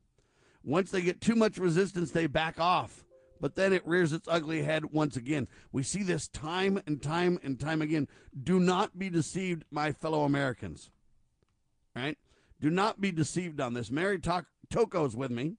Once 0.62 0.90
they 0.90 1.00
get 1.00 1.20
too 1.20 1.34
much 1.34 1.58
resistance, 1.58 2.10
they 2.12 2.26
back 2.26 2.60
off. 2.60 3.05
But 3.40 3.54
then 3.54 3.72
it 3.72 3.86
rears 3.86 4.12
its 4.12 4.28
ugly 4.28 4.62
head 4.62 4.86
once 4.86 5.16
again. 5.16 5.48
We 5.72 5.82
see 5.82 6.02
this 6.02 6.28
time 6.28 6.80
and 6.86 7.02
time 7.02 7.38
and 7.42 7.58
time 7.60 7.82
again. 7.82 8.08
Do 8.40 8.58
not 8.58 8.98
be 8.98 9.10
deceived, 9.10 9.64
my 9.70 9.92
fellow 9.92 10.24
Americans. 10.24 10.90
Right? 11.94 12.18
Do 12.60 12.70
not 12.70 13.00
be 13.00 13.12
deceived 13.12 13.60
on 13.60 13.74
this. 13.74 13.90
Mary 13.90 14.18
Talk- 14.18 14.46
Tocco's 14.70 15.16
with 15.16 15.30
me. 15.30 15.56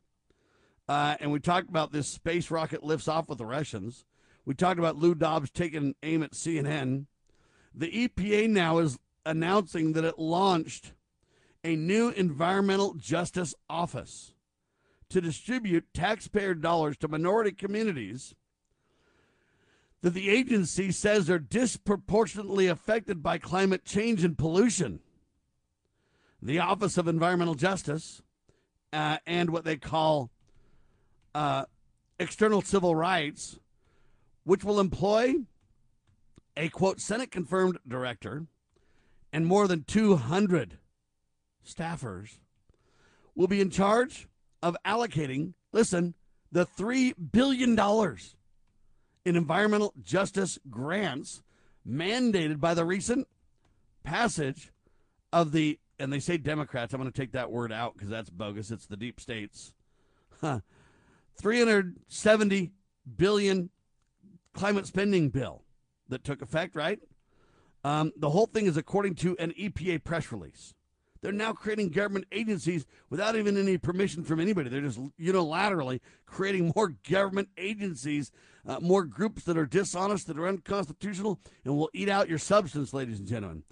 Uh, 0.87 1.15
and 1.19 1.31
we 1.31 1.39
talked 1.39 1.69
about 1.69 1.91
this 1.91 2.07
space 2.07 2.49
rocket 2.49 2.83
lifts 2.83 3.07
off 3.07 3.27
with 3.27 3.37
the 3.37 3.45
Russians. 3.45 4.05
We 4.45 4.53
talked 4.53 4.79
about 4.79 4.95
Lou 4.95 5.13
Dobbs 5.13 5.51
taking 5.51 5.95
aim 6.01 6.23
at 6.23 6.31
CNN. 6.31 7.07
The 7.75 8.07
EPA 8.07 8.49
now 8.49 8.77
is 8.79 8.97
announcing 9.25 9.93
that 9.93 10.05
it 10.05 10.17
launched 10.17 10.93
a 11.63 11.75
new 11.75 12.09
environmental 12.09 12.93
justice 12.93 13.53
office 13.69 14.33
to 15.09 15.21
distribute 15.21 15.93
taxpayer 15.93 16.53
dollars 16.53 16.97
to 16.97 17.07
minority 17.07 17.51
communities 17.51 18.35
that 20.01 20.13
the 20.13 20.29
agency 20.29 20.91
says 20.91 21.29
are 21.29 21.39
disproportionately 21.39 22.67
affected 22.67 23.23
by 23.23 23.37
climate 23.37 23.83
change 23.83 24.23
and 24.23 24.37
pollution. 24.37 24.99
The 26.41 26.59
Office 26.59 26.97
of 26.97 27.07
Environmental 27.07 27.55
Justice 27.55 28.21
uh, 28.93 29.17
and 29.25 29.49
what 29.49 29.63
they 29.63 29.77
call 29.77 30.29
uh, 31.33 31.65
external 32.19 32.61
civil 32.61 32.95
rights, 32.95 33.59
which 34.43 34.63
will 34.63 34.79
employ 34.79 35.35
a 36.55 36.69
quote 36.69 36.99
Senate 36.99 37.31
confirmed 37.31 37.77
director 37.87 38.45
and 39.33 39.45
more 39.45 39.67
than 39.67 39.83
200 39.83 40.77
staffers, 41.65 42.37
will 43.35 43.47
be 43.47 43.61
in 43.61 43.69
charge 43.69 44.27
of 44.61 44.75
allocating, 44.85 45.53
listen, 45.71 46.13
the 46.51 46.65
$3 46.65 47.13
billion 47.31 47.77
in 49.25 49.35
environmental 49.35 49.93
justice 50.01 50.57
grants 50.69 51.41
mandated 51.87 52.59
by 52.59 52.73
the 52.73 52.85
recent 52.85 53.27
passage 54.03 54.71
of 55.33 55.51
the, 55.51 55.79
and 55.99 56.11
they 56.11 56.19
say 56.19 56.37
Democrats, 56.37 56.93
I'm 56.93 57.01
going 57.01 57.11
to 57.11 57.17
take 57.21 57.33
that 57.33 57.51
word 57.51 57.71
out 57.71 57.93
because 57.93 58.09
that's 58.09 58.29
bogus. 58.29 58.71
It's 58.71 58.85
the 58.85 58.97
deep 58.97 59.19
states. 59.19 59.73
Huh. 60.39 60.59
370 61.41 62.71
billion 63.17 63.71
climate 64.53 64.85
spending 64.85 65.29
bill 65.29 65.63
that 66.09 66.23
took 66.23 66.43
effect, 66.43 66.75
right? 66.75 66.99
Um, 67.83 68.11
the 68.15 68.29
whole 68.29 68.45
thing 68.45 68.65
is 68.65 68.77
according 68.77 69.15
to 69.15 69.35
an 69.39 69.51
EPA 69.59 70.03
press 70.03 70.31
release. 70.31 70.73
They're 71.21 71.31
now 71.31 71.53
creating 71.53 71.89
government 71.89 72.25
agencies 72.31 72.85
without 73.09 73.35
even 73.35 73.57
any 73.57 73.77
permission 73.77 74.23
from 74.23 74.39
anybody. 74.39 74.69
They're 74.69 74.81
just 74.81 74.99
unilaterally 75.19 75.99
creating 76.25 76.71
more 76.75 76.95
government 77.09 77.49
agencies, 77.57 78.31
uh, 78.65 78.79
more 78.79 79.03
groups 79.03 79.43
that 79.43 79.57
are 79.57 79.65
dishonest, 79.65 80.27
that 80.27 80.37
are 80.37 80.47
unconstitutional, 80.47 81.39
and 81.63 81.75
will 81.75 81.89
eat 81.93 82.09
out 82.09 82.29
your 82.29 82.37
substance, 82.37 82.93
ladies 82.93 83.19
and 83.19 83.27
gentlemen. 83.27 83.63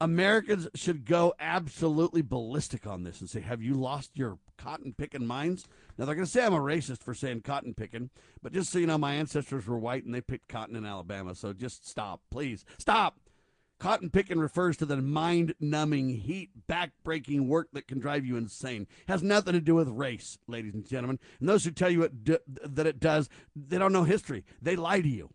Americans 0.00 0.68
should 0.74 1.06
go 1.06 1.34
absolutely 1.38 2.20
ballistic 2.20 2.86
on 2.86 3.04
this 3.04 3.20
and 3.20 3.30
say, 3.30 3.40
Have 3.40 3.62
you 3.62 3.74
lost 3.74 4.10
your 4.14 4.38
cotton 4.58 4.94
picking 4.96 5.26
minds? 5.26 5.66
Now, 5.96 6.04
they're 6.04 6.14
going 6.14 6.26
to 6.26 6.30
say 6.30 6.44
I'm 6.44 6.52
a 6.52 6.58
racist 6.58 7.02
for 7.02 7.14
saying 7.14 7.42
cotton 7.42 7.74
picking, 7.74 8.10
but 8.42 8.52
just 8.52 8.70
so 8.70 8.78
you 8.78 8.86
know, 8.86 8.98
my 8.98 9.14
ancestors 9.14 9.66
were 9.66 9.78
white 9.78 10.04
and 10.04 10.14
they 10.14 10.20
picked 10.20 10.48
cotton 10.48 10.76
in 10.76 10.84
Alabama. 10.84 11.34
So 11.34 11.52
just 11.52 11.88
stop, 11.88 12.20
please. 12.30 12.64
Stop. 12.78 13.18
Cotton 13.78 14.08
picking 14.08 14.38
refers 14.38 14.76
to 14.78 14.86
the 14.86 14.96
mind 14.96 15.54
numbing, 15.60 16.08
heat 16.08 16.50
back 16.66 16.92
breaking 17.02 17.48
work 17.48 17.68
that 17.72 17.88
can 17.88 17.98
drive 17.98 18.24
you 18.24 18.36
insane. 18.36 18.86
Has 19.08 19.22
nothing 19.22 19.52
to 19.52 19.60
do 19.60 19.74
with 19.74 19.88
race, 19.88 20.38
ladies 20.46 20.74
and 20.74 20.86
gentlemen. 20.86 21.18
And 21.40 21.48
those 21.48 21.64
who 21.64 21.70
tell 21.70 21.90
you 21.90 22.02
it 22.02 22.24
d- 22.24 22.38
that 22.46 22.86
it 22.86 23.00
does, 23.00 23.28
they 23.54 23.78
don't 23.78 23.92
know 23.92 24.04
history. 24.04 24.44
They 24.62 24.76
lie 24.76 25.00
to 25.00 25.08
you. 25.08 25.30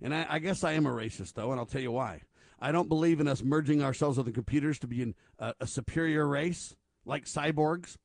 And 0.00 0.14
I, 0.14 0.26
I 0.28 0.38
guess 0.38 0.62
I 0.62 0.72
am 0.72 0.86
a 0.86 0.90
racist, 0.90 1.34
though, 1.34 1.50
and 1.50 1.58
I'll 1.58 1.66
tell 1.66 1.80
you 1.80 1.92
why. 1.92 2.22
I 2.60 2.72
don't 2.72 2.88
believe 2.88 3.20
in 3.20 3.28
us 3.28 3.42
merging 3.42 3.82
ourselves 3.82 4.16
with 4.16 4.26
the 4.26 4.32
computers 4.32 4.78
to 4.80 4.86
be 4.86 5.02
in 5.02 5.14
a, 5.38 5.66
superior 5.66 6.26
race 6.26 6.74
like 7.04 7.24
cyborgs. 7.24 7.96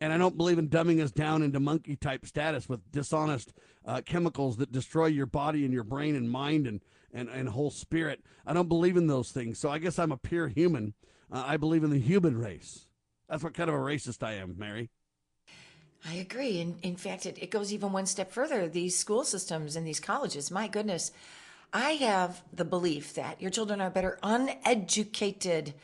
And 0.00 0.12
I 0.12 0.18
don't 0.18 0.36
believe 0.36 0.58
in 0.58 0.68
dumbing 0.68 1.02
us 1.02 1.10
down 1.10 1.42
into 1.42 1.58
monkey 1.58 1.96
type 1.96 2.26
status 2.26 2.68
with 2.68 2.90
dishonest 2.92 3.54
uh, 3.86 4.02
chemicals 4.04 4.58
that 4.58 4.72
destroy 4.72 5.06
your 5.06 5.24
body 5.24 5.64
and 5.64 5.72
your 5.72 5.84
brain 5.84 6.16
and 6.16 6.30
mind 6.30 6.66
and, 6.66 6.82
and, 7.16 7.28
and 7.30 7.48
whole 7.48 7.70
spirit. 7.70 8.20
I 8.46 8.52
don't 8.52 8.68
believe 8.68 8.96
in 8.96 9.06
those 9.06 9.32
things. 9.32 9.58
So 9.58 9.70
I 9.70 9.78
guess 9.78 9.98
I'm 9.98 10.12
a 10.12 10.18
pure 10.18 10.48
human. 10.48 10.94
Uh, 11.32 11.42
I 11.46 11.56
believe 11.56 11.82
in 11.82 11.90
the 11.90 11.98
human 11.98 12.36
race. 12.38 12.86
That's 13.28 13.42
what 13.42 13.54
kind 13.54 13.68
of 13.68 13.74
a 13.74 13.78
racist 13.78 14.22
I 14.22 14.34
am, 14.34 14.54
Mary. 14.56 14.90
I 16.08 16.14
agree. 16.14 16.60
And 16.60 16.78
in 16.82 16.96
fact, 16.96 17.26
it, 17.26 17.38
it 17.40 17.50
goes 17.50 17.72
even 17.72 17.90
one 17.90 18.06
step 18.06 18.30
further. 18.30 18.68
These 18.68 18.96
school 18.96 19.24
systems 19.24 19.74
and 19.74 19.86
these 19.86 19.98
colleges, 19.98 20.50
my 20.50 20.68
goodness, 20.68 21.10
I 21.72 21.92
have 21.92 22.42
the 22.52 22.64
belief 22.64 23.14
that 23.14 23.40
your 23.40 23.50
children 23.50 23.80
are 23.80 23.90
better 23.90 24.18
uneducated 24.22 25.74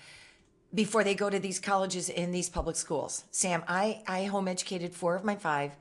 before 0.73 1.03
they 1.03 1.15
go 1.15 1.29
to 1.29 1.41
these 1.41 1.59
colleges 1.59 2.09
in 2.09 2.31
these 2.31 2.49
public 2.49 2.77
schools. 2.77 3.25
Sam, 3.31 3.65
I, 3.67 4.03
I 4.07 4.25
home 4.25 4.49
educated 4.49 4.95
four 4.95 5.17
of 5.17 5.25
my 5.25 5.35
five, 5.35 5.73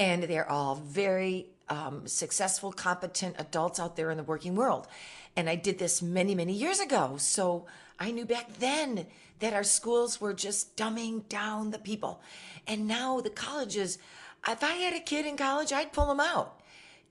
and 0.00 0.24
they're 0.24 0.50
all 0.50 0.74
very 0.74 1.46
um, 1.70 2.06
successful, 2.06 2.72
competent 2.72 3.36
adults 3.38 3.78
out 3.78 3.96
there 3.96 4.10
in 4.10 4.16
the 4.16 4.22
working 4.22 4.54
world. 4.54 4.86
And 5.36 5.48
I 5.48 5.54
did 5.54 5.78
this 5.78 6.02
many, 6.02 6.34
many 6.34 6.52
years 6.52 6.80
ago. 6.80 7.16
So 7.18 7.66
I 7.98 8.10
knew 8.10 8.24
back 8.24 8.58
then 8.58 9.06
that 9.40 9.54
our 9.54 9.64
schools 9.64 10.20
were 10.20 10.34
just 10.34 10.76
dumbing 10.76 11.28
down 11.28 11.70
the 11.70 11.78
people. 11.78 12.20
And 12.66 12.88
now 12.88 13.20
the 13.20 13.30
colleges, 13.30 13.98
if 14.48 14.62
I 14.62 14.72
had 14.72 14.94
a 14.94 15.00
kid 15.00 15.26
in 15.26 15.36
college, 15.36 15.72
I'd 15.72 15.92
pull 15.92 16.06
them 16.06 16.20
out. 16.20 16.60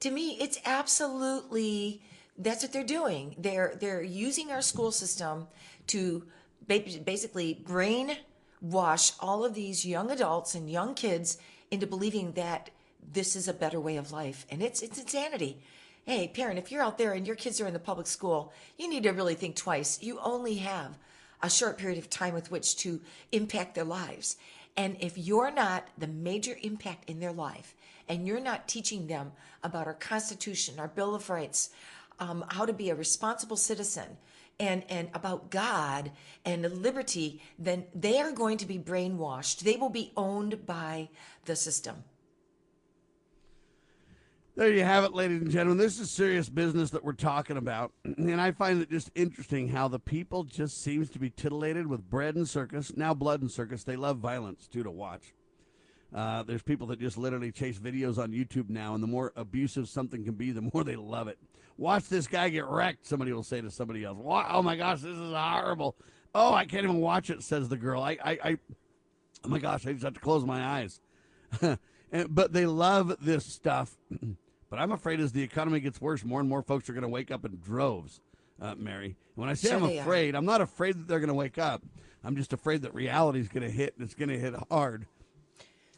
To 0.02 0.12
me, 0.12 0.38
it's 0.40 0.60
absolutely 0.66 2.02
that's 2.38 2.64
what 2.64 2.72
they're 2.72 2.84
doing. 2.84 3.36
They're 3.38 3.76
they're 3.80 4.04
using 4.04 4.52
our 4.52 4.62
school 4.62 4.92
system 4.92 5.48
to 5.88 6.24
basically 6.68 7.64
brainwash 7.64 9.16
all 9.20 9.44
of 9.44 9.54
these 9.56 9.86
young 9.86 10.12
adults 10.12 10.54
and 10.54 10.70
young 10.70 10.94
kids 10.94 11.38
into 11.72 11.88
believing 11.88 12.34
that 12.34 12.70
this 13.12 13.36
is 13.36 13.48
a 13.48 13.54
better 13.54 13.80
way 13.80 13.98
of 13.98 14.12
life, 14.12 14.46
and 14.50 14.62
it's 14.62 14.82
it's 14.82 15.00
insanity. 15.00 15.58
Hey, 16.06 16.28
parent, 16.30 16.58
if 16.58 16.72
you're 16.72 16.84
out 16.84 16.98
there 16.98 17.14
and 17.14 17.28
your 17.28 17.36
kids 17.36 17.60
are 17.60 17.68
in 17.68 17.74
the 17.74 17.80
public 17.80 18.08
school, 18.08 18.54
you 18.78 18.90
need 18.90 19.04
to 19.04 19.12
really 19.12 19.36
think 19.36 19.56
twice. 19.56 20.02
You 20.02 20.20
only 20.20 20.56
have 20.56 20.98
a 21.44 21.50
short 21.50 21.78
period 21.78 21.98
of 21.98 22.10
time 22.10 22.34
with 22.34 22.50
which 22.50 22.78
to 22.78 23.02
impact 23.32 23.76
their 23.76 23.84
lives. 23.84 24.38
And 24.78 24.96
if 25.00 25.18
you're 25.18 25.52
not 25.52 25.88
the 25.98 26.08
major 26.08 26.58
impact 26.62 27.10
in 27.10 27.20
their 27.20 27.34
life, 27.34 27.76
and 28.08 28.26
you're 28.26 28.40
not 28.40 28.68
teaching 28.68 29.08
them 29.08 29.34
about 29.64 29.88
our 29.88 29.94
Constitution, 29.94 30.80
our 30.80 30.88
Bill 30.88 31.14
of 31.14 31.30
Rights, 31.30 31.72
um, 32.20 32.46
how 32.48 32.66
to 32.66 32.74
be 32.74 32.90
a 32.90 32.96
responsible 32.96 33.58
citizen 33.58 34.18
and 34.60 34.84
and 34.90 35.10
about 35.14 35.52
God 35.52 36.12
and 36.46 36.64
liberty, 36.82 37.42
then 37.60 37.86
they 37.94 38.20
are 38.20 38.32
going 38.32 38.58
to 38.58 38.66
be 38.66 38.80
brainwashed. 38.80 39.60
They 39.60 39.76
will 39.76 39.90
be 39.90 40.14
owned 40.16 40.66
by 40.66 41.10
the 41.46 41.56
system. 41.56 42.04
There 44.58 44.74
you 44.74 44.84
have 44.84 45.04
it, 45.04 45.14
ladies 45.14 45.44
and 45.44 45.52
gentlemen. 45.52 45.78
This 45.78 46.00
is 46.00 46.10
serious 46.10 46.50
business 46.50 46.90
that 46.90 47.04
we're 47.04 47.14
talking 47.14 47.58
about, 47.58 47.92
and 48.04 48.42
I 48.42 48.50
find 48.50 48.82
it 48.82 48.90
just 48.90 49.12
interesting 49.14 49.68
how 49.68 49.88
the 49.88 50.00
people 50.00 50.46
just 50.46 50.82
seems 50.82 51.12
to 51.12 51.20
be 51.20 51.30
titillated 51.30 51.86
with 51.86 52.10
bread 52.10 52.36
and 52.36 52.50
circus, 52.50 52.92
now 52.98 53.14
blood 53.14 53.42
and 53.42 53.52
circus. 53.52 53.84
They 53.84 53.96
love 53.96 54.18
violence 54.18 54.68
too 54.68 54.82
to 54.82 54.90
watch. 54.90 55.36
Uh, 56.12 56.42
there's 56.42 56.64
people 56.64 56.88
that 56.88 57.00
just 57.00 57.20
literally 57.20 57.52
chase 57.52 57.78
videos 57.78 58.18
on 58.18 58.32
YouTube 58.32 58.68
now, 58.68 58.96
and 58.96 59.04
the 59.04 59.08
more 59.08 59.32
abusive 59.36 59.88
something 59.88 60.26
can 60.26 60.34
be, 60.34 60.52
the 60.52 60.68
more 60.74 60.84
they 60.84 60.96
love 60.96 61.28
it. 61.28 61.38
Watch 61.78 62.10
this 62.10 62.26
guy 62.26 62.50
get 62.50 62.66
wrecked, 62.66 63.06
somebody 63.06 63.34
will 63.34 63.44
say 63.44 63.62
to 63.62 63.70
somebody 63.70 64.04
else. 64.04 64.18
Oh 64.20 64.64
my 64.64 64.76
gosh, 64.76 65.02
this 65.02 65.16
is 65.16 65.34
horrible. 65.34 65.96
Oh, 66.34 66.56
I 66.56 66.66
can't 66.66 66.84
even 66.84 67.00
watch 67.00 67.30
it, 67.30 67.44
says 67.44 67.70
the 67.70 67.78
girl. 67.78 68.02
I, 68.02 68.18
I, 68.26 68.40
I 68.44 68.58
oh 69.44 69.50
my 69.50 69.60
gosh, 69.60 69.86
I 69.86 69.92
just 69.92 70.04
have 70.04 70.16
to 70.16 70.20
close 70.20 70.44
my 70.44 70.66
eyes. 70.66 71.00
and, 71.62 71.78
but 72.34 72.54
they 72.54 72.66
love 72.66 73.18
this 73.22 73.46
stuff. 73.46 73.96
but 74.70 74.80
I'm 74.80 74.92
afraid 74.92 75.20
as 75.20 75.32
the 75.32 75.42
economy 75.42 75.80
gets 75.80 76.02
worse, 76.02 76.24
more 76.24 76.40
and 76.40 76.50
more 76.50 76.62
folks 76.62 76.90
are 76.90 76.94
going 76.94 77.04
to 77.04 77.10
wake 77.10 77.32
up 77.32 77.46
in 77.46 77.60
droves, 77.60 78.22
uh, 78.62 78.76
Mary. 78.76 79.16
when 79.36 79.50
I 79.50 79.54
say 79.54 79.70
sure 79.70 79.78
I'm 79.78 79.84
afraid, 79.84 80.36
are. 80.36 80.38
I'm 80.38 80.46
not 80.46 80.62
afraid 80.62 80.96
that 80.96 81.08
they're 81.08 81.20
going 81.20 81.30
to 81.30 81.34
wake 81.34 81.58
up. 81.58 81.84
I'm 82.24 82.36
just 82.36 82.54
afraid 82.54 82.82
that 82.82 82.94
reality 82.94 83.40
is 83.40 83.48
going 83.48 83.64
to 83.64 83.72
hit 83.72 83.94
and 83.98 84.06
it's 84.06 84.16
going 84.16 84.30
to 84.30 84.40
hit 84.40 84.54
hard. 84.70 85.06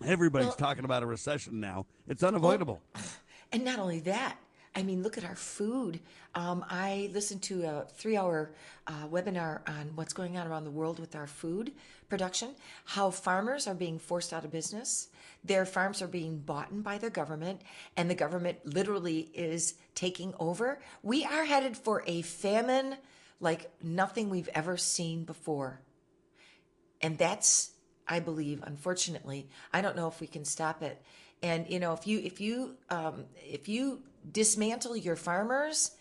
Everybody's 0.06 0.48
well, 0.48 0.56
talking 0.56 0.86
about 0.86 1.04
a 1.04 1.06
recession 1.06 1.60
now. 1.60 1.86
It's 2.08 2.24
unavoidable. 2.24 2.82
Well, 2.96 3.04
and 3.52 3.66
not 3.66 3.80
only 3.80 4.00
that, 4.02 4.38
I 4.76 4.84
mean, 4.84 5.04
look 5.04 5.18
at 5.18 5.26
our 5.26 5.36
food. 5.36 6.00
Um, 6.36 6.64
I 6.70 7.10
listened 7.12 7.42
to 7.44 7.64
a 7.64 7.86
three 7.96 8.16
hour 8.16 8.52
uh, 8.88 9.08
webinar 9.08 9.68
on 9.68 9.92
what's 9.96 10.14
going 10.14 10.38
on 10.38 10.48
around 10.48 10.64
the 10.64 10.72
world 10.72 11.00
with 11.00 11.16
our 11.16 11.28
food 11.28 11.74
production, 12.08 12.50
how 12.86 13.10
farmers 13.12 13.68
are 13.68 13.74
being 13.74 14.00
forced 14.00 14.32
out 14.32 14.46
of 14.46 14.52
business. 14.52 15.10
Their 15.50 15.66
farms 15.66 16.04
are 16.04 16.08
being 16.08 16.38
bought 16.38 16.70
in 16.70 16.84
by 16.84 17.00
the 17.00 17.10
government, 17.10 17.64
and 17.98 18.08
the 18.08 18.14
government 18.14 18.60
literally 18.66 19.32
is 19.34 19.74
taking 19.96 20.36
over. 20.40 20.80
We 21.02 21.26
are 21.26 21.44
headed 21.44 21.76
for 21.76 22.04
a 22.06 22.22
famine 22.22 22.98
like 23.40 23.72
nothing 23.82 24.30
we've 24.30 24.50
ever 24.54 24.78
seen 24.78 25.24
before. 25.24 25.82
And 27.02 27.18
that's 27.18 27.72
I 28.08 28.20
believe, 28.20 28.62
unfortunately, 28.62 29.50
I 29.74 29.82
don't 29.82 29.96
know 29.96 30.08
if 30.08 30.22
we 30.22 30.28
can 30.28 30.46
stop 30.46 30.84
it. 30.84 31.02
And 31.42 31.68
you 31.68 31.80
know, 31.80 31.94
if 31.94 32.06
you 32.06 32.20
if 32.20 32.40
you 32.40 32.76
um, 32.92 33.26
if 33.38 33.68
you 33.68 34.04
dismantle 34.32 34.98
your 34.98 35.16
farmers, 35.16 35.96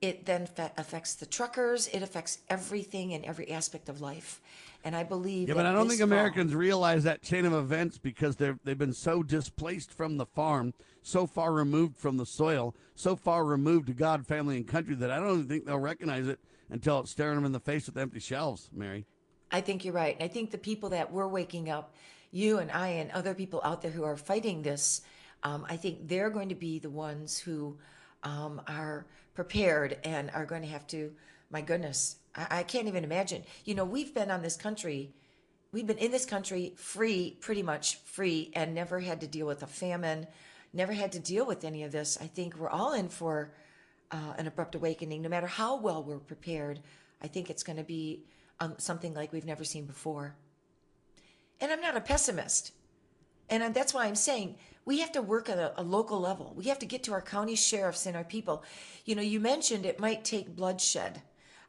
it 0.00 0.26
then 0.26 0.48
affects 0.76 1.14
the 1.14 1.26
truckers. 1.26 1.86
It 1.86 2.02
affects 2.02 2.38
everything 2.50 3.14
and 3.14 3.24
every 3.24 3.48
aspect 3.52 3.88
of 3.88 4.00
life. 4.00 4.40
And 4.84 4.96
I 4.96 5.04
believe. 5.04 5.48
Yeah, 5.48 5.54
but 5.54 5.66
I 5.66 5.72
don't 5.72 5.88
think 5.88 6.00
fall- 6.00 6.08
Americans 6.08 6.54
realize 6.54 7.04
that 7.04 7.22
chain 7.22 7.44
of 7.44 7.52
events 7.52 7.98
because 7.98 8.36
they're 8.36 8.58
they've 8.64 8.78
been 8.78 8.92
so 8.92 9.22
displaced 9.22 9.92
from 9.92 10.16
the 10.16 10.26
farm, 10.26 10.74
so 11.02 11.26
far 11.26 11.52
removed 11.52 11.96
from 11.96 12.16
the 12.16 12.26
soil, 12.26 12.74
so 12.94 13.14
far 13.14 13.44
removed 13.44 13.86
to 13.86 13.92
God, 13.92 14.26
family, 14.26 14.56
and 14.56 14.66
country 14.66 14.94
that 14.96 15.10
I 15.10 15.18
don't 15.18 15.30
even 15.34 15.48
think 15.48 15.66
they'll 15.66 15.78
recognize 15.78 16.26
it 16.26 16.40
until 16.70 17.00
it's 17.00 17.10
staring 17.10 17.36
them 17.36 17.44
in 17.44 17.52
the 17.52 17.60
face 17.60 17.86
with 17.86 17.96
empty 17.96 18.20
shelves. 18.20 18.70
Mary. 18.72 19.06
I 19.52 19.60
think 19.60 19.84
you're 19.84 19.94
right. 19.94 20.14
And 20.18 20.24
I 20.24 20.32
think 20.32 20.50
the 20.50 20.58
people 20.58 20.88
that 20.90 21.12
we're 21.12 21.28
waking 21.28 21.68
up, 21.68 21.94
you 22.30 22.58
and 22.58 22.70
I 22.70 22.88
and 22.88 23.10
other 23.12 23.34
people 23.34 23.60
out 23.62 23.82
there 23.82 23.90
who 23.90 24.02
are 24.02 24.16
fighting 24.16 24.62
this, 24.62 25.02
um, 25.42 25.66
I 25.68 25.76
think 25.76 26.08
they're 26.08 26.30
going 26.30 26.48
to 26.48 26.54
be 26.54 26.78
the 26.78 26.90
ones 26.90 27.38
who 27.38 27.76
um, 28.22 28.62
are 28.66 29.06
prepared 29.34 29.98
and 30.04 30.30
are 30.30 30.46
going 30.46 30.62
to 30.62 30.68
have 30.68 30.86
to, 30.88 31.12
my 31.50 31.60
goodness, 31.60 32.16
I, 32.34 32.46
I 32.50 32.62
can't 32.62 32.88
even 32.88 33.04
imagine. 33.04 33.44
You 33.64 33.74
know, 33.74 33.84
we've 33.84 34.14
been 34.14 34.30
on 34.30 34.42
this 34.42 34.56
country, 34.56 35.14
we've 35.72 35.86
been 35.86 35.98
in 35.98 36.10
this 36.10 36.26
country 36.26 36.74
free, 36.76 37.36
pretty 37.40 37.62
much 37.62 37.96
free, 38.04 38.50
and 38.54 38.74
never 38.74 39.00
had 39.00 39.20
to 39.20 39.26
deal 39.26 39.46
with 39.46 39.62
a 39.62 39.66
famine, 39.66 40.26
never 40.72 40.92
had 40.92 41.12
to 41.12 41.18
deal 41.18 41.46
with 41.46 41.64
any 41.64 41.82
of 41.82 41.92
this. 41.92 42.18
I 42.20 42.26
think 42.26 42.56
we're 42.56 42.70
all 42.70 42.92
in 42.92 43.08
for 43.08 43.52
uh, 44.10 44.34
an 44.38 44.46
abrupt 44.46 44.74
awakening, 44.74 45.22
no 45.22 45.28
matter 45.28 45.46
how 45.46 45.76
well 45.76 46.02
we're 46.02 46.18
prepared. 46.18 46.80
I 47.22 47.28
think 47.28 47.50
it's 47.50 47.62
going 47.62 47.78
to 47.78 47.84
be 47.84 48.24
um, 48.60 48.74
something 48.78 49.14
like 49.14 49.32
we've 49.32 49.46
never 49.46 49.64
seen 49.64 49.86
before. 49.86 50.36
And 51.60 51.70
I'm 51.70 51.80
not 51.80 51.96
a 51.96 52.00
pessimist. 52.00 52.72
And 53.48 53.74
that's 53.74 53.92
why 53.92 54.06
I'm 54.06 54.14
saying 54.14 54.56
we 54.84 55.00
have 55.00 55.12
to 55.12 55.22
work 55.22 55.48
at 55.48 55.58
a, 55.58 55.80
a 55.80 55.82
local 55.82 56.20
level. 56.20 56.52
We 56.56 56.64
have 56.64 56.78
to 56.80 56.86
get 56.86 57.02
to 57.04 57.12
our 57.12 57.22
county 57.22 57.54
sheriffs 57.54 58.06
and 58.06 58.16
our 58.16 58.24
people. 58.24 58.64
You 59.04 59.14
know, 59.14 59.22
you 59.22 59.40
mentioned 59.40 59.86
it 59.86 60.00
might 60.00 60.24
take 60.24 60.56
bloodshed. 60.56 61.22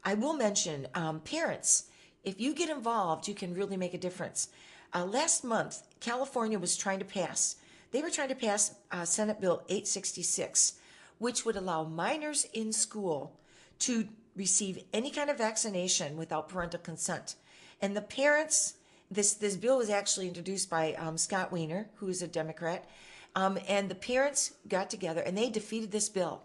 I 0.04 0.14
will 0.14 0.34
mention 0.34 0.86
um, 0.94 1.20
parents. 1.20 1.84
If 2.24 2.40
you 2.40 2.54
get 2.54 2.70
involved, 2.70 3.26
you 3.26 3.34
can 3.34 3.54
really 3.54 3.76
make 3.76 3.94
a 3.94 3.98
difference. 3.98 4.48
Uh, 4.92 5.04
last 5.04 5.44
month, 5.44 5.82
California 6.00 6.58
was 6.58 6.76
trying 6.76 6.98
to 6.98 7.04
pass, 7.04 7.56
they 7.90 8.02
were 8.02 8.10
trying 8.10 8.28
to 8.28 8.34
pass 8.34 8.74
uh, 8.90 9.04
Senate 9.04 9.40
Bill 9.40 9.62
866, 9.68 10.74
which 11.18 11.44
would 11.44 11.56
allow 11.56 11.84
minors 11.84 12.46
in 12.52 12.72
school 12.72 13.38
to 13.80 14.08
receive 14.36 14.82
any 14.92 15.10
kind 15.10 15.30
of 15.30 15.38
vaccination 15.38 16.16
without 16.16 16.48
parental 16.48 16.80
consent. 16.80 17.36
And 17.80 17.96
the 17.96 18.02
parents, 18.02 18.74
this, 19.10 19.34
this 19.34 19.56
bill 19.56 19.78
was 19.78 19.90
actually 19.90 20.28
introduced 20.28 20.68
by 20.68 20.94
um, 20.94 21.16
Scott 21.16 21.52
Wiener, 21.52 21.88
who 21.96 22.08
is 22.08 22.22
a 22.22 22.26
Democrat, 22.26 22.88
um, 23.36 23.58
and 23.68 23.88
the 23.88 23.94
parents 23.94 24.54
got 24.68 24.90
together 24.90 25.20
and 25.20 25.36
they 25.36 25.50
defeated 25.50 25.90
this 25.90 26.08
bill. 26.08 26.42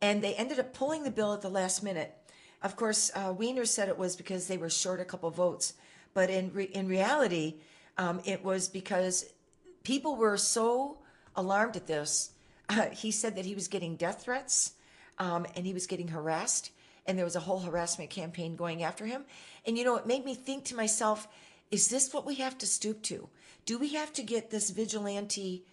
And 0.00 0.22
they 0.22 0.34
ended 0.34 0.60
up 0.60 0.74
pulling 0.74 1.02
the 1.02 1.10
bill 1.10 1.32
at 1.32 1.40
the 1.40 1.48
last 1.48 1.82
minute. 1.82 2.14
Of 2.62 2.74
course, 2.76 3.10
uh, 3.14 3.32
Wiener 3.36 3.64
said 3.64 3.88
it 3.88 3.98
was 3.98 4.16
because 4.16 4.48
they 4.48 4.56
were 4.56 4.70
short 4.70 5.00
a 5.00 5.04
couple 5.04 5.30
votes, 5.30 5.74
but 6.12 6.28
in 6.28 6.52
re- 6.52 6.64
in 6.64 6.88
reality, 6.88 7.54
um, 7.96 8.20
it 8.24 8.44
was 8.44 8.68
because 8.68 9.26
people 9.84 10.16
were 10.16 10.36
so 10.36 10.98
alarmed 11.36 11.76
at 11.76 11.86
this. 11.86 12.32
Uh, 12.68 12.86
he 12.92 13.10
said 13.10 13.36
that 13.36 13.44
he 13.44 13.54
was 13.54 13.68
getting 13.68 13.96
death 13.96 14.22
threats, 14.24 14.72
um, 15.18 15.46
and 15.54 15.66
he 15.66 15.72
was 15.72 15.86
getting 15.86 16.08
harassed, 16.08 16.72
and 17.06 17.16
there 17.16 17.24
was 17.24 17.36
a 17.36 17.40
whole 17.40 17.60
harassment 17.60 18.10
campaign 18.10 18.56
going 18.56 18.82
after 18.82 19.06
him. 19.06 19.24
And 19.64 19.78
you 19.78 19.84
know, 19.84 19.96
it 19.96 20.06
made 20.06 20.24
me 20.24 20.34
think 20.34 20.64
to 20.66 20.76
myself: 20.76 21.28
Is 21.70 21.88
this 21.88 22.12
what 22.12 22.26
we 22.26 22.36
have 22.36 22.58
to 22.58 22.66
stoop 22.66 23.02
to? 23.04 23.28
Do 23.66 23.78
we 23.78 23.94
have 23.94 24.12
to 24.14 24.22
get 24.22 24.50
this 24.50 24.70
vigilante 24.70 25.64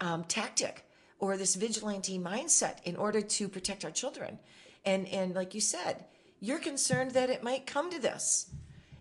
um, 0.00 0.24
tactic 0.24 0.84
or 1.20 1.36
this 1.36 1.54
vigilante 1.54 2.18
mindset 2.18 2.82
in 2.82 2.96
order 2.96 3.20
to 3.20 3.48
protect 3.48 3.84
our 3.84 3.92
children? 3.92 4.40
And 4.84 5.06
and 5.08 5.32
like 5.34 5.54
you 5.54 5.60
said, 5.60 6.04
you're 6.44 6.58
concerned 6.58 7.12
that 7.12 7.30
it 7.30 7.42
might 7.42 7.66
come 7.66 7.90
to 7.90 7.98
this. 7.98 8.50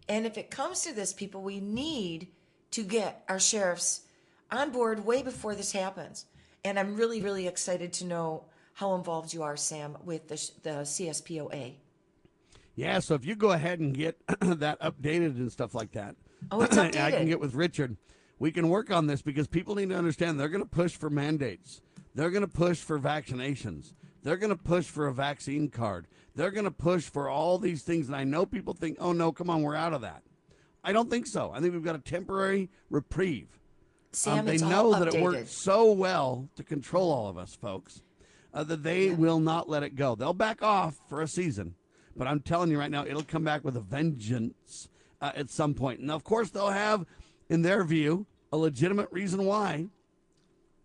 And 0.08 0.26
if 0.26 0.38
it 0.38 0.50
comes 0.50 0.82
to 0.82 0.94
this, 0.94 1.14
people, 1.14 1.42
we 1.42 1.60
need 1.60 2.28
to 2.72 2.84
get 2.84 3.24
our 3.28 3.40
sheriffs 3.40 4.02
on 4.52 4.72
board 4.72 5.06
way 5.06 5.24
before 5.24 5.56
this 5.56 5.72
happens. 5.72 6.26
And 6.64 6.80
I'm 6.80 6.96
really, 6.96 7.22
really 7.22 7.48
excited 7.48 7.94
to 7.94 8.06
know 8.06 8.46
how 8.74 8.96
involved 8.96 9.34
you 9.34 9.44
are, 9.44 9.58
Sam, 9.58 9.98
with 10.04 10.28
the, 10.28 10.52
the 10.64 10.82
CSPOA. 10.82 11.74
Yeah, 12.76 13.00
so 13.00 13.14
if 13.14 13.26
you 13.26 13.36
go 13.36 13.52
ahead 13.52 13.80
and 13.80 13.96
get 13.96 14.20
that 14.40 14.80
updated 14.80 15.38
and 15.38 15.52
stuff 15.52 15.76
like 15.76 15.92
that, 15.92 16.16
Oh, 16.52 16.62
it's 16.62 16.78
I 16.78 16.90
can 17.12 17.28
get 17.28 17.40
with 17.40 17.54
Richard. 17.54 17.98
We 18.40 18.52
can 18.52 18.70
work 18.70 18.92
on 18.92 19.08
this 19.08 19.22
because 19.22 19.48
people 19.48 19.76
need 19.76 19.90
to 19.90 19.96
understand 19.96 20.40
they're 20.40 20.50
going 20.50 20.64
to 20.64 20.70
push 20.70 20.96
for 20.96 21.10
mandates. 21.10 21.82
They're 22.16 22.32
going 22.32 22.42
to 22.42 22.48
push 22.48 22.80
for 22.80 23.00
vaccinations. 23.00 23.94
They're 24.24 24.38
going 24.38 24.50
to 24.56 24.62
push 24.62 24.86
for 24.86 25.08
a 25.08 25.14
vaccine 25.14 25.70
card. 25.70 26.08
They're 26.36 26.52
going 26.52 26.64
to 26.66 26.72
push 26.72 27.04
for 27.04 27.30
all 27.30 27.60
these 27.60 27.84
things. 27.84 28.08
And 28.08 28.16
I 28.16 28.24
know 28.24 28.46
people 28.46 28.74
think, 28.74 28.98
oh, 29.00 29.12
no, 29.12 29.32
come 29.32 29.50
on, 29.50 29.62
we're 29.62 29.76
out 29.76 29.94
of 29.94 30.02
that. 30.02 30.24
I 30.84 30.92
don't 30.94 31.10
think 31.10 31.28
so. 31.28 31.52
I 31.54 31.60
think 31.60 31.74
we've 31.74 31.84
got 31.84 31.96
a 31.96 32.00
temporary 32.00 32.70
reprieve. 32.90 33.60
Sam, 34.12 34.40
Um, 34.40 34.46
they 34.46 34.58
know 34.58 34.92
that 34.98 35.14
it 35.14 35.22
worked 35.22 35.50
so 35.50 35.92
well 35.92 36.50
to 36.56 36.64
control 36.64 37.12
all 37.12 37.28
of 37.28 37.38
us, 37.38 37.56
folks, 37.56 38.02
uh, 38.54 38.64
that 38.64 38.84
they 38.84 39.10
will 39.10 39.40
not 39.40 39.70
let 39.70 39.84
it 39.84 39.96
go. 39.96 40.16
They'll 40.16 40.34
back 40.34 40.62
off 40.62 40.96
for 41.10 41.22
a 41.22 41.28
season, 41.28 41.76
but 42.16 42.28
I'm 42.28 42.40
telling 42.40 42.70
you 42.70 42.80
right 42.80 42.92
now, 42.92 43.06
it'll 43.06 43.24
come 43.24 43.44
back 43.44 43.64
with 43.64 43.76
a 43.76 43.82
vengeance 43.82 44.88
uh, 45.22 45.32
at 45.36 45.50
some 45.50 45.74
point. 45.74 46.00
And 46.00 46.12
of 46.12 46.24
course, 46.24 46.50
they'll 46.52 46.70
have, 46.70 47.06
in 47.50 47.62
their 47.62 47.84
view, 47.84 48.26
a 48.52 48.58
legitimate 48.58 49.10
reason 49.12 49.46
why, 49.46 49.88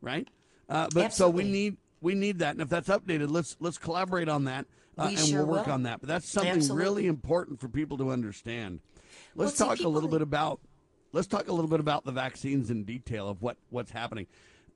right? 0.00 0.26
Uh, 0.68 0.88
but 0.94 1.12
so 1.12 1.28
we 1.28 1.42
need 1.44 1.76
we 2.00 2.14
need 2.14 2.38
that, 2.40 2.52
and 2.52 2.60
if 2.60 2.68
that's 2.68 2.88
updated, 2.88 3.30
let's 3.30 3.56
let's 3.60 3.78
collaborate 3.78 4.28
on 4.28 4.44
that, 4.44 4.66
uh, 4.96 5.06
We 5.08 5.16
and 5.16 5.26
sure 5.26 5.38
we'll 5.44 5.56
work 5.56 5.66
will. 5.66 5.74
on 5.74 5.82
that. 5.84 6.00
But 6.00 6.08
that's 6.08 6.28
something 6.28 6.52
Absolutely. 6.52 6.84
really 6.84 7.06
important 7.06 7.60
for 7.60 7.68
people 7.68 7.98
to 7.98 8.10
understand. 8.10 8.80
Let's 9.34 9.56
see, 9.56 9.64
talk 9.64 9.80
a 9.80 9.88
little 9.88 10.08
bit 10.08 10.22
about 10.22 10.60
let's 11.12 11.26
talk 11.26 11.48
a 11.48 11.52
little 11.52 11.70
bit 11.70 11.80
about 11.80 12.04
the 12.04 12.12
vaccines 12.12 12.70
in 12.70 12.84
detail 12.84 13.28
of 13.28 13.42
what 13.42 13.56
what's 13.70 13.90
happening. 13.90 14.26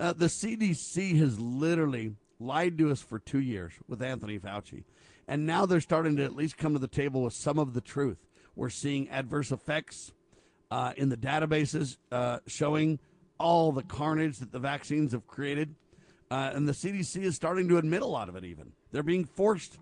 Uh, 0.00 0.12
the 0.12 0.26
CDC 0.26 1.18
has 1.18 1.38
literally 1.38 2.14
lied 2.40 2.76
to 2.78 2.90
us 2.90 3.00
for 3.00 3.18
two 3.18 3.40
years 3.40 3.72
with 3.86 4.02
Anthony 4.02 4.38
Fauci, 4.38 4.84
and 5.28 5.46
now 5.46 5.66
they're 5.66 5.80
starting 5.80 6.16
to 6.16 6.24
at 6.24 6.34
least 6.34 6.56
come 6.56 6.72
to 6.72 6.78
the 6.78 6.88
table 6.88 7.22
with 7.22 7.34
some 7.34 7.58
of 7.58 7.74
the 7.74 7.80
truth. 7.80 8.18
We're 8.56 8.70
seeing 8.70 9.08
adverse 9.10 9.52
effects 9.52 10.12
uh, 10.70 10.92
in 10.96 11.08
the 11.08 11.16
databases 11.16 11.98
uh, 12.10 12.38
showing 12.46 12.98
all 13.38 13.72
the 13.72 13.82
carnage 13.82 14.38
that 14.38 14.52
the 14.52 14.58
vaccines 14.58 15.12
have 15.12 15.26
created, 15.26 15.74
uh, 16.32 16.50
and 16.54 16.66
the 16.66 16.72
CDC 16.72 17.22
is 17.22 17.36
starting 17.36 17.68
to 17.68 17.76
admit 17.76 18.00
a 18.00 18.06
lot 18.06 18.30
of 18.30 18.36
it. 18.36 18.44
Even 18.44 18.72
they're 18.90 19.02
being 19.02 19.24
forced 19.24 19.76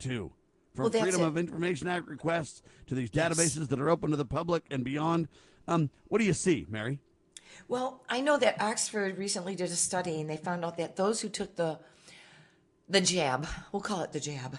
to. 0.00 0.30
From 0.74 0.84
Well, 0.84 1.02
Freedom 1.02 1.22
it. 1.22 1.26
of 1.26 1.38
Information 1.38 1.88
Act 1.88 2.06
requests 2.06 2.62
to 2.86 2.94
these 2.94 3.08
Yes. 3.12 3.32
databases 3.32 3.68
that 3.68 3.80
are 3.80 3.88
open 3.88 4.10
to 4.10 4.16
the 4.16 4.26
public 4.26 4.64
and 4.70 4.84
beyond. 4.84 5.28
Um, 5.66 5.90
what 6.08 6.18
do 6.18 6.24
you 6.24 6.34
see, 6.34 6.66
Mary? 6.68 7.00
Well, 7.66 8.04
I 8.08 8.20
know 8.20 8.36
that 8.36 8.60
Oxford 8.60 9.18
recently 9.18 9.54
did 9.56 9.70
a 9.70 9.76
study 9.76 10.20
and 10.20 10.28
they 10.28 10.36
found 10.36 10.64
out 10.64 10.76
that 10.76 10.96
those 10.96 11.22
who 11.22 11.28
took 11.28 11.56
the 11.56 11.80
the 12.88 13.00
jab, 13.00 13.46
we'll 13.72 13.80
call 13.80 14.02
it 14.02 14.12
the 14.12 14.20
jab, 14.20 14.58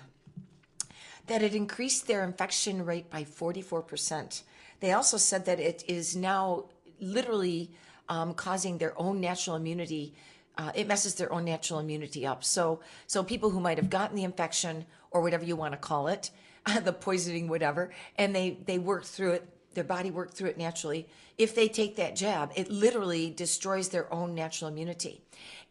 that 1.27 1.43
it 1.43 1.53
increased 1.53 2.07
their 2.07 2.23
infection 2.23 2.85
rate 2.85 3.10
by 3.10 3.23
44%. 3.26 4.43
They 4.80 4.93
also 4.93 5.18
said 5.18 5.45
that 5.45 5.60
it 5.60 5.84
is 5.88 6.15
now 6.15 6.69
literally 6.99 7.72
um, 8.07 8.34
causing 8.34 8.77
their 8.77 8.99
own 8.99 9.19
natural 9.22 9.57
immunity. 9.57 10.14
Uh, 10.57 10.72
it 10.76 10.88
messes 10.88 11.15
their 11.15 11.32
own 11.32 11.45
natural 11.45 11.80
immunity 11.80 12.26
up. 12.28 12.44
So, 12.44 12.82
so 13.07 13.23
people 13.23 13.49
who 13.49 13.60
might 13.60 13.78
have 13.78 13.90
gotten 13.90 14.15
the 14.15 14.23
infection 14.23 14.86
or 15.10 15.22
whatever 15.22 15.45
you 15.45 15.56
want 15.56 15.73
to 15.73 15.78
call 15.78 16.07
it, 16.07 16.32
the 16.84 16.94
poisoning, 16.94 17.48
whatever, 17.48 17.91
and 18.18 18.36
they 18.36 18.57
they 18.65 18.78
worked 18.78 19.07
through 19.07 19.32
it. 19.32 19.49
Their 19.73 19.84
body 19.86 20.11
worked 20.11 20.34
through 20.34 20.49
it 20.49 20.57
naturally. 20.57 21.07
If 21.38 21.56
they 21.56 21.69
take 21.69 21.95
that 21.95 22.15
jab, 22.15 22.52
it 22.56 22.69
literally 22.69 23.30
destroys 23.30 23.88
their 23.88 24.14
own 24.14 24.36
natural 24.36 24.69
immunity. 24.69 25.22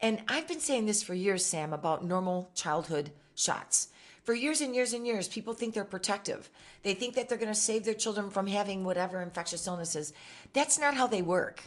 And 0.01 0.23
I've 0.27 0.47
been 0.47 0.59
saying 0.59 0.87
this 0.87 1.03
for 1.03 1.13
years, 1.13 1.45
Sam, 1.45 1.71
about 1.71 2.03
normal 2.03 2.49
childhood 2.55 3.11
shots. 3.35 3.89
For 4.23 4.33
years 4.33 4.61
and 4.61 4.75
years 4.75 4.93
and 4.93 5.05
years, 5.05 5.27
people 5.27 5.53
think 5.53 5.73
they're 5.73 5.83
protective. 5.83 6.49
They 6.83 6.93
think 6.93 7.15
that 7.15 7.29
they're 7.29 7.37
going 7.37 7.53
to 7.53 7.59
save 7.59 7.85
their 7.85 7.93
children 7.93 8.29
from 8.29 8.47
having 8.47 8.83
whatever 8.83 9.21
infectious 9.21 9.65
illnesses. 9.65 10.13
That's 10.53 10.79
not 10.79 10.95
how 10.95 11.07
they 11.07 11.21
work. 11.21 11.63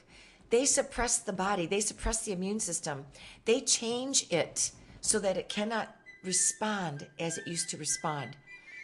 They 0.54 0.66
suppress 0.66 1.18
the 1.18 1.32
body, 1.32 1.66
they 1.66 1.80
suppress 1.80 2.24
the 2.24 2.30
immune 2.30 2.60
system. 2.60 3.06
They 3.44 3.60
change 3.60 4.26
it 4.30 4.70
so 5.00 5.18
that 5.18 5.36
it 5.36 5.48
cannot 5.48 5.96
respond 6.22 7.08
as 7.18 7.38
it 7.38 7.48
used 7.48 7.70
to 7.70 7.76
respond. 7.76 8.36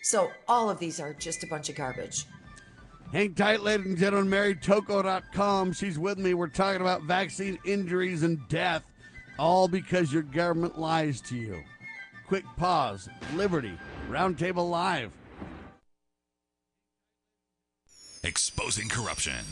So 0.02 0.32
all 0.48 0.68
of 0.68 0.80
these 0.80 0.98
are 0.98 1.14
just 1.14 1.44
a 1.44 1.46
bunch 1.46 1.68
of 1.68 1.76
garbage. 1.76 2.26
Hang 3.12 3.34
tight, 3.34 3.60
ladies 3.60 3.86
and 3.86 3.96
gentlemen. 3.96 4.32
MaryTocco.com. 4.32 5.72
She's 5.72 5.96
with 5.96 6.18
me. 6.18 6.34
We're 6.34 6.48
talking 6.48 6.80
about 6.80 7.04
vaccine 7.04 7.56
injuries 7.64 8.24
and 8.24 8.40
death, 8.48 8.82
all 9.38 9.68
because 9.68 10.12
your 10.12 10.24
government 10.24 10.76
lies 10.76 11.20
to 11.20 11.36
you. 11.36 11.62
Quick 12.26 12.46
pause. 12.56 13.08
Liberty. 13.36 13.78
Roundtable 14.08 14.68
Live. 14.68 15.12
Exposing 18.24 18.88
corruption, 18.88 19.44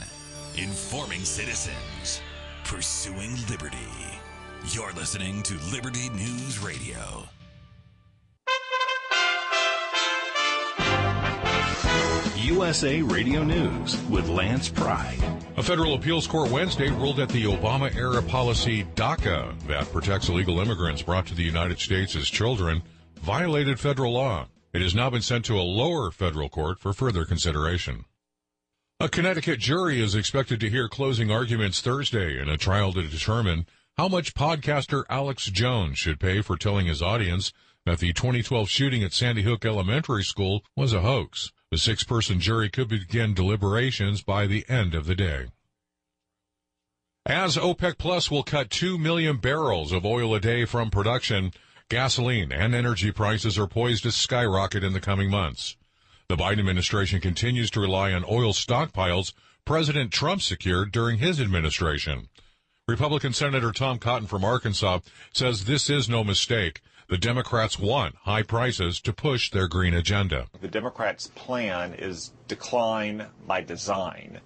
informing 0.59 1.25
citizens, 1.25 2.21
pursuing 2.65 3.37
liberty. 3.49 3.77
You're 4.71 4.93
listening 4.93 5.43
to 5.45 5.55
Liberty 5.71 6.09
News 6.11 6.59
Radio. 6.59 7.29
USA 12.37 13.03
Radio 13.03 13.45
News 13.45 14.03
with 14.09 14.29
Lance 14.29 14.69
Pride. 14.69 15.19
A 15.57 15.63
federal 15.63 15.95
appeals 15.95 16.27
court 16.27 16.51
Wednesday 16.51 16.89
ruled 16.89 17.19
that 17.19 17.29
the 17.29 17.45
Obama 17.45 17.95
era 17.95 18.21
policy 18.23 18.85
DACA, 18.97 19.61
that 19.69 19.93
protects 19.93 20.29
illegal 20.29 20.59
immigrants 20.59 21.03
brought 21.03 21.27
to 21.27 21.35
the 21.35 21.43
United 21.43 21.79
States 21.79 22.17
as 22.17 22.29
children, 22.29 22.83
violated 23.21 23.79
federal 23.79 24.15
law. 24.15 24.49
It 24.73 24.83
has 24.83 24.95
now 24.95 25.09
been 25.09 25.23
sent 25.23 25.45
to 25.45 25.59
a 25.59 25.63
lower 25.63 26.11
federal 26.11 26.49
court 26.49 26.81
for 26.81 26.93
further 26.93 27.25
consideration. 27.25 28.05
A 29.01 29.09
Connecticut 29.09 29.61
jury 29.61 30.01
is 30.01 30.17
expected 30.17 30.59
to 30.59 30.69
hear 30.69 30.89
closing 30.89 31.31
arguments 31.31 31.81
Thursday 31.81 32.37
in 32.37 32.49
a 32.49 32.57
trial 32.57 32.93
to 32.95 33.07
determine 33.07 33.65
how 33.97 34.09
much 34.09 34.35
podcaster 34.35 35.05
Alex 35.09 35.45
Jones 35.45 35.99
should 35.99 36.19
pay 36.19 36.43
for 36.43 36.57
telling 36.57 36.87
his 36.87 37.01
audience 37.01 37.53
that 37.87 38.01
the 38.01 38.13
2012 38.13 38.69
shooting 38.69 39.05
at 39.05 39.13
Sandy 39.13 39.43
Hook 39.43 39.65
Elementary 39.65 40.25
School 40.25 40.65
was 40.75 40.93
a 40.93 41.03
hoax. 41.03 41.53
The 41.71 41.79
six 41.79 42.03
person 42.03 42.41
jury 42.41 42.69
could 42.71 42.89
begin 42.89 43.35
deliberations 43.35 44.23
by 44.23 44.49
the 44.49 44.65
end 44.69 44.97
of 44.97 45.07
the 45.07 45.15
day. 45.15 45.47
As 47.25 47.57
OPEC 47.57 47.99
Plus 47.99 48.33
will 48.33 48.43
cut 48.43 48.69
2 48.69 48.99
million 48.99 49.37
barrels 49.37 49.93
of 49.93 50.05
oil 50.05 50.35
a 50.35 50.41
day 50.41 50.65
from 50.65 50.91
production, 50.91 51.53
gasoline 51.89 52.51
and 52.51 52.75
energy 52.75 53.13
prices 53.13 53.57
are 53.61 53.69
poised 53.69 54.03
to 54.03 54.11
skyrocket 54.11 54.83
in 54.83 54.93
the 54.93 55.01
coming 55.01 55.31
months. 55.31 55.77
The 56.29 56.37
Biden 56.37 56.59
administration 56.59 57.23
continues 57.23 57.71
to 57.71 57.81
rely 57.81 58.13
on 58.13 58.23
oil 58.23 58.53
stockpiles 58.53 59.33
President 59.65 60.13
Trump 60.13 60.43
secured 60.43 60.93
during 60.93 61.17
his 61.17 61.41
administration. 61.41 62.29
Republican 62.87 63.33
Senator 63.33 63.73
Tom 63.73 63.99
Cotton 63.99 64.27
from 64.29 64.45
Arkansas 64.45 64.99
says 65.33 65.65
this 65.65 65.89
is 65.89 66.07
no 66.07 66.23
mistake. 66.23 66.83
The 67.09 67.17
Democrats 67.17 67.79
want 67.79 68.15
high 68.15 68.43
prices 68.43 69.01
to 69.01 69.13
push 69.15 69.51
their 69.51 69.69
green 69.69 69.95
agenda. 69.95 70.49
The 70.61 70.69
Democrats' 70.69 71.29
plan 71.29 71.95
is 71.95 72.33
decline 72.47 73.25
by 73.47 73.63
design. 73.63 74.41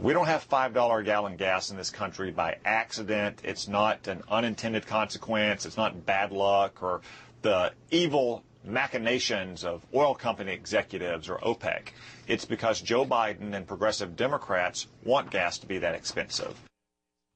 We 0.00 0.14
don't 0.14 0.26
have 0.26 0.48
$5 0.48 1.00
a 1.00 1.04
gallon 1.04 1.36
gas 1.36 1.70
in 1.70 1.76
this 1.76 1.90
country 1.90 2.32
by 2.32 2.56
accident. 2.64 3.42
It's 3.44 3.68
not 3.68 4.08
an 4.08 4.22
unintended 4.28 4.88
consequence. 4.88 5.66
It's 5.66 5.76
not 5.76 6.04
bad 6.04 6.32
luck 6.32 6.82
or 6.82 7.00
the 7.42 7.74
evil 7.92 8.42
machinations 8.64 9.64
of 9.64 9.84
oil 9.94 10.14
company 10.14 10.52
executives 10.52 11.28
or 11.28 11.38
OPEC. 11.38 11.88
It's 12.26 12.44
because 12.44 12.80
Joe 12.80 13.04
Biden 13.04 13.54
and 13.54 13.66
progressive 13.66 14.16
Democrats 14.16 14.86
want 15.04 15.30
gas 15.30 15.58
to 15.58 15.66
be 15.66 15.78
that 15.78 15.94
expensive. 15.94 16.60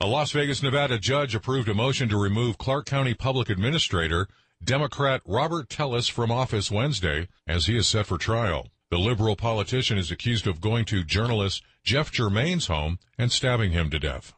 A 0.01 0.07
Las 0.07 0.33
Vegas, 0.33 0.63
Nevada 0.63 0.99
judge 0.99 1.35
approved 1.35 1.69
a 1.69 1.75
motion 1.75 2.09
to 2.11 2.17
remove 2.17 2.59
Clark 2.59 2.87
County 2.87 3.15
Public 3.15 3.49
Administrator 3.49 4.29
Democrat 4.63 5.23
Robert 5.27 5.69
Telles 5.69 6.09
from 6.09 6.31
office 6.31 6.71
Wednesday 6.71 7.29
as 7.47 7.67
he 7.67 7.77
is 7.77 7.87
set 7.87 8.07
for 8.07 8.19
trial. 8.19 8.69
The 8.91 8.99
liberal 8.99 9.37
politician 9.37 9.99
is 9.99 10.11
accused 10.11 10.47
of 10.47 10.61
going 10.61 10.85
to 10.87 11.03
journalist 11.03 11.63
Jeff 11.83 12.13
German's 12.13 12.69
home 12.69 12.99
and 13.19 13.33
stabbing 13.33 13.73
him 13.73 13.91
to 13.91 13.99
death. 13.99 14.33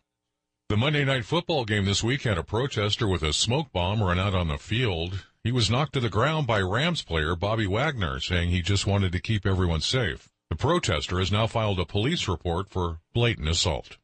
The 0.68 0.76
Monday 0.76 1.04
night 1.04 1.24
football 1.24 1.64
game 1.64 1.84
this 1.84 2.04
week 2.04 2.22
had 2.22 2.38
a 2.38 2.42
protester 2.42 3.08
with 3.08 3.22
a 3.22 3.32
smoke 3.32 3.72
bomb 3.72 4.02
run 4.02 4.18
out 4.18 4.34
on 4.34 4.48
the 4.48 4.58
field. 4.58 5.24
He 5.48 5.52
was 5.52 5.70
knocked 5.70 5.94
to 5.94 6.00
the 6.00 6.10
ground 6.10 6.46
by 6.46 6.60
Rams 6.60 7.00
player 7.00 7.34
Bobby 7.34 7.66
Wagner, 7.66 8.20
saying 8.20 8.50
he 8.50 8.60
just 8.60 8.86
wanted 8.86 9.12
to 9.12 9.18
keep 9.18 9.46
everyone 9.46 9.80
safe. 9.80 10.28
The 10.50 10.56
protester 10.56 11.18
has 11.20 11.32
now 11.32 11.46
filed 11.46 11.80
a 11.80 11.86
police 11.86 12.28
report 12.28 12.68
for 12.68 13.00
blatant 13.14 13.48
assault. 13.48 13.96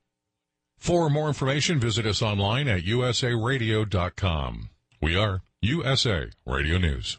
For 0.79 1.11
more 1.11 1.29
information, 1.29 1.79
visit 1.79 2.07
us 2.07 2.23
online 2.23 2.67
at 2.67 2.85
usaradio.com. 2.85 4.71
We 5.03 5.17
are 5.19 5.43
USA 5.61 6.31
Radio 6.47 6.79
News. 6.79 7.19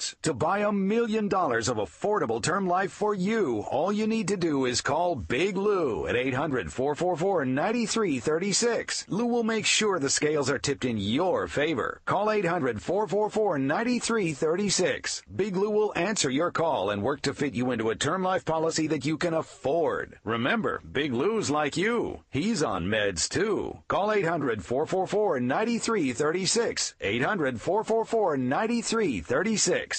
To 0.23 0.33
buy 0.33 0.59
a 0.59 0.71
million 0.71 1.27
dollars 1.27 1.67
of 1.69 1.77
affordable 1.77 2.41
term 2.41 2.67
life 2.67 2.91
for 2.91 3.13
you, 3.13 3.65
all 3.69 3.91
you 3.91 4.07
need 4.07 4.27
to 4.29 4.37
do 4.37 4.65
is 4.65 4.81
call 4.81 5.15
Big 5.15 5.55
Lou 5.57 6.07
at 6.07 6.15
800 6.15 6.71
444 6.73 7.45
9336. 7.45 9.05
Lou 9.09 9.25
will 9.25 9.43
make 9.43 9.65
sure 9.65 9.99
the 9.99 10.09
scales 10.09 10.49
are 10.49 10.57
tipped 10.57 10.85
in 10.85 10.97
your 10.97 11.47
favor. 11.47 12.01
Call 12.05 12.31
800 12.31 12.81
444 12.81 13.59
9336. 13.59 15.23
Big 15.35 15.55
Lou 15.55 15.69
will 15.69 15.93
answer 15.95 16.29
your 16.29 16.51
call 16.51 16.89
and 16.89 17.03
work 17.03 17.21
to 17.21 17.33
fit 17.33 17.53
you 17.53 17.71
into 17.71 17.89
a 17.89 17.95
term 17.95 18.23
life 18.23 18.45
policy 18.45 18.87
that 18.87 19.05
you 19.05 19.17
can 19.17 19.33
afford. 19.33 20.17
Remember, 20.23 20.81
Big 20.91 21.13
Lou's 21.13 21.49
like 21.49 21.77
you. 21.77 22.21
He's 22.29 22.63
on 22.63 22.85
meds 22.87 23.29
too. 23.29 23.77
Call 23.87 24.11
800 24.11 24.63
444 24.63 25.39
9336. 25.39 26.95
800 27.01 27.61
444 27.61 28.37
9336. 28.37 29.90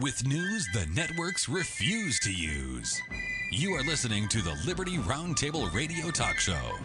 With 0.00 0.26
news 0.26 0.66
the 0.72 0.86
networks 0.94 1.46
refuse 1.46 2.18
to 2.20 2.32
use. 2.32 3.02
You 3.50 3.74
are 3.74 3.82
listening 3.82 4.28
to 4.28 4.40
the 4.40 4.58
Liberty 4.66 4.96
Roundtable 4.96 5.70
Radio 5.74 6.10
Talk 6.10 6.38
Show. 6.38 6.78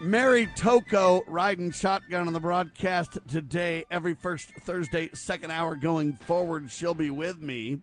Mary 0.00 0.48
Tocco 0.56 1.22
riding 1.28 1.70
shotgun 1.70 2.26
on 2.26 2.32
the 2.32 2.40
broadcast 2.40 3.18
today. 3.28 3.84
Every 3.88 4.14
first 4.14 4.50
Thursday, 4.62 5.10
second 5.14 5.52
hour 5.52 5.76
going 5.76 6.14
forward, 6.14 6.72
she'll 6.72 6.94
be 6.94 7.10
with 7.10 7.40
me. 7.40 7.82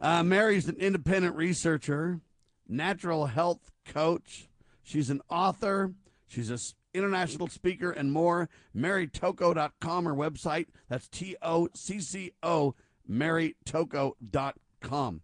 Uh, 0.00 0.22
Mary's 0.22 0.66
an 0.66 0.76
independent 0.76 1.36
researcher, 1.36 2.20
natural 2.66 3.26
health 3.26 3.70
coach. 3.84 4.48
She's 4.82 5.10
an 5.10 5.20
author. 5.28 5.92
She's 6.26 6.50
a 6.50 6.58
international 6.96 7.48
speaker, 7.48 7.90
and 7.90 8.12
more. 8.12 8.48
MaryTocco.com, 8.76 10.04
her 10.04 10.14
website. 10.14 10.66
That's 10.88 11.08
T 11.08 11.36
O 11.42 11.68
C 11.74 12.00
C 12.00 12.32
O, 12.42 12.74
MaryTocco.com. 13.10 15.22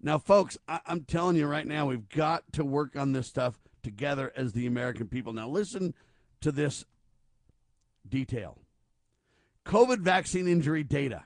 Now, 0.00 0.18
folks, 0.18 0.58
I- 0.68 0.80
I'm 0.86 1.04
telling 1.04 1.36
you 1.36 1.46
right 1.46 1.66
now, 1.66 1.86
we've 1.86 2.08
got 2.08 2.52
to 2.52 2.64
work 2.64 2.96
on 2.96 3.12
this 3.12 3.26
stuff 3.26 3.58
together 3.82 4.32
as 4.36 4.52
the 4.52 4.66
American 4.66 5.08
people. 5.08 5.32
Now, 5.32 5.48
listen 5.48 5.94
to 6.40 6.52
this 6.52 6.84
detail 8.06 8.58
COVID 9.64 10.00
vaccine 10.00 10.46
injury 10.46 10.84
data 10.84 11.24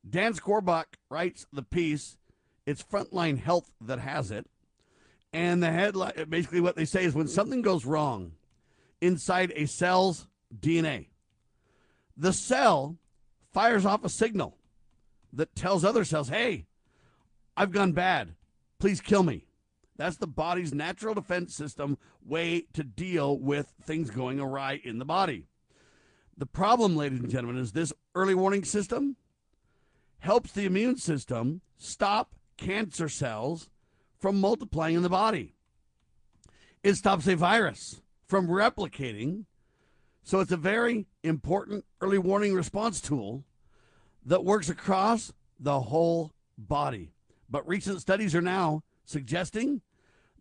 Dan 0.09 0.35
Scorbach 0.35 0.85
writes 1.11 1.47
the 1.53 1.63
piece. 1.63 2.17
It's 2.67 2.83
Frontline 2.83 3.39
Health 3.39 3.71
that 3.81 3.99
has 3.99 4.31
it. 4.31 4.47
And 5.33 5.63
the 5.63 5.73
headline 5.73 6.27
basically 6.29 6.61
what 6.61 6.77
they 6.77 6.85
say 6.85 7.05
is 7.05 7.15
when 7.15 7.27
something 7.27 7.63
goes 7.63 7.85
wrong 7.85 8.33
inside 9.01 9.53
a 9.57 9.67
cell's 9.67 10.27
DNA, 10.57 11.09
the 12.17 12.33
cell 12.33 12.97
fires 13.53 13.85
off 13.85 14.05
a 14.05 14.09
signal 14.09 14.57
that 15.33 15.57
tells 15.57 15.85
other 15.85 16.05
cells, 16.05 16.29
hey, 16.29 16.67
I've 17.57 17.73
gone 17.73 17.93
bad. 17.93 18.35
Please 18.79 19.01
kill 19.01 19.23
me. 19.23 19.47
That's 19.97 20.17
the 20.17 20.27
body's 20.27 20.75
natural 20.75 21.15
defense 21.15 21.55
system 21.55 21.99
way 22.25 22.67
to 22.73 22.83
deal 22.83 23.39
with 23.39 23.73
things 23.83 24.11
going 24.11 24.41
awry 24.41 24.81
in 24.83 24.99
the 24.99 25.05
body. 25.05 25.47
The 26.37 26.47
problem, 26.47 26.97
ladies 26.97 27.21
and 27.21 27.31
gentlemen, 27.31 27.63
is 27.63 27.73
this 27.73 27.93
early 28.15 28.35
warning 28.35 28.65
system 28.65 29.17
helps 30.25 30.53
the 30.53 30.65
immune 30.65 30.97
system 30.97 31.61
stop 31.77 32.35
cancer 32.57 33.11
cells 33.11 33.69
from 34.19 34.41
multiplying 34.41 34.97
in 34.97 35.03
the 35.03 35.09
body. 35.11 35.53
It 36.83 36.95
stops 36.95 37.27
a 37.27 37.37
virus 37.37 38.01
from 38.27 38.49
replicating. 38.49 39.45
So 40.23 40.41
it's 40.41 40.51
a 40.51 40.57
very 40.57 41.05
important 41.23 41.85
early 42.01 42.17
warning 42.17 42.55
response 42.55 43.03
tool 43.03 43.45
that 44.25 44.47
works 44.47 44.71
across 44.71 45.31
the 45.61 45.81
whole 45.81 46.33
body. 46.57 47.13
But 47.51 47.69
recent 47.69 48.01
studies 48.01 48.35
are 48.35 48.41
now 48.41 48.83
suggesting 49.05 49.83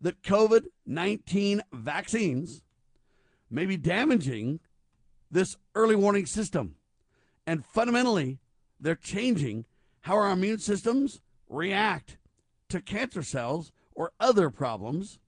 that 0.00 0.22
COVID 0.22 0.64
19 0.86 1.60
vaccines 1.74 2.62
may 3.50 3.66
be 3.66 3.76
damaging 3.76 4.60
this 5.30 5.58
early 5.74 5.94
warning 5.94 6.24
system. 6.24 6.76
And 7.46 7.66
fundamentally, 7.66 8.38
they're 8.80 8.94
changing 8.94 9.66
how 10.04 10.14
our 10.14 10.30
immune 10.30 10.58
systems 10.58 11.20
react 11.48 12.18
to 12.68 12.80
cancer 12.80 13.22
cells 13.22 13.72
or 13.94 14.12
other 14.20 14.50
problems 14.50 15.18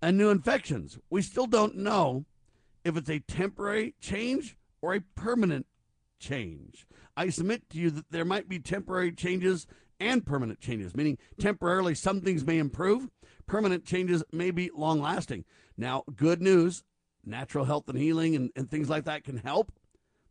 and 0.00 0.16
new 0.16 0.30
infections. 0.30 0.98
We 1.10 1.22
still 1.22 1.46
don't 1.46 1.76
know 1.76 2.24
if 2.84 2.96
it's 2.96 3.10
a 3.10 3.20
temporary 3.20 3.94
change 4.00 4.56
or 4.80 4.94
a 4.94 5.00
permanent 5.14 5.66
change. 6.18 6.86
I 7.16 7.28
submit 7.28 7.68
to 7.70 7.78
you 7.78 7.90
that 7.90 8.10
there 8.10 8.24
might 8.24 8.48
be 8.48 8.58
temporary 8.58 9.12
changes 9.12 9.66
and 10.00 10.24
permanent 10.24 10.60
changes, 10.60 10.96
meaning 10.96 11.18
temporarily 11.38 11.94
some 11.94 12.22
things 12.22 12.46
may 12.46 12.58
improve, 12.58 13.08
permanent 13.46 13.84
changes 13.84 14.24
may 14.32 14.50
be 14.50 14.70
long 14.74 15.00
lasting. 15.00 15.44
Now, 15.76 16.04
good 16.16 16.40
news 16.40 16.82
natural 17.24 17.64
health 17.64 17.88
and 17.88 17.98
healing 17.98 18.34
and, 18.34 18.50
and 18.56 18.70
things 18.70 18.88
like 18.88 19.04
that 19.04 19.22
can 19.22 19.36
help. 19.36 19.72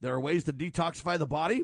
There 0.02 0.14
are 0.14 0.20
ways 0.20 0.44
to 0.46 0.54
detoxify 0.54 1.18
the 1.18 1.28
body. 1.28 1.64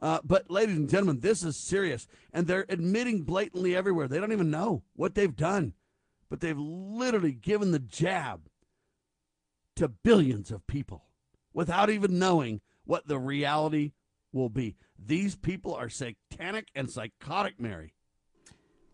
Uh, 0.00 0.18
but, 0.22 0.50
ladies 0.50 0.76
and 0.76 0.88
gentlemen, 0.90 1.20
this 1.20 1.42
is 1.42 1.56
serious. 1.56 2.06
And 2.32 2.46
they're 2.46 2.66
admitting 2.68 3.22
blatantly 3.22 3.74
everywhere. 3.74 4.08
They 4.08 4.20
don't 4.20 4.32
even 4.32 4.50
know 4.50 4.82
what 4.94 5.14
they've 5.14 5.34
done, 5.34 5.74
but 6.28 6.40
they've 6.40 6.58
literally 6.58 7.32
given 7.32 7.72
the 7.72 7.78
jab 7.78 8.48
to 9.76 9.88
billions 9.88 10.50
of 10.50 10.66
people 10.66 11.04
without 11.52 11.90
even 11.90 12.18
knowing 12.18 12.60
what 12.84 13.08
the 13.08 13.18
reality 13.18 13.92
will 14.32 14.48
be. 14.48 14.76
These 14.98 15.36
people 15.36 15.74
are 15.74 15.88
satanic 15.88 16.68
and 16.74 16.90
psychotic, 16.90 17.60
Mary. 17.60 17.94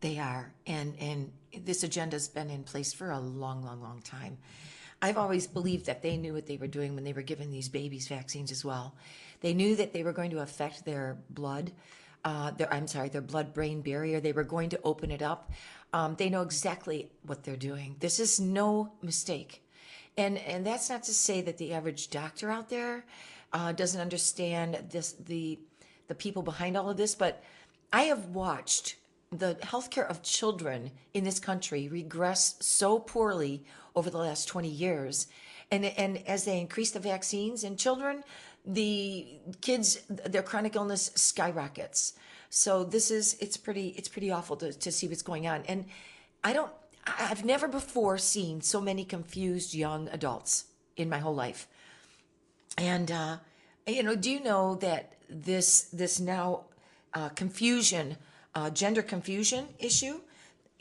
They 0.01 0.19
are, 0.19 0.53
and 0.67 0.97
and 0.99 1.33
this 1.63 1.85
agenda's 1.85 2.29
been 2.29 2.51
in 2.51 2.65
place 2.65 2.93
for 2.93 3.11
a 3.13 3.21
long, 3.21 3.65
long, 3.65 3.81
long 3.81 4.01
time. 4.03 4.39
I've 5.03 5.19
always 5.19 5.49
believed 5.49 5.87
that 5.87 6.01
they 6.01 6.17
knew 6.17 6.33
what 6.33 6.47
they 6.47 6.57
were 6.57 6.69
doing 6.69 6.95
when 6.95 7.03
they 7.03 7.13
were 7.13 7.23
giving 7.23 7.51
these 7.51 7.69
babies 7.69 8.07
vaccines 8.07 8.53
as 8.53 8.65
well. 8.65 8.95
They 9.41 9.53
knew 9.53 9.75
that 9.77 9.93
they 9.93 10.05
were 10.05 10.13
going 10.13 10.31
to 10.31 10.39
affect 10.39 10.85
their 10.85 11.19
blood. 11.29 11.73
Uh, 12.25 12.53
their, 12.53 12.73
I'm 12.73 12.87
sorry, 12.87 13.09
their 13.09 13.21
blood-brain 13.21 13.83
barrier. 13.83 14.21
They 14.21 14.33
were 14.33 14.45
going 14.45 14.71
to 14.71 14.81
open 14.85 15.11
it 15.11 15.23
up. 15.23 15.51
Um, 15.93 16.15
they 16.15 16.31
know 16.31 16.43
exactly 16.43 17.11
what 17.27 17.43
they're 17.43 17.57
doing. 17.57 17.97
This 17.99 18.21
is 18.21 18.39
no 18.39 18.93
mistake, 19.03 19.67
and 20.17 20.39
and 20.39 20.65
that's 20.65 20.89
not 20.89 21.03
to 21.03 21.13
say 21.13 21.43
that 21.43 21.59
the 21.59 21.75
average 21.75 22.09
doctor 22.09 22.49
out 22.49 22.69
there 22.71 23.05
uh, 23.53 23.73
doesn't 23.73 24.01
understand 24.01 24.85
this 24.91 25.13
the 25.13 25.59
the 26.07 26.15
people 26.15 26.43
behind 26.43 26.77
all 26.77 26.89
of 26.89 26.97
this, 26.97 27.17
but 27.17 27.43
I 27.93 28.03
have 28.05 28.27
watched 28.27 28.97
the 29.31 29.57
healthcare 29.63 30.09
of 30.09 30.23
children 30.23 30.93
in 31.13 31.25
this 31.25 31.41
country 31.41 31.89
regress 31.89 32.57
so 32.61 32.99
poorly 32.99 33.65
over 33.95 34.11
the 34.11 34.19
last 34.19 34.47
20 34.49 34.69
years. 34.69 35.27
And, 35.71 35.85
and 35.85 36.27
as 36.27 36.45
they 36.45 36.61
increase 36.61 36.91
the 36.91 37.01
vaccines 37.01 37.65
in 37.65 37.77
children, 37.77 38.25
the 38.65 39.27
kids, 39.61 40.01
their 40.09 40.43
chronic 40.43 40.77
illness 40.77 41.11
skyrockets. 41.15 42.15
So 42.51 42.85
this 42.85 43.11
is, 43.11 43.37
it's 43.41 43.57
pretty, 43.57 43.89
it's 43.97 44.09
pretty 44.09 44.31
awful 44.31 44.57
to, 44.57 44.73
to 44.73 44.93
see 44.93 45.09
what's 45.09 45.23
going 45.23 45.47
on. 45.47 45.63
And 45.67 45.87
I 46.45 46.53
don't, 46.53 46.71
I've 47.07 47.45
never 47.45 47.67
before 47.67 48.19
seen 48.19 48.61
so 48.61 48.81
many 48.81 49.05
confused 49.05 49.75
young 49.75 50.09
adults 50.09 50.67
in 50.97 51.09
my 51.09 51.19
whole 51.19 51.35
life. 51.35 51.67
And, 52.79 53.11
uh, 53.11 53.39
you 53.87 54.03
know, 54.03 54.15
do 54.15 54.31
you 54.31 54.43
know 54.43 54.77
that 54.77 55.15
this, 55.29 55.83
this 55.93 56.21
now 56.21 56.65
uh, 57.15 57.31
confusion 57.31 58.17
uh, 58.55 58.71
gender 58.71 59.03
confusion 59.03 59.67
issue, 59.79 60.21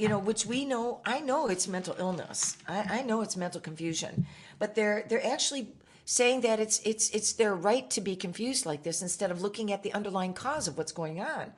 you 0.02 0.10
know, 0.10 0.18
which 0.18 0.48
we 0.48 0.66
know, 0.66 1.00
I 1.06 1.20
know 1.20 1.48
it's 1.48 1.68
mental 1.68 1.96
illness. 2.00 2.58
I, 2.68 3.00
I 3.00 3.02
know 3.04 3.22
it's 3.22 3.38
mental 3.38 3.62
confusion, 3.62 4.26
but 4.58 4.74
they're 4.74 5.06
they're 5.08 5.24
actually 5.26 5.68
saying 6.06 6.42
that 6.42 6.60
it's 6.60 6.82
it's 6.84 7.12
it's 7.12 7.34
their 7.34 7.54
right 7.54 7.88
to 7.92 8.02
be 8.02 8.16
confused 8.16 8.66
like 8.66 8.82
this 8.82 9.04
instead 9.04 9.30
of 9.30 9.44
looking 9.44 9.72
at 9.72 9.84
the 9.84 9.94
underlying 9.94 10.34
cause 10.34 10.68
of 10.68 10.76
what's 10.76 10.92
going 10.92 11.22
on. 11.22 11.54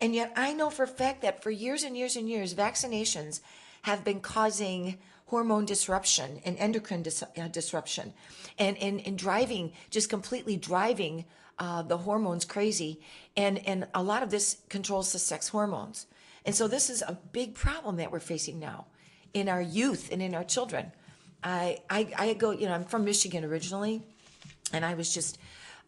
And 0.00 0.14
yet, 0.14 0.32
I 0.36 0.54
know 0.54 0.70
for 0.70 0.84
a 0.84 0.88
fact 0.88 1.20
that 1.20 1.42
for 1.42 1.50
years 1.50 1.82
and 1.82 1.94
years 1.94 2.16
and 2.16 2.26
years, 2.30 2.54
vaccinations 2.54 3.40
have 3.82 4.04
been 4.04 4.20
causing 4.20 4.96
hormone 5.26 5.66
disruption 5.66 6.40
and 6.46 6.56
endocrine 6.56 7.02
dis- 7.02 7.22
uh, 7.22 7.48
disruption 7.48 8.14
and, 8.58 8.76
and, 8.78 9.06
and 9.06 9.18
driving, 9.18 9.72
just 9.90 10.08
completely 10.08 10.56
driving 10.56 11.26
uh, 11.58 11.82
the 11.82 11.98
hormones 11.98 12.46
crazy. 12.46 13.00
And, 13.36 13.58
and 13.66 13.86
a 13.94 14.02
lot 14.02 14.22
of 14.22 14.30
this 14.30 14.58
controls 14.70 15.12
the 15.12 15.18
sex 15.18 15.48
hormones. 15.48 16.06
And 16.44 16.54
so 16.54 16.68
this 16.68 16.90
is 16.90 17.02
a 17.02 17.18
big 17.32 17.54
problem 17.54 17.96
that 17.96 18.10
we're 18.10 18.20
facing 18.20 18.58
now 18.58 18.86
in 19.32 19.48
our 19.48 19.62
youth 19.62 20.10
and 20.12 20.20
in 20.20 20.34
our 20.34 20.44
children. 20.44 20.92
I, 21.42 21.78
I, 21.88 22.08
I 22.16 22.34
go, 22.34 22.50
you 22.50 22.66
know, 22.66 22.74
I'm 22.74 22.84
from 22.84 23.04
Michigan 23.04 23.44
originally, 23.44 24.02
and 24.72 24.84
I 24.84 24.94
was 24.94 25.12
just 25.12 25.38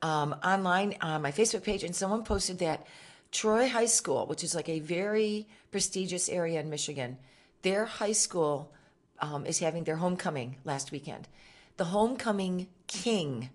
um, 0.02 0.34
online 0.44 0.96
on 1.00 1.22
my 1.22 1.32
Facebook 1.32 1.62
page, 1.62 1.84
and 1.84 1.94
someone 1.94 2.24
posted 2.24 2.58
that 2.58 2.86
Troy 3.30 3.68
High 3.68 3.86
School, 3.86 4.26
which 4.26 4.44
is 4.44 4.54
like 4.54 4.68
a 4.68 4.80
very 4.80 5.48
prestigious 5.70 6.28
area 6.28 6.60
in 6.60 6.70
Michigan, 6.70 7.18
their 7.62 7.84
high 7.84 8.12
school 8.12 8.72
um, 9.20 9.46
is 9.46 9.58
having 9.58 9.84
their 9.84 9.96
homecoming 9.96 10.56
last 10.64 10.92
weekend. 10.92 11.28
The 11.76 11.86
homecoming 11.86 12.68
king 12.86 13.50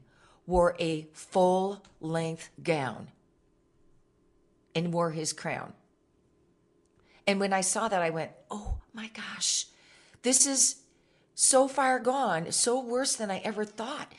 wore 0.46 0.76
a 0.80 1.08
full 1.14 1.84
length 2.02 2.50
gown 2.62 3.10
and 4.76 4.92
wore 4.92 5.12
his 5.12 5.32
crown. 5.32 5.74
And 7.30 7.40
when 7.40 7.54
I 7.54 7.62
saw 7.62 7.88
that, 7.88 8.02
I 8.02 8.10
went, 8.10 8.32
oh 8.50 8.80
my 8.92 9.08
gosh, 9.10 9.68
this 10.24 10.48
is 10.48 10.78
so 11.36 11.68
far 11.68 12.00
gone, 12.00 12.52
so 12.52 12.82
worse 12.82 13.16
than 13.16 13.30
I 13.30 13.38
ever 13.46 13.66
thought. 13.66 14.12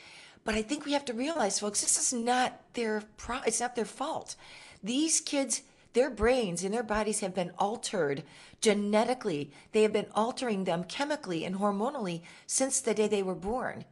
But 0.45 0.55
I 0.55 0.61
think 0.61 0.85
we 0.85 0.93
have 0.93 1.03
to 1.03 1.13
realize, 1.13 1.59
folks, 1.59 1.81
this 1.81 1.99
is 1.99 2.13
not 2.13 2.61
their 2.73 3.03
pro- 3.17 3.41
it's 3.45 3.59
not 3.59 3.75
their 3.75 3.83
fault. 3.83 4.37
These 4.81 5.19
kids, 5.19 5.63
their 5.91 6.09
brains 6.09 6.63
and 6.63 6.73
their 6.73 6.83
bodies 6.83 7.19
have 7.19 7.35
been 7.35 7.51
altered 7.59 8.23
genetically. 8.61 9.51
They 9.73 9.81
have 9.81 9.91
been 9.91 10.07
altering 10.15 10.63
them 10.63 10.85
chemically 10.85 11.43
and 11.43 11.57
hormonally 11.57 12.21
since 12.47 12.79
the 12.79 12.93
day 12.93 13.09
they 13.09 13.23
were 13.23 13.35
born. 13.35 13.83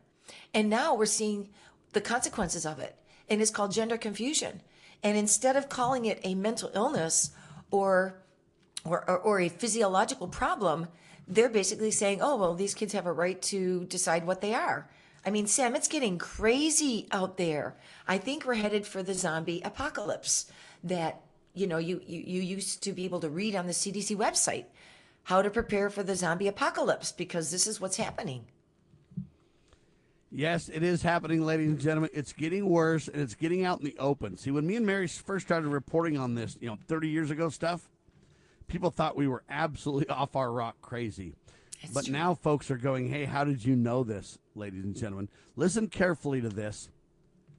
And 0.54 0.70
now 0.70 0.96
we're 0.96 1.06
seeing 1.06 1.50
the 1.91 2.00
consequences 2.00 2.66
of 2.66 2.80
it. 2.80 2.96
And 3.28 3.41
it's 3.41 3.52
called 3.52 3.74
gender 3.74 3.98
confusion. 3.98 4.62
And 5.04 5.18
instead 5.18 5.58
of 5.58 5.68
calling 5.68 6.06
it 6.06 6.22
a 6.24 6.36
mental 6.36 6.72
illness 6.74 7.32
or, 7.70 8.22
or, 8.85 9.10
or, 9.10 9.18
or 9.19 9.39
a 9.39 9.49
physiological 9.49 10.27
problem, 10.27 10.88
they're 11.27 11.49
basically 11.49 11.91
saying, 11.91 12.19
oh, 12.22 12.38
well, 12.38 12.56
these 12.56 12.73
kids 12.73 12.93
have 12.93 13.06
a 13.06 13.14
right 13.14 13.41
to 13.43 13.85
decide 13.85 14.26
what 14.26 14.41
they 14.41 14.53
are. 14.53 14.89
I 15.26 15.31
mean, 15.31 15.47
Sam, 15.47 15.76
it's 15.76 15.88
getting 15.88 16.18
crazy 16.18 17.07
out 17.11 17.38
there. 17.38 17.76
I 18.07 18.18
think 18.18 18.45
we're 18.45 18.56
headed 18.56 18.88
for 18.88 19.03
the 19.03 19.14
zombie 19.14 19.61
apocalypse 19.64 20.51
that, 20.84 21.22
you 21.53 21.68
know, 21.68 21.77
you, 21.77 22.01
you, 22.06 22.19
you 22.22 22.41
used 22.41 22.81
to 22.84 22.93
be 22.93 23.06
able 23.06 23.19
to 23.19 23.30
read 23.30 23.56
on 23.56 23.68
the 23.68 23.73
CDC 23.73 24.15
website 24.15 24.65
how 25.23 25.41
to 25.41 25.49
prepare 25.49 25.89
for 25.89 26.01
the 26.01 26.15
zombie 26.15 26.47
apocalypse 26.47 27.11
because 27.11 27.51
this 27.51 27.68
is 27.68 27.80
what's 27.80 27.97
happening. 27.97 28.45
Yes, 30.31 30.69
it 30.69 30.84
is 30.84 31.01
happening, 31.01 31.43
ladies 31.43 31.69
and 31.69 31.80
gentlemen. 31.80 32.11
It's 32.14 32.34
getting 32.34 32.69
worse 32.69 33.07
and 33.07 33.22
it's 33.22 33.35
getting 33.35 33.65
out 33.65 33.80
in 33.80 33.85
the 33.85 33.97
open. 33.97 34.38
See, 34.38 34.51
when 34.51 34.65
me 34.65 34.76
and 34.76 34.85
Mary 34.85 35.07
first 35.07 35.45
started 35.47 35.68
reporting 35.69 36.18
on 36.18 36.35
this, 36.35 36.57
you 36.61 36.68
know, 36.68 36.77
30 36.88 37.10
years 37.10 37.31
ago 37.31 37.49
stuff, 37.49 37.89
people 38.70 38.91
thought 38.91 39.18
we 39.18 39.28
were 39.28 39.44
absolutely 39.50 40.08
off 40.16 40.36
our 40.36 40.52
rock 40.52 40.78
crazy. 40.82 41.34
It's 41.82 41.94
but 41.94 42.06
true. 42.06 42.14
now 42.14 42.36
folks 42.36 42.72
are 42.72 42.78
going, 42.78 43.10
hey, 43.10 43.26
how 43.26 43.44
did 43.44 43.64
you 43.64 43.76
know 43.76 44.04
this, 44.04 44.38
ladies 44.56 44.84
and 44.84 44.96
gentlemen? 44.96 45.30
Listen 45.56 45.88
carefully 45.88 46.41
to 46.41 46.50
this. 46.50 46.90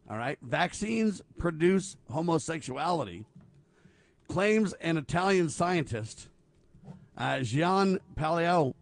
All 0.09 0.17
right. 0.17 0.39
Vaccines 0.43 1.23
produce 1.39 1.97
homosexuality, 2.11 3.25
claims 4.29 4.73
an 4.75 4.97
Italian 4.97 5.49
scientist, 5.49 6.29
uh, 7.17 7.41
Gian 7.41 8.01
Palio, 8.17 8.75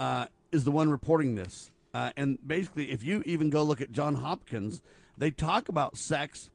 uh, 0.00 0.26
is 0.50 0.64
the 0.64 0.70
one 0.70 0.90
reporting 0.90 1.34
this. 1.34 1.70
Uh, 1.92 2.10
and 2.16 2.38
basically, 2.46 2.90
if 2.90 3.02
you 3.02 3.22
even 3.26 3.50
go 3.50 3.62
look 3.62 3.80
at 3.80 3.92
John 3.92 4.16
Hopkins, 4.16 4.80
they 5.16 5.30
talk 5.30 5.68
about 5.68 5.96
sex 5.96 6.50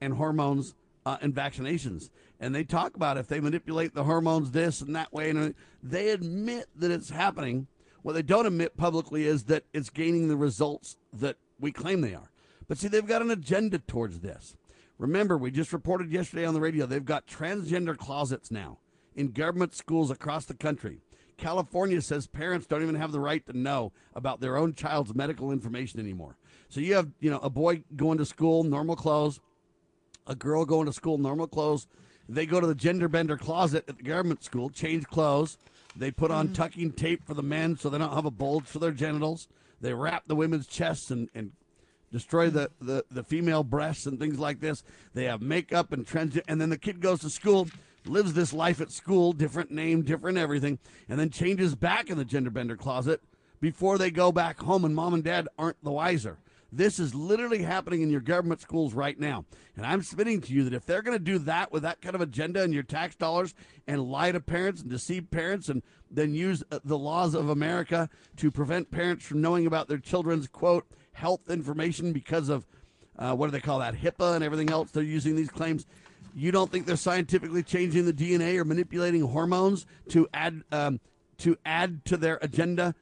and 0.00 0.14
hormones 0.14 0.74
uh, 1.06 1.16
and 1.22 1.32
vaccinations. 1.32 2.10
And 2.40 2.54
they 2.54 2.64
talk 2.64 2.96
about 2.96 3.16
if 3.16 3.28
they 3.28 3.40
manipulate 3.40 3.94
the 3.94 4.04
hormones 4.04 4.50
this 4.50 4.82
and 4.82 4.94
that 4.96 5.12
way. 5.12 5.30
And 5.30 5.54
they 5.82 6.10
admit 6.10 6.66
that 6.74 6.90
it's 6.90 7.10
happening. 7.10 7.68
What 8.02 8.14
they 8.14 8.22
don't 8.22 8.44
admit 8.44 8.76
publicly 8.76 9.24
is 9.24 9.44
that 9.44 9.64
it's 9.72 9.88
gaining 9.88 10.28
the 10.28 10.36
results 10.36 10.96
that 11.14 11.36
we 11.58 11.72
claim 11.72 12.00
they 12.00 12.14
are. 12.14 12.30
But 12.68 12.78
see, 12.78 12.88
they've 12.88 13.06
got 13.06 13.22
an 13.22 13.30
agenda 13.30 13.78
towards 13.78 14.20
this. 14.20 14.56
Remember, 14.98 15.38
we 15.38 15.50
just 15.50 15.72
reported 15.72 16.10
yesterday 16.10 16.44
on 16.44 16.54
the 16.54 16.60
radio, 16.60 16.86
they've 16.86 17.04
got 17.04 17.26
transgender 17.26 17.96
closets 17.96 18.50
now 18.50 18.78
in 19.14 19.30
government 19.30 19.74
schools 19.74 20.10
across 20.10 20.46
the 20.46 20.54
country. 20.54 21.00
California 21.36 22.00
says 22.00 22.26
parents 22.26 22.66
don't 22.66 22.82
even 22.82 22.94
have 22.94 23.12
the 23.12 23.20
right 23.20 23.44
to 23.46 23.56
know 23.56 23.92
about 24.14 24.40
their 24.40 24.56
own 24.56 24.74
child's 24.74 25.14
medical 25.14 25.52
information 25.52 26.00
anymore. 26.00 26.36
So 26.68 26.80
you 26.80 26.94
have, 26.94 27.10
you 27.20 27.30
know, 27.30 27.38
a 27.38 27.50
boy 27.50 27.84
going 27.94 28.18
to 28.18 28.24
school, 28.24 28.64
normal 28.64 28.96
clothes, 28.96 29.38
a 30.26 30.34
girl 30.34 30.64
going 30.64 30.86
to 30.86 30.92
school, 30.92 31.18
normal 31.18 31.46
clothes. 31.46 31.86
They 32.28 32.46
go 32.46 32.60
to 32.60 32.66
the 32.66 32.74
gender 32.74 33.08
bender 33.08 33.36
closet 33.36 33.84
at 33.88 33.98
the 33.98 34.02
government 34.02 34.42
school, 34.42 34.70
change 34.70 35.06
clothes. 35.06 35.58
They 35.94 36.10
put 36.10 36.30
on 36.30 36.48
mm. 36.48 36.54
tucking 36.54 36.92
tape 36.92 37.24
for 37.24 37.34
the 37.34 37.42
men 37.42 37.76
so 37.76 37.88
they 37.88 37.98
don't 37.98 38.12
have 38.12 38.26
a 38.26 38.30
bulge 38.30 38.64
for 38.64 38.78
their 38.78 38.90
genitals. 38.90 39.48
They 39.80 39.94
wrap 39.94 40.24
the 40.26 40.36
women's 40.36 40.66
chests 40.66 41.10
and, 41.10 41.28
and 41.34 41.52
destroy 42.12 42.50
the, 42.50 42.70
the, 42.80 43.04
the 43.10 43.22
female 43.22 43.62
breasts 43.62 44.06
and 44.06 44.18
things 44.18 44.38
like 44.38 44.60
this. 44.60 44.82
They 45.14 45.24
have 45.24 45.40
makeup 45.40 45.92
and 45.92 46.06
trends, 46.06 46.38
and 46.48 46.60
then 46.60 46.70
the 46.70 46.78
kid 46.78 47.00
goes 47.00 47.20
to 47.20 47.30
school, 47.30 47.68
lives 48.04 48.34
this 48.34 48.52
life 48.52 48.80
at 48.80 48.90
school, 48.90 49.32
different 49.32 49.70
name, 49.70 50.02
different 50.02 50.38
everything, 50.38 50.78
and 51.08 51.18
then 51.18 51.30
changes 51.30 51.74
back 51.74 52.10
in 52.10 52.18
the 52.18 52.24
gender 52.24 52.50
bender 52.50 52.76
closet 52.76 53.20
before 53.60 53.98
they 53.98 54.10
go 54.10 54.32
back 54.32 54.60
home, 54.60 54.84
and 54.84 54.94
mom 54.94 55.14
and 55.14 55.24
dad 55.24 55.48
aren't 55.58 55.82
the 55.82 55.90
wiser. 55.90 56.38
This 56.72 56.98
is 56.98 57.14
literally 57.14 57.62
happening 57.62 58.02
in 58.02 58.10
your 58.10 58.20
government 58.20 58.60
schools 58.60 58.92
right 58.92 59.18
now. 59.18 59.44
And 59.76 59.86
I'm 59.86 60.02
submitting 60.02 60.40
to 60.42 60.52
you 60.52 60.64
that 60.64 60.74
if 60.74 60.84
they're 60.84 61.02
going 61.02 61.16
to 61.16 61.22
do 61.22 61.38
that 61.40 61.72
with 61.72 61.82
that 61.84 62.00
kind 62.00 62.14
of 62.14 62.20
agenda 62.20 62.62
and 62.62 62.74
your 62.74 62.82
tax 62.82 63.14
dollars 63.14 63.54
and 63.86 64.02
lie 64.02 64.32
to 64.32 64.40
parents 64.40 64.82
and 64.82 64.90
deceive 64.90 65.30
parents 65.30 65.68
and 65.68 65.82
then 66.10 66.34
use 66.34 66.62
uh, 66.70 66.80
the 66.84 66.98
laws 66.98 67.34
of 67.34 67.48
America 67.48 68.08
to 68.36 68.50
prevent 68.50 68.90
parents 68.90 69.24
from 69.24 69.40
knowing 69.40 69.66
about 69.66 69.88
their 69.88 69.98
children's, 69.98 70.48
quote, 70.48 70.86
health 71.12 71.48
information 71.48 72.12
because 72.12 72.48
of 72.48 72.66
uh, 73.18 73.34
what 73.34 73.46
do 73.46 73.52
they 73.52 73.60
call 73.60 73.78
that, 73.78 73.94
HIPAA 73.94 74.34
and 74.34 74.44
everything 74.44 74.70
else 74.70 74.90
they're 74.90 75.02
using 75.02 75.36
these 75.36 75.48
claims. 75.48 75.86
You 76.34 76.52
don't 76.52 76.70
think 76.70 76.84
they're 76.84 76.96
scientifically 76.96 77.62
changing 77.62 78.04
the 78.04 78.12
DNA 78.12 78.58
or 78.58 78.64
manipulating 78.64 79.22
hormones 79.22 79.86
to 80.10 80.28
add 80.34 80.62
um, 80.70 81.00
to 81.38 81.56
add 81.64 82.04
to 82.06 82.16
their 82.16 82.38
agenda, 82.42 82.94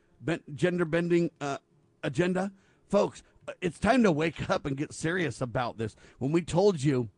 gender 0.55 0.85
bending 0.85 1.31
uh, 1.41 1.59
agenda, 2.03 2.53
folks? 2.89 3.23
It's 3.61 3.79
time 3.79 4.03
to 4.03 4.13
wake 4.13 4.51
up 4.51 4.67
and 4.67 4.77
get 4.77 4.93
serious 4.93 5.41
about 5.41 5.79
this. 5.79 5.97
When 6.19 6.33
we 6.33 6.43
told 6.43 6.83
you 6.83 7.09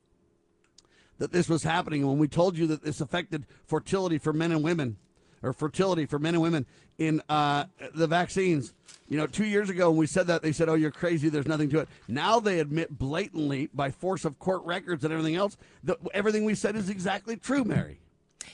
that 1.18 1.32
this 1.32 1.48
was 1.48 1.62
happening, 1.62 2.06
when 2.06 2.18
we 2.18 2.28
told 2.28 2.58
you 2.58 2.66
that 2.68 2.82
this 2.82 3.00
affected 3.00 3.46
fertility 3.64 4.18
for 4.18 4.32
men 4.32 4.52
and 4.52 4.62
women, 4.62 4.96
or 5.42 5.52
fertility 5.52 6.06
for 6.06 6.18
men 6.18 6.34
and 6.34 6.42
women 6.42 6.66
in 6.98 7.22
uh, 7.28 7.64
the 7.94 8.06
vaccines, 8.06 8.72
you 9.08 9.16
know, 9.16 9.26
two 9.26 9.44
years 9.44 9.70
ago 9.70 9.90
when 9.90 9.98
we 9.98 10.06
said 10.06 10.26
that, 10.26 10.42
they 10.42 10.52
said, 10.52 10.68
"Oh, 10.68 10.74
you're 10.74 10.90
crazy. 10.90 11.28
There's 11.28 11.46
nothing 11.46 11.70
to 11.70 11.80
it." 11.80 11.88
Now 12.08 12.40
they 12.40 12.58
admit 12.58 12.98
blatantly, 12.98 13.68
by 13.72 13.90
force 13.90 14.24
of 14.24 14.38
court 14.38 14.64
records 14.64 15.04
and 15.04 15.12
everything 15.12 15.36
else, 15.36 15.56
that 15.84 15.98
everything 16.12 16.44
we 16.44 16.54
said 16.54 16.76
is 16.76 16.90
exactly 16.90 17.36
true, 17.36 17.64
Mary. 17.64 18.00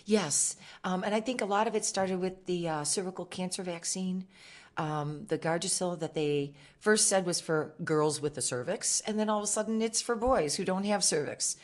Yes, 0.05 0.57
um, 0.85 1.05
and 1.05 1.15
I 1.15 1.21
think 1.21 1.41
a 1.41 1.47
lot 1.47 1.67
of 1.67 1.75
it 1.75 1.85
started 1.85 2.19
with 2.19 2.47
the 2.47 2.69
uh, 2.69 2.85
cervical 2.85 3.25
cancer 3.25 3.63
vaccine 3.63 4.27
um, 4.77 5.27
the 5.29 5.39
Gardasil 5.39 5.99
that 6.01 6.15
they 6.15 6.55
first 6.79 7.09
said 7.09 7.27
was 7.27 7.41
for 7.41 7.75
girls 7.85 8.21
with 8.21 8.35
the 8.35 8.43
cervix, 8.43 9.01
and 9.03 9.19
then 9.19 9.29
all 9.29 9.39
of 9.39 9.45
a 9.45 9.49
sudden 9.49 9.83
it's 9.83 10.01
for 10.01 10.17
boys 10.17 10.57
who 10.57 10.65
don't 10.65 10.85
have 10.85 11.05
cervix. 11.05 11.57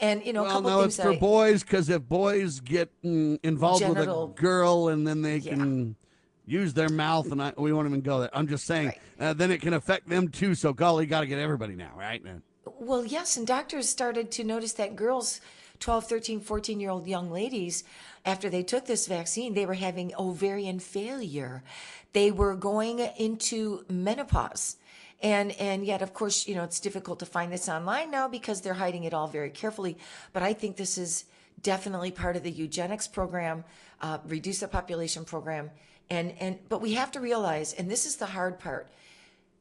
And 0.00 0.24
you 0.24 0.32
know, 0.32 0.42
well, 0.42 0.50
a 0.50 0.54
couple 0.54 0.70
no, 0.70 0.80
things 0.80 0.98
it's 0.98 1.04
for 1.04 1.12
I, 1.12 1.18
boys 1.18 1.62
because 1.62 1.88
if 1.88 2.02
boys 2.08 2.60
get 2.60 2.90
mm, 3.02 3.38
involved 3.42 3.82
Genital- 3.82 4.28
with 4.28 4.38
a 4.38 4.40
girl 4.40 4.88
and 4.88 5.06
then 5.06 5.22
they 5.22 5.40
can 5.40 5.94
use 6.46 6.74
their 6.74 6.88
mouth, 6.88 7.30
and 7.32 7.42
I, 7.42 7.52
we 7.56 7.72
won't 7.72 7.88
even 7.88 8.00
go 8.00 8.20
there. 8.20 8.30
I'm 8.32 8.48
just 8.48 8.66
saying, 8.66 8.92
uh, 9.18 9.32
then 9.34 9.50
it 9.50 9.60
can 9.60 9.74
affect 9.74 10.08
them 10.08 10.28
too. 10.28 10.54
So, 10.54 10.72
golly, 10.72 11.06
got 11.06 11.20
to 11.20 11.26
get 11.26 11.38
everybody 11.38 11.74
now, 11.74 11.92
right? 11.96 12.22
Well, 12.66 13.04
yes, 13.04 13.36
and 13.36 13.46
doctors 13.46 13.88
started 13.88 14.30
to 14.32 14.44
notice 14.44 14.72
that 14.74 14.96
girls, 14.96 15.40
12, 15.80 16.06
13, 16.06 16.40
14 16.40 16.80
year 16.80 16.90
old 16.90 17.06
young 17.06 17.30
ladies, 17.30 17.84
after 18.24 18.48
they 18.50 18.62
took 18.62 18.86
this 18.86 19.06
vaccine, 19.06 19.54
they 19.54 19.66
were 19.66 19.74
having 19.74 20.14
ovarian 20.18 20.80
failure. 20.80 21.62
They 22.14 22.30
were 22.30 22.54
going 22.54 23.00
into 23.18 23.84
menopause. 23.90 24.76
And, 25.22 25.52
and 25.52 25.84
yet, 25.84 26.00
of 26.00 26.14
course, 26.14 26.48
you 26.48 26.54
know, 26.54 26.64
it's 26.64 26.80
difficult 26.80 27.18
to 27.18 27.26
find 27.26 27.52
this 27.52 27.68
online 27.68 28.10
now 28.10 28.28
because 28.28 28.60
they're 28.60 28.74
hiding 28.74 29.04
it 29.04 29.12
all 29.12 29.26
very 29.26 29.50
carefully. 29.50 29.98
But 30.32 30.42
I 30.42 30.54
think 30.54 30.76
this 30.76 30.96
is 30.96 31.26
definitely 31.62 32.10
part 32.10 32.36
of 32.36 32.42
the 32.42 32.50
eugenics 32.50 33.08
program, 33.08 33.64
uh, 34.00 34.18
reduce 34.26 34.60
the 34.60 34.68
population 34.68 35.24
program. 35.24 35.70
And, 36.10 36.34
and, 36.40 36.58
but 36.68 36.80
we 36.80 36.94
have 36.94 37.10
to 37.12 37.20
realize, 37.20 37.72
and 37.72 37.90
this 37.90 38.06
is 38.06 38.16
the 38.16 38.26
hard 38.26 38.58
part, 38.58 38.88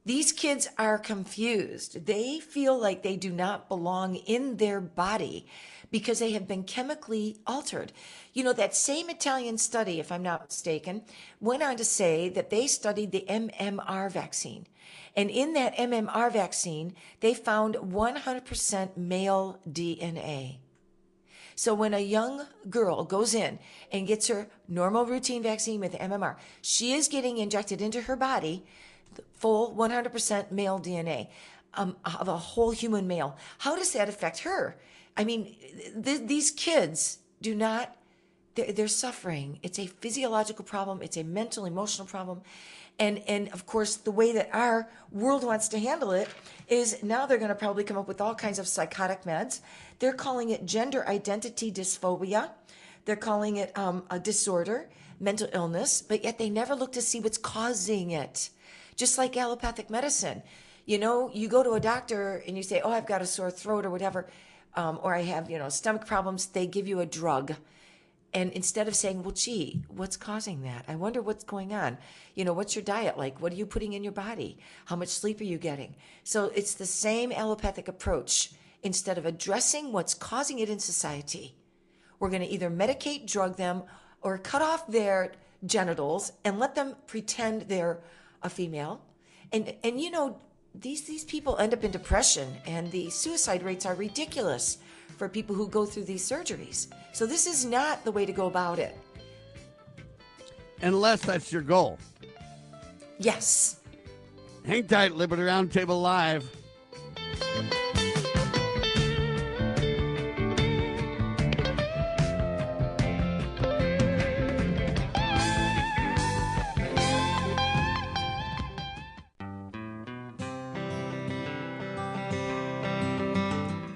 these 0.06 0.32
kids 0.32 0.68
are 0.78 0.98
confused. 0.98 2.06
They 2.06 2.40
feel 2.40 2.78
like 2.78 3.04
they 3.04 3.16
do 3.16 3.32
not 3.32 3.70
belong 3.70 4.16
in 4.16 4.58
their 4.58 4.82
body 4.82 5.48
because 5.94 6.18
they 6.18 6.32
have 6.32 6.48
been 6.48 6.64
chemically 6.64 7.38
altered. 7.45 7.94
You 8.34 8.44
know, 8.44 8.53
that 8.53 8.76
same 8.76 9.11
Italian 9.11 9.60
study, 9.60 9.99
if 9.99 10.11
I'm 10.11 10.24
not 10.24 10.49
mistaken, 10.49 11.03
went 11.40 11.61
on 11.61 11.78
to 11.78 11.86
say 11.86 12.30
that 12.30 12.49
they 12.49 12.65
studied 12.65 13.11
the 13.11 13.24
MMR 13.30 14.11
vaccine. 14.11 14.65
And 15.15 15.30
in 15.30 15.53
that 15.53 15.78
MMR 15.78 16.34
vaccine, 16.34 16.95
they 17.20 17.36
found 17.36 17.76
100% 17.76 18.98
male 18.98 19.60
DNA. 19.70 20.57
So 21.53 21.76
when 21.76 21.94
a 21.94 21.99
young 21.99 22.48
girl 22.72 23.03
goes 23.03 23.36
in 23.36 23.60
and 23.91 24.07
gets 24.07 24.30
her 24.30 24.48
normal 24.68 25.06
routine 25.06 25.44
vaccine 25.44 25.80
with 25.80 25.94
MMR, 25.94 26.38
she 26.64 26.94
is 26.94 27.07
getting 27.07 27.38
injected 27.38 27.82
into 27.84 28.02
her 28.02 28.15
body 28.15 28.65
full 29.36 29.76
100% 29.76 30.49
male 30.49 30.80
DNA 30.80 31.28
um, 31.76 31.98
of 32.03 32.28
a 32.28 32.38
whole 32.38 32.72
human 32.72 33.07
male. 33.07 33.38
How 33.60 33.76
does 33.76 33.94
that 33.94 34.10
affect 34.10 34.40
her? 34.40 34.76
I 35.15 35.23
mean, 35.23 35.56
th- 36.03 36.27
these 36.27 36.52
kids 36.52 37.19
do 37.41 37.56
not, 37.56 37.95
they're, 38.56 38.72
they're 38.72 38.88
suffering. 38.88 39.60
It's 39.64 39.80
a 39.80 39.88
physiological 39.88 40.65
problem, 40.65 41.02
it's 41.02 41.18
a 41.18 41.23
mental, 41.23 41.65
emotional 41.65 42.07
problem. 42.07 42.41
And, 42.99 43.23
and 43.27 43.49
of 43.49 43.65
course, 43.65 43.95
the 43.95 44.11
way 44.11 44.34
that 44.34 44.49
our 44.53 44.88
world 45.11 45.44
wants 45.44 45.68
to 45.69 45.80
handle 45.80 46.11
it 46.11 46.30
is 46.68 47.02
now 47.02 47.26
they're 47.26 47.40
going 47.40 47.49
to 47.49 47.56
probably 47.56 47.84
come 47.84 47.98
up 47.98 48.07
with 48.07 48.22
all 48.22 48.35
kinds 48.35 48.60
of 48.60 48.68
psychotic 48.68 49.23
meds. 49.23 49.61
They're 49.98 50.14
calling 50.14 50.49
it 50.49 50.65
gender 50.65 51.07
identity 51.07 51.72
dysphoria. 51.72 52.52
They're 53.06 53.15
calling 53.15 53.57
it 53.57 53.76
um, 53.77 54.03
a 54.11 54.19
disorder, 54.19 54.90
mental 55.19 55.48
illness, 55.53 56.03
but 56.03 56.23
yet 56.23 56.38
they 56.38 56.52
never 56.52 56.76
look 56.76 56.91
to 56.94 57.02
see 57.02 57.19
what's 57.19 57.38
causing 57.38 58.11
it 58.11 58.49
just 58.95 59.18
like 59.18 59.35
allopathic 59.38 59.90
medicine. 59.90 60.44
You 60.85 60.98
know, 60.98 61.31
you 61.34 61.48
go 61.48 61.64
to 61.64 61.72
a 61.72 61.80
doctor 61.80 62.44
and 62.48 62.57
you 62.57 62.64
say, 62.64 62.81
"Oh, 62.84 62.91
I've 62.91 63.06
got 63.06 63.22
a 63.22 63.26
sore 63.26 63.52
throat 63.52 63.85
or 63.85 63.90
whatever," 63.90 64.27
um, 64.76 65.00
or 65.02 65.14
I 65.16 65.22
have, 65.22 65.50
you 65.50 65.58
know, 65.58 65.70
stomach 65.70 66.06
problems. 66.06 66.48
They 66.48 66.68
give 66.68 66.88
you 66.88 67.00
a 67.00 67.06
drug, 67.06 67.56
and 68.34 68.52
instead 68.52 68.88
of 68.88 68.95
saying, 68.95 69.24
"Well, 69.24 69.34
gee, 69.34 69.84
what's 69.88 70.18
causing 70.18 70.62
that? 70.64 70.86
I 70.88 70.95
wonder 70.95 71.22
what's 71.22 71.44
going 71.44 71.74
on. 71.74 71.98
You 72.36 72.45
know, 72.45 72.54
what's 72.54 72.76
your 72.76 72.84
diet 72.84 73.18
like? 73.18 73.41
What 73.41 73.52
are 73.54 73.56
you 73.56 73.66
putting 73.66 73.94
in 73.94 74.04
your 74.04 74.14
body? 74.14 74.58
How 74.86 74.95
much 74.95 75.10
sleep 75.10 75.40
are 75.41 75.45
you 75.45 75.58
getting?" 75.58 75.95
So 76.24 76.52
it's 76.56 76.74
the 76.74 76.86
same 76.86 77.32
allopathic 77.32 77.88
approach. 77.88 78.52
Instead 78.82 79.18
of 79.18 79.26
addressing 79.26 79.94
what's 79.94 80.14
causing 80.14 80.60
it 80.60 80.70
in 80.70 80.78
society, 80.78 81.56
we're 82.20 82.30
going 82.30 82.41
to 82.41 82.48
either 82.48 82.70
medicate, 82.70 83.26
drug 83.26 83.56
them, 83.56 83.84
or 84.22 84.38
cut 84.38 84.62
off 84.62 84.88
their 84.88 85.32
genitals 85.66 86.34
and 86.44 86.60
let 86.60 86.76
them 86.76 86.95
pretend 87.08 87.64
they're 87.64 88.02
a 88.41 88.50
female. 88.50 89.02
And 89.52 89.74
and 89.84 90.02
you 90.02 90.12
know, 90.12 90.40
these 90.76 91.04
these 91.04 91.24
people 91.24 91.58
end 91.58 91.74
up 91.74 91.84
in 91.84 91.91
depression 91.91 92.56
and 92.66 92.91
the 92.91 93.10
suicide 93.10 93.64
rates 93.64 93.86
are 93.86 93.95
ridiculous 93.95 94.80
for 95.18 95.30
people 95.30 95.56
who 95.56 95.68
go 95.68 95.86
through 95.86 96.04
these 96.04 96.28
surgeries. 96.28 96.88
So 97.14 97.26
this 97.26 97.45
is 97.45 97.66
not 97.66 98.04
the 98.04 98.12
way 98.12 98.26
to 98.26 98.32
go 98.32 98.48
about 98.48 98.80
it. 98.80 98.98
Unless 100.82 101.22
that's 101.22 101.52
your 101.52 101.62
goal. 101.62 102.00
Yes. 103.20 103.80
Hang 104.66 104.88
tight, 104.88 105.14
Liberty 105.14 105.44
Roundtable 105.44 106.02
Live. 106.02 106.50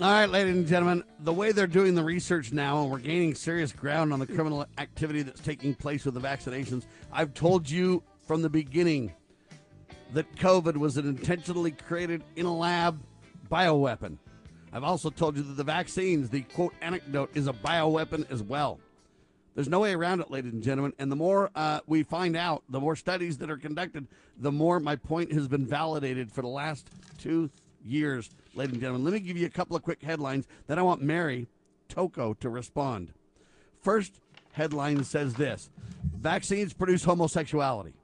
All 0.00 0.12
right, 0.12 0.30
ladies 0.30 0.54
and 0.54 0.64
gentlemen, 0.64 1.02
the 1.18 1.32
way 1.32 1.50
they're 1.50 1.66
doing 1.66 1.96
the 1.96 2.04
research 2.04 2.52
now, 2.52 2.82
and 2.82 2.88
we're 2.88 3.00
gaining 3.00 3.34
serious 3.34 3.72
ground 3.72 4.12
on 4.12 4.20
the 4.20 4.28
criminal 4.28 4.64
activity 4.78 5.22
that's 5.22 5.40
taking 5.40 5.74
place 5.74 6.04
with 6.04 6.14
the 6.14 6.20
vaccinations. 6.20 6.84
I've 7.12 7.34
told 7.34 7.68
you 7.68 8.04
from 8.24 8.40
the 8.40 8.48
beginning 8.48 9.12
that 10.12 10.32
COVID 10.36 10.76
was 10.76 10.98
an 10.98 11.08
intentionally 11.08 11.72
created 11.72 12.22
in 12.36 12.46
a 12.46 12.56
lab 12.56 13.02
bioweapon. 13.50 14.18
I've 14.72 14.84
also 14.84 15.10
told 15.10 15.36
you 15.36 15.42
that 15.42 15.54
the 15.54 15.64
vaccines, 15.64 16.30
the 16.30 16.42
quote 16.42 16.74
anecdote, 16.80 17.30
is 17.34 17.48
a 17.48 17.52
bioweapon 17.52 18.30
as 18.30 18.40
well. 18.40 18.78
There's 19.56 19.68
no 19.68 19.80
way 19.80 19.94
around 19.94 20.20
it, 20.20 20.30
ladies 20.30 20.52
and 20.52 20.62
gentlemen. 20.62 20.92
And 21.00 21.10
the 21.10 21.16
more 21.16 21.50
uh, 21.56 21.80
we 21.88 22.04
find 22.04 22.36
out, 22.36 22.62
the 22.68 22.78
more 22.78 22.94
studies 22.94 23.38
that 23.38 23.50
are 23.50 23.58
conducted, 23.58 24.06
the 24.36 24.52
more 24.52 24.78
my 24.78 24.94
point 24.94 25.32
has 25.32 25.48
been 25.48 25.66
validated 25.66 26.30
for 26.30 26.42
the 26.42 26.46
last 26.46 26.88
two 27.18 27.50
years, 27.84 28.30
ladies 28.58 28.72
and 28.72 28.82
gentlemen. 28.82 29.04
Let 29.04 29.14
me 29.14 29.20
give 29.20 29.36
you 29.36 29.46
a 29.46 29.50
couple 29.50 29.76
of 29.76 29.84
quick 29.84 30.02
headlines. 30.02 30.48
Then 30.66 30.80
I 30.80 30.82
want 30.82 31.00
Mary 31.00 31.46
Tocco 31.88 32.38
to 32.40 32.50
respond. 32.50 33.12
First 33.80 34.20
headline 34.52 35.04
says 35.04 35.34
this 35.34 35.70
Vaccines 36.02 36.74
produce 36.74 37.04
homosexuality. 37.04 37.94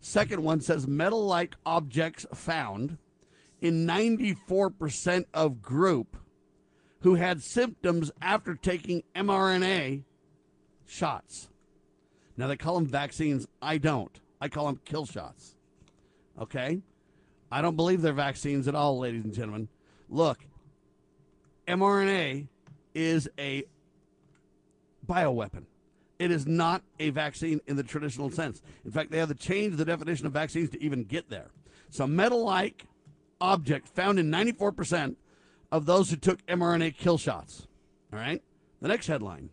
Second 0.00 0.42
one 0.42 0.62
says 0.62 0.86
metal 0.86 1.24
like 1.26 1.54
objects 1.66 2.24
found 2.34 2.96
in 3.60 3.86
94% 3.86 5.24
of 5.34 5.62
group 5.62 6.16
who 7.00 7.16
had 7.16 7.42
symptoms 7.42 8.10
after 8.22 8.54
taking 8.54 9.02
mRNA 9.14 10.04
shots. 10.86 11.50
Now 12.38 12.46
they 12.46 12.56
call 12.56 12.76
them 12.76 12.86
vaccines. 12.86 13.46
I 13.60 13.76
don't. 13.76 14.18
I 14.40 14.48
call 14.48 14.66
them 14.66 14.80
kill 14.84 15.04
shots. 15.04 15.56
Okay? 16.40 16.80
I 17.52 17.62
don't 17.62 17.76
believe 17.76 18.02
they're 18.02 18.12
vaccines 18.12 18.66
at 18.66 18.74
all, 18.74 18.98
ladies 18.98 19.24
and 19.24 19.32
gentlemen. 19.32 19.68
Look, 20.14 20.46
mRNA 21.66 22.46
is 22.94 23.28
a 23.36 23.64
bioweapon. 25.04 25.64
It 26.20 26.30
is 26.30 26.46
not 26.46 26.82
a 27.00 27.10
vaccine 27.10 27.60
in 27.66 27.74
the 27.74 27.82
traditional 27.82 28.30
sense. 28.30 28.62
In 28.84 28.92
fact, 28.92 29.10
they 29.10 29.18
have 29.18 29.28
to 29.30 29.34
change 29.34 29.76
the 29.76 29.84
definition 29.84 30.24
of 30.26 30.32
vaccines 30.32 30.70
to 30.70 30.80
even 30.80 31.02
get 31.02 31.30
there. 31.30 31.48
So, 31.90 32.06
metal 32.06 32.44
like 32.44 32.86
object 33.40 33.88
found 33.88 34.20
in 34.20 34.30
94% 34.30 35.16
of 35.72 35.84
those 35.86 36.10
who 36.10 36.16
took 36.16 36.46
mRNA 36.46 36.96
kill 36.96 37.18
shots. 37.18 37.66
All 38.12 38.18
right? 38.20 38.40
The 38.80 38.88
next 38.88 39.08
headline 39.08 39.50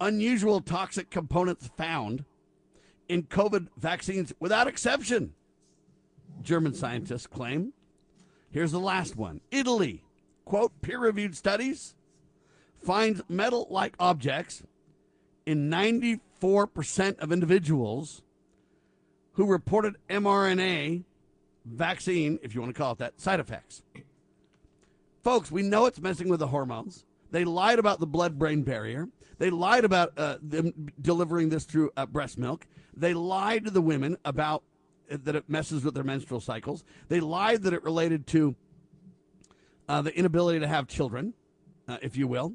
Unusual 0.00 0.60
toxic 0.60 1.10
components 1.10 1.70
found 1.76 2.24
in 3.08 3.24
COVID 3.24 3.66
vaccines 3.76 4.32
without 4.38 4.68
exception. 4.68 5.34
German 6.40 6.72
scientists 6.72 7.26
claim. 7.26 7.72
Here's 8.50 8.72
the 8.72 8.80
last 8.80 9.16
one 9.16 9.40
Italy, 9.50 10.04
quote, 10.44 10.80
peer 10.80 10.98
reviewed 10.98 11.36
studies 11.36 11.94
finds 12.78 13.22
metal 13.28 13.66
like 13.70 13.94
objects 13.98 14.62
in 15.44 15.70
94% 15.70 17.18
of 17.18 17.32
individuals 17.32 18.22
who 19.32 19.46
reported 19.46 19.96
mRNA 20.08 21.04
vaccine, 21.64 22.38
if 22.42 22.54
you 22.54 22.60
want 22.60 22.74
to 22.74 22.78
call 22.78 22.92
it 22.92 22.98
that, 22.98 23.20
side 23.20 23.40
effects. 23.40 23.82
Folks, 25.22 25.50
we 25.50 25.62
know 25.62 25.86
it's 25.86 26.00
messing 26.00 26.28
with 26.28 26.40
the 26.40 26.46
hormones. 26.46 27.04
They 27.30 27.44
lied 27.44 27.78
about 27.78 28.00
the 28.00 28.06
blood 28.06 28.38
brain 28.38 28.62
barrier. 28.62 29.08
They 29.38 29.50
lied 29.50 29.84
about 29.84 30.12
uh, 30.16 30.38
them 30.42 30.90
delivering 31.00 31.50
this 31.50 31.64
through 31.64 31.90
uh, 31.96 32.06
breast 32.06 32.38
milk. 32.38 32.66
They 32.96 33.14
lied 33.14 33.64
to 33.66 33.70
the 33.70 33.82
women 33.82 34.16
about 34.24 34.62
that 35.08 35.34
it 35.34 35.48
messes 35.48 35.84
with 35.84 35.94
their 35.94 36.04
menstrual 36.04 36.40
cycles. 36.40 36.84
They 37.08 37.20
lied 37.20 37.62
that 37.62 37.72
it 37.72 37.82
related 37.82 38.26
to 38.28 38.54
uh, 39.88 40.02
the 40.02 40.16
inability 40.16 40.60
to 40.60 40.68
have 40.68 40.86
children, 40.86 41.34
uh, 41.88 41.98
if 42.02 42.16
you 42.16 42.26
will. 42.26 42.54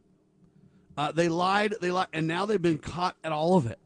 Uh, 0.96 1.12
they 1.12 1.28
lied, 1.28 1.74
they 1.82 1.92
lied, 1.92 2.08
and 2.14 2.28
now 2.28 2.46
they've 2.46 2.62
been 2.62 2.78
caught 2.78 3.16
at 3.24 3.32
all 3.32 3.58
of 3.58 3.66
it. 3.66 3.80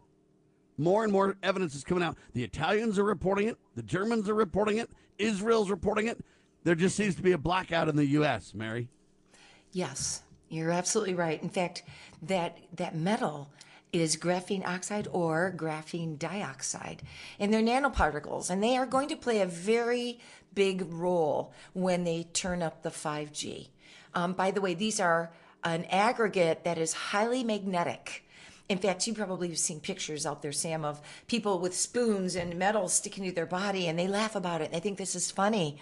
More 0.77 1.03
and 1.03 1.11
more 1.11 1.37
evidence 1.41 1.73
is 1.73 1.83
coming 1.83 2.03
out. 2.03 2.17
The 2.33 2.43
Italians 2.43 2.99
are 2.99 3.03
reporting 3.03 3.47
it. 3.47 3.57
The 3.75 3.83
Germans 3.83 4.29
are 4.29 4.33
reporting 4.33 4.77
it. 4.77 4.89
Israel's 5.17 5.71
reporting 5.71 6.07
it. 6.07 6.19
There 6.63 6.75
just 6.75 6.95
seems 6.95 7.15
to 7.15 7.21
be 7.21 7.31
a 7.31 7.37
blackout 7.37 7.87
in 7.87 7.95
the 7.95 8.05
U.S. 8.07 8.53
Mary. 8.53 8.89
Yes, 9.71 10.21
you're 10.49 10.71
absolutely 10.71 11.15
right. 11.15 11.41
In 11.41 11.49
fact, 11.49 11.83
that 12.21 12.57
that 12.75 12.95
metal 12.95 13.49
is 13.93 14.17
graphene 14.17 14.65
oxide 14.65 15.07
or 15.11 15.53
graphene 15.55 16.17
dioxide. 16.17 17.01
And 17.39 17.53
they're 17.53 17.61
nanoparticles, 17.61 18.49
and 18.49 18.63
they 18.63 18.77
are 18.77 18.85
going 18.85 19.09
to 19.09 19.15
play 19.15 19.41
a 19.41 19.45
very 19.45 20.19
big 20.53 20.91
role 20.91 21.53
when 21.73 22.03
they 22.03 22.23
turn 22.33 22.61
up 22.61 22.83
the 22.83 22.89
5G. 22.89 23.69
Um, 24.13 24.33
by 24.33 24.51
the 24.51 24.61
way, 24.61 24.73
these 24.73 24.99
are 24.99 25.31
an 25.63 25.85
aggregate 25.85 26.63
that 26.63 26.77
is 26.77 26.93
highly 26.93 27.43
magnetic. 27.43 28.23
In 28.69 28.77
fact, 28.77 29.07
you 29.07 29.13
probably 29.13 29.47
have 29.49 29.59
seen 29.59 29.79
pictures 29.79 30.25
out 30.25 30.41
there, 30.41 30.51
Sam, 30.51 30.83
of 30.83 31.01
people 31.27 31.59
with 31.59 31.75
spoons 31.75 32.35
and 32.35 32.57
metal 32.57 32.89
sticking 32.89 33.23
to 33.25 33.31
their 33.31 33.45
body, 33.45 33.87
and 33.87 33.97
they 33.97 34.07
laugh 34.07 34.35
about 34.35 34.61
it. 34.61 34.65
And 34.65 34.73
they 34.73 34.79
think 34.79 34.97
this 34.97 35.15
is 35.15 35.31
funny. 35.31 35.77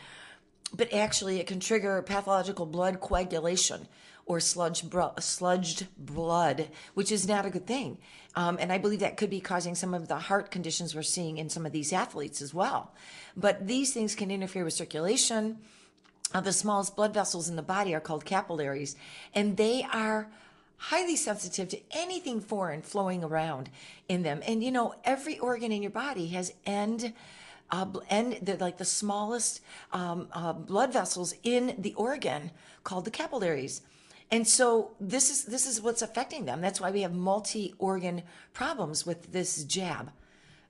But 0.74 0.94
actually, 0.94 1.40
it 1.40 1.48
can 1.48 1.60
trigger 1.60 2.02
pathological 2.02 2.66
blood 2.66 3.00
coagulation 3.00 3.88
or 4.26 4.40
sludge 4.40 4.84
sludged 4.84 5.88
blood, 5.98 6.70
which 6.94 7.12
is 7.12 7.28
not 7.28 7.46
a 7.46 7.50
good 7.50 7.68
thing. 7.68 7.98
Um, 8.36 8.58
and 8.60 8.72
I 8.72 8.78
believe 8.78 9.00
that 9.00 9.18
could 9.18 9.30
be 9.30 9.40
causing 9.40 9.76
some 9.76 9.94
of 9.94 10.08
the 10.08 10.18
heart 10.18 10.52
conditions 10.52 10.94
we're 10.94 11.04
seeing 11.04 11.38
in 11.38 11.50
some 11.50 11.66
of 11.66 11.72
these 11.72 11.94
athletes 11.94 12.42
as 12.42 12.54
well. 12.54 12.94
But 13.38 13.68
these 13.68 13.94
things 13.94 14.16
can 14.16 14.32
interfere 14.32 14.66
with 14.66 14.74
circulation. 14.74 15.60
Uh, 16.34 16.42
the 16.42 16.52
smallest 16.52 16.96
blood 16.96 17.14
vessels 17.14 17.48
in 17.48 17.56
the 17.56 17.62
body 17.62 17.94
are 17.94 18.00
called 18.00 18.26
capillaries, 18.26 18.96
and 19.34 19.56
they 19.58 19.86
are 19.94 20.28
highly 20.78 21.16
sensitive 21.16 21.70
to 21.70 21.80
anything 21.92 22.42
foreign 22.42 22.82
flowing 22.82 23.24
around 23.24 23.70
in 24.10 24.24
them. 24.24 24.42
And 24.46 24.64
you 24.64 24.72
know, 24.72 24.96
every 25.04 25.40
organ 25.40 25.72
in 25.72 25.82
your 25.82 25.92
body 25.92 26.28
has 26.28 26.54
end. 26.66 27.14
Uh, 27.72 27.88
and 28.12 28.34
the, 28.44 28.58
like 28.58 28.78
the 28.78 28.86
smallest 28.86 29.62
um, 29.92 30.28
uh, 30.34 30.54
blood 30.54 30.94
vessels 30.94 31.34
in 31.42 31.76
the 31.80 31.96
organ 31.96 32.52
called 32.84 33.06
the 33.06 33.12
capillaries. 33.12 33.82
And 34.32 34.48
so 34.48 34.92
this 35.00 35.30
is 35.30 35.46
this 35.46 35.66
is 35.68 35.82
what's 35.82 36.02
affecting 36.02 36.46
them. 36.46 36.62
That's 36.62 36.82
why 36.82 36.92
we 36.92 37.02
have 37.02 37.14
multi-organ 37.14 38.24
problems 38.54 39.06
with 39.06 39.32
this 39.32 39.64
jab. 39.64 40.12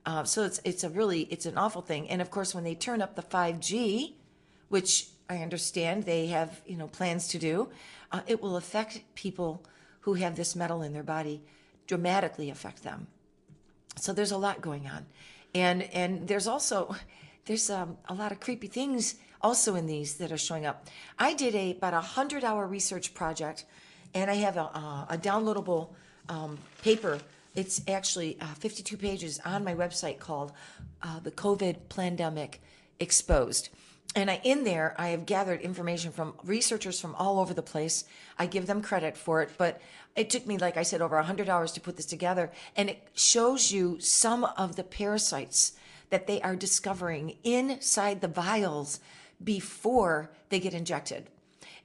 Uh, 0.04 0.24
so 0.24 0.44
it's 0.44 0.60
it's 0.64 0.84
a 0.84 0.90
really 0.90 1.22
it's 1.22 1.46
an 1.46 1.56
awful 1.56 1.82
thing. 1.82 2.08
And 2.08 2.20
of 2.20 2.30
course, 2.30 2.54
when 2.54 2.64
they 2.64 2.74
turn 2.74 3.02
up 3.02 3.16
the 3.16 3.22
5G, 3.22 4.12
which 4.68 5.08
I 5.28 5.38
understand 5.38 6.04
they 6.04 6.26
have 6.28 6.60
you 6.66 6.76
know 6.76 6.86
plans 6.86 7.28
to 7.28 7.38
do, 7.38 7.70
uh, 8.12 8.20
it 8.26 8.42
will 8.42 8.56
affect 8.56 9.00
people 9.14 9.64
who 10.00 10.14
have 10.14 10.36
this 10.36 10.54
metal 10.54 10.82
in 10.82 10.92
their 10.92 11.02
body, 11.02 11.42
dramatically 11.86 12.50
affect 12.50 12.84
them. 12.84 13.08
So 13.96 14.12
there's 14.12 14.30
a 14.30 14.38
lot 14.38 14.60
going 14.60 14.86
on, 14.86 15.06
and 15.54 15.82
and 15.94 16.28
there's 16.28 16.46
also 16.46 16.94
there's 17.46 17.70
um, 17.70 17.96
a 18.08 18.14
lot 18.14 18.32
of 18.32 18.38
creepy 18.40 18.66
things 18.68 19.16
also 19.42 19.74
in 19.74 19.86
these 19.86 20.14
that 20.14 20.32
are 20.32 20.38
showing 20.38 20.66
up. 20.66 20.86
I 21.18 21.34
did 21.34 21.54
a 21.54 21.72
about 21.72 21.94
a 21.94 22.00
hundred 22.00 22.44
hour 22.44 22.66
research 22.66 23.14
project, 23.14 23.64
and 24.14 24.30
I 24.30 24.34
have 24.36 24.56
a, 24.56 25.06
a 25.10 25.18
downloadable 25.18 25.90
um, 26.28 26.58
paper 26.82 27.20
It's 27.54 27.80
actually 27.88 28.36
uh, 28.40 28.46
52 28.58 28.96
pages 28.98 29.40
on 29.44 29.64
my 29.64 29.74
website 29.74 30.18
called 30.18 30.52
uh, 31.02 31.20
"The 31.20 31.30
COVID 31.30 31.88
Pandemic 31.88 32.60
Exposed." 33.00 33.70
And 34.14 34.30
I, 34.30 34.40
in 34.44 34.64
there, 34.64 34.94
I 34.98 35.08
have 35.08 35.26
gathered 35.26 35.60
information 35.60 36.10
from 36.10 36.34
researchers 36.42 37.00
from 37.00 37.14
all 37.16 37.38
over 37.38 37.52
the 37.52 37.62
place. 37.62 38.04
I 38.38 38.46
give 38.46 38.66
them 38.66 38.80
credit 38.80 39.16
for 39.16 39.42
it, 39.42 39.50
but 39.58 39.80
it 40.14 40.30
took 40.30 40.46
me, 40.46 40.56
like 40.56 40.78
I 40.78 40.84
said, 40.84 41.02
over 41.02 41.16
100 41.16 41.50
hours 41.50 41.72
to 41.72 41.80
put 41.80 41.96
this 41.96 42.06
together. 42.06 42.50
And 42.76 42.88
it 42.88 43.08
shows 43.14 43.70
you 43.70 44.00
some 44.00 44.44
of 44.44 44.76
the 44.76 44.84
parasites 44.84 45.72
that 46.08 46.26
they 46.26 46.40
are 46.40 46.56
discovering 46.56 47.36
inside 47.44 48.20
the 48.20 48.28
vials 48.28 49.00
before 49.42 50.30
they 50.48 50.60
get 50.60 50.74
injected. 50.74 51.28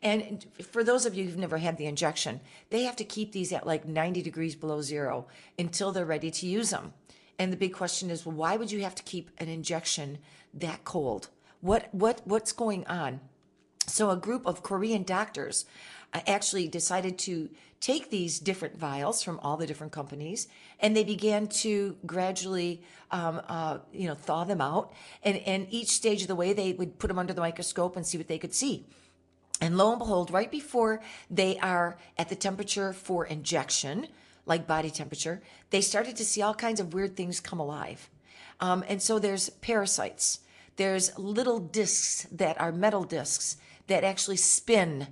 And 0.03 0.45
for 0.63 0.83
those 0.83 1.05
of 1.05 1.13
you 1.13 1.25
who've 1.25 1.37
never 1.37 1.59
had 1.59 1.77
the 1.77 1.85
injection, 1.85 2.41
they 2.69 2.83
have 2.83 2.95
to 2.95 3.03
keep 3.03 3.31
these 3.31 3.53
at 3.53 3.67
like 3.67 3.87
90 3.87 4.21
degrees 4.21 4.55
below 4.55 4.81
zero 4.81 5.27
until 5.59 5.91
they're 5.91 6.05
ready 6.05 6.31
to 6.31 6.47
use 6.47 6.71
them. 6.71 6.93
And 7.37 7.51
the 7.51 7.57
big 7.57 7.73
question 7.73 8.09
is, 8.09 8.25
well, 8.25 8.35
why 8.35 8.57
would 8.57 8.71
you 8.71 8.81
have 8.81 8.95
to 8.95 9.03
keep 9.03 9.29
an 9.37 9.47
injection 9.47 10.17
that 10.53 10.83
cold? 10.83 11.29
What 11.59 11.89
what 11.91 12.21
what's 12.25 12.51
going 12.51 12.85
on? 12.87 13.19
So 13.87 14.09
a 14.09 14.17
group 14.17 14.45
of 14.45 14.63
Korean 14.63 15.03
doctors 15.03 15.65
uh, 16.13 16.21
actually 16.27 16.67
decided 16.67 17.17
to 17.19 17.49
take 17.81 18.11
these 18.11 18.39
different 18.39 18.77
vials 18.77 19.23
from 19.23 19.39
all 19.39 19.57
the 19.57 19.65
different 19.65 19.91
companies, 19.91 20.47
and 20.79 20.95
they 20.95 21.03
began 21.03 21.47
to 21.47 21.97
gradually, 22.05 22.83
um, 23.09 23.41
uh, 23.49 23.79
you 23.91 24.07
know, 24.07 24.13
thaw 24.15 24.43
them 24.45 24.61
out. 24.61 24.93
And 25.23 25.37
and 25.37 25.67
each 25.69 25.89
stage 25.89 26.21
of 26.21 26.27
the 26.27 26.35
way, 26.35 26.53
they 26.53 26.73
would 26.73 26.99
put 26.99 27.07
them 27.07 27.19
under 27.19 27.33
the 27.33 27.41
microscope 27.41 27.97
and 27.97 28.05
see 28.05 28.17
what 28.17 28.27
they 28.27 28.37
could 28.37 28.53
see. 28.53 28.85
And 29.59 29.77
lo 29.77 29.91
and 29.91 29.99
behold, 29.99 30.31
right 30.31 30.49
before 30.49 31.01
they 31.29 31.57
are 31.57 31.97
at 32.17 32.29
the 32.29 32.35
temperature 32.35 32.93
for 32.93 33.25
injection, 33.25 34.07
like 34.45 34.65
body 34.65 34.89
temperature, 34.89 35.41
they 35.69 35.81
started 35.81 36.15
to 36.17 36.25
see 36.25 36.41
all 36.41 36.55
kinds 36.55 36.79
of 36.79 36.93
weird 36.93 37.15
things 37.15 37.39
come 37.39 37.59
alive. 37.59 38.09
Um, 38.59 38.83
and 38.87 39.01
so 39.01 39.19
there's 39.19 39.49
parasites. 39.49 40.39
There's 40.77 41.17
little 41.17 41.59
discs 41.59 42.27
that 42.31 42.59
are 42.59 42.71
metal 42.71 43.03
discs 43.03 43.57
that 43.87 44.03
actually 44.03 44.37
spin 44.37 45.07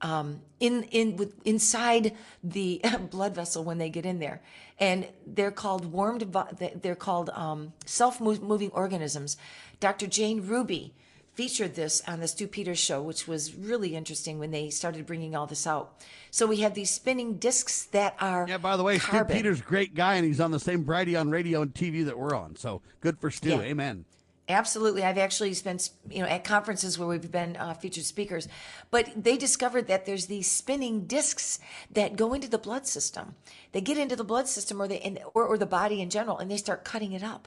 um, 0.00 0.40
in 0.60 0.84
in 0.84 1.16
with 1.16 1.34
inside 1.46 2.14
the 2.42 2.82
blood 3.10 3.34
vessel 3.34 3.64
when 3.64 3.78
they 3.78 3.90
get 3.90 4.06
in 4.06 4.18
there, 4.18 4.40
and 4.78 5.06
they're 5.26 5.50
called 5.50 5.86
warmed. 5.92 6.34
They're 6.82 6.94
called 6.94 7.30
um, 7.30 7.72
self-moving 7.86 8.70
organisms. 8.70 9.36
Dr. 9.80 10.06
Jane 10.06 10.42
Ruby 10.42 10.94
featured 11.38 11.76
this 11.76 12.02
on 12.08 12.18
the 12.18 12.26
Stu 12.26 12.48
Peters 12.48 12.80
show, 12.80 13.00
which 13.00 13.28
was 13.28 13.54
really 13.54 13.94
interesting 13.94 14.40
when 14.40 14.50
they 14.50 14.70
started 14.70 15.06
bringing 15.06 15.36
all 15.36 15.46
this 15.46 15.68
out. 15.68 15.94
So 16.32 16.48
we 16.48 16.56
have 16.58 16.74
these 16.74 16.90
spinning 16.90 17.34
discs 17.34 17.84
that 17.92 18.16
are 18.20 18.44
yeah. 18.48 18.58
By 18.58 18.76
the 18.76 18.82
way, 18.82 18.98
carbon. 18.98 19.28
Stu 19.28 19.36
Peters, 19.36 19.60
great 19.60 19.94
guy, 19.94 20.14
and 20.14 20.26
he's 20.26 20.40
on 20.40 20.50
the 20.50 20.58
same 20.58 20.84
variety 20.84 21.14
on 21.14 21.30
radio 21.30 21.62
and 21.62 21.72
TV 21.72 22.04
that 22.06 22.18
we're 22.18 22.34
on. 22.34 22.56
So 22.56 22.82
good 23.00 23.20
for 23.20 23.30
Stu. 23.30 23.50
Yeah. 23.50 23.60
Amen. 23.60 24.04
Absolutely. 24.48 25.04
I've 25.04 25.18
actually 25.18 25.52
spent, 25.52 25.90
you 26.10 26.22
know, 26.22 26.28
at 26.28 26.42
conferences 26.42 26.98
where 26.98 27.06
we've 27.06 27.30
been 27.30 27.56
uh, 27.56 27.74
featured 27.74 28.04
speakers, 28.04 28.48
but 28.90 29.10
they 29.14 29.36
discovered 29.36 29.88
that 29.88 30.06
there's 30.06 30.24
these 30.24 30.50
spinning 30.50 31.04
discs 31.04 31.58
that 31.90 32.16
go 32.16 32.32
into 32.32 32.48
the 32.48 32.56
blood 32.56 32.86
system. 32.86 33.34
They 33.72 33.82
get 33.82 33.98
into 33.98 34.16
the 34.16 34.24
blood 34.24 34.48
system 34.48 34.80
or 34.80 34.88
the, 34.88 35.22
or, 35.34 35.44
or 35.44 35.58
the 35.58 35.66
body 35.66 36.00
in 36.00 36.08
general, 36.08 36.38
and 36.38 36.50
they 36.50 36.56
start 36.56 36.82
cutting 36.82 37.12
it 37.12 37.22
up. 37.22 37.46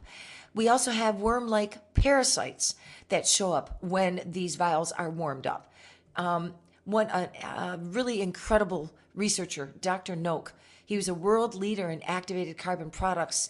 We 0.53 0.67
also 0.67 0.91
have 0.91 1.15
worm-like 1.15 1.95
parasites 1.95 2.75
that 3.09 3.25
show 3.25 3.51
up 3.51 3.77
when 3.81 4.21
these 4.23 4.55
vials 4.55 4.91
are 4.91 5.09
warmed 5.09 5.47
up. 5.47 5.73
Um, 6.15 6.53
one, 6.83 7.07
a, 7.07 7.29
a 7.43 7.79
really 7.81 8.21
incredible 8.21 8.91
researcher, 9.15 9.73
Dr. 9.81 10.15
Noack, 10.15 10.51
he 10.85 10.97
was 10.97 11.07
a 11.07 11.13
world 11.15 11.55
leader 11.55 11.89
in 11.89 12.03
activated 12.03 12.57
carbon 12.57 12.91
products. 12.91 13.49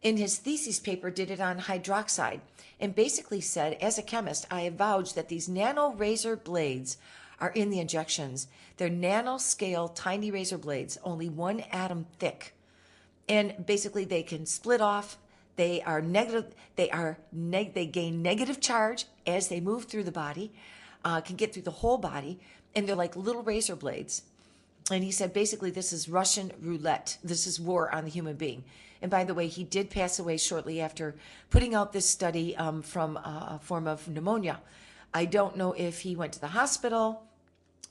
In 0.00 0.16
his 0.16 0.38
thesis 0.38 0.80
paper, 0.80 1.10
did 1.10 1.30
it 1.30 1.40
on 1.40 1.60
hydroxide 1.60 2.40
and 2.80 2.94
basically 2.94 3.40
said, 3.40 3.76
as 3.80 3.98
a 3.98 4.02
chemist, 4.02 4.46
I 4.50 4.62
avouch 4.62 5.14
that 5.14 5.28
these 5.28 5.48
nano 5.48 5.92
razor 5.92 6.36
blades 6.36 6.96
are 7.40 7.50
in 7.50 7.70
the 7.70 7.80
injections. 7.80 8.48
They're 8.76 8.88
nanoscale, 8.88 9.94
tiny 9.94 10.30
razor 10.30 10.58
blades, 10.58 10.98
only 11.02 11.28
one 11.28 11.60
atom 11.72 12.06
thick. 12.18 12.54
And 13.28 13.66
basically, 13.66 14.04
they 14.04 14.22
can 14.22 14.46
split 14.46 14.80
off. 14.80 15.18
They 15.56 15.82
are 15.82 16.00
negative. 16.00 16.54
They 16.76 16.90
are 16.90 17.18
neg. 17.32 17.74
They 17.74 17.86
gain 17.86 18.22
negative 18.22 18.60
charge 18.60 19.06
as 19.26 19.48
they 19.48 19.60
move 19.60 19.84
through 19.84 20.04
the 20.04 20.12
body. 20.12 20.52
Uh, 21.04 21.20
can 21.20 21.36
get 21.36 21.52
through 21.52 21.62
the 21.62 21.70
whole 21.70 21.98
body, 21.98 22.40
and 22.74 22.88
they're 22.88 22.96
like 22.96 23.14
little 23.16 23.42
razor 23.42 23.76
blades. 23.76 24.22
And 24.90 25.04
he 25.04 25.10
said, 25.10 25.32
basically, 25.32 25.70
this 25.70 25.92
is 25.92 26.08
Russian 26.08 26.52
roulette. 26.60 27.18
This 27.22 27.46
is 27.46 27.60
war 27.60 27.94
on 27.94 28.04
the 28.04 28.10
human 28.10 28.36
being. 28.36 28.64
And 29.00 29.10
by 29.10 29.24
the 29.24 29.34
way, 29.34 29.46
he 29.46 29.64
did 29.64 29.90
pass 29.90 30.18
away 30.18 30.36
shortly 30.36 30.80
after 30.80 31.14
putting 31.50 31.74
out 31.74 31.92
this 31.92 32.08
study 32.08 32.56
um, 32.56 32.82
from 32.82 33.16
a 33.16 33.60
form 33.62 33.86
of 33.86 34.08
pneumonia. 34.08 34.60
I 35.14 35.24
don't 35.24 35.56
know 35.56 35.72
if 35.72 36.00
he 36.00 36.16
went 36.16 36.32
to 36.34 36.40
the 36.40 36.48
hospital. 36.48 37.22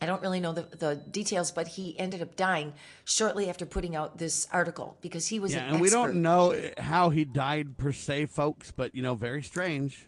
I 0.01 0.05
don't 0.05 0.21
really 0.21 0.39
know 0.39 0.53
the, 0.53 0.63
the 0.77 0.95
details, 0.95 1.49
but 1.49 1.67
he 1.67 1.97
ended 1.97 2.21
up 2.21 2.35
dying 2.35 2.73
shortly 3.05 3.49
after 3.49 3.65
putting 3.65 3.95
out 3.95 4.17
this 4.19 4.47
article 4.51 4.97
because 5.01 5.27
he 5.27 5.39
was 5.39 5.53
yeah, 5.53 5.59
an 5.59 5.65
and 5.65 5.73
expert. 5.75 5.83
we 5.83 5.89
don't 5.89 6.21
know 6.21 6.55
how 6.77 7.09
he 7.09 7.25
died 7.25 7.77
per 7.77 7.91
se, 7.91 8.27
folks, 8.27 8.71
but 8.71 8.93
you 8.93 9.01
know, 9.01 9.15
very 9.15 9.41
strange. 9.41 10.05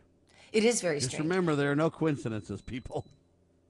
It 0.51 0.63
is 0.63 0.81
very 0.81 0.99
strange. 0.99 1.01
Just 1.01 1.13
strange. 1.15 1.29
remember, 1.29 1.55
there 1.55 1.71
are 1.71 1.75
no 1.75 1.89
coincidences, 1.89 2.61
people. 2.61 3.05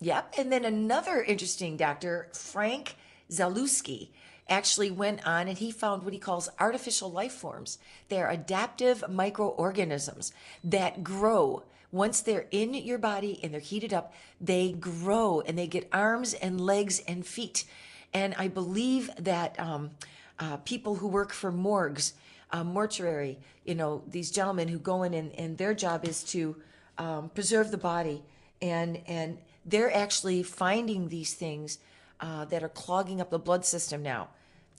Yep. 0.02 0.36
And 0.38 0.52
then 0.52 0.66
another 0.66 1.22
interesting 1.22 1.78
doctor, 1.78 2.30
Frank 2.34 2.96
Zalewski, 3.30 4.10
actually 4.50 4.92
went 4.92 5.26
on 5.26 5.48
and 5.48 5.58
he 5.58 5.72
found 5.72 6.04
what 6.04 6.14
he 6.14 6.20
calls 6.20 6.50
artificial 6.60 7.12
life 7.12 7.34
forms. 7.34 7.78
They're 8.10 8.30
adaptive 8.30 9.04
microorganisms 9.10 10.34
that 10.64 11.04
grow. 11.04 11.64
Once 11.92 12.22
they're 12.22 12.48
in 12.52 12.74
your 12.74 12.98
body 12.98 13.40
and 13.42 13.54
they're 13.54 13.62
heated 13.62 13.94
up, 13.94 14.14
they 14.40 14.72
grow 14.72 15.42
and 15.42 15.58
they 15.58 15.68
get 15.68 15.90
arms 15.92 16.34
and 16.34 16.62
legs 16.62 17.02
and 17.08 17.26
feet. 17.26 17.66
And 18.14 18.36
I 18.38 18.48
believe 18.48 19.10
that 19.20 19.60
um, 19.60 19.92
uh, 20.40 20.58
people 20.58 20.96
who 20.96 21.08
work 21.08 21.32
for 21.32 21.52
morgues, 21.52 22.14
uh, 22.52 22.64
mortuary, 22.64 23.40
you 23.66 23.76
know, 23.76 24.04
these 24.08 24.32
gentlemen 24.32 24.68
who 24.68 24.80
go 24.80 25.04
in 25.04 25.14
and, 25.14 25.32
and 25.34 25.58
their 25.58 25.74
job 25.74 26.06
is 26.06 26.24
to 26.26 26.56
um, 26.98 27.30
preserve 27.30 27.72
the 27.72 27.78
body 27.78 28.24
and 28.62 29.00
and 29.08 29.38
they're 29.66 29.94
actually 29.94 30.44
finding 30.44 31.10
these 31.10 31.34
things 31.34 31.80
uh, 32.20 32.46
that 32.46 32.64
are 32.64 32.70
clogging 32.70 33.22
up 33.22 33.30
the 33.30 33.40
blood 33.40 33.66
system 33.66 34.02
now. 34.02 34.30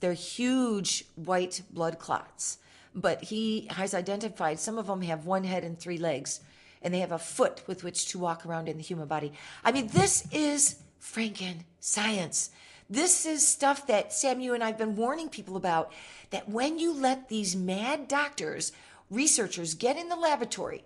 They're 0.01 0.13
huge 0.13 1.05
white 1.15 1.61
blood 1.69 1.99
clots, 1.99 2.57
but 2.93 3.23
he 3.23 3.67
has 3.69 3.93
identified 3.93 4.59
some 4.59 4.77
of 4.77 4.87
them 4.87 5.01
have 5.03 5.25
one 5.25 5.43
head 5.45 5.63
and 5.63 5.79
three 5.79 5.99
legs, 5.99 6.41
and 6.81 6.93
they 6.93 6.99
have 6.99 7.11
a 7.11 7.19
foot 7.19 7.61
with 7.67 7.83
which 7.83 8.07
to 8.07 8.19
walk 8.19 8.45
around 8.45 8.67
in 8.67 8.77
the 8.77 8.83
human 8.83 9.07
body. 9.07 9.31
I 9.63 9.71
mean, 9.71 9.87
this 9.87 10.27
is 10.31 10.77
Franken 10.99 11.63
science. 11.79 12.49
This 12.89 13.25
is 13.25 13.47
stuff 13.47 13.87
that 13.87 14.11
Sam, 14.11 14.41
you 14.41 14.53
and 14.53 14.63
I've 14.63 14.77
been 14.77 14.95
warning 14.95 15.29
people 15.29 15.55
about. 15.55 15.93
That 16.31 16.49
when 16.49 16.79
you 16.79 16.93
let 16.93 17.29
these 17.29 17.55
mad 17.55 18.07
doctors, 18.07 18.71
researchers 19.09 19.75
get 19.75 19.97
in 19.97 20.09
the 20.09 20.15
laboratory, 20.15 20.83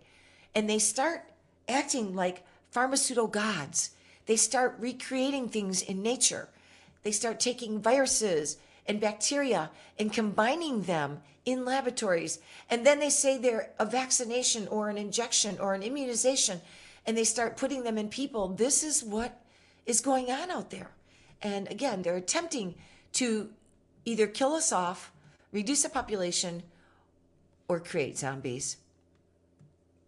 and 0.54 0.70
they 0.70 0.80
start 0.80 1.32
acting 1.70 2.14
like 2.14 2.46
pharmaceutical 2.70 3.28
gods. 3.28 3.92
They 4.26 4.36
start 4.36 4.76
recreating 4.78 5.48
things 5.48 5.82
in 5.82 6.04
nature. 6.04 6.50
They 7.04 7.12
start 7.12 7.40
taking 7.40 7.80
viruses 7.80 8.58
and 8.88 9.00
bacteria 9.00 9.72
and 9.98 10.14
combining 10.14 10.84
them 10.84 11.22
in 11.46 11.66
laboratories. 11.66 12.40
And 12.70 12.86
then 12.86 13.00
they 13.00 13.10
say 13.10 13.38
they're 13.38 13.72
a 13.80 13.86
vaccination 13.86 14.68
or 14.68 14.90
an 14.90 14.98
injection 14.98 15.58
or 15.60 15.74
an 15.74 15.84
immunization, 15.84 16.62
and 17.06 17.18
they 17.18 17.24
start 17.24 17.58
putting 17.58 17.84
them 17.84 17.98
in 17.98 18.10
people. 18.10 18.48
This 18.50 18.84
is 18.84 19.04
what 19.04 19.42
is 19.86 20.02
going 20.02 20.32
on 20.32 20.50
out 20.50 20.72
there. 20.72 20.92
And 21.42 21.68
again, 21.70 22.02
they're 22.02 22.16
attempting 22.16 22.76
to 23.14 23.50
either 24.06 24.28
kill 24.28 24.54
us 24.54 24.72
off, 24.72 25.12
reduce 25.52 25.84
the 25.84 25.90
population, 25.90 26.64
or 27.68 27.80
create 27.80 28.18
zombies. 28.18 28.78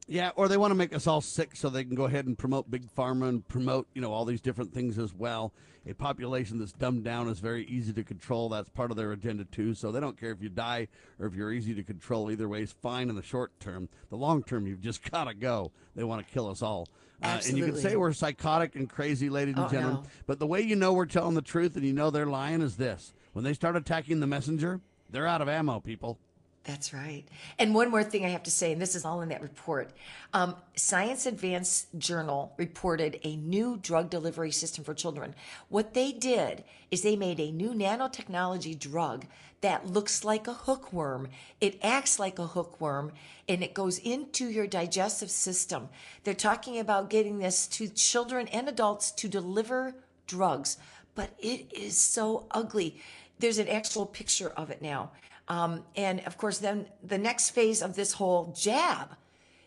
Yeah, 0.09 0.31
or 0.37 0.47
they 0.47 0.55
want 0.57 0.71
to 0.71 0.75
make 0.75 0.95
us 0.95 1.05
all 1.05 1.19
sick 1.19 1.55
so 1.55 1.69
they 1.69 1.83
can 1.83 1.95
go 1.95 2.05
ahead 2.05 2.25
and 2.27 2.37
promote 2.37 2.71
big 2.71 2.85
pharma 2.95 3.27
and 3.27 3.45
promote, 3.47 3.87
you 3.93 4.01
know, 4.01 4.13
all 4.13 4.23
these 4.23 4.39
different 4.39 4.73
things 4.73 4.97
as 4.97 5.13
well. 5.13 5.51
A 5.85 5.93
population 5.93 6.59
that's 6.59 6.71
dumbed 6.71 7.03
down 7.03 7.27
is 7.29 7.39
very 7.39 7.65
easy 7.65 7.91
to 7.93 8.03
control. 8.03 8.47
That's 8.49 8.69
part 8.69 8.89
of 8.91 8.95
their 8.97 9.11
agenda 9.11 9.43
too. 9.45 9.73
So 9.73 9.91
they 9.91 9.99
don't 9.99 10.17
care 10.19 10.31
if 10.31 10.41
you 10.41 10.47
die 10.49 10.87
or 11.19 11.27
if 11.27 11.33
you're 11.35 11.51
easy 11.51 11.73
to 11.75 11.83
control. 11.83 12.31
Either 12.31 12.47
way 12.47 12.61
is 12.61 12.71
fine 12.71 13.09
in 13.09 13.15
the 13.15 13.21
short 13.23 13.57
term. 13.59 13.89
The 14.09 14.15
long 14.17 14.43
term, 14.43 14.65
you've 14.65 14.81
just 14.81 15.01
got 15.11 15.25
to 15.25 15.33
go. 15.33 15.71
They 15.95 16.03
want 16.05 16.25
to 16.25 16.33
kill 16.33 16.49
us 16.49 16.61
all. 16.61 16.87
Uh, 17.21 17.39
and 17.47 17.57
you 17.57 17.65
can 17.65 17.75
say 17.77 17.95
we're 17.95 18.13
psychotic 18.13 18.75
and 18.75 18.89
crazy, 18.89 19.29
ladies 19.29 19.55
and 19.55 19.65
Oh, 19.65 19.69
gentlemen. 19.69 20.03
no. 20.03 20.09
But 20.27 20.39
the 20.39 20.45
way 20.47 20.61
you 20.61 20.75
know 20.75 20.93
we're 20.93 21.05
telling 21.07 21.33
the 21.35 21.41
truth 21.41 21.75
and 21.75 21.83
you 21.83 21.91
know 21.93 22.11
they're 22.11 22.27
lying 22.27 22.61
is 22.61 22.77
this: 22.77 23.11
when 23.33 23.43
they 23.43 23.53
start 23.55 23.75
attacking 23.75 24.19
the 24.19 24.27
messenger, 24.27 24.81
they're 25.09 25.25
out 25.27 25.41
of 25.41 25.49
ammo, 25.49 25.79
people. 25.79 26.19
That's 26.67 26.93
right. 26.93 27.23
And 27.57 27.73
one 27.73 27.89
more 27.89 28.03
thing 28.03 28.25
I 28.25 28.29
have 28.29 28.43
to 28.43 28.51
say, 28.51 28.73
and 28.73 28.81
this 28.81 28.93
is 28.93 29.05
all 29.05 29.21
in 29.21 29.29
that 29.29 29.41
report. 29.41 29.91
Um, 30.33 30.57
Science 30.75 31.25
Advance 31.25 31.87
Journal 31.97 32.53
reported 32.57 33.21
a 33.23 33.37
new 33.37 33.77
drug 33.77 34.09
delivery 34.09 34.51
system 34.51 34.83
for 34.83 34.93
children. 34.93 35.33
What 35.69 35.93
they 35.93 36.11
did 36.11 36.65
is 36.91 37.01
they 37.01 37.15
made 37.15 37.39
a 37.39 37.53
new 37.53 37.69
nanotechnology 37.69 38.77
drug 38.77 39.25
that 39.61 39.87
looks 39.87 40.25
like 40.25 40.45
a 40.45 40.53
hookworm. 40.53 41.29
It 41.61 41.79
acts 41.81 42.19
like 42.19 42.37
a 42.37 42.47
hookworm 42.47 43.13
and 43.47 43.63
it 43.63 43.73
goes 43.73 43.97
into 43.99 44.49
your 44.49 44.67
digestive 44.67 45.31
system. 45.31 45.87
They're 46.25 46.33
talking 46.33 46.79
about 46.79 47.09
getting 47.09 47.39
this 47.39 47.65
to 47.67 47.87
children 47.87 48.49
and 48.49 48.67
adults 48.67 49.11
to 49.11 49.29
deliver 49.29 49.95
drugs, 50.27 50.77
but 51.15 51.29
it 51.39 51.71
is 51.71 51.97
so 51.97 52.45
ugly. 52.51 52.99
There's 53.39 53.57
an 53.57 53.69
actual 53.69 54.05
picture 54.05 54.49
of 54.49 54.69
it 54.69 54.81
now. 54.81 55.11
Um, 55.49 55.83
and 55.95 56.19
of 56.21 56.37
course, 56.37 56.57
then 56.57 56.87
the 57.03 57.17
next 57.17 57.51
phase 57.51 57.81
of 57.81 57.95
this 57.95 58.13
whole 58.13 58.53
jab 58.57 59.15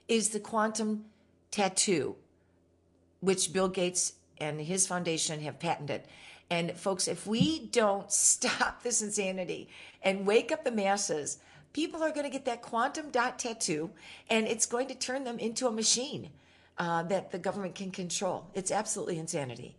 is 0.09 0.31
the 0.31 0.41
quantum 0.41 1.07
tattoo, 1.51 2.17
which 3.21 3.53
Bill 3.53 3.69
Gates 3.69 4.15
and 4.39 4.61
his 4.61 4.87
foundation 4.87 5.41
have 5.41 5.59
patented. 5.59 6.03
And 6.51 6.73
folks, 6.73 7.09
if 7.09 7.27
we 7.27 7.67
don't 7.67 8.11
stop 8.13 8.83
this 8.83 9.03
insanity 9.03 9.69
and 10.03 10.27
wake 10.27 10.53
up 10.53 10.65
the 10.65 10.71
masses, 10.71 11.39
people 11.73 12.03
are 12.03 12.11
going 12.11 12.25
to 12.25 12.31
get 12.31 12.45
that 12.45 12.63
quantum 12.63 13.11
dot 13.11 13.39
tattoo 13.39 13.91
and 14.29 14.47
it's 14.47 14.67
going 14.67 14.89
to 14.89 14.95
turn 14.95 15.25
them 15.25 15.39
into 15.39 15.67
a 15.67 15.73
machine 15.73 16.31
uh, 16.79 17.03
that 17.05 17.31
the 17.31 17.39
government 17.39 17.75
can 17.75 17.91
control. 17.91 18.47
It's 18.55 18.71
absolutely 18.71 19.19
insanity. 19.19 19.77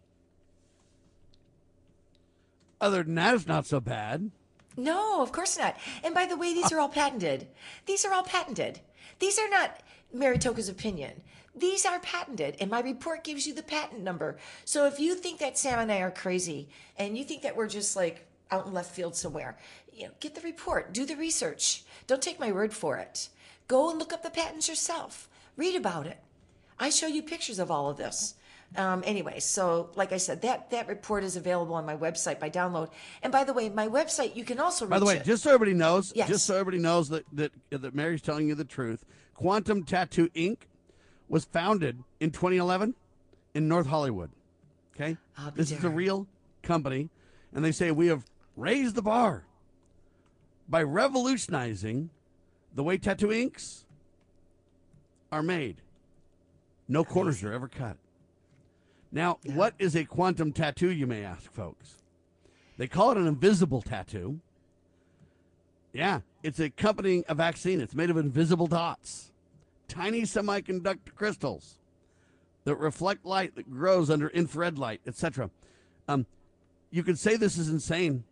Other 2.79 3.03
than 3.03 3.15
that, 3.15 3.35
it's 3.35 3.47
not 3.47 3.67
so 3.67 3.79
bad. 3.79 4.31
No, 4.77 5.21
of 5.21 5.31
course 5.31 5.57
not. 5.57 5.77
And 6.03 6.13
by 6.13 6.25
the 6.25 6.37
way, 6.37 6.53
these 6.53 6.71
ah. 6.71 6.75
are 6.75 6.79
all 6.79 6.89
patented. 6.89 7.47
These 7.85 8.05
are 8.05 8.13
all 8.13 8.23
patented. 8.23 8.79
These 9.19 9.37
are 9.37 9.49
not 9.49 9.81
Mary 10.13 10.37
Tocco's 10.37 10.69
opinion. 10.69 11.21
These 11.53 11.85
are 11.85 11.99
patented, 11.99 12.55
and 12.61 12.71
my 12.71 12.79
report 12.79 13.25
gives 13.25 13.45
you 13.45 13.53
the 13.53 13.63
patent 13.63 14.01
number. 14.01 14.37
So 14.63 14.85
if 14.87 14.99
you 14.99 15.15
think 15.15 15.39
that 15.39 15.57
Sam 15.57 15.79
and 15.79 15.91
I 15.91 15.99
are 15.99 16.11
crazy, 16.11 16.69
and 16.97 17.17
you 17.17 17.25
think 17.25 17.41
that 17.41 17.57
we're 17.57 17.67
just 17.67 17.95
like 17.95 18.25
out 18.51 18.65
in 18.65 18.73
left 18.73 18.95
field 18.95 19.15
somewhere, 19.15 19.57
you 19.93 20.05
know, 20.05 20.11
get 20.21 20.35
the 20.35 20.41
report, 20.41 20.93
do 20.93 21.05
the 21.05 21.15
research. 21.15 21.83
Don't 22.07 22.21
take 22.21 22.39
my 22.39 22.51
word 22.51 22.73
for 22.73 22.97
it. 22.97 23.27
Go 23.67 23.89
and 23.89 23.99
look 23.99 24.13
up 24.13 24.23
the 24.23 24.29
patents 24.29 24.69
yourself. 24.69 25.29
Read 25.57 25.75
about 25.75 26.07
it. 26.07 26.19
I 26.79 26.89
show 26.89 27.07
you 27.07 27.21
pictures 27.21 27.59
of 27.59 27.69
all 27.69 27.89
of 27.89 27.97
this. 27.97 28.35
Um, 28.77 29.03
anyway, 29.05 29.39
so 29.39 29.89
like 29.95 30.13
I 30.13 30.17
said, 30.17 30.41
that 30.43 30.69
that 30.71 30.87
report 30.87 31.23
is 31.23 31.35
available 31.35 31.75
on 31.75 31.85
my 31.85 31.95
website 31.95 32.39
by 32.39 32.49
download. 32.49 32.89
And 33.21 33.31
by 33.31 33.43
the 33.43 33.51
way, 33.53 33.69
my 33.69 33.87
website 33.87 34.35
you 34.35 34.45
can 34.45 34.59
also 34.59 34.85
reach. 34.85 34.91
By 34.91 34.99
the 34.99 35.05
way, 35.05 35.17
it. 35.17 35.25
just 35.25 35.43
so 35.43 35.49
everybody 35.49 35.73
knows, 35.73 36.13
Yes. 36.15 36.29
just 36.29 36.45
so 36.45 36.55
everybody 36.55 36.77
knows 36.81 37.09
that, 37.09 37.25
that 37.33 37.51
that 37.69 37.93
Mary's 37.93 38.21
telling 38.21 38.47
you 38.47 38.55
the 38.55 38.63
truth. 38.63 39.03
Quantum 39.35 39.83
Tattoo 39.83 40.29
Inc. 40.29 40.59
was 41.27 41.43
founded 41.45 42.03
in 42.19 42.31
2011 42.31 42.95
in 43.53 43.67
North 43.67 43.87
Hollywood. 43.87 44.29
Okay, 44.95 45.17
this 45.55 45.71
is 45.71 45.83
a 45.83 45.89
real 45.89 46.27
company, 46.63 47.09
and 47.53 47.65
they 47.65 47.71
say 47.71 47.91
we 47.91 48.07
have 48.07 48.23
raised 48.55 48.95
the 48.95 49.01
bar 49.01 49.45
by 50.69 50.83
revolutionizing 50.83 52.09
the 52.73 52.83
way 52.83 52.97
tattoo 52.97 53.31
inks 53.31 53.85
are 55.31 55.43
made. 55.43 55.77
No 56.87 57.03
corners 57.03 57.43
are 57.43 57.51
ever 57.51 57.67
cut. 57.67 57.97
Now, 59.11 59.39
what 59.43 59.73
is 59.77 59.95
a 59.95 60.05
quantum 60.05 60.53
tattoo, 60.53 60.89
you 60.89 61.05
may 61.05 61.23
ask, 61.23 61.51
folks? 61.51 61.97
They 62.77 62.87
call 62.87 63.11
it 63.11 63.17
an 63.17 63.27
invisible 63.27 63.81
tattoo. 63.81 64.39
Yeah, 65.93 66.21
it's 66.41 66.59
accompanying 66.59 67.25
a 67.27 67.35
vaccine. 67.35 67.81
It's 67.81 67.93
made 67.93 68.09
of 68.09 68.15
invisible 68.15 68.67
dots, 68.67 69.31
tiny 69.89 70.21
semiconductor 70.21 71.13
crystals 71.13 71.75
that 72.63 72.75
reflect 72.75 73.25
light 73.25 73.55
that 73.55 73.69
grows 73.69 74.09
under 74.09 74.29
infrared 74.29 74.79
light, 74.79 75.01
etc. 75.05 75.49
Um, 76.07 76.25
you 76.91 77.03
can 77.03 77.17
say 77.17 77.35
this 77.35 77.57
is 77.57 77.67
insane. 77.67 78.23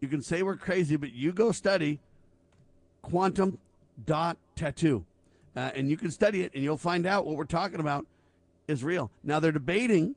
You 0.00 0.08
can 0.08 0.22
say 0.22 0.42
we're 0.42 0.56
crazy, 0.56 0.96
but 0.96 1.12
you 1.12 1.32
go 1.32 1.52
study 1.52 2.00
quantum 3.00 3.58
dot 4.04 4.36
tattoo, 4.54 5.04
uh, 5.56 5.70
and 5.74 5.90
you 5.90 5.96
can 5.96 6.10
study 6.10 6.42
it, 6.42 6.52
and 6.54 6.62
you'll 6.62 6.76
find 6.76 7.06
out 7.06 7.24
what 7.24 7.36
we're 7.36 7.44
talking 7.44 7.80
about 7.80 8.06
is 8.68 8.84
real. 8.84 9.10
Now 9.24 9.40
they're 9.40 9.50
debating 9.50 10.14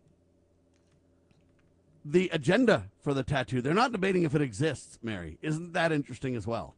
the 2.04 2.30
agenda 2.34 2.86
for 3.02 3.14
the 3.14 3.24
tattoo. 3.24 3.62
They're 3.62 3.74
not 3.74 3.92
debating 3.92 4.24
if 4.24 4.36
it 4.36 4.42
exists, 4.42 5.00
Mary. 5.04 5.38
Isn't 5.42 5.74
that 5.74 5.92
interesting 5.92 6.36
as 6.36 6.48
well? 6.48 6.76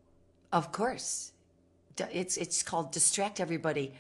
Of 0.52 0.72
course. 0.72 1.32
It's 2.12 2.38
it's 2.38 2.64
called 2.64 2.92
distract 2.92 3.40
everybody. 3.40 3.94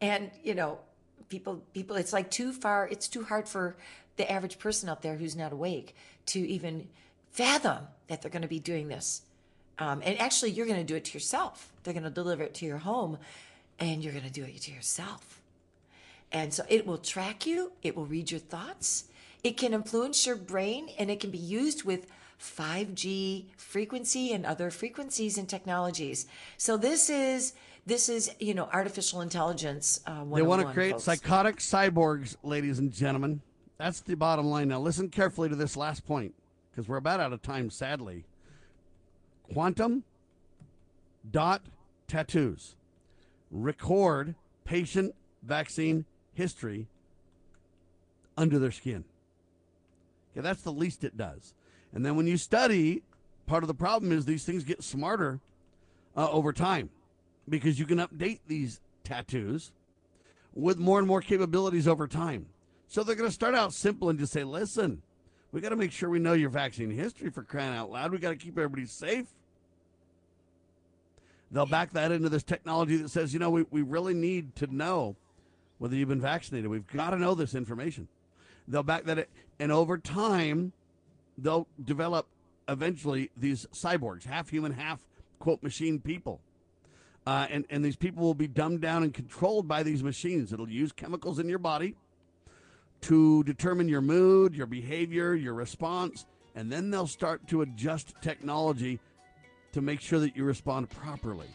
And, 0.00 0.30
you 0.42 0.54
know, 0.54 0.78
people 1.28 1.62
people 1.72 1.96
it's 1.96 2.12
like 2.12 2.30
too 2.30 2.52
far 2.52 2.88
it's 2.88 3.08
too 3.08 3.24
hard 3.24 3.48
for 3.48 3.76
the 4.16 4.30
average 4.30 4.58
person 4.58 4.88
out 4.88 5.02
there 5.02 5.16
who's 5.16 5.34
not 5.34 5.52
awake 5.52 5.94
to 6.26 6.38
even 6.38 6.86
fathom 7.30 7.86
that 8.08 8.22
they're 8.22 8.30
going 8.30 8.42
to 8.42 8.48
be 8.48 8.60
doing 8.60 8.88
this. 8.88 9.22
Um, 9.78 10.02
and 10.04 10.20
actually 10.20 10.52
you're 10.52 10.66
going 10.66 10.78
to 10.78 10.84
do 10.84 10.94
it 10.94 11.04
to 11.06 11.14
yourself. 11.14 11.72
They're 11.82 11.94
going 11.94 12.04
to 12.04 12.10
deliver 12.10 12.42
it 12.44 12.54
to 12.54 12.66
your 12.66 12.78
home 12.78 13.18
and 13.78 14.02
you're 14.02 14.12
going 14.12 14.24
to 14.24 14.30
do 14.30 14.44
it 14.44 14.60
to 14.62 14.72
yourself. 14.72 15.40
And 16.30 16.52
so 16.52 16.64
it 16.68 16.86
will 16.86 16.98
track 16.98 17.46
you, 17.46 17.72
it 17.82 17.96
will 17.96 18.06
read 18.06 18.30
your 18.30 18.40
thoughts, 18.40 19.04
it 19.44 19.58
can 19.58 19.74
influence 19.74 20.26
your 20.26 20.36
brain, 20.36 20.88
and 20.98 21.10
it 21.10 21.20
can 21.20 21.30
be 21.30 21.38
used 21.38 21.84
with 21.84 22.06
5G 22.40 23.44
frequency 23.56 24.32
and 24.32 24.44
other 24.44 24.70
frequencies 24.70 25.38
and 25.38 25.48
technologies. 25.48 26.26
So 26.56 26.76
this 26.76 27.08
is 27.10 27.52
this 27.86 28.08
is 28.08 28.34
you 28.40 28.54
know 28.54 28.68
artificial 28.72 29.20
intelligence. 29.20 30.00
Uh, 30.06 30.24
They 30.24 30.42
want 30.42 30.66
to 30.66 30.72
create 30.72 30.92
folks. 30.92 31.04
psychotic 31.04 31.56
cyborgs, 31.58 32.36
ladies 32.42 32.78
and 32.78 32.92
gentlemen. 32.92 33.42
That's 33.76 34.00
the 34.00 34.14
bottom 34.14 34.46
line. 34.46 34.68
Now, 34.68 34.80
listen 34.80 35.08
carefully 35.10 35.48
to 35.48 35.56
this 35.56 35.76
last 35.76 36.06
point 36.06 36.34
because 36.70 36.88
we're 36.88 36.96
about 36.96 37.20
out 37.20 37.32
of 37.32 37.42
time, 37.42 37.70
sadly. 37.70 38.24
Quantum 39.52 40.04
dot 41.30 41.62
tattoos 42.08 42.76
record 43.50 44.34
patient 44.64 45.14
vaccine 45.42 46.04
history 46.32 46.86
under 48.36 48.58
their 48.58 48.70
skin. 48.70 49.04
Okay, 50.34 50.42
that's 50.42 50.62
the 50.62 50.72
least 50.72 51.04
it 51.04 51.16
does. 51.16 51.54
And 51.94 52.04
then 52.04 52.16
when 52.16 52.26
you 52.26 52.36
study, 52.36 53.02
part 53.46 53.62
of 53.62 53.68
the 53.68 53.74
problem 53.74 54.10
is 54.10 54.24
these 54.24 54.44
things 54.44 54.64
get 54.64 54.82
smarter 54.82 55.40
uh, 56.16 56.28
over 56.30 56.52
time 56.52 56.90
because 57.48 57.78
you 57.78 57.86
can 57.86 57.98
update 57.98 58.40
these 58.48 58.80
tattoos 59.04 59.70
with 60.54 60.78
more 60.78 60.98
and 60.98 61.06
more 61.06 61.20
capabilities 61.20 61.86
over 61.86 62.08
time. 62.08 62.46
So 62.88 63.02
they're 63.02 63.16
going 63.16 63.28
to 63.28 63.34
start 63.34 63.54
out 63.54 63.72
simple 63.72 64.08
and 64.08 64.18
just 64.18 64.32
say, 64.32 64.44
listen, 64.44 65.02
we 65.52 65.60
got 65.60 65.70
to 65.70 65.76
make 65.76 65.92
sure 65.92 66.10
we 66.10 66.18
know 66.18 66.32
your 66.32 66.50
vaccine 66.50 66.90
history 66.90 67.30
for 67.30 67.42
crying 67.42 67.74
out 67.74 67.90
loud. 67.90 68.12
We 68.12 68.18
got 68.18 68.30
to 68.30 68.36
keep 68.36 68.58
everybody 68.58 68.86
safe. 68.86 69.26
They'll 71.50 71.66
back 71.66 71.92
that 71.92 72.10
into 72.10 72.28
this 72.28 72.42
technology 72.42 72.96
that 72.96 73.10
says, 73.10 73.32
you 73.32 73.38
know, 73.38 73.50
we, 73.50 73.64
we 73.70 73.82
really 73.82 74.14
need 74.14 74.56
to 74.56 74.66
know 74.74 75.14
whether 75.78 75.94
you've 75.94 76.08
been 76.08 76.20
vaccinated. 76.20 76.68
We've 76.68 76.86
got 76.88 77.10
to 77.10 77.16
know 77.16 77.34
this 77.34 77.54
information. 77.54 78.08
They'll 78.66 78.82
back 78.82 79.04
that, 79.04 79.28
and 79.58 79.70
over 79.72 79.98
time, 79.98 80.72
they'll 81.38 81.66
develop 81.82 82.26
eventually 82.68 83.30
these 83.36 83.66
cyborgs, 83.72 84.24
half 84.24 84.48
human, 84.48 84.72
half 84.72 85.00
quote 85.38 85.62
machine 85.62 86.00
people. 86.00 86.40
Uh, 87.26 87.46
and, 87.50 87.64
and 87.70 87.84
these 87.84 87.96
people 87.96 88.22
will 88.22 88.34
be 88.34 88.46
dumbed 88.46 88.80
down 88.80 89.02
and 89.02 89.14
controlled 89.14 89.66
by 89.66 89.82
these 89.82 90.02
machines. 90.02 90.52
It'll 90.52 90.68
use 90.68 90.92
chemicals 90.92 91.38
in 91.38 91.48
your 91.48 91.58
body 91.58 91.94
to 93.02 93.42
determine 93.44 93.88
your 93.88 94.00
mood, 94.00 94.54
your 94.54 94.66
behavior, 94.66 95.34
your 95.34 95.54
response, 95.54 96.26
and 96.54 96.70
then 96.70 96.90
they'll 96.90 97.06
start 97.06 97.46
to 97.48 97.62
adjust 97.62 98.14
technology 98.20 99.00
to 99.72 99.80
make 99.80 100.00
sure 100.00 100.20
that 100.20 100.36
you 100.36 100.44
respond 100.44 100.88
properly. 100.90 101.48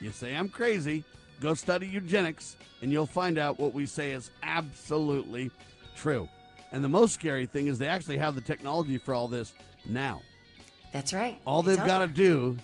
You 0.00 0.10
say, 0.12 0.34
I'm 0.34 0.48
crazy, 0.48 1.04
go 1.40 1.54
study 1.54 1.86
eugenics, 1.86 2.56
and 2.80 2.92
you'll 2.92 3.06
find 3.06 3.38
out 3.38 3.58
what 3.58 3.74
we 3.74 3.86
say 3.86 4.12
is 4.12 4.30
absolutely 4.42 5.50
true. 5.96 6.28
And 6.72 6.84
the 6.84 6.88
most 6.88 7.14
scary 7.14 7.46
thing 7.46 7.66
is 7.66 7.78
they 7.78 7.88
actually 7.88 8.18
have 8.18 8.34
the 8.34 8.40
technology 8.40 8.98
for 8.98 9.14
all 9.14 9.28
this 9.28 9.52
now. 9.86 10.22
That's 10.92 11.12
right. 11.12 11.38
All 11.46 11.62
they've 11.62 11.76
got 11.76 11.98
to 11.98 12.06
do, 12.06 12.56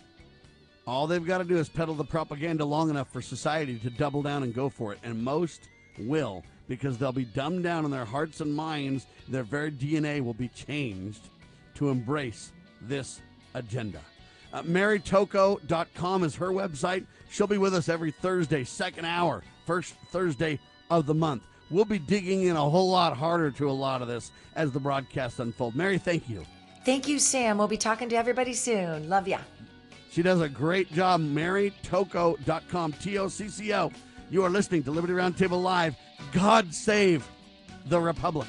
all 0.86 1.06
they've 1.06 1.24
got 1.24 1.38
to 1.38 1.44
do 1.44 1.56
is 1.56 1.68
peddle 1.68 1.94
the 1.94 2.04
propaganda 2.04 2.64
long 2.64 2.90
enough 2.90 3.10
for 3.12 3.22
society 3.22 3.78
to 3.78 3.90
double 3.90 4.22
down 4.22 4.42
and 4.42 4.54
go 4.54 4.68
for 4.68 4.92
it. 4.92 4.98
And 5.02 5.22
most 5.22 5.68
will 5.98 6.42
because 6.68 6.98
they'll 6.98 7.12
be 7.12 7.24
dumbed 7.24 7.62
down 7.62 7.84
in 7.84 7.90
their 7.90 8.04
hearts 8.04 8.40
and 8.40 8.54
minds. 8.54 9.06
Their 9.28 9.42
very 9.42 9.70
DNA 9.70 10.22
will 10.22 10.34
be 10.34 10.48
changed 10.48 11.28
to 11.74 11.90
embrace 11.90 12.52
this 12.82 13.20
agenda. 13.54 14.00
Uh, 14.52 14.62
MaryTocco.com 14.62 16.24
is 16.24 16.36
her 16.36 16.50
website. 16.50 17.06
She'll 17.30 17.46
be 17.46 17.58
with 17.58 17.74
us 17.74 17.88
every 17.88 18.12
Thursday, 18.12 18.64
second 18.64 19.04
hour, 19.04 19.42
first 19.66 19.94
Thursday 20.10 20.60
of 20.90 21.06
the 21.06 21.14
month. 21.14 21.42
We'll 21.70 21.84
be 21.84 21.98
digging 21.98 22.42
in 22.42 22.56
a 22.56 22.70
whole 22.70 22.90
lot 22.90 23.16
harder 23.16 23.50
to 23.52 23.70
a 23.70 23.72
lot 23.72 24.02
of 24.02 24.08
this 24.08 24.30
as 24.54 24.70
the 24.72 24.80
broadcast 24.80 25.40
unfold. 25.40 25.74
Mary, 25.74 25.98
thank 25.98 26.28
you. 26.28 26.44
Thank 26.84 27.08
you, 27.08 27.18
Sam. 27.18 27.56
We'll 27.58 27.68
be 27.68 27.78
talking 27.78 28.08
to 28.10 28.16
everybody 28.16 28.52
soon. 28.52 29.08
Love 29.08 29.26
ya. 29.26 29.38
She 30.10 30.22
does 30.22 30.40
a 30.40 30.48
great 30.48 30.92
job. 30.92 31.20
MaryTocco.com, 31.20 32.92
T 32.92 33.18
O 33.18 33.28
C 33.28 33.48
C 33.48 33.74
O. 33.74 33.90
You 34.30 34.44
are 34.44 34.50
listening 34.50 34.82
to 34.84 34.90
Liberty 34.90 35.14
Roundtable 35.14 35.62
Live. 35.62 35.96
God 36.32 36.72
save 36.74 37.26
the 37.86 38.00
Republic. 38.00 38.48